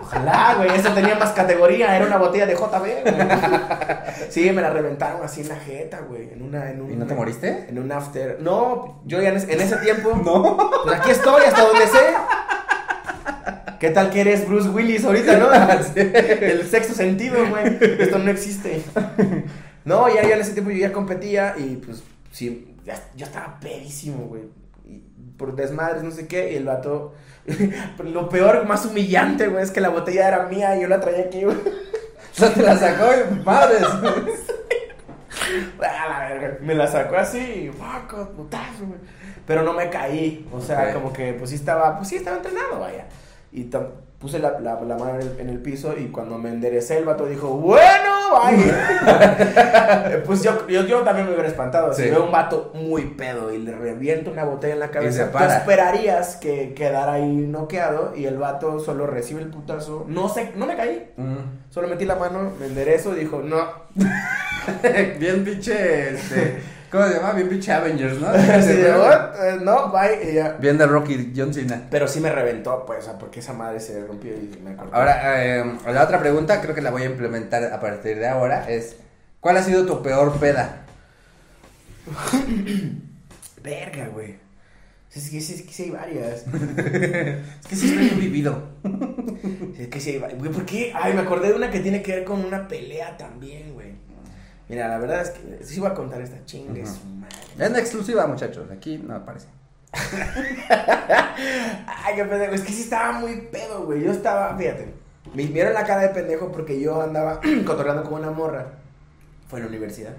Ojalá, 0.00 0.54
güey, 0.56 0.70
eso 0.74 0.92
tenía 0.92 1.14
más 1.14 1.30
categoría, 1.30 1.94
era 1.94 2.06
una 2.06 2.16
botella 2.16 2.46
de 2.46 2.56
JB, 2.56 2.80
güey. 2.80 3.28
Sí, 4.30 4.50
me 4.50 4.62
la 4.62 4.70
reventaron 4.70 5.22
así 5.22 5.42
en 5.42 5.48
la 5.48 5.56
jeta, 5.56 6.00
güey, 6.00 6.32
en 6.32 6.42
una, 6.42 6.68
en 6.68 6.82
un... 6.82 6.90
¿Y 6.90 6.96
no 6.96 7.06
te 7.06 7.14
moriste? 7.14 7.66
En 7.68 7.78
un 7.78 7.92
after. 7.92 8.38
No, 8.40 9.00
yo 9.04 9.22
ya 9.22 9.28
en 9.28 9.36
ese, 9.36 9.52
en 9.52 9.60
ese 9.60 9.76
tiempo... 9.76 10.10
No. 10.24 10.56
Pues 10.82 10.96
aquí 10.98 11.10
estoy, 11.12 11.44
hasta 11.44 11.62
donde 11.62 11.86
sé. 11.86 11.98
¿Qué 13.86 13.92
tal 13.92 14.10
que 14.10 14.20
eres 14.20 14.48
Bruce 14.48 14.68
Willis 14.68 15.04
ahorita, 15.04 15.36
no? 15.36 15.46
El 15.94 16.66
sexto 16.66 16.92
sentido, 16.92 17.36
güey. 17.48 17.78
Esto 18.00 18.18
no 18.18 18.30
existe. 18.32 18.82
No, 19.84 20.12
ya, 20.12 20.22
ya 20.26 20.34
en 20.34 20.40
ese 20.40 20.54
tiempo 20.54 20.72
yo 20.72 20.78
ya 20.78 20.92
competía 20.92 21.54
y 21.56 21.76
pues 21.76 22.02
sí, 22.32 22.74
ya, 22.84 23.00
yo 23.14 23.26
estaba 23.26 23.60
pedísimo, 23.60 24.24
güey. 24.26 24.42
Por 25.36 25.54
desmadres, 25.54 26.02
no 26.02 26.10
sé 26.10 26.26
qué, 26.26 26.52
y 26.52 26.56
el 26.56 26.64
vato. 26.64 27.14
Lo 28.02 28.28
peor, 28.28 28.66
más 28.66 28.84
humillante, 28.84 29.46
güey, 29.46 29.62
es 29.62 29.70
que 29.70 29.80
la 29.80 29.90
botella 29.90 30.26
era 30.26 30.48
mía 30.48 30.76
y 30.76 30.80
yo 30.82 30.88
la 30.88 30.98
traía 30.98 31.26
aquí, 31.26 31.44
güey. 31.44 31.56
O 31.56 32.32
sea, 32.32 32.52
te 32.52 32.62
la 32.62 32.76
sacó 32.76 33.04
y 33.04 33.44
madres. 33.44 33.84
A 35.78 36.08
la 36.08 36.28
verga. 36.28 36.58
Me 36.60 36.74
la 36.74 36.88
sacó 36.88 37.18
así, 37.18 37.70
putazo, 38.36 38.86
güey. 38.86 38.98
Pero 39.46 39.62
no 39.62 39.72
me 39.72 39.88
caí. 39.88 40.48
O 40.52 40.60
sea, 40.60 40.92
como 40.92 41.12
que 41.12 41.34
pues 41.34 41.50
sí 41.50 41.54
estaba, 41.54 41.96
pues 41.96 42.08
sí 42.08 42.16
estaba 42.16 42.38
entrenado, 42.38 42.80
vaya. 42.80 43.06
Y 43.52 43.70
puse 44.18 44.38
la, 44.38 44.58
la, 44.60 44.80
la 44.80 44.96
mano 44.96 45.14
en 45.16 45.20
el, 45.20 45.40
en 45.40 45.48
el 45.50 45.60
piso 45.60 45.94
y 45.96 46.06
cuando 46.06 46.38
me 46.38 46.48
enderecé 46.50 46.96
el 46.98 47.04
vato 47.04 47.26
dijo, 47.26 47.48
bueno, 47.48 48.10
vaya. 48.32 50.22
pues 50.26 50.42
yo, 50.42 50.66
yo, 50.68 50.84
yo 50.86 51.00
también 51.02 51.26
me 51.26 51.32
hubiera 51.32 51.48
espantado. 51.48 51.92
Si 51.92 52.02
Sí. 52.02 52.10
veo 52.10 52.24
un 52.24 52.32
vato 52.32 52.70
muy 52.74 53.02
pedo 53.10 53.52
y 53.52 53.58
le 53.58 53.72
reviento 53.72 54.30
una 54.30 54.44
botella 54.44 54.74
en 54.74 54.80
la 54.80 54.90
cabeza, 54.90 55.30
tú 55.30 55.38
esperarías 55.38 56.36
que 56.36 56.72
quedara 56.74 57.14
ahí 57.14 57.26
noqueado 57.36 58.14
y 58.16 58.24
el 58.24 58.38
vato 58.38 58.80
solo 58.80 59.06
recibe 59.06 59.42
el 59.42 59.48
putazo. 59.48 60.04
No 60.08 60.28
sé, 60.28 60.52
no 60.56 60.66
me 60.66 60.76
caí. 60.76 61.12
Mm. 61.16 61.36
Solo 61.70 61.86
metí 61.88 62.04
la 62.06 62.16
mano, 62.16 62.52
me 62.58 62.66
enderezo 62.66 63.14
y 63.16 63.20
dijo, 63.20 63.42
no, 63.44 63.58
Bien 65.18 65.44
pinche, 65.44 66.10
este, 66.14 66.60
¿cómo 66.90 67.06
se 67.06 67.14
llama? 67.14 67.32
Bien 67.32 67.48
pinche 67.48 67.72
Avengers, 67.72 68.20
¿no? 68.20 68.26
"What? 68.30 69.44
Eh, 69.44 69.58
no, 69.62 69.90
bye, 69.90 70.30
y 70.30 70.34
ya. 70.34 70.52
Bien 70.60 70.78
de 70.78 70.86
Rocky 70.86 71.32
John 71.36 71.52
Cena. 71.54 71.86
Pero 71.90 72.06
sí 72.08 72.20
me 72.20 72.30
reventó, 72.32 72.84
pues, 72.86 73.00
o 73.00 73.02
sea, 73.02 73.18
porque 73.18 73.40
esa 73.40 73.52
madre 73.52 73.80
se 73.80 74.04
rompió 74.06 74.32
y 74.34 74.58
me 74.62 74.74
cortó. 74.76 74.94
Ahora, 74.94 75.44
eh, 75.44 75.64
la 75.92 76.02
otra 76.04 76.18
pregunta, 76.20 76.60
creo 76.60 76.74
que 76.74 76.82
la 76.82 76.90
voy 76.90 77.02
a 77.02 77.06
implementar 77.06 77.64
a 77.72 77.80
partir 77.80 78.18
de 78.18 78.28
ahora, 78.28 78.68
es, 78.70 78.96
¿cuál 79.40 79.56
ha 79.56 79.62
sido 79.62 79.86
tu 79.86 80.02
peor 80.02 80.38
peda? 80.38 80.82
Verga, 83.62 84.08
güey. 84.08 84.36
Es 85.16 85.30
que, 85.30 85.40
sí- 85.40 85.54
es 85.54 85.62
que 85.62 85.72
sí 85.72 85.84
hay 85.84 85.90
varias. 85.90 86.44
Es 86.46 87.66
que 87.68 87.76
sí 87.76 87.88
estoy 87.88 88.20
vivido. 88.20 88.68
Es 89.78 89.88
que 89.88 89.98
sí 89.98 90.10
hay 90.10 90.18
varias. 90.18 90.42
¿por 90.48 90.66
qué? 90.66 90.92
Ay, 90.94 91.14
me 91.14 91.22
acordé 91.22 91.48
de 91.48 91.54
una 91.54 91.70
que 91.70 91.80
tiene 91.80 92.02
que 92.02 92.16
ver 92.16 92.24
con 92.24 92.44
una 92.44 92.68
pelea 92.68 93.16
también, 93.16 93.72
güey. 93.72 93.92
Mira, 94.68 94.88
la 94.88 94.98
verdad 94.98 95.22
es 95.22 95.30
que 95.30 95.64
sí 95.64 95.78
voy 95.80 95.90
a 95.90 95.94
contar 95.94 96.20
esta 96.20 96.44
chinga, 96.44 96.82
Ujú. 96.82 96.86
su 96.92 97.04
madre. 97.06 97.36
Es 97.58 97.70
una 97.70 97.78
exclusiva, 97.78 98.26
muchachos, 98.26 98.70
aquí 98.70 98.98
no 98.98 99.14
aparece. 99.14 99.46
Ay, 101.86 102.14
qué 102.16 102.24
pendejo. 102.24 102.52
Es 102.54 102.60
que 102.62 102.72
sí 102.72 102.82
estaba 102.82 103.12
muy 103.12 103.36
pedo, 103.52 103.84
güey. 103.84 104.02
Yo 104.02 104.10
estaba, 104.12 104.56
fíjate. 104.56 104.92
Me 105.34 105.44
vieron 105.46 105.74
la 105.74 105.84
cara 105.84 106.02
de 106.02 106.08
pendejo 106.10 106.50
porque 106.52 106.80
yo 106.80 107.00
andaba 107.02 107.40
cotorreando 107.66 108.04
con 108.04 108.14
una 108.14 108.30
morra. 108.30 108.72
Fue 109.48 109.58
en 109.58 109.64
la 109.66 109.68
universidad. 109.70 110.14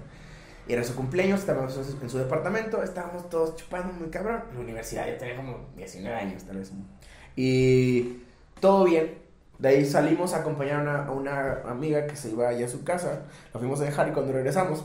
Y 0.66 0.72
era 0.74 0.84
su 0.84 0.94
cumpleaños, 0.94 1.40
estábamos 1.40 1.78
en 2.02 2.10
su 2.10 2.18
departamento, 2.18 2.82
estábamos 2.82 3.28
todos 3.30 3.56
chupando 3.56 3.92
muy 3.94 4.08
cabrón. 4.10 4.42
En 4.50 4.56
la 4.56 4.60
universidad, 4.64 5.06
yo 5.08 5.16
tenía 5.16 5.36
como 5.36 5.66
19 5.76 6.14
años, 6.16 6.44
tal 6.44 6.58
vez. 6.58 6.72
Y 7.36 8.18
todo 8.60 8.84
bien. 8.84 9.14
De 9.58 9.68
ahí 9.68 9.84
salimos 9.84 10.34
a 10.34 10.38
acompañar 10.38 10.80
a 10.80 10.82
una, 10.82 11.02
a 11.04 11.10
una 11.10 11.70
amiga 11.70 12.06
que 12.06 12.14
se 12.16 12.30
iba 12.30 12.48
allá 12.48 12.66
a 12.66 12.68
su 12.68 12.84
casa. 12.84 13.22
La 13.52 13.58
fuimos 13.58 13.80
a 13.80 13.84
dejar 13.84 14.08
y 14.08 14.12
cuando 14.12 14.32
regresamos, 14.32 14.84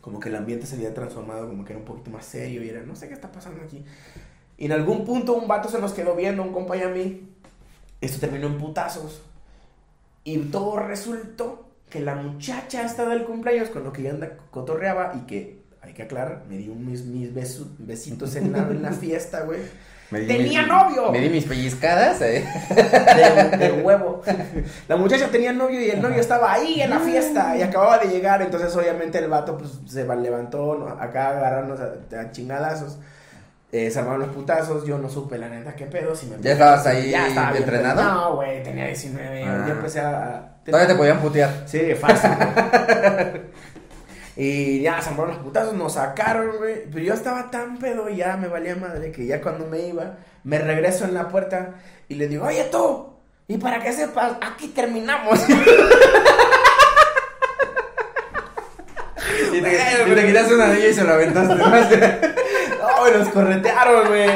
como 0.00 0.18
que 0.20 0.28
el 0.28 0.36
ambiente 0.36 0.66
se 0.66 0.74
había 0.76 0.92
transformado, 0.92 1.48
como 1.48 1.64
que 1.64 1.72
era 1.72 1.78
un 1.80 1.84
poquito 1.86 2.10
más 2.10 2.24
serio 2.26 2.62
y 2.62 2.68
era, 2.68 2.82
no 2.82 2.96
sé 2.96 3.08
qué 3.08 3.14
está 3.14 3.30
pasando 3.30 3.62
aquí. 3.62 3.84
Y 4.58 4.66
en 4.66 4.72
algún 4.72 5.04
punto 5.04 5.34
un 5.34 5.48
vato 5.48 5.68
se 5.68 5.80
nos 5.80 5.92
quedó 5.92 6.14
viendo, 6.16 6.42
un 6.42 6.52
compa 6.52 6.76
y 6.76 6.82
a 6.82 6.88
mí. 6.88 7.30
Esto 8.00 8.18
terminó 8.20 8.48
en 8.48 8.58
putazos. 8.58 9.22
Y 10.24 10.38
todo 10.38 10.78
resultó 10.78 11.68
que 11.90 12.00
la 12.00 12.14
muchacha 12.16 12.84
hasta 12.84 13.08
del 13.08 13.24
cumpleaños 13.24 13.68
con 13.70 13.84
lo 13.84 13.92
que 13.92 14.02
ya 14.02 14.10
anda 14.10 14.36
cotorreaba 14.50 15.14
y 15.16 15.26
que, 15.26 15.62
hay 15.80 15.92
que 15.92 16.02
aclarar, 16.02 16.44
me 16.48 16.56
dio 16.58 16.74
mis, 16.74 17.04
mis 17.04 17.32
besos- 17.34 17.68
besitos 17.78 18.34
en 18.36 18.52
la, 18.52 18.58
en 18.68 18.82
la 18.82 18.92
fiesta, 18.92 19.42
güey. 19.42 19.60
Me 20.14 20.20
di 20.20 20.26
¡Tenía 20.28 20.60
mis- 20.62 20.68
novio! 20.68 21.10
Me 21.10 21.18
di 21.20 21.28
mis 21.28 21.44
pellizcadas, 21.44 22.20
eh. 22.22 22.46
de, 22.70 23.56
de 23.58 23.72
huevo. 23.82 24.22
La 24.88 24.96
muchacha 24.96 25.26
tenía 25.28 25.52
novio 25.52 25.80
y 25.80 25.90
el 25.90 26.00
novio 26.00 26.20
estaba 26.20 26.52
ahí 26.52 26.80
en 26.80 26.90
la 26.90 27.00
fiesta 27.00 27.56
y 27.56 27.62
acababa 27.62 27.98
de 27.98 28.06
llegar, 28.08 28.40
entonces 28.42 28.74
obviamente 28.76 29.18
el 29.18 29.28
vato 29.28 29.58
pues 29.58 29.70
se 29.88 30.04
va- 30.04 30.14
levantó, 30.14 30.76
¿no? 30.76 30.88
acá 30.88 31.30
agarrarnos 31.30 31.80
a, 31.80 32.20
a 32.20 32.30
chingadazos. 32.30 32.98
Eh, 33.72 33.90
se 33.90 33.98
armaron 33.98 34.20
los 34.20 34.28
putazos, 34.28 34.86
yo 34.86 34.98
no 34.98 35.08
supe 35.08 35.36
la 35.36 35.48
neta 35.48 35.74
qué 35.74 35.86
pedo, 35.86 36.14
si 36.14 36.26
me 36.26 36.36
¿Ya 36.40 36.52
estabas 36.52 36.86
ahí 36.86 37.10
Ya 37.10 37.26
estaba 37.26 37.50
bien 37.50 37.64
entrenado? 37.64 37.96
pedo. 38.00 38.12
No, 38.14 38.36
güey, 38.36 38.62
tenía 38.62 38.86
19, 38.86 39.42
Ah. 39.44 39.64
yo 39.66 39.72
empecé 39.74 39.98
a... 39.98 40.48
Todavía 40.64 40.86
te 40.86 40.94
podían 40.94 41.18
putear. 41.18 41.50
Sí, 41.66 41.92
fácil. 42.00 42.30
y 44.36 44.80
ya 44.80 45.00
se 45.00 45.14
los 45.14 45.38
putazos, 45.38 45.74
nos 45.74 45.94
sacaron, 45.94 46.56
güey. 46.58 46.84
Pero 46.92 47.04
yo 47.04 47.14
estaba 47.14 47.50
tan 47.50 47.78
pedo 47.78 48.08
y 48.10 48.16
ya 48.16 48.36
me 48.36 48.48
valía 48.48 48.74
madre 48.74 49.12
que 49.12 49.26
ya 49.26 49.40
cuando 49.40 49.66
me 49.66 49.86
iba, 49.86 50.16
me 50.42 50.58
regreso 50.58 51.04
en 51.04 51.14
la 51.14 51.28
puerta 51.28 51.74
y 52.08 52.14
le 52.14 52.28
digo, 52.28 52.44
oye 52.44 52.64
tú, 52.64 53.14
y 53.46 53.58
para 53.58 53.80
que 53.80 53.92
sepas, 53.92 54.32
aquí 54.40 54.68
terminamos. 54.68 55.40
Y 59.52 59.60
te, 59.60 59.70
y 60.08 60.14
te 60.14 60.26
quitaste 60.26 60.54
una 60.54 60.64
anillo 60.64 60.88
y 60.88 60.94
se 60.94 61.04
lo 61.04 61.12
aventaste. 61.12 61.54
¿no? 61.54 63.10
Nos 63.18 63.28
corretearon, 63.28 64.08
güey. 64.08 64.28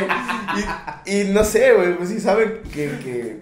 Y, 1.07 1.13
y 1.13 1.25
no 1.33 1.43
sé, 1.43 1.73
güey, 1.73 1.95
pues 1.97 2.11
sí 2.11 2.21
saben 2.21 2.61
que, 2.73 2.89
que 2.99 3.41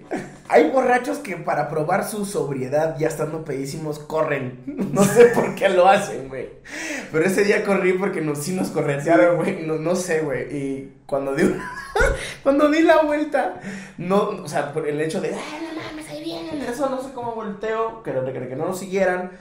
hay 0.49 0.71
borrachos 0.71 1.19
que 1.19 1.37
para 1.37 1.69
probar 1.69 2.09
su 2.09 2.25
sobriedad, 2.25 2.97
ya 2.99 3.09
estando 3.09 3.45
pedísimos, 3.45 3.99
corren. 3.99 4.63
No 4.67 5.05
sé 5.05 5.27
por 5.35 5.55
qué 5.55 5.69
lo 5.69 5.89
hacen, 5.89 6.29
güey. 6.29 6.51
Pero 7.13 7.25
ese 7.25 7.45
día 7.45 7.65
corrí 7.65 7.95
porque 7.95 8.21
nos, 8.21 8.39
sí 8.39 8.53
nos 8.53 8.69
corretearon, 8.69 9.37
güey. 9.37 9.67
No, 9.67 9.77
no 9.77 9.97
sé, 9.97 10.21
güey. 10.21 10.57
Y 10.57 10.93
cuando 11.07 11.35
di, 11.35 11.45
cuando 12.43 12.71
di 12.71 12.83
la 12.83 13.03
vuelta, 13.03 13.61
no, 13.99 14.29
o 14.29 14.49
sea, 14.49 14.73
por 14.73 14.89
el 14.89 15.01
hecho 15.01 15.21
de, 15.21 15.35
ay, 15.35 15.69
no 15.69 15.81
mames, 15.81 16.09
ahí 16.09 16.23
vienen. 16.23 16.63
Eso 16.63 16.89
no 16.89 17.03
sé 17.03 17.13
cómo 17.13 17.35
volteo, 17.35 18.03
que, 18.03 18.13
que, 18.13 18.49
que 18.49 18.57
no 18.57 18.67
nos 18.67 18.79
siguieran. 18.79 19.33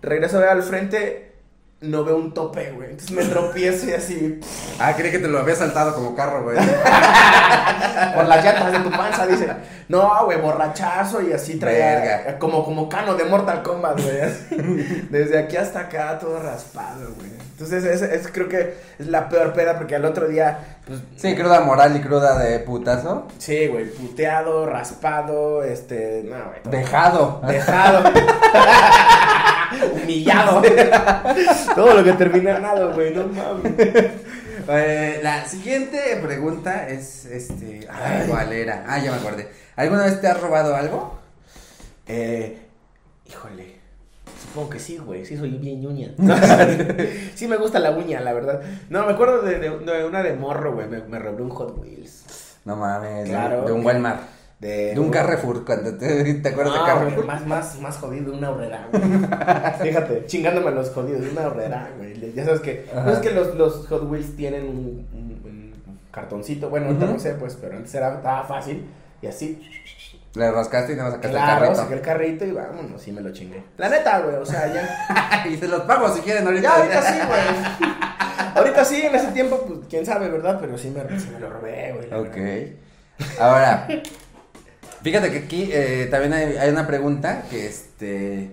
Regreso 0.00 0.36
a 0.38 0.40
ver 0.40 0.48
al 0.50 0.62
frente, 0.62 1.32
no 1.80 2.04
veo 2.04 2.16
un 2.16 2.34
tope, 2.34 2.72
güey. 2.72 2.90
Entonces 2.90 3.12
me 3.12 3.24
tropiezo 3.24 3.86
y 3.88 3.92
así, 3.92 4.40
Ah, 4.80 4.94
creí 4.96 5.10
que 5.12 5.18
te 5.20 5.28
lo 5.28 5.38
había 5.38 5.54
saltado 5.54 5.94
como 5.94 6.14
carro, 6.16 6.42
güey. 6.42 6.56
por 8.14 8.26
las 8.26 8.44
llantas 8.44 8.72
de 8.72 8.78
tu 8.80 8.90
panza, 8.90 9.26
dice. 9.26 9.48
No, 9.88 10.24
güey, 10.24 10.40
borrachazo 10.40 11.22
y 11.22 11.32
así 11.32 11.58
traía. 11.58 12.00
Verga. 12.00 12.38
Como, 12.38 12.64
como 12.64 12.88
cano 12.88 13.14
de 13.14 13.24
Mortal 13.24 13.62
Kombat, 13.62 14.00
güey. 14.00 15.06
Desde 15.10 15.38
aquí 15.38 15.56
hasta 15.56 15.80
acá, 15.80 16.18
todo 16.18 16.40
raspado, 16.42 17.14
güey. 17.16 17.30
Entonces, 17.52 17.84
es, 17.84 18.02
es- 18.02 18.28
creo 18.32 18.48
que 18.48 18.74
es 18.98 19.06
la 19.08 19.28
peor 19.28 19.52
peda 19.52 19.76
porque 19.78 19.96
al 19.96 20.04
otro 20.04 20.28
día, 20.28 20.78
pues. 20.86 21.00
Sí, 21.16 21.34
cruda 21.34 21.60
moral 21.60 21.96
y 21.96 22.00
cruda 22.00 22.38
de 22.38 22.58
putazo. 22.60 23.26
Sí, 23.38 23.66
güey, 23.68 23.86
puteado, 23.90 24.66
raspado, 24.66 25.62
este. 25.64 26.22
No, 26.24 26.36
güey. 26.36 26.60
Dejado. 26.64 27.40
Dejado. 27.46 28.10
Humillado. 29.92 30.62
todo 31.74 31.94
lo 31.94 32.04
que 32.04 32.12
termina 32.14 32.56
en 32.56 32.62
nada, 32.62 32.86
güey, 32.92 33.14
no 33.14 33.26
mames. 33.28 33.72
Eh, 34.70 35.20
la 35.22 35.44
siguiente 35.46 35.98
pregunta 36.22 36.88
es, 36.88 37.24
este, 37.26 37.86
ay, 37.90 38.26
¿cuál 38.28 38.52
era? 38.52 38.84
Ah, 38.86 38.98
ya 38.98 39.10
me 39.12 39.16
acordé. 39.18 39.48
¿Alguna 39.76 40.04
vez 40.04 40.20
te 40.20 40.26
has 40.28 40.40
robado 40.40 40.74
algo? 40.76 41.18
Eh, 42.06 42.58
híjole. 43.26 43.76
Supongo 44.48 44.70
que 44.70 44.78
sí, 44.78 44.98
güey. 44.98 45.24
Sí, 45.24 45.36
soy 45.36 45.50
bien 45.50 45.80
ñuña. 45.80 46.10
sí, 47.34 47.48
me 47.48 47.56
gusta 47.56 47.78
la 47.78 47.90
uña, 47.92 48.20
la 48.20 48.32
verdad. 48.32 48.60
No, 48.88 49.04
me 49.06 49.12
acuerdo 49.12 49.42
de, 49.42 49.58
de- 49.58 49.78
de 49.78 50.04
una 50.04 50.22
de 50.22 50.34
morro, 50.34 50.74
güey. 50.74 50.86
Me, 50.88 51.00
me 51.00 51.18
robé 51.18 51.42
un 51.42 51.50
Hot 51.50 51.76
Wheels. 51.78 52.24
No 52.64 52.76
mames, 52.76 53.24
de- 53.24 53.30
Claro. 53.30 53.62
de 53.62 53.72
un 53.72 53.84
Walmart. 53.84 54.20
De, 54.60 54.92
De 54.94 54.98
un 55.00 55.10
Carrefour, 55.10 55.64
cuando 55.64 55.94
te, 55.96 56.34
¿te 56.42 56.48
acuerdas 56.48 56.74
No, 56.74 56.84
de 56.84 56.90
güey, 56.92 56.98
Carrefour? 57.04 57.26
más, 57.26 57.46
más, 57.46 57.80
más 57.80 57.96
jodido, 57.98 58.32
una 58.32 58.50
horrera, 58.50 58.88
güey. 58.90 59.02
Fíjate, 59.88 60.26
chingándome 60.26 60.68
a 60.68 60.70
los 60.72 60.90
jodidos, 60.90 61.22
una 61.30 61.46
horrera, 61.46 61.90
güey. 61.96 62.32
Ya 62.34 62.44
sabes 62.44 62.60
que, 62.60 62.86
no 62.92 63.00
Ajá. 63.00 63.12
es 63.12 63.18
que 63.18 63.30
los, 63.30 63.54
los 63.54 63.86
Hot 63.86 64.10
Wheels 64.10 64.34
tienen 64.36 64.64
un, 64.64 65.06
un- 65.12 65.40
un 65.44 66.00
cartoncito. 66.10 66.70
Bueno, 66.70 66.86
ahorita 66.86 67.06
no 67.06 67.18
sé, 67.20 67.34
pues, 67.34 67.56
pero 67.60 67.76
antes 67.76 67.94
era, 67.94 68.14
estaba 68.16 68.42
fácil. 68.44 68.84
Y 69.22 69.26
así, 69.28 69.60
Le 70.34 70.50
rascaste 70.50 70.92
y 70.92 70.96
te 70.96 71.02
vas 71.02 71.10
a 71.12 71.16
sacar 71.16 71.30
claro, 71.30 71.64
el 71.70 71.76
saqué 71.76 71.76
carrito. 71.76 71.94
el 71.94 72.00
carrito 72.00 72.44
y 72.44 72.50
vámonos, 72.52 73.00
sí 73.00 73.12
me 73.12 73.20
lo 73.20 73.32
chingué. 73.32 73.62
La 73.76 73.88
neta, 73.88 74.20
güey, 74.20 74.36
o 74.36 74.44
sea, 74.46 74.72
ya. 74.72 75.44
y 75.48 75.56
se 75.56 75.68
los 75.68 75.82
pago 75.82 76.08
si 76.12 76.20
quieren 76.20 76.44
ahorita. 76.44 76.62
Ya, 76.62 76.74
ahorita 76.76 77.02
sí, 77.02 77.18
güey. 77.26 77.92
ahorita 78.56 78.84
sí, 78.84 79.02
en 79.02 79.14
ese 79.14 79.28
tiempo, 79.28 79.64
pues, 79.66 79.80
quién 79.88 80.04
sabe, 80.04 80.28
¿verdad? 80.28 80.58
Pero 80.60 80.76
sí 80.78 80.90
me, 80.90 81.02
sí 81.20 81.28
me 81.32 81.38
lo 81.40 81.48
robé, 81.50 81.92
güey. 81.94 82.08
verdad. 82.10 82.20
Ok. 82.20 83.38
Ahora, 83.40 83.88
fíjate 85.02 85.30
que 85.30 85.38
aquí 85.38 85.70
eh, 85.72 86.08
también 86.10 86.32
hay, 86.32 86.56
hay 86.56 86.70
una 86.70 86.86
pregunta 86.86 87.44
que 87.50 87.66
este. 87.66 88.50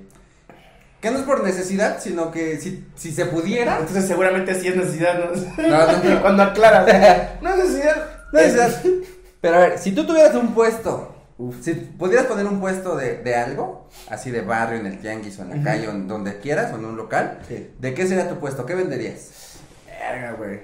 Que 1.01 1.11
no 1.11 1.19
es 1.19 1.23
por 1.25 1.43
necesidad, 1.43 1.99
sino 2.01 2.31
que 2.31 2.57
si, 2.59 2.83
si 2.95 3.11
se 3.11 3.25
pudiera. 3.25 3.77
Entonces, 3.79 4.07
seguramente 4.07 4.59
sí 4.59 4.67
es 4.69 4.75
necesidad, 4.75 5.19
¿no? 5.19 5.25
No, 5.67 5.69
no, 5.91 6.03
no. 6.03 6.21
Cuando 6.21 6.43
aclaras, 6.43 7.39
no 7.41 7.49
es 7.49 7.57
necesidad. 7.57 8.09
No 8.31 8.39
es 8.39 8.53
necesidad. 8.55 8.81
Pero 9.41 9.55
a 9.55 9.59
ver, 9.59 9.77
si 9.77 9.91
tú 9.91 10.07
tuvieras 10.07 10.33
un 10.33 10.55
puesto, 10.55 11.13
si 11.61 11.73
pudieras 11.73 12.25
poner 12.25 12.47
un 12.47 12.59
puesto 12.59 12.95
de, 12.95 13.17
de 13.17 13.35
algo, 13.35 13.87
así 14.09 14.31
de 14.31 14.41
barrio, 14.41 14.79
en 14.79 14.87
el 14.87 14.97
tianguis 14.99 15.37
o 15.37 15.43
en 15.43 15.49
la 15.51 15.63
calle, 15.63 15.87
o 15.87 15.91
en 15.91 16.07
donde 16.07 16.39
quieras, 16.39 16.73
o 16.73 16.77
en 16.77 16.85
un 16.85 16.97
local, 16.97 17.37
Sí. 17.47 17.69
¿de 17.77 17.93
qué 17.93 18.07
sería 18.07 18.27
tu 18.27 18.39
puesto? 18.39 18.65
¿Qué 18.65 18.73
venderías? 18.73 19.59
Verga, 19.87 20.31
güey. 20.31 20.61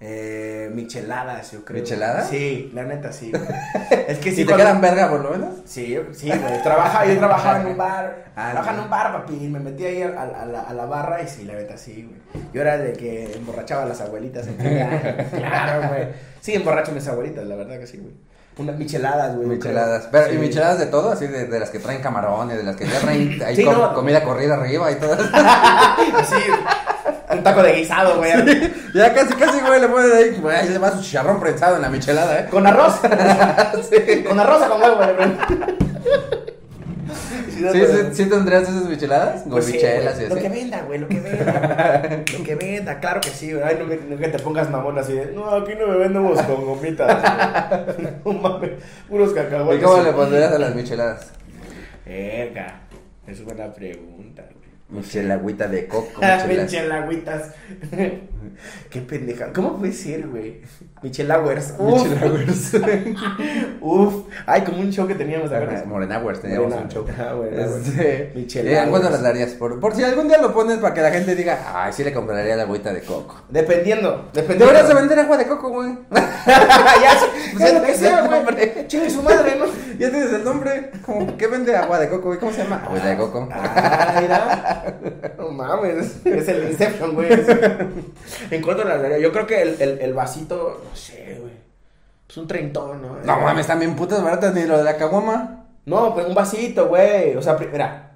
Eh, 0.00 0.70
micheladas, 0.74 1.50
yo 1.50 1.64
creo. 1.64 1.82
¿Micheladas? 1.82 2.28
Sí, 2.28 2.70
la 2.72 2.84
neta 2.84 3.10
sí. 3.12 3.30
güey. 3.32 3.42
es 4.06 4.18
que 4.18 4.30
Si 4.30 4.36
sí, 4.36 4.42
te 4.42 4.46
cuando- 4.46 4.64
quedan 4.64 4.80
verga, 4.80 5.10
por 5.10 5.20
lo 5.24 5.30
menos. 5.30 5.54
Sí, 5.64 5.98
sí, 6.12 6.28
güey. 6.28 6.62
Trabajaba, 6.62 7.04
yo 7.06 7.18
trabajaba 7.18 7.60
en 7.60 7.66
un 7.66 7.76
bar. 7.76 8.24
Ah, 8.38 8.50
trabajaba 8.52 8.78
en 8.78 8.84
un 8.84 8.90
bar, 8.90 9.12
papi. 9.12 9.34
Y 9.34 9.48
me 9.48 9.58
metí 9.58 9.84
ahí 9.84 10.00
a, 10.02 10.10
a- 10.10 10.42
a 10.42 10.46
la, 10.46 10.60
a 10.60 10.72
la 10.72 10.84
barra 10.86 11.20
y 11.22 11.26
sí, 11.26 11.42
la 11.44 11.54
neta 11.54 11.76
sí, 11.76 12.08
güey. 12.08 12.44
Yo 12.52 12.60
era 12.60 12.78
de 12.78 12.92
que 12.92 13.32
emborrachaba 13.34 13.82
a 13.82 13.86
las 13.86 14.00
abuelitas 14.00 14.46
en 14.46 14.54
Claro, 15.36 15.88
güey. 15.88 16.08
Sí, 16.40 16.54
emborracho 16.54 16.92
a 16.92 16.94
mis 16.94 17.08
abuelitas, 17.08 17.44
la 17.44 17.56
verdad 17.56 17.80
que 17.80 17.88
sí, 17.88 17.96
güey. 17.98 18.12
Unas 18.58 18.76
micheladas, 18.76 19.34
güey. 19.36 19.48
Micheladas. 19.48 20.08
Pero, 20.12 20.26
Sí. 20.30 20.34
¿Y 20.34 20.38
micheladas 20.38 20.78
de 20.78 20.86
todo? 20.86 21.10
Así 21.12 21.26
de, 21.26 21.46
de 21.46 21.58
las 21.60 21.70
que 21.70 21.78
traen 21.80 22.00
camarones, 22.00 22.56
de 22.56 22.62
las 22.64 22.76
que 22.76 22.86
ya 22.86 23.00
traen 23.00 23.40
ahí 23.44 23.56
Sí, 23.56 23.64
com- 23.64 23.74
no. 23.76 23.92
comida 23.94 24.22
corrida 24.22 24.54
arriba 24.54 24.90
y 24.92 24.96
todo. 24.96 25.16
Sí, 25.16 25.24
un 25.28 26.77
taco 27.48 27.62
de 27.62 27.72
guisado, 27.72 28.16
güey. 28.18 28.32
ya 28.94 29.14
casi, 29.14 29.34
casi, 29.34 29.60
güey, 29.60 29.80
le 29.80 29.88
ponen 29.88 30.12
ahí, 30.12 30.38
güey, 30.40 30.56
ahí 30.56 30.68
le 30.68 30.78
va 30.78 30.90
su 30.92 31.02
chicharrón 31.02 31.40
prensado 31.40 31.76
en 31.76 31.82
la 31.82 31.88
michelada, 31.88 32.40
¿eh? 32.40 32.46
Con 32.50 32.66
arroz. 32.66 33.00
sí. 33.90 34.22
Con 34.24 34.38
arroz 34.40 34.62
o 34.62 34.68
con 34.70 34.80
huevo, 34.82 34.96
güey. 35.16 35.28
¿Sí, 37.50 37.64
sí, 37.72 37.96
sí 38.12 38.26
tendrías 38.26 38.62
esas 38.62 38.84
micheladas? 38.84 39.42
Pues 39.48 39.64
sí, 39.64 39.72
Gomichelas 39.72 40.14
güey. 40.14 40.26
y 40.26 40.28
Lo 40.28 40.36
que 40.36 40.48
venda, 40.48 40.82
güey, 40.82 40.98
lo 41.00 41.08
que 41.08 41.20
venda. 41.20 42.22
lo 42.38 42.44
que 42.44 42.54
venda, 42.54 43.00
claro 43.00 43.20
que 43.20 43.30
sí, 43.30 43.52
güey. 43.52 43.64
Ay, 43.64 43.78
no 44.08 44.16
que 44.16 44.28
te 44.28 44.38
pongas 44.38 44.70
mamón 44.70 44.96
así 44.98 45.14
de, 45.14 45.32
no, 45.32 45.50
aquí 45.50 45.72
no 45.78 45.88
me 45.88 45.96
vendemos 45.96 46.40
con 46.42 46.64
gomitas. 46.64 47.20
güey". 47.96 48.08
no 48.24 48.32
mames, 48.32 48.70
puros 49.08 49.32
¿Y 49.32 49.34
cacahuates. 49.34 49.82
cómo 49.82 50.02
le 50.02 50.12
pondrías 50.12 50.52
a 50.52 50.58
las 50.58 50.74
micheladas? 50.74 51.30
Verga, 52.06 52.80
es 53.26 53.44
buena 53.44 53.72
pregunta, 53.72 54.42
güey. 54.54 54.67
Michelagüita 54.90 55.68
de 55.68 55.86
coco, 55.86 56.20
Ah. 56.22 56.42
Michelagüitas. 56.48 57.52
Qué 58.90 59.00
pendeja. 59.02 59.52
¿Cómo 59.52 59.76
puede 59.78 59.92
ser, 59.92 60.26
güey? 60.28 60.62
Michelagüers. 61.02 61.74
Michelagüers. 61.78 62.72
Uf. 63.80 64.14
Ay, 64.46 64.62
como 64.62 64.80
un 64.80 64.90
show 64.90 65.06
que 65.06 65.14
teníamos, 65.14 65.50
¿te 65.50 65.56
acuerdas? 65.56 65.86
Morenauers 65.86 66.40
teníamos 66.40 66.70
Morena. 66.70 66.82
un 66.82 66.88
show. 66.90 67.04
Ah, 67.18 67.34
Morenauers. 67.36 67.86
Este, 67.88 68.32
Michelagüers. 68.34 68.88
¿Cuánto 68.88 69.10
las 69.10 69.22
darías? 69.22 69.50
Por, 69.50 69.78
por 69.78 69.94
si 69.94 70.02
algún 70.02 70.26
día 70.28 70.38
lo 70.40 70.52
pones 70.54 70.78
para 70.78 70.94
que 70.94 71.02
la 71.02 71.10
gente 71.10 71.34
diga, 71.36 71.58
ay, 71.74 71.92
sí 71.92 72.02
le 72.02 72.12
compraría 72.12 72.56
la 72.56 72.62
agüita 72.62 72.92
de 72.92 73.02
coco. 73.02 73.42
Dependiendo, 73.50 74.30
dependiendo. 74.32 74.64
Deberías 74.66 74.88
de 74.88 74.94
vender 74.94 75.18
agua 75.20 75.36
de 75.36 75.46
coco, 75.46 75.68
güey. 75.70 75.90
ya, 76.14 77.18
Pues 77.58 77.74
lo 77.74 77.82
que 77.82 77.94
sea, 77.94 78.26
güey. 78.26 78.86
Chingue 78.86 79.10
su 79.10 79.22
madre, 79.22 79.56
¿no? 79.56 79.66
Ya 79.98 80.10
tienes 80.10 80.32
el 80.32 80.44
nombre. 80.44 80.92
Como, 81.04 81.36
¿Qué 81.36 81.46
vende 81.48 81.74
agua 81.76 81.98
de 81.98 82.08
coco, 82.08 82.28
güey? 82.28 82.38
¿Cómo 82.38 82.52
se 82.52 82.62
llama? 82.62 82.82
Agüita 82.86 83.08
de 83.08 83.16
coco. 83.16 83.48
Ah, 83.52 84.18
mira. 84.20 84.98
No 85.38 85.50
mames. 85.50 86.24
Es 86.24 86.48
el 86.48 86.70
Inception, 86.70 87.14
güey. 87.14 87.28
En 88.50 88.62
cuanto 88.62 88.82
a 88.82 88.86
la 88.86 88.98
realidad, 88.98 89.18
yo 89.18 89.32
creo 89.32 89.46
que 89.46 89.62
el, 89.62 89.76
el, 89.80 90.00
el 90.00 90.14
vasito, 90.14 90.82
no 90.88 90.96
sé, 90.96 91.38
güey. 91.40 91.52
Es 92.28 92.36
un 92.36 92.46
treintón, 92.46 93.02
¿no? 93.02 93.16
No 93.24 93.40
mames, 93.40 93.66
también 93.66 93.96
putas 93.96 94.22
baratas 94.22 94.54
ni 94.54 94.64
lo 94.64 94.76
de 94.78 94.84
la 94.84 94.96
caguama. 94.96 95.64
No, 95.86 96.14
pues 96.14 96.26
un 96.26 96.34
vasito, 96.34 96.88
güey. 96.88 97.34
O 97.36 97.42
sea, 97.42 97.56
mira. 97.72 98.07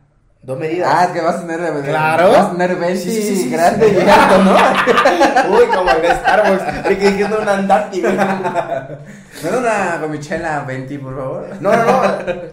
Dos 0.44 0.58
medidas. 0.58 0.92
Ah, 0.92 1.04
es 1.04 1.10
que 1.12 1.20
vas 1.20 1.36
a 1.36 1.46
tener. 1.46 1.60
Claro. 1.84 2.30
Vas 2.32 2.46
a 2.46 2.50
tener 2.50 2.74
20 2.74 2.96
Sí, 3.00 3.22
sí, 3.22 3.36
sí, 3.44 3.50
grande 3.50 3.88
y 3.92 4.08
alto, 4.10 4.42
¿no? 4.42 4.52
Uy, 5.56 5.66
como 5.72 5.88
el 5.90 6.02
de 6.02 6.08
Star 6.08 6.40
Wars. 6.50 6.62
El 6.86 6.98
que 6.98 7.10
diciendo 7.10 7.38
un 7.40 7.48
andati, 7.48 8.00
güey. 8.00 8.12
¿Me 8.16 9.50
da 9.50 9.58
una 9.58 9.98
gomichela 9.98 10.60
20, 10.64 10.98
por 10.98 11.16
favor? 11.16 11.46
No, 11.60 11.70
no, 11.76 11.84
no. 11.84 12.02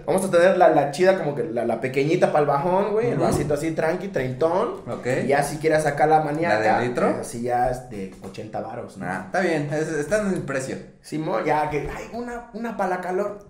Vamos 0.05 0.23
a 0.23 0.29
tener 0.29 0.55
la, 0.57 0.69
la 0.69 0.91
chida, 0.91 1.17
como 1.17 1.33
que 1.33 1.45
la, 1.45 1.65
la 1.65 1.81
pequeñita 1.81 2.27
para 2.27 2.41
el 2.41 2.45
bajón, 2.45 2.91
güey. 2.91 3.07
El 3.07 3.15
Ujú. 3.17 3.23
vasito 3.23 3.55
así, 3.55 3.71
tranqui, 3.71 4.09
treintón. 4.09 4.81
Ok. 4.87 5.07
Y 5.23 5.27
ya 5.29 5.41
si 5.41 5.57
quieres 5.57 5.81
sacar 5.81 6.09
la 6.09 6.19
maníaca. 6.21 6.59
¿La 6.59 6.79
de 6.81 6.87
litro? 6.89 7.07
pues, 7.15 7.21
Así 7.27 7.41
ya 7.41 7.71
es 7.71 7.89
de 7.89 8.13
80 8.23 8.61
varos, 8.61 8.97
¿no? 8.97 9.07
Ah, 9.07 9.23
está 9.25 9.39
bien, 9.39 9.67
es- 9.73 9.87
está 9.93 10.19
en 10.21 10.27
el 10.27 10.41
precio. 10.43 10.77
Simón, 11.01 11.43
ya 11.43 11.67
que. 11.71 11.89
Ay, 11.95 12.09
una, 12.13 12.51
una 12.53 12.77
para 12.77 12.91
la 12.97 13.01
calor. 13.01 13.48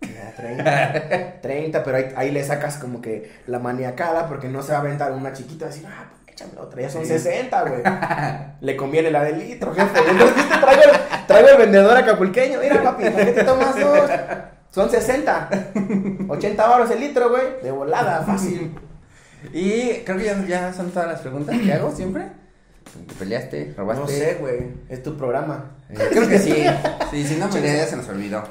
Ya, 0.00 0.32
30. 0.36 1.40
30, 1.40 1.82
pero 1.82 1.96
ahí, 1.96 2.12
ahí 2.16 2.30
le 2.30 2.44
sacas 2.44 2.76
como 2.76 3.00
que 3.00 3.32
la 3.46 3.58
maniacada 3.58 4.28
porque 4.28 4.48
no 4.48 4.62
se 4.62 4.72
va 4.72 4.78
a 4.78 4.80
aventar 4.80 5.12
una 5.12 5.32
chiquita 5.32 5.66
así, 5.66 5.84
ah, 5.86 6.06
pues 6.10 6.32
échame 6.32 6.52
otra, 6.60 6.82
ya 6.82 6.90
son 6.90 7.04
60, 7.04 7.62
güey. 7.62 7.82
Le 8.60 8.76
conviene 8.76 9.10
la 9.10 9.24
de 9.24 9.32
litro, 9.32 9.74
jefe. 9.74 9.98
Entonces. 10.08 10.44
Traigo 10.60 10.82
el, 10.82 11.26
traigo 11.26 11.48
el 11.48 11.56
vendedor 11.58 11.96
acapulqueño. 11.96 12.60
Mira, 12.60 12.82
papi, 12.82 13.04
¿para 13.10 13.24
qué 13.24 13.32
te 13.32 13.44
tomas 13.44 13.78
dos? 13.78 14.10
Son 14.70 14.90
60. 14.90 15.50
80 16.28 16.68
baros 16.68 16.90
el 16.90 17.00
litro, 17.00 17.30
güey. 17.30 17.60
De 17.62 17.70
volada, 17.70 18.22
fácil. 18.22 18.74
Y 19.52 20.00
creo 20.04 20.18
que 20.18 20.24
ya, 20.24 20.44
ya 20.46 20.72
son 20.72 20.90
todas 20.90 21.08
las 21.08 21.20
preguntas 21.20 21.56
que 21.58 21.72
hago 21.72 21.90
siempre. 21.94 22.26
¿Peleaste? 23.18 23.74
¿Robaste? 23.76 24.02
No 24.02 24.08
sé, 24.08 24.36
güey. 24.40 24.58
Es 24.88 25.02
tu 25.02 25.16
programa. 25.16 25.76
Eh, 25.90 25.94
creo 26.10 26.28
que 26.28 26.38
sí. 26.38 26.64
Sí, 27.10 27.24
si 27.26 27.36
no, 27.36 27.48
ya 27.48 27.86
se 27.86 27.96
nos 27.96 28.08
olvidó. 28.08 28.44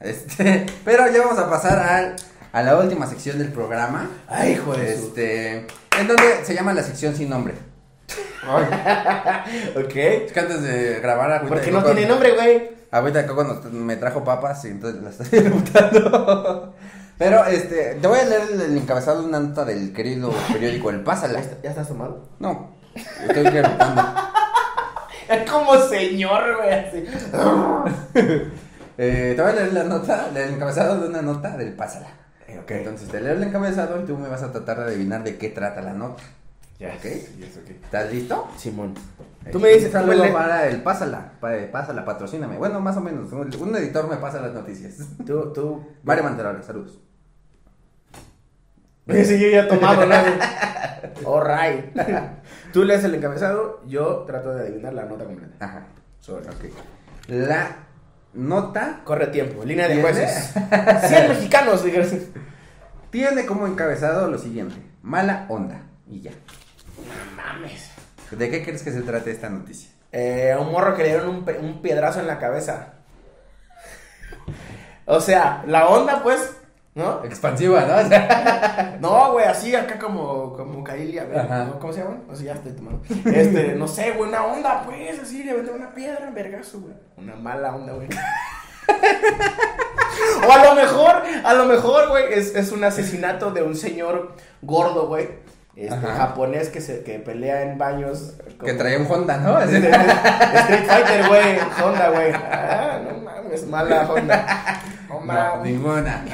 Este, 0.00 0.66
pero 0.84 1.06
ya 1.10 1.20
vamos 1.20 1.38
a 1.38 1.48
pasar 1.50 1.78
al, 1.78 2.16
a 2.52 2.62
la 2.62 2.76
última 2.76 3.06
sección 3.06 3.38
del 3.38 3.52
programa. 3.52 4.08
Ay, 4.28 4.52
hijo 4.52 4.72
de 4.74 4.96
su- 4.96 5.06
Este, 5.08 5.66
en 5.98 6.06
donde 6.06 6.44
se 6.44 6.54
llama 6.54 6.72
la 6.74 6.82
sección 6.82 7.14
sin 7.14 7.28
nombre. 7.30 7.54
Ok. 9.76 9.94
Es 9.96 10.32
que 10.32 10.40
antes 10.40 10.62
de 10.62 11.00
grabar 11.00 11.30
agüita 11.32 11.48
Porque 11.54 11.66
de 11.66 11.72
no 11.72 11.82
coco- 11.82 11.92
tiene 11.94 12.08
nombre, 12.08 12.32
güey. 12.34 13.12
De 13.12 13.26
coco 13.26 13.44
nos- 13.44 13.64
me 13.72 13.96
trajo 13.96 14.24
papas 14.24 14.64
y 14.64 14.68
entonces 14.68 15.02
la 15.02 15.10
estoy 15.10 15.26
preguntando. 15.40 16.74
Pero 17.18 17.44
este, 17.46 17.96
te 18.00 18.06
voy 18.08 18.20
a 18.20 18.24
leer 18.24 18.42
el, 18.52 18.60
el 18.60 18.76
encabezado 18.78 19.20
de 19.22 19.28
una 19.28 19.40
nota 19.40 19.64
del 19.64 19.92
querido 19.92 20.32
periódico 20.52 20.88
El 20.90 21.00
Pásala. 21.02 21.34
¿Ya, 21.34 21.40
está- 21.40 21.62
ya 21.62 21.70
estás 21.70 21.88
tomado? 21.88 22.28
No, 22.38 22.70
estoy 22.94 23.44
preguntando. 23.50 24.02
Es 25.28 25.50
como 25.50 25.76
señor, 25.76 26.56
güey, 26.56 26.72
así. 26.72 27.04
Eh, 28.98 29.34
te 29.36 29.42
voy 29.42 29.52
a 29.52 29.54
leer 29.54 29.72
la 29.72 29.84
nota, 29.84 30.28
el 30.34 30.54
encabezado 30.54 31.00
de 31.00 31.08
una 31.08 31.22
nota 31.22 31.56
del 31.56 31.72
Pásala. 31.74 32.08
Eh, 32.48 32.58
ok. 32.58 32.70
Entonces 32.72 33.08
te 33.08 33.20
leo 33.20 33.34
el 33.34 33.42
encabezado 33.42 34.00
y 34.00 34.04
tú 34.04 34.18
me 34.18 34.28
vas 34.28 34.42
a 34.42 34.50
tratar 34.50 34.78
de 34.78 34.84
adivinar 34.86 35.22
de 35.22 35.36
qué 35.38 35.50
trata 35.50 35.80
la 35.82 35.92
nota. 35.92 36.22
Ya, 36.80 36.94
Ok. 36.96 37.02
yes, 37.04 37.56
ok. 37.62 37.70
¿Estás 37.70 38.12
listo? 38.12 38.48
Simón. 38.56 38.94
Tú 39.50 39.58
me 39.60 39.68
dices, 39.70 39.86
Un 39.94 40.00
tú 40.00 40.06
me 40.06 40.12
saludo 40.12 40.24
le- 40.26 40.32
para 40.32 40.66
el 40.68 40.82
Pásala, 40.82 41.32
para 41.40 41.56
el 41.56 41.70
Pásala, 41.70 42.04
patrocíname. 42.04 42.56
Bueno, 42.56 42.80
más 42.80 42.96
o 42.96 43.00
menos, 43.00 43.32
un, 43.32 43.50
un 43.60 43.76
editor 43.76 44.08
me 44.08 44.16
pasa 44.16 44.40
las 44.40 44.52
noticias. 44.52 44.96
Tú, 45.26 45.52
tú. 45.52 45.86
Mario 46.02 46.24
Manterola, 46.24 46.62
saludos. 46.62 46.98
Sí, 49.08 49.40
yo 49.40 49.48
ya 49.48 49.62
he 49.62 49.66
tomado, 49.68 50.04
¿no? 50.04 50.14
All 51.24 51.42
right. 51.46 51.96
Tú 52.74 52.84
lees 52.84 53.02
el 53.04 53.14
encabezado, 53.14 53.82
yo 53.86 54.24
trato 54.26 54.54
de 54.54 54.62
adivinar 54.68 54.92
la 54.92 55.04
nota 55.06 55.24
completa. 55.24 55.54
Ajá. 55.64 55.86
Sobre. 56.20 56.44
Ok. 56.50 56.64
La 57.28 57.70
nota 58.34 59.00
Corre 59.04 59.28
tiempo, 59.28 59.64
línea 59.64 59.88
de 59.88 60.00
jueces. 60.00 60.52
100 61.08 61.28
mexicanos, 61.28 61.84
tiene 63.10 63.46
como 63.46 63.66
encabezado 63.66 64.30
lo 64.30 64.38
siguiente: 64.38 64.76
mala 65.02 65.46
onda. 65.48 65.82
Y 66.06 66.20
ya. 66.20 66.32
Mames. 67.36 67.90
¿De 68.30 68.50
qué 68.50 68.62
crees 68.62 68.82
que 68.82 68.92
se 68.92 69.02
trate 69.02 69.30
esta 69.30 69.48
noticia? 69.48 69.90
Eh, 70.12 70.56
un 70.58 70.70
morro 70.70 70.96
que 70.96 71.02
le 71.02 71.08
dieron 71.10 71.28
un, 71.28 71.44
un 71.60 71.82
piedrazo 71.82 72.20
en 72.20 72.26
la 72.26 72.38
cabeza. 72.38 72.94
O 75.06 75.20
sea, 75.20 75.64
la 75.66 75.88
onda, 75.88 76.22
pues, 76.22 76.56
¿no? 76.98 77.24
Expansiva, 77.24 77.82
¿no? 77.82 77.96
O 77.96 78.04
sea, 78.08 78.98
No, 79.00 79.32
güey, 79.32 79.46
así 79.46 79.74
acá 79.74 79.98
como, 79.98 80.52
como. 80.54 80.84
¿Cómo 81.78 81.92
se 81.92 82.00
llama? 82.00 82.18
O 82.28 82.34
sea, 82.34 82.46
ya 82.46 82.54
estoy 82.54 82.72
tomando. 82.72 83.00
Este, 83.24 83.74
no 83.76 83.86
sé, 83.86 84.10
güey, 84.12 84.28
una 84.28 84.44
onda, 84.44 84.82
pues, 84.84 85.20
así, 85.20 85.44
le 85.44 85.52
aventó 85.52 85.72
una 85.72 85.94
piedra, 85.94 86.30
vergazo, 86.30 86.80
güey. 86.80 86.94
Una 87.16 87.36
mala 87.36 87.74
onda, 87.74 87.92
güey. 87.92 88.08
o 90.48 90.52
a 90.52 90.64
lo 90.64 90.74
mejor, 90.74 91.22
a 91.44 91.54
lo 91.54 91.66
mejor, 91.66 92.08
güey, 92.08 92.32
es, 92.32 92.56
es 92.56 92.72
un 92.72 92.82
asesinato 92.82 93.52
de 93.52 93.62
un 93.62 93.76
señor 93.76 94.32
gordo, 94.60 95.06
güey. 95.06 95.46
Este, 95.76 95.94
japonés 95.94 96.70
que 96.70 96.80
se 96.80 97.04
que 97.04 97.20
pelea 97.20 97.62
en 97.62 97.78
baños. 97.78 98.34
que 98.64 98.72
traía 98.72 98.98
un 98.98 99.06
Honda, 99.08 99.36
¿no? 99.36 99.60
Street 99.60 100.84
Fighter, 100.88 101.28
güey. 101.28 101.58
Honda, 101.80 102.10
güey. 102.10 102.32
Ah, 102.34 103.00
no 103.04 103.18
mames, 103.18 103.64
mala 103.68 104.10
Honda. 104.10 104.82
No 105.24 105.64
ninguna. 105.64 106.24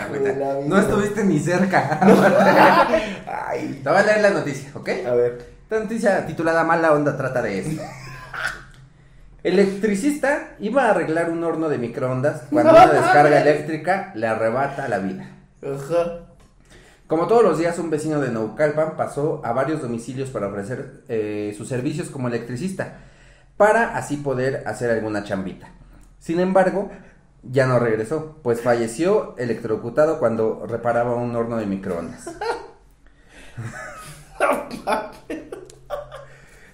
Estuviste 0.80 1.24
ni 1.24 1.38
cerca. 1.38 1.98
Ay. 3.48 3.80
Te 3.82 3.88
voy 3.88 3.98
a 3.98 4.02
leer 4.02 4.20
la 4.20 4.30
noticia, 4.30 4.70
¿ok? 4.74 4.88
A 5.06 5.14
ver. 5.14 5.54
Esta 5.62 5.80
noticia 5.80 6.26
titulada 6.26 6.64
Mala 6.64 6.92
Onda 6.92 7.16
trata 7.16 7.42
de 7.42 7.58
esto. 7.58 7.82
Electricista 9.42 10.54
iba 10.58 10.84
a 10.86 10.90
arreglar 10.90 11.30
un 11.30 11.44
horno 11.44 11.68
de 11.68 11.78
microondas 11.78 12.44
cuando 12.50 12.72
una 12.72 12.86
descarga 12.86 13.42
eléctrica 13.42 14.12
le 14.14 14.26
arrebata 14.26 14.88
la 14.88 14.98
vida. 14.98 15.28
Ajá. 15.62 16.24
Como 17.06 17.26
todos 17.26 17.44
los 17.44 17.58
días, 17.58 17.78
un 17.78 17.90
vecino 17.90 18.18
de 18.20 18.30
Naucalpan 18.30 18.96
pasó 18.96 19.42
a 19.44 19.52
varios 19.52 19.82
domicilios 19.82 20.30
para 20.30 20.46
ofrecer 20.46 21.02
eh, 21.08 21.54
sus 21.56 21.68
servicios 21.68 22.08
como 22.08 22.28
electricista, 22.28 23.00
para 23.58 23.94
así 23.96 24.16
poder 24.16 24.64
hacer 24.66 24.90
alguna 24.90 25.22
chambita. 25.22 25.68
Sin 26.18 26.40
embargo, 26.40 26.90
ya 27.50 27.66
no 27.66 27.78
regresó, 27.78 28.38
pues 28.42 28.60
falleció 28.60 29.34
electrocutado 29.38 30.18
cuando 30.18 30.64
reparaba 30.66 31.14
un 31.14 31.34
horno 31.36 31.56
de 31.56 31.66
microondas. 31.66 32.30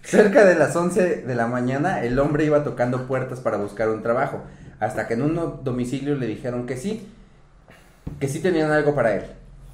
Cerca 0.03 0.45
de 0.45 0.57
las 0.57 0.75
11 0.75 1.23
de 1.23 1.35
la 1.35 1.47
mañana, 1.47 2.03
el 2.03 2.18
hombre 2.18 2.45
iba 2.45 2.64
tocando 2.64 3.07
puertas 3.07 3.41
para 3.41 3.59
buscar 3.59 3.89
un 3.91 4.03
trabajo, 4.03 4.43
hasta 4.81 5.07
que 5.07 5.14
en 5.14 5.23
un 5.23 5.61
domicilio 5.62 6.16
le 6.16 6.27
dijeron 6.27 6.66
que 6.66 6.77
sí, 6.77 7.09
que 8.18 8.27
sí 8.29 8.41
tenían 8.41 8.73
algo 8.73 8.95
para 8.95 9.14
él. 9.14 9.25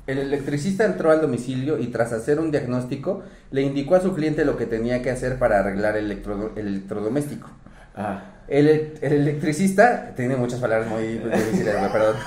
El 0.06 0.18
electricista 0.18 0.84
entró 0.84 1.10
al 1.10 1.20
domicilio 1.20 1.78
y 1.78 1.88
tras 1.88 2.12
hacer 2.12 2.38
un 2.38 2.50
diagnóstico, 2.50 3.22
le 3.50 3.62
indicó 3.62 3.94
a 3.96 4.00
su 4.00 4.14
cliente 4.14 4.44
lo 4.44 4.56
que 4.56 4.66
tenía 4.66 5.02
que 5.02 5.10
hacer 5.10 5.38
para 5.38 5.58
arreglar 5.60 5.96
el, 5.96 6.10
electro- 6.10 6.52
el 6.56 6.66
electrodoméstico. 6.68 7.48
Ah. 7.96 8.22
El, 8.48 8.94
el 9.00 9.12
electricista, 9.12 10.12
tiene 10.14 10.36
muchas 10.36 10.60
palabras 10.60 10.88
muy 10.88 11.18
difíciles, 11.18 11.74
perdón. 11.92 12.16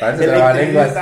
Parece 0.00 0.28
trabalenguas. 0.28 0.94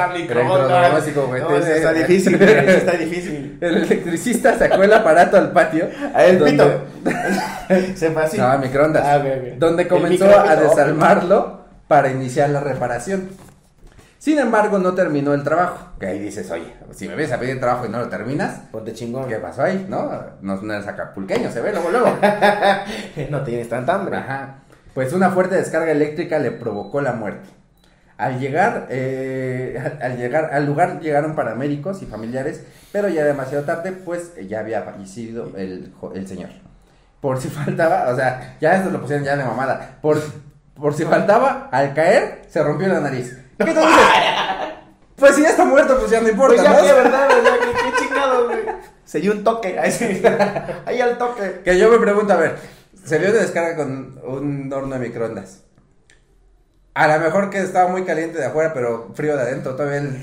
No, 1.42 1.56
está 1.56 1.92
difícil, 1.92 2.34
está 2.42 2.92
difícil. 2.92 3.58
El 3.60 3.76
electricista 3.78 4.58
sacó 4.58 4.82
el 4.84 4.92
aparato 4.92 5.36
al 5.36 5.52
patio. 5.52 5.88
A 6.14 6.22
ver, 6.22 6.38
donde- 6.38 6.52
pito. 6.52 6.80
Se 7.96 8.10
fue 8.10 8.22
así. 8.22 8.38
No, 8.38 8.58
microondas. 8.58 9.04
Ah. 9.04 9.22
Donde 9.58 9.82
El 9.82 9.88
comenzó 9.88 10.26
a 10.38 10.56
desarmarlo 10.56 11.64
para 11.88 12.10
iniciar 12.10 12.50
la 12.50 12.60
reparación. 12.60 13.28
Sin 14.18 14.38
embargo, 14.38 14.78
no 14.78 14.94
terminó 14.94 15.34
el 15.34 15.42
trabajo. 15.42 15.92
Que 16.00 16.06
ahí 16.06 16.18
dices, 16.18 16.50
oye, 16.50 16.74
si 16.92 17.06
me 17.08 17.14
vienes 17.14 17.32
a 17.32 17.38
pedir 17.38 17.60
trabajo 17.60 17.86
y 17.86 17.88
no 17.90 17.98
lo 17.98 18.08
terminas, 18.08 18.60
Ponte 18.72 18.92
chingón. 18.92 19.28
¿qué 19.28 19.36
pasó 19.36 19.62
ahí? 19.62 19.86
¿No? 19.88 20.10
No, 20.40 20.56
no 20.62 20.72
eres 20.74 20.86
acapulqueño, 20.88 21.50
se 21.52 21.60
ve 21.60 21.72
luego, 21.72 21.90
luego. 21.90 22.16
No 23.30 23.42
tienes 23.42 23.68
tanta 23.68 23.94
hambre. 23.94 24.16
Ajá. 24.16 24.58
Pues 24.94 25.12
una 25.12 25.30
fuerte 25.30 25.56
descarga 25.56 25.90
eléctrica 25.92 26.38
le 26.38 26.50
provocó 26.50 27.00
la 27.02 27.12
muerte. 27.12 27.48
Al 28.16 28.40
llegar, 28.40 28.86
eh, 28.88 29.78
al- 30.00 30.16
llegar 30.16 30.46
al 30.54 30.64
lugar 30.64 31.00
llegaron 31.00 31.34
paramédicos 31.34 32.00
y 32.02 32.06
familiares, 32.06 32.64
pero 32.92 33.08
ya 33.10 33.22
demasiado 33.24 33.64
tarde, 33.64 33.92
pues 33.92 34.32
ya 34.48 34.60
había 34.60 34.80
fallecido 34.82 35.52
el, 35.58 35.92
el 36.14 36.26
señor. 36.26 36.48
Por 37.20 37.38
si 37.38 37.48
faltaba, 37.50 38.08
o 38.10 38.16
sea, 38.16 38.56
ya 38.58 38.76
esto 38.76 38.90
lo 38.90 39.00
pusieron 39.02 39.24
ya 39.26 39.36
de 39.36 39.44
mamada. 39.44 39.98
Por, 40.00 40.18
por 40.74 40.94
si 40.94 41.04
faltaba, 41.04 41.68
al 41.70 41.92
caer, 41.92 42.42
se 42.48 42.62
rompió 42.62 42.88
la 42.88 43.00
nariz. 43.00 43.36
¿Qué 43.58 43.64
te 43.64 43.70
dices? 43.80 44.06
Pues 45.16 45.34
si 45.34 45.42
ya 45.42 45.48
está 45.50 45.64
muerto, 45.64 45.98
pues 45.98 46.10
ya 46.10 46.20
no 46.20 46.28
importa, 46.28 46.56
Pues 46.56 46.62
ya 46.62 46.70
¿no? 46.70 46.82
¿verdad? 46.94 47.28
¿verdad? 47.28 47.52
¿Qué, 47.60 47.72
qué 47.90 48.02
chingado, 48.04 48.44
güey? 48.46 48.58
Se 49.04 49.20
dio 49.20 49.32
un 49.32 49.44
toque. 49.44 49.78
Ahí, 49.78 49.90
sí. 49.90 50.22
Ahí 50.86 51.00
al 51.00 51.16
toque. 51.16 51.62
Que 51.64 51.78
yo 51.78 51.88
me 51.90 51.98
pregunto, 51.98 52.32
a 52.34 52.36
ver, 52.36 52.58
se 53.04 53.18
dio 53.18 53.32
de 53.32 53.40
descarga 53.40 53.76
con 53.76 54.20
un 54.24 54.70
horno 54.72 54.94
de 54.98 55.08
microondas. 55.08 55.62
A 56.94 57.06
lo 57.08 57.18
mejor 57.24 57.50
que 57.50 57.60
estaba 57.60 57.88
muy 57.88 58.04
caliente 58.04 58.38
de 58.38 58.46
afuera, 58.46 58.72
pero 58.74 59.10
frío 59.14 59.36
de 59.36 59.42
adentro. 59.42 59.74
Todavía 59.74 59.98
el, 59.98 60.22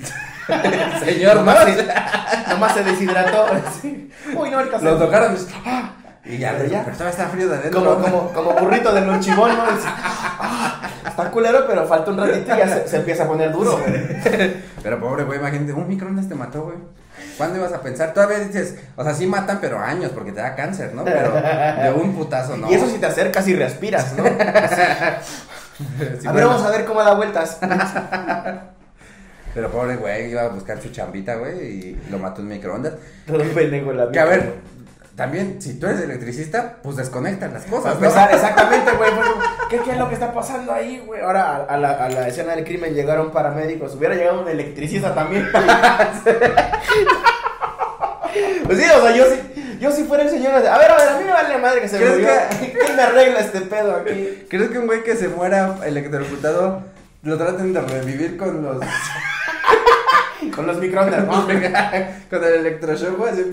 el 0.50 1.00
señor, 1.06 1.36
¿no? 1.38 1.42
Nomás 1.42 1.64
se, 1.66 1.88
nomás 2.50 2.74
se 2.74 2.84
deshidrató. 2.84 3.46
Sí. 3.82 4.12
Uy, 4.36 4.50
no, 4.52 4.58
ahorita 4.60 4.80
se- 4.80 4.86
Lo 4.86 4.98
tocaron 4.98 5.38
y 6.26 6.38
ya, 6.38 6.54
Pero 6.58 6.70
ya. 6.70 6.84
pero 6.84 6.95
todavía 6.98 7.12
está 7.20 7.28
frío 7.30 7.50
de 7.50 7.56
adentro. 7.58 7.84
Como, 7.84 8.02
como, 8.02 8.30
como 8.34 8.54
burrito 8.54 8.94
de 8.94 9.02
lonchibón, 9.02 9.56
¿no? 9.58 9.64
"Ah, 9.86 10.90
Está 11.08 11.30
culero, 11.30 11.66
pero 11.68 11.86
falta 11.86 12.12
un 12.12 12.18
ratito 12.18 12.56
y 12.56 12.58
ya 12.58 12.68
se, 12.68 12.88
se 12.88 12.98
empieza 12.98 13.24
a 13.26 13.28
poner 13.28 13.52
duro, 13.52 13.78
güey. 13.78 14.54
Pero 14.82 15.00
pobre, 15.00 15.24
güey, 15.26 15.38
imagínate, 15.40 15.74
un 15.74 15.88
microondas 15.88 16.28
te 16.28 16.36
mató, 16.36 16.64
güey. 16.64 16.78
¿Cuándo 17.38 17.58
ibas 17.60 17.74
a 17.74 17.82
pensar? 17.82 18.14
Todavía 18.14 18.40
dices, 18.40 18.76
o 18.95 19.04
sea, 19.04 19.14
sí 19.14 19.28
matan, 19.28 19.60
pero 19.62 19.80
años, 19.80 20.12
porque 20.14 20.32
te 20.32 20.41
da 20.41 20.56
cáncer, 20.56 20.94
¿no? 20.95 21.04
Pero 21.04 21.32
de 21.34 21.91
un 21.94 22.14
putazo, 22.16 22.58
¿no? 22.58 22.70
Y 22.72 22.76
eso 22.76 22.88
si 22.88 22.98
te 23.00 23.06
acercas 23.06 23.48
y 23.48 23.56
respiras, 23.56 24.14
¿no? 24.18 24.24
Sí, 26.20 26.28
a 26.28 26.32
ver, 26.32 26.45
vamos 26.45 26.62
a 26.64 26.70
ver 26.70 26.86
cómo 26.86 27.04
da 27.04 27.16
vueltas. 27.16 27.58
Pero 29.56 29.70
pobre 29.72 29.95
güey, 29.98 30.32
iba 30.32 30.41
a 30.44 30.48
buscar 30.50 30.80
su 30.82 30.90
chambita, 30.90 31.36
güey, 31.36 31.60
y 31.62 32.02
lo 32.12 32.18
mató 32.20 32.41
un 32.41 32.48
microondas. 32.48 32.94
Todo 33.28 33.41
un 33.41 33.50
pendejo 33.50 33.91
en 33.91 33.98
la 33.98 34.12
Que 34.12 34.20
a 34.20 34.26
ver, 34.26 34.54
también, 35.15 35.61
si 35.61 35.80
tú 35.80 35.85
eres 35.85 36.02
electricista, 36.02 36.77
pues 36.81 36.95
desconectas 36.95 37.53
las 37.53 37.64
cosas, 37.65 37.99
¿no? 37.99 38.07
exactamente, 38.07 38.91
güey. 38.94 39.11
¿Qué, 39.69 39.77
¿Qué 39.80 39.91
es 39.91 39.98
lo 39.98 40.07
que 40.07 40.15
está 40.15 40.34
pasando 40.34 40.73
ahí, 40.73 41.03
güey? 41.06 41.22
Ahora 41.22 41.56
a, 41.56 41.64
a 41.73 41.77
la, 41.77 41.91
a 41.91 42.10
la 42.10 42.27
escena 42.27 42.56
del 42.56 42.65
crimen 42.65 42.94
llegaron 42.95 43.31
paramédicos. 43.31 43.94
Hubiera 43.95 44.15
llegado 44.15 44.41
un 44.41 44.48
electricista 44.49 45.14
también. 45.14 45.48
pues 48.65 48.77
sí, 48.80 48.85
o 48.90 49.02
sea, 49.02 49.15
yo 49.15 49.26
sí, 49.26 49.77
yo 49.80 49.91
si 49.91 50.03
fuera 50.06 50.23
el 50.23 50.30
señor. 50.30 50.53
A 50.56 50.60
ver, 50.77 50.91
a 50.91 50.98
ver, 50.98 51.10
a 51.10 51.18
mí 51.19 51.26
me 51.26 51.31
vale 51.31 51.57
madre 51.60 51.81
que 51.81 51.88
se 51.90 51.98
¿Crees 51.98 52.14
murió. 52.14 52.27
que- 52.60 52.72
¿Quién 52.72 52.95
me 52.95 53.02
arregla 53.03 53.40
este 53.40 53.61
pedo 53.61 53.95
aquí? 53.98 54.45
¿Crees 54.49 54.69
que 54.72 54.80
un 54.80 54.88
güey 54.88 55.03
que 55.03 55.15
se 55.15 55.27
muera 55.27 55.76
electrocutado 55.85 56.81
lo 57.23 57.38
traten 57.38 57.73
de 57.73 57.81
revivir 57.81 58.38
con 58.38 58.64
los... 58.64 58.77
Con 60.53 60.68
los 60.68 60.77
microondas, 60.77 61.26
¿no? 61.26 61.48
con 62.30 62.44
el 62.44 62.53
electroshock, 62.53 63.18
güey? 63.18 63.31
así, 63.31 63.52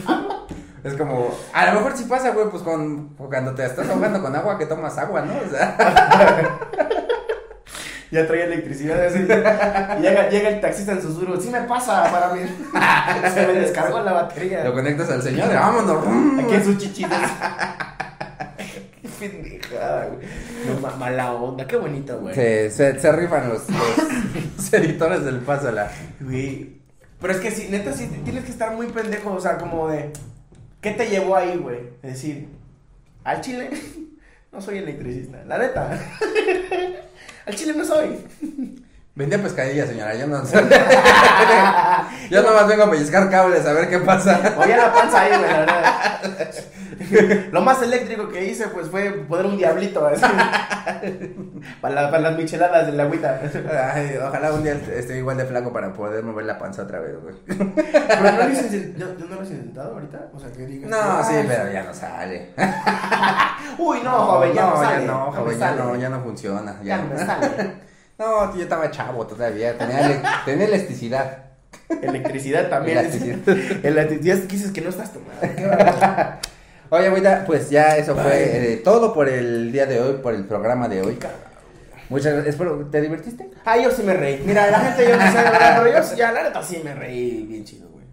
Es 0.82 0.94
como, 0.94 1.28
a 1.52 1.66
lo 1.66 1.73
mejor 1.81 1.97
sí 1.97 2.05
pasa, 2.05 2.31
güey, 2.31 2.48
pues 2.51 2.62
con, 2.62 3.09
cuando 3.16 3.55
te 3.55 3.65
estás 3.66 3.89
ahogando 3.89 4.23
con 4.23 4.35
agua, 4.35 4.59
que 4.59 4.66
tomas 4.66 4.97
agua, 4.98 5.23
¿no? 5.23 5.32
O 5.35 5.51
sea, 5.51 5.77
Ya 8.11 8.27
trae 8.27 8.43
electricidad. 8.43 9.05
así. 9.07 9.19
Y 9.20 10.02
llega, 10.02 10.28
llega 10.28 10.48
el 10.48 10.61
taxista 10.61 10.93
en 10.93 11.01
susurro. 11.02 11.40
Sí 11.40 11.48
me 11.48 11.61
pasa 11.61 12.11
para 12.11 12.35
mí. 12.35 12.40
Se 13.35 13.47
me 13.47 13.52
descargó 13.52 14.01
la 14.01 14.12
batería. 14.12 14.65
lo 14.65 14.73
conectas 14.73 15.09
al 15.11 15.23
señor 15.23 15.48
vámonos. 15.55 16.05
Aquí 16.43 16.55
en 16.55 16.65
sus 16.65 16.77
chichitas. 16.78 17.20
Qué 19.20 19.28
pendejada, 19.28 20.07
güey. 20.07 20.27
No, 20.66 20.81
ma- 20.81 20.97
mala 20.97 21.32
onda. 21.35 21.65
Qué 21.69 21.77
bonito, 21.77 22.19
güey. 22.19 22.35
Se, 22.35 22.70
se, 22.73 22.98
se 22.98 23.12
rifan 23.12 23.48
los, 23.48 23.62
los 23.70 24.73
editores 24.73 25.24
del 25.24 25.39
Pásala. 25.39 25.89
Güey. 26.20 26.81
Pero 27.20 27.32
es 27.32 27.39
que 27.39 27.51
sí, 27.52 27.69
neta, 27.70 27.93
sí, 27.93 28.09
tienes 28.24 28.44
que 28.44 28.51
estar 28.51 28.73
muy 28.74 28.86
pendejo. 28.89 29.31
O 29.35 29.40
sea, 29.40 29.57
como 29.57 29.86
de. 29.89 30.11
¿Qué 30.81 30.93
te 30.93 31.09
llevó 31.09 31.36
ahí, 31.36 31.57
güey? 31.57 31.81
Es 32.02 32.15
decir, 32.15 32.48
al 33.24 33.40
chile 33.40 33.70
no 34.52 34.61
soy 34.61 34.78
electricista. 34.78 35.44
La 35.44 35.59
neta. 35.59 35.90
al 37.47 37.55
chile 37.55 37.74
no 37.77 37.85
soy. 37.85 38.16
Vendía 39.14 39.42
pescadilla, 39.42 39.86
señora, 39.86 40.14
yo 40.14 40.26
no 40.28 40.44
sé. 40.46 40.56
yo 42.30 42.42
nomás 42.42 42.66
vengo 42.68 42.84
a 42.84 42.90
pellizcar 42.90 43.28
cables 43.28 43.66
a 43.66 43.72
ver 43.72 43.88
qué 43.90 43.98
pasa. 43.98 44.54
Oye 44.58 44.76
la 44.76 44.92
panza 44.94 45.20
ahí, 45.22 45.30
güey, 45.36 45.50
la 45.50 45.58
verdad. 45.58 46.14
Lo 47.50 47.60
más 47.62 47.82
eléctrico 47.82 48.28
que 48.28 48.44
hice, 48.44 48.68
pues, 48.68 48.88
fue 48.88 49.10
poner 49.10 49.46
un 49.46 49.56
diablito, 49.56 50.06
así. 50.06 50.22
para, 51.80 51.94
la- 51.94 52.10
para 52.10 52.22
las 52.30 52.36
micheladas 52.36 52.86
de 52.86 52.92
la 52.92 53.02
agüita. 53.04 53.40
Ay, 53.94 54.16
ojalá 54.26 54.52
un 54.52 54.62
día 54.62 54.74
esté 54.74 55.18
igual 55.18 55.36
de 55.36 55.44
flaco 55.44 55.72
para 55.72 55.92
poder 55.92 56.22
mover 56.22 56.44
la 56.44 56.58
panza 56.58 56.82
otra 56.82 57.00
vez, 57.00 57.14
güey. 57.20 57.34
Pero 57.46 58.20
no 58.22 58.30
lo 58.38 58.44
inten- 58.44 58.94
¿no- 58.96 59.26
no 59.26 59.34
lo 59.34 59.40
has 59.42 59.50
intentado 59.50 59.94
ahorita? 59.94 60.28
O 60.34 60.38
sea, 60.38 60.52
que 60.52 60.66
digas. 60.66 60.88
No, 60.90 61.24
sí, 61.24 61.34
"Ay, 61.34 61.44
pero 61.48 61.72
ya 61.72 61.82
no 61.82 61.92
sale. 61.94 62.50
Uy, 63.78 63.98
no, 64.04 64.10
joven, 64.12 64.52
ya 64.54 64.66
no, 64.66 64.82
ya 64.82 64.88
sale. 64.88 65.06
no, 65.06 65.30
me 65.32 65.36
joven, 65.38 65.58
ya 65.58 65.70
no, 65.74 65.96
ya 65.96 66.08
no 66.10 66.20
funciona. 66.22 66.76
Ya 66.84 66.96
no 66.98 67.04
me 67.08 67.18
sale. 67.18 67.89
No, 68.20 68.55
yo 68.55 68.62
estaba 68.62 68.90
chavo 68.90 69.26
todavía, 69.26 69.78
tenía, 69.78 70.01
ele- 70.06 70.20
tenía 70.44 70.66
elasticidad. 70.66 71.38
Electricidad 72.02 72.68
también. 72.68 72.98
Elasticidad. 72.98 73.38
Electricidad 73.82 74.36
que 74.40 74.47
dices 74.47 74.72
que 74.72 74.82
no 74.82 74.90
estás 74.90 75.10
tomando. 75.12 76.38
Oye, 76.90 77.06
ahorita, 77.06 77.44
pues 77.47 77.70
ya 77.70 77.97
eso 77.97 78.14
fue 78.14 78.72
eh, 78.74 78.76
todo 78.84 79.14
por 79.14 79.26
el 79.26 79.72
día 79.72 79.86
de 79.86 80.01
hoy, 80.01 80.18
por 80.22 80.34
el 80.34 80.44
programa 80.44 80.86
de 80.86 81.01
hoy. 81.01 81.18
Muchas 82.10 82.34
gracias. 82.34 82.55
Espero, 82.56 82.86
¿te 82.90 83.01
divertiste? 83.01 83.48
Ah, 83.64 83.78
yo 83.78 83.90
sí 83.90 84.02
me 84.02 84.12
reí. 84.12 84.42
Mira, 84.44 84.70
la 84.70 84.80
gente 84.80 85.09
yo 85.09 85.16
no 85.16 85.24
pero 85.82 85.90
yo 85.97 86.02
sí, 86.02 86.16
ya 86.16 86.30
la 86.30 86.42
neta 86.42 86.62
sí 86.62 86.82
me 86.84 86.94
reí 86.94 87.47
bien 87.48 87.64
chido, 87.64 87.88
güey. 87.88 88.05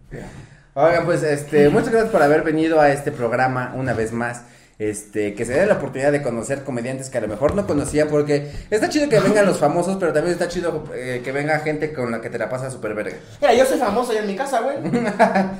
Oigan, 0.76 1.04
pues 1.06 1.22
este, 1.24 1.68
muchas 1.70 1.90
gracias 1.90 2.12
por 2.12 2.24
haber 2.24 2.44
venido 2.44 2.80
a 2.80 2.92
este 2.92 3.12
programa 3.12 3.74
una 3.76 3.92
vez 3.94 4.14
más. 4.14 4.44
Este, 4.80 5.34
que 5.34 5.44
se 5.44 5.54
dé 5.54 5.66
la 5.66 5.74
oportunidad 5.74 6.12
de 6.12 6.22
conocer 6.22 6.64
comediantes 6.64 7.10
que 7.10 7.18
a 7.18 7.22
lo 7.22 7.28
mejor 7.28 7.56
no 7.56 7.66
conocían, 7.66 8.10
porque 8.10 8.52
está 8.70 8.90
chido 8.90 9.10
que 9.10 9.20
vengan 9.20 9.48
los 9.48 9.58
famosos, 9.58 9.98
pero 10.00 10.14
también 10.14 10.34
está 10.34 10.48
chido 10.48 10.84
eh, 10.94 11.22
que 11.24 11.32
venga 11.32 11.58
gente 11.62 11.92
con 11.94 12.12
la 12.12 12.22
que 12.22 12.30
te 12.30 12.38
la 12.38 12.48
pasa 12.48 12.70
súper 12.70 12.94
verga. 12.94 13.16
Mira, 13.42 13.56
yo 13.56 13.66
soy 13.66 13.80
famoso 13.80 14.14
ya 14.14 14.20
en 14.20 14.28
mi 14.28 14.36
casa, 14.36 14.62
güey. 14.62 14.76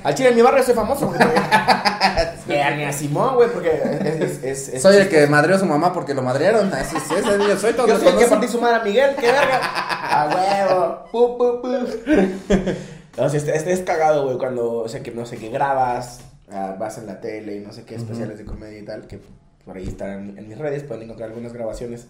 Al 0.04 0.14
chile 0.14 0.28
en 0.28 0.36
mi 0.36 0.42
barrio 0.42 0.62
soy 0.62 0.74
famoso, 0.74 1.08
güey. 1.08 1.18
Ni 2.46 2.84
a 2.84 2.92
Simón, 2.92 3.34
güey, 3.34 3.48
porque 3.50 3.70
es, 3.72 4.20
es, 4.20 4.44
es- 4.44 4.68
es- 4.74 4.82
Soy 4.82 4.96
el 4.96 5.08
que 5.08 5.26
madreó 5.26 5.56
a 5.56 5.58
su 5.58 5.66
mamá 5.66 5.92
porque 5.92 6.14
lo 6.14 6.22
madrearon. 6.22 6.72
Así 6.72 6.96
es, 6.96 7.02
ese 7.10 7.38
yo 7.38 7.56
soy 7.58 7.72
todo 7.72 7.88
Yo 7.88 7.98
soy 7.98 8.08
el 8.08 8.18
que 8.18 8.26
partí 8.26 8.46
su 8.48 8.60
madre 8.60 8.76
a 8.76 8.84
Miguel, 8.84 9.16
qué 9.18 9.26
verga. 9.26 9.60
A 10.10 10.28
huevo. 10.28 11.04
Pu, 11.12 11.38
pu, 11.38 11.62
pu. 11.62 11.68
No, 13.18 13.26
este, 13.26 13.56
este 13.56 13.72
es 13.72 13.80
cagado, 13.80 14.26
güey, 14.26 14.38
cuando, 14.38 14.74
o 14.74 14.88
sea, 14.88 15.02
que 15.02 15.10
no 15.10 15.26
sé, 15.26 15.38
que 15.38 15.48
grabas, 15.48 16.20
ah, 16.52 16.76
vas 16.78 16.98
en 16.98 17.06
la 17.06 17.20
tele 17.20 17.56
y 17.56 17.60
no 17.60 17.72
sé 17.72 17.84
qué, 17.84 17.94
especiales 17.96 18.38
de 18.38 18.44
comedia 18.44 18.78
y 18.78 18.84
tal, 18.84 19.06
que 19.06 19.20
por 19.64 19.76
ahí 19.76 19.86
están 19.86 20.30
en, 20.30 20.38
en 20.38 20.48
mis 20.48 20.58
redes, 20.58 20.82
pueden 20.84 21.04
encontrar 21.04 21.28
algunas 21.30 21.52
grabaciones. 21.52 22.06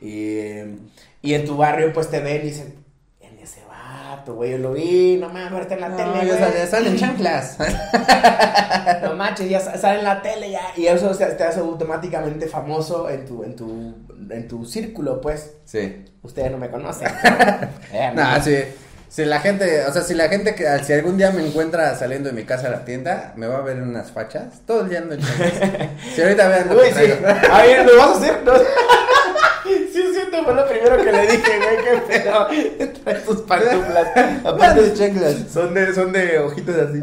Y, 0.00 0.48
y 1.22 1.34
en 1.34 1.44
tu 1.44 1.56
barrio, 1.56 1.92
pues 1.92 2.08
te 2.10 2.20
ven 2.20 2.42
y 2.42 2.48
dicen, 2.50 2.74
en 3.20 3.38
ese 3.38 3.60
vato, 3.68 4.34
güey, 4.34 4.52
yo 4.52 4.58
lo 4.58 4.72
vi, 4.72 5.16
no 5.18 5.28
mames, 5.28 5.52
ahorita 5.52 5.74
en 5.74 5.80
la 5.80 5.88
No, 5.88 5.96
tele, 5.96 6.12
ya 6.14 6.24
güey. 6.24 6.38
sale- 6.38 6.66
salen 6.66 6.96
chanclas. 6.98 7.56
No 9.02 9.14
manches, 9.16 9.48
ya 9.48 9.60
sa- 9.60 9.76
sale 9.76 9.98
en 10.00 10.04
la 10.04 10.22
tele 10.22 10.50
ya. 10.50 10.60
Y 10.76 10.86
eso 10.86 11.10
te, 11.16 11.26
te 11.26 11.44
hace 11.44 11.60
automáticamente 11.60 12.46
famoso 12.46 13.08
en 13.10 13.24
tu, 13.24 13.42
en 13.44 13.56
tu, 13.56 13.94
en 14.30 14.48
tu 14.48 14.64
círculo, 14.64 15.20
pues. 15.20 15.54
Sí. 15.64 16.04
Ustedes 16.22 16.50
no 16.50 16.58
me 16.58 16.70
conocen. 16.70 17.08
Eh, 17.92 18.12
no. 18.14 18.42
sí. 18.42 18.56
Si 19.08 19.24
la 19.24 19.40
gente, 19.40 19.84
o 19.86 19.92
sea, 19.92 20.02
si 20.02 20.14
la 20.14 20.28
gente 20.28 20.54
que 20.54 20.66
si 20.84 20.92
algún 20.92 21.16
día 21.16 21.30
me 21.30 21.46
encuentra 21.46 21.94
saliendo 21.96 22.28
de 22.28 22.34
mi 22.34 22.44
casa 22.44 22.66
a 22.66 22.70
la 22.70 22.84
tienda, 22.84 23.32
me 23.36 23.46
va 23.46 23.58
a 23.58 23.62
ver 23.62 23.78
en 23.78 23.84
unas 23.88 24.12
fachas, 24.12 24.60
todo 24.66 24.82
el 24.82 24.90
día 24.90 24.98
ando 24.98 25.14
en 25.14 25.20
chanclas. 25.22 25.52
Si 26.14 26.20
ahorita 26.22 26.48
vean 26.48 26.68
lo 26.68 26.74
Uy, 26.76 26.88
sí. 26.94 27.12
A 27.50 27.62
ver, 27.62 27.86
¿lo 27.86 27.96
vas 27.96 28.08
a 28.08 28.16
hacer? 28.18 28.42
No. 28.44 28.52
Sí, 29.92 30.02
siento, 30.14 30.44
fue 30.44 30.54
lo 30.54 30.66
primero 30.66 30.96
que 30.96 31.12
le 31.12 31.22
dije, 31.26 31.58
güey, 31.58 31.76
qué 31.84 32.00
pedo. 32.08 32.46
Trae 33.04 33.14
tus 33.16 33.42
pantuflas. 33.42 34.06
Aparte, 34.44 34.80
Unas 34.80 34.94
chanclas. 34.94 35.34
son 35.52 35.74
de, 35.74 35.94
son 35.94 36.12
de 36.12 36.38
ojitos 36.38 36.74
así. 36.76 37.02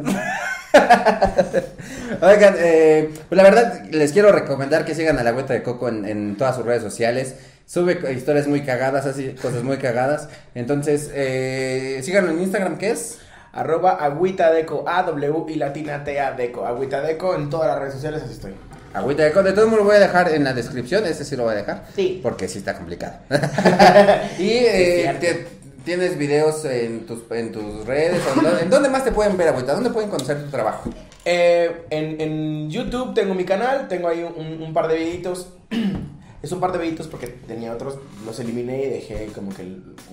Oigan, 2.22 2.56
eh, 2.58 3.12
pues 3.30 3.38
la 3.38 3.44
verdad 3.44 3.84
les 3.92 4.12
quiero 4.14 4.32
recomendar 4.32 4.84
que 4.84 4.96
sigan 4.96 5.20
a 5.20 5.24
la 5.24 5.30
Agüita 5.32 5.54
de 5.54 5.62
Coco 5.62 5.90
en, 5.90 6.06
en 6.06 6.38
todas 6.38 6.56
sus 6.56 6.66
redes 6.66 6.82
sociales. 6.82 7.36
Sube 7.66 8.14
historias 8.14 8.48
muy 8.48 8.62
cagadas, 8.62 9.06
así 9.06 9.30
cosas 9.42 9.64
muy 9.64 9.78
cagadas. 9.78 10.30
Entonces, 10.54 11.10
eh, 11.14 12.00
síganlo 12.04 12.32
en 12.32 12.42
Instagram, 12.42 12.78
¿qué 12.78 12.92
es? 12.92 13.20
Arroba 13.54 13.92
agüita 13.94 14.52
deco, 14.52 14.84
A, 14.88 15.04
W 15.04 15.46
y 15.48 15.56
latina 15.56 16.04
T, 16.04 16.20
A, 16.20 16.34
deco. 16.34 16.66
Agüita 16.66 17.02
deco 17.02 17.36
en 17.36 17.50
todas 17.50 17.68
las 17.68 17.80
redes 17.80 17.94
sociales, 17.96 18.22
así 18.24 18.34
estoy. 18.34 18.54
Agüita 18.94 19.24
de 19.24 19.30
de 19.32 19.54
todo 19.54 19.68
modo 19.68 19.80
lo 19.80 19.84
voy 19.86 19.96
a 19.96 20.00
dejar 20.00 20.30
en 20.34 20.44
la 20.44 20.54
descripción, 20.54 21.06
ese 21.06 21.26
sí 21.26 21.36
lo 21.36 21.44
voy 21.44 21.54
a 21.54 21.58
dejar. 21.58 21.86
Sí. 21.96 22.20
Porque 22.22 22.48
sí 22.48 22.60
está 22.60 22.76
complicado. 22.76 23.16
y 24.40 24.50
eh, 24.50 25.18
te- 25.20 25.48
tienes 25.84 26.18
videos 26.18 26.64
en 26.66 27.06
tus, 27.06 27.24
en 27.32 27.52
tus 27.52 27.86
redes. 27.86 28.22
¿o 28.28 28.38
¿En 28.40 28.44
dónde, 28.44 28.62
en 28.64 28.70
dónde 28.70 28.90
más 28.90 29.04
te 29.04 29.12
pueden 29.12 29.38
ver, 29.38 29.50
Agüita? 29.50 29.74
¿Dónde 29.74 29.90
pueden 29.90 30.10
conocer 30.10 30.44
tu 30.44 30.50
trabajo? 30.52 30.90
Eh, 31.26 31.86
en, 31.90 32.22
en 32.22 32.70
YouTube 32.70 33.14
tengo 33.14 33.34
mi 33.34 33.44
canal, 33.44 33.88
tengo 33.88 34.08
ahí 34.08 34.24
un, 34.24 34.62
un 34.62 34.74
par 34.74 34.88
de 34.88 34.98
videitos. 34.98 35.50
es 36.46 36.52
un 36.52 36.60
par 36.60 36.72
de 36.72 36.78
videitos 36.80 37.08
porque 37.08 37.28
tenía 37.28 37.74
otros, 37.74 37.98
los 38.26 38.40
eliminé 38.40 38.86
y 38.86 38.90
dejé 38.90 39.28
como 39.34 39.54
que 39.54 39.64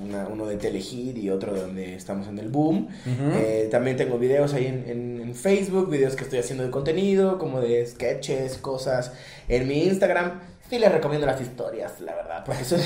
una- 0.02 0.26
uno 0.28 0.46
de 0.46 0.56
Telehit 0.56 1.16
y 1.18 1.30
otro 1.30 1.54
donde 1.54 1.94
estamos 1.94 2.26
en 2.28 2.38
el 2.38 2.48
boom. 2.48 2.88
Eh, 3.34 3.68
también 3.70 3.96
tengo 3.96 4.18
videos 4.18 4.54
ahí 4.54 4.66
en, 4.66 4.84
en- 4.88 5.20
en 5.20 5.34
Facebook, 5.34 5.90
videos 5.90 6.16
que 6.16 6.24
estoy 6.24 6.38
haciendo 6.38 6.64
de 6.64 6.70
contenido, 6.70 7.38
como 7.38 7.60
de 7.60 7.86
sketches, 7.86 8.58
cosas. 8.58 9.12
En 9.48 9.68
mi 9.68 9.84
Instagram, 9.84 10.40
sí 10.68 10.78
les 10.78 10.90
recomiendo 10.90 11.26
las 11.26 11.40
historias, 11.40 12.00
la 12.00 12.14
verdad, 12.14 12.42
porque 12.44 12.64
soy, 12.64 12.80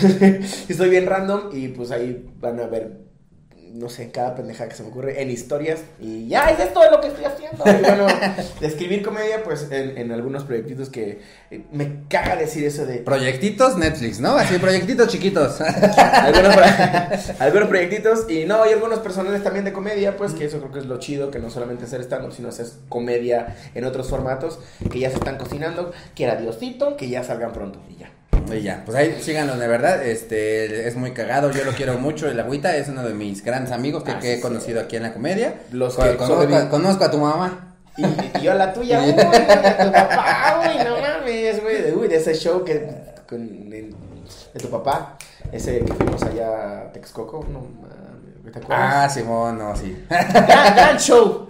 estoy 0.69 0.91
bien 0.91 1.07
random 1.07 1.51
y 1.53 1.69
pues 1.69 1.91
ahí 1.93 2.29
van 2.41 2.59
a 2.61 2.67
ver 2.67 3.06
no 3.79 3.89
sé, 3.89 4.11
cada 4.11 4.35
pendeja 4.35 4.69
que 4.69 4.75
se 4.75 4.83
me 4.83 4.89
ocurre 4.89 5.23
en 5.23 5.31
historias 5.31 5.81
y 6.01 6.29
ya, 6.29 6.51
es 6.51 6.61
esto 6.61 6.81
lo 6.91 7.01
que 7.01 7.09
estoy 7.09 7.25
haciendo. 7.25 7.65
Y 7.67 7.83
bueno, 7.83 8.07
escribir 8.61 9.03
comedia, 9.03 9.43
pues 9.45 9.69
en, 9.71 9.97
en 9.99 10.13
algunos 10.13 10.45
proyectitos 10.45 10.89
que 10.89 11.21
me 11.73 12.05
caga 12.09 12.37
decir 12.37 12.65
eso 12.65 12.87
de 12.87 12.99
Proyectitos 12.99 13.77
Netflix, 13.77 14.21
¿no? 14.21 14.37
Así, 14.37 14.59
proyectitos 14.59 15.09
chiquitos. 15.09 15.61
algunos, 15.97 16.57
algunos 17.39 17.69
proyectitos 17.69 18.31
y 18.31 18.45
no, 18.45 18.67
y 18.67 18.73
algunos 18.73 19.01
personales 19.01 19.43
también 19.43 19.65
de 19.65 19.73
comedia, 19.73 20.17
pues 20.17 20.33
que 20.33 20.45
eso 20.45 20.59
creo 20.59 20.73
que 20.73 20.79
es 20.81 20.87
lo 20.87 20.99
chido, 20.99 21.31
que 21.31 21.39
no 21.39 21.51
solamente 21.51 21.85
hacer 21.85 22.01
stand-up, 22.01 22.33
sino 22.33 22.49
hacer 22.49 22.67
comedia 22.89 23.57
en 23.75 23.85
otros 23.85 24.09
formatos 24.09 24.59
que 24.91 24.99
ya 24.99 25.11
se 25.11 25.17
están 25.17 25.37
cocinando, 25.37 25.93
quiera 26.15 26.37
Diosito, 26.37 26.97
que 26.97 27.09
ya 27.09 27.23
salgan 27.23 27.53
pronto 27.53 27.81
y 27.89 27.97
ya. 27.97 28.11
Y 28.55 28.63
ya, 28.63 28.83
pues 28.85 28.97
ahí 28.97 29.19
síganos 29.21 29.59
de 29.59 29.67
verdad, 29.67 30.05
este, 30.07 30.87
es 30.87 30.95
muy 30.97 31.13
cagado, 31.13 31.51
yo 31.51 31.65
lo 31.65 31.73
quiero 31.73 31.99
mucho, 31.99 32.29
el 32.29 32.39
agüita 32.39 32.77
es 32.77 32.89
uno 32.89 33.03
de 33.03 33.13
mis 33.15 33.45
grandes 33.45 33.73
amigos 33.73 34.05
que, 34.05 34.13
Ah, 34.13 34.19
que 34.21 34.33
he 34.35 34.37
sí, 34.37 34.43
conocido 34.43 34.81
aquí 34.81 34.97
en 34.97 35.03
la 35.03 35.13
comedia. 35.13 35.55
Los 35.73 35.97
que 35.97 36.17
conozco, 36.17 36.55
a, 36.55 36.69
conozco 36.69 37.05
a 37.05 37.11
tu 37.11 37.19
mamá. 37.19 37.75
Y, 37.97 38.05
y 38.05 38.43
yo 38.43 38.55
la 38.55 38.73
tuya, 38.73 39.01
uy, 39.03 39.11
a 39.11 39.77
tu 39.79 39.93
papá, 39.93 40.61
uy, 40.63 40.85
no 40.85 41.01
mames, 41.01 41.63
güey, 41.63 41.83
de, 41.83 41.93
uy, 41.95 42.09
de 42.09 42.17
ese 42.17 42.35
show 42.35 42.63
que, 42.65 42.87
con 43.29 43.41
el- 43.41 43.95
de 44.55 44.61
tu 44.61 44.69
papá, 44.71 45.17
ese 45.51 45.81
que 45.81 45.93
fuimos 45.95 46.23
allá 46.23 46.83
a 46.83 46.93
Texcoco, 46.93 47.45
no 47.51 47.61
mames, 47.61 48.06
¿te 48.51 48.59
acuerdas? 48.59 48.95
Ah, 48.95 49.09
Simón, 49.09 49.59
no, 49.59 49.77
sí. 49.77 49.97
gran, 50.09 50.75
gran 50.75 50.99
show, 50.99 51.49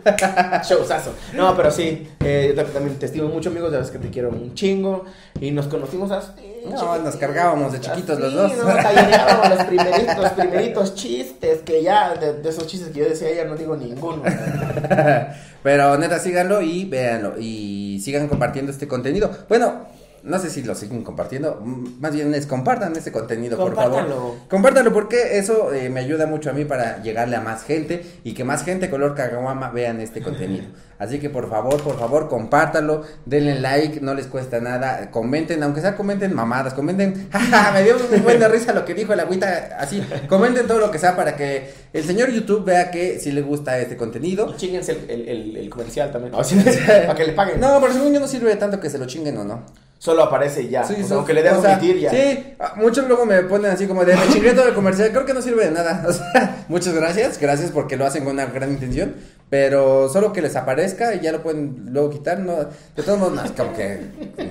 showzazo, 0.64 1.14
no, 1.34 1.56
pero 1.56 1.70
sí, 1.70 2.08
eh, 2.20 2.54
yo 2.56 2.64
también 2.66 2.98
te 2.98 3.06
estimo 3.06 3.28
mucho, 3.28 3.50
amigos, 3.50 3.72
sabes 3.72 3.90
que 3.90 3.98
te 3.98 4.10
quiero 4.10 4.30
un 4.30 4.54
chingo, 4.54 5.04
y 5.40 5.50
nos 5.50 5.66
conocimos 5.66 6.10
así, 6.10 6.64
No, 6.68 6.98
nos 6.98 7.16
cargábamos 7.16 7.72
de 7.72 7.80
chiquitos 7.80 8.18
los 8.18 8.32
dos. 8.32 8.56
No, 8.56 8.64
tallereábamos 8.64 9.50
los 9.50 9.64
primeritos, 9.64 10.18
los 10.18 10.32
primeritos 10.32 10.94
chistes, 10.94 11.60
que 11.62 11.82
ya, 11.82 12.14
de, 12.14 12.34
de 12.34 12.48
esos 12.48 12.66
chistes 12.66 12.92
que 12.92 13.00
yo 13.00 13.08
decía, 13.08 13.34
ya 13.34 13.44
no 13.44 13.56
digo 13.56 13.76
ninguno. 13.76 14.22
Pero 15.62 15.98
neta, 15.98 16.18
síganlo 16.18 16.62
y 16.62 16.84
véanlo. 16.84 17.34
Y 17.38 18.00
sigan 18.02 18.28
compartiendo 18.28 18.70
este 18.70 18.86
contenido. 18.86 19.30
Bueno, 19.48 19.86
no 20.26 20.40
sé 20.40 20.50
si 20.50 20.62
lo 20.62 20.74
siguen 20.74 21.02
compartiendo. 21.02 21.62
Más 22.00 22.12
bien 22.12 22.34
es 22.34 22.46
compartan 22.46 22.94
este 22.96 23.12
contenido, 23.12 23.56
por 23.56 23.74
favor. 23.74 24.36
Compártanlo. 24.50 24.92
Porque 24.92 25.38
eso 25.38 25.72
eh, 25.72 25.88
me 25.88 26.00
ayuda 26.00 26.26
mucho 26.26 26.50
a 26.50 26.52
mí 26.52 26.64
para 26.64 27.00
llegarle 27.02 27.36
a 27.36 27.40
más 27.40 27.62
gente 27.62 28.04
y 28.24 28.34
que 28.34 28.42
más 28.42 28.64
gente 28.64 28.90
color 28.90 29.14
caguama 29.14 29.70
vean 29.70 30.00
este 30.00 30.22
contenido. 30.22 30.66
Así 30.98 31.18
que 31.18 31.28
por 31.28 31.48
favor, 31.50 31.82
por 31.82 31.98
favor, 31.98 32.28
compártanlo, 32.28 33.02
denle 33.26 33.60
like, 33.60 34.00
no 34.00 34.14
les 34.14 34.26
cuesta 34.26 34.60
nada, 34.60 35.10
comenten, 35.10 35.62
aunque 35.62 35.82
sea 35.82 35.94
comenten 35.94 36.34
mamadas, 36.34 36.72
comenten, 36.72 37.28
jaja, 37.32 37.72
me 37.72 37.82
dio 37.84 37.96
muy 38.10 38.20
buena 38.20 38.48
risa 38.48 38.72
lo 38.72 38.86
que 38.86 38.94
dijo 38.94 39.12
el 39.12 39.20
agüita, 39.20 39.76
así, 39.78 40.02
comenten 40.26 40.66
todo 40.66 40.78
lo 40.78 40.90
que 40.90 40.98
sea 40.98 41.14
para 41.14 41.36
que 41.36 41.70
el 41.92 42.02
señor 42.02 42.30
YouTube 42.30 42.64
vea 42.64 42.90
que 42.90 43.20
si 43.20 43.30
le 43.30 43.42
gusta 43.42 43.78
este 43.78 43.96
contenido. 43.98 44.50
Y 44.54 44.56
chinguense 44.56 44.92
el, 44.92 45.10
el, 45.10 45.28
el, 45.28 45.56
el 45.58 45.70
comercial 45.70 46.10
también. 46.10 46.32
Para 47.06 47.14
que 47.14 47.26
le 47.26 47.32
paguen. 47.32 47.60
No, 47.60 47.78
pero 47.80 47.92
según 47.92 48.12
yo 48.14 48.20
no 48.20 48.26
sirve 48.26 48.56
tanto 48.56 48.80
que 48.80 48.88
se 48.88 48.98
lo 48.98 49.06
chinguen 49.06 49.36
o 49.36 49.44
no. 49.44 49.62
Solo 49.98 50.24
aparece 50.24 50.62
y 50.62 50.68
ya. 50.68 50.84
Sí, 50.84 50.94
o 51.02 51.06
sea, 51.06 51.16
aunque 51.16 51.32
le 51.32 51.42
den 51.42 51.54
o 51.54 51.62
sea, 51.62 51.78
omitir 51.78 51.98
ya. 51.98 52.10
Sí, 52.10 52.54
muchos 52.76 53.08
luego 53.08 53.24
me 53.24 53.42
ponen 53.42 53.70
así 53.70 53.86
como 53.86 54.04
de 54.04 54.14
me 54.14 54.28
chingué 54.28 54.52
todo 54.52 54.68
el 54.68 54.74
comercial, 54.74 55.10
creo 55.10 55.24
que 55.24 55.32
no 55.32 55.40
sirve 55.40 55.64
de 55.64 55.70
nada. 55.70 56.04
O 56.06 56.12
sea, 56.12 56.64
muchas 56.68 56.94
gracias, 56.94 57.38
gracias 57.38 57.70
porque 57.70 57.96
lo 57.96 58.04
hacen 58.04 58.24
con 58.24 58.34
una 58.34 58.46
gran 58.46 58.70
intención, 58.70 59.14
pero 59.48 60.08
solo 60.08 60.32
que 60.32 60.42
les 60.42 60.54
aparezca 60.54 61.14
y 61.14 61.20
ya 61.20 61.32
lo 61.32 61.42
pueden 61.42 61.86
luego 61.90 62.10
quitar, 62.10 62.38
no, 62.40 62.56
de 62.56 63.02
todos 63.02 63.18
modos, 63.18 63.34
no, 63.34 63.44
es 63.44 63.52
como 63.52 63.72
que 63.72 64.00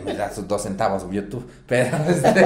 me 0.03 0.15
da 0.15 0.33
sus 0.33 0.47
dos 0.47 0.63
centavos 0.63 1.05
YouTube, 1.11 1.47
pero 1.67 1.95
este, 2.09 2.45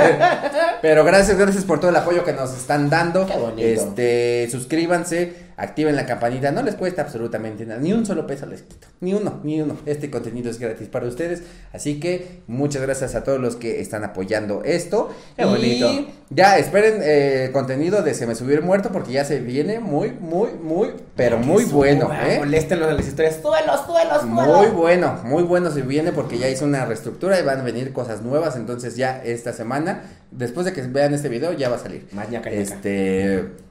pero 0.82 1.06
gracias, 1.06 1.38
gracias 1.38 1.64
por 1.64 1.80
todo 1.80 1.92
el 1.92 1.98
apoyo 1.98 2.24
que 2.26 2.34
nos 2.34 2.52
están 2.52 2.90
dando. 2.90 3.26
Qué 3.26 3.38
bonito. 3.38 3.62
Este, 3.62 4.50
suscríbanse, 4.52 5.49
activen 5.60 5.96
la 5.96 6.06
campanita, 6.06 6.52
no 6.52 6.64
les 6.64 6.76
cuesta 6.76 7.02
absolutamente 7.02 7.66
nada, 7.66 7.80
ni 7.82 7.92
un 7.92 8.06
solo 8.06 8.26
peso 8.26 8.46
les 8.46 8.62
quito, 8.62 8.88
ni 9.02 9.14
uno, 9.14 9.42
ni 9.44 9.62
uno. 9.62 9.78
Este 9.86 10.10
contenido 10.10 10.50
es 10.50 10.58
gratis 10.58 10.88
para 10.88 11.06
ustedes, 11.06 11.44
así 11.74 12.00
que 12.00 12.42
muchas 12.48 12.82
gracias 12.82 13.14
a 13.16 13.24
todos 13.24 13.40
los 13.40 13.58
que 13.58 13.82
están 13.82 14.04
apoyando 14.04 14.64
esto. 14.64 15.10
Qué 15.36 15.46
bonito. 15.46 16.08
Ya 16.30 16.58
esperen 16.58 17.00
eh, 17.02 17.50
contenido 17.52 18.04
de 18.04 18.14
Se 18.14 18.28
me 18.28 18.36
subió 18.36 18.56
el 18.56 18.64
muerto 18.64 18.90
porque 18.92 19.12
ya 19.12 19.26
se 19.26 19.40
viene 19.40 19.80
muy, 19.80 20.12
muy, 20.12 20.52
muy, 20.54 20.92
pero 21.16 21.38
muy 21.38 21.66
bueno, 21.66 22.10
¿eh? 22.14 22.40
Moléstenos 22.40 22.88
a 22.88 22.94
las 22.94 23.08
historias. 23.08 23.40
Súbelos, 23.42 23.86
súbelos, 23.86 24.24
Muy 24.26 24.68
bueno, 24.68 25.20
muy 25.24 25.44
bueno 25.44 25.72
se 25.72 25.82
viene 25.82 26.14
porque 26.14 26.38
ya 26.38 26.50
hizo 26.50 26.66
una 26.66 26.86
reestructura 26.86 27.40
y 27.40 27.44
van 27.44 27.60
a 27.60 27.64
venir 27.64 27.92
cosas 27.92 28.22
nuevas, 28.22 28.56
entonces 28.56 28.96
ya 28.96 29.22
esta 29.24 29.52
semana, 29.52 30.04
después 30.32 30.66
de 30.66 30.74
que 30.74 30.82
vean 30.84 31.14
este 31.14 31.28
video, 31.28 31.52
ya 31.54 31.70
va 31.70 31.76
a 31.76 31.80
salir. 31.80 32.08
Mañaca, 32.12 32.50
ñaca. 32.50 32.52
Este. 32.52 33.69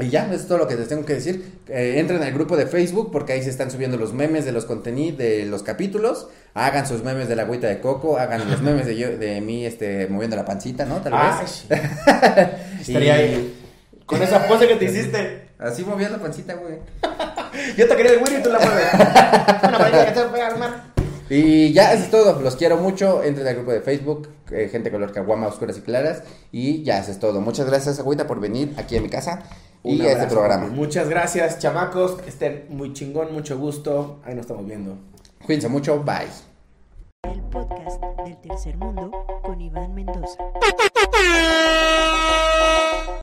Y 0.00 0.08
ya, 0.08 0.26
eso 0.26 0.34
es 0.34 0.46
todo 0.46 0.58
lo 0.58 0.68
que 0.68 0.76
les 0.76 0.88
tengo 0.88 1.04
que 1.04 1.14
decir. 1.14 1.60
Eh, 1.68 1.94
entren 1.98 2.22
al 2.22 2.32
grupo 2.32 2.56
de 2.56 2.66
Facebook 2.66 3.10
porque 3.12 3.34
ahí 3.34 3.42
se 3.42 3.50
están 3.50 3.70
subiendo 3.70 3.96
los 3.96 4.12
memes 4.12 4.44
de 4.44 4.52
los 4.52 4.64
contenidos, 4.64 5.18
de 5.18 5.44
los 5.46 5.62
capítulos. 5.62 6.28
Hagan 6.54 6.86
sus 6.86 7.04
memes 7.04 7.28
de 7.28 7.36
la 7.36 7.42
agüita 7.42 7.66
de 7.66 7.80
coco, 7.80 8.18
hagan 8.18 8.50
los 8.50 8.62
memes 8.62 8.86
de, 8.86 8.96
yo, 8.96 9.16
de 9.16 9.40
mí 9.40 9.66
este, 9.66 10.06
moviendo 10.08 10.36
la 10.36 10.44
pancita, 10.44 10.84
¿no? 10.84 10.96
Tal 11.00 11.12
Ay, 11.14 11.42
vez. 11.42 11.66
sí. 12.82 12.92
Estaría 12.92 13.14
ahí. 13.14 13.56
Con 14.06 14.22
esa 14.22 14.46
pose 14.46 14.66
que 14.66 14.76
te 14.76 14.84
hiciste. 14.90 15.50
Así 15.58 15.84
movía 15.84 16.08
la 16.08 16.18
pancita, 16.18 16.54
güey. 16.54 16.76
Yo 17.76 17.86
te 17.86 17.96
quería 17.96 18.12
el 18.12 18.18
güey 18.20 18.36
y 18.36 18.42
tú 18.42 18.50
la 18.50 18.58
mueves. 18.58 18.94
Una 19.62 19.78
manera 19.78 20.06
que 20.06 20.12
te 20.12 20.26
voy 20.26 20.40
a 20.40 20.46
armar. 20.46 20.90
Y 21.28 21.72
ya, 21.72 21.92
eso 21.92 22.04
es 22.04 22.10
todo. 22.10 22.40
Los 22.40 22.56
quiero 22.56 22.78
mucho. 22.78 23.22
Entren 23.22 23.46
al 23.46 23.54
grupo 23.56 23.72
de 23.72 23.80
Facebook, 23.82 24.28
eh, 24.50 24.68
gente 24.72 24.90
color 24.90 25.12
caguama, 25.12 25.46
oscuras 25.46 25.76
y 25.78 25.82
claras. 25.82 26.22
Y 26.50 26.82
ya, 26.82 26.98
eso 26.98 27.12
es 27.12 27.20
todo. 27.20 27.40
Muchas 27.40 27.66
gracias, 27.66 28.00
agüita, 28.00 28.26
por 28.26 28.40
venir 28.40 28.74
aquí 28.78 28.96
a 28.96 29.00
mi 29.00 29.08
casa 29.08 29.42
y 29.82 30.00
este 30.00 30.12
abrazo. 30.12 30.34
programa. 30.34 30.66
Muchas 30.68 31.08
gracias, 31.08 31.58
chamacos. 31.58 32.20
Que 32.20 32.28
estén 32.30 32.66
muy 32.70 32.92
chingón, 32.92 33.32
mucho 33.32 33.58
gusto. 33.58 34.20
Ahí 34.24 34.34
nos 34.34 34.42
estamos 34.42 34.66
viendo. 34.66 34.98
Cuídense 35.44 35.68
mucho. 35.68 36.02
Bye. 36.02 36.28
El 37.22 37.40
podcast 37.42 38.02
del 38.24 38.36
tercer 38.40 38.76
mundo 38.76 39.10
con 39.42 39.60
Iván 39.60 39.94
Mendoza. 39.94 40.38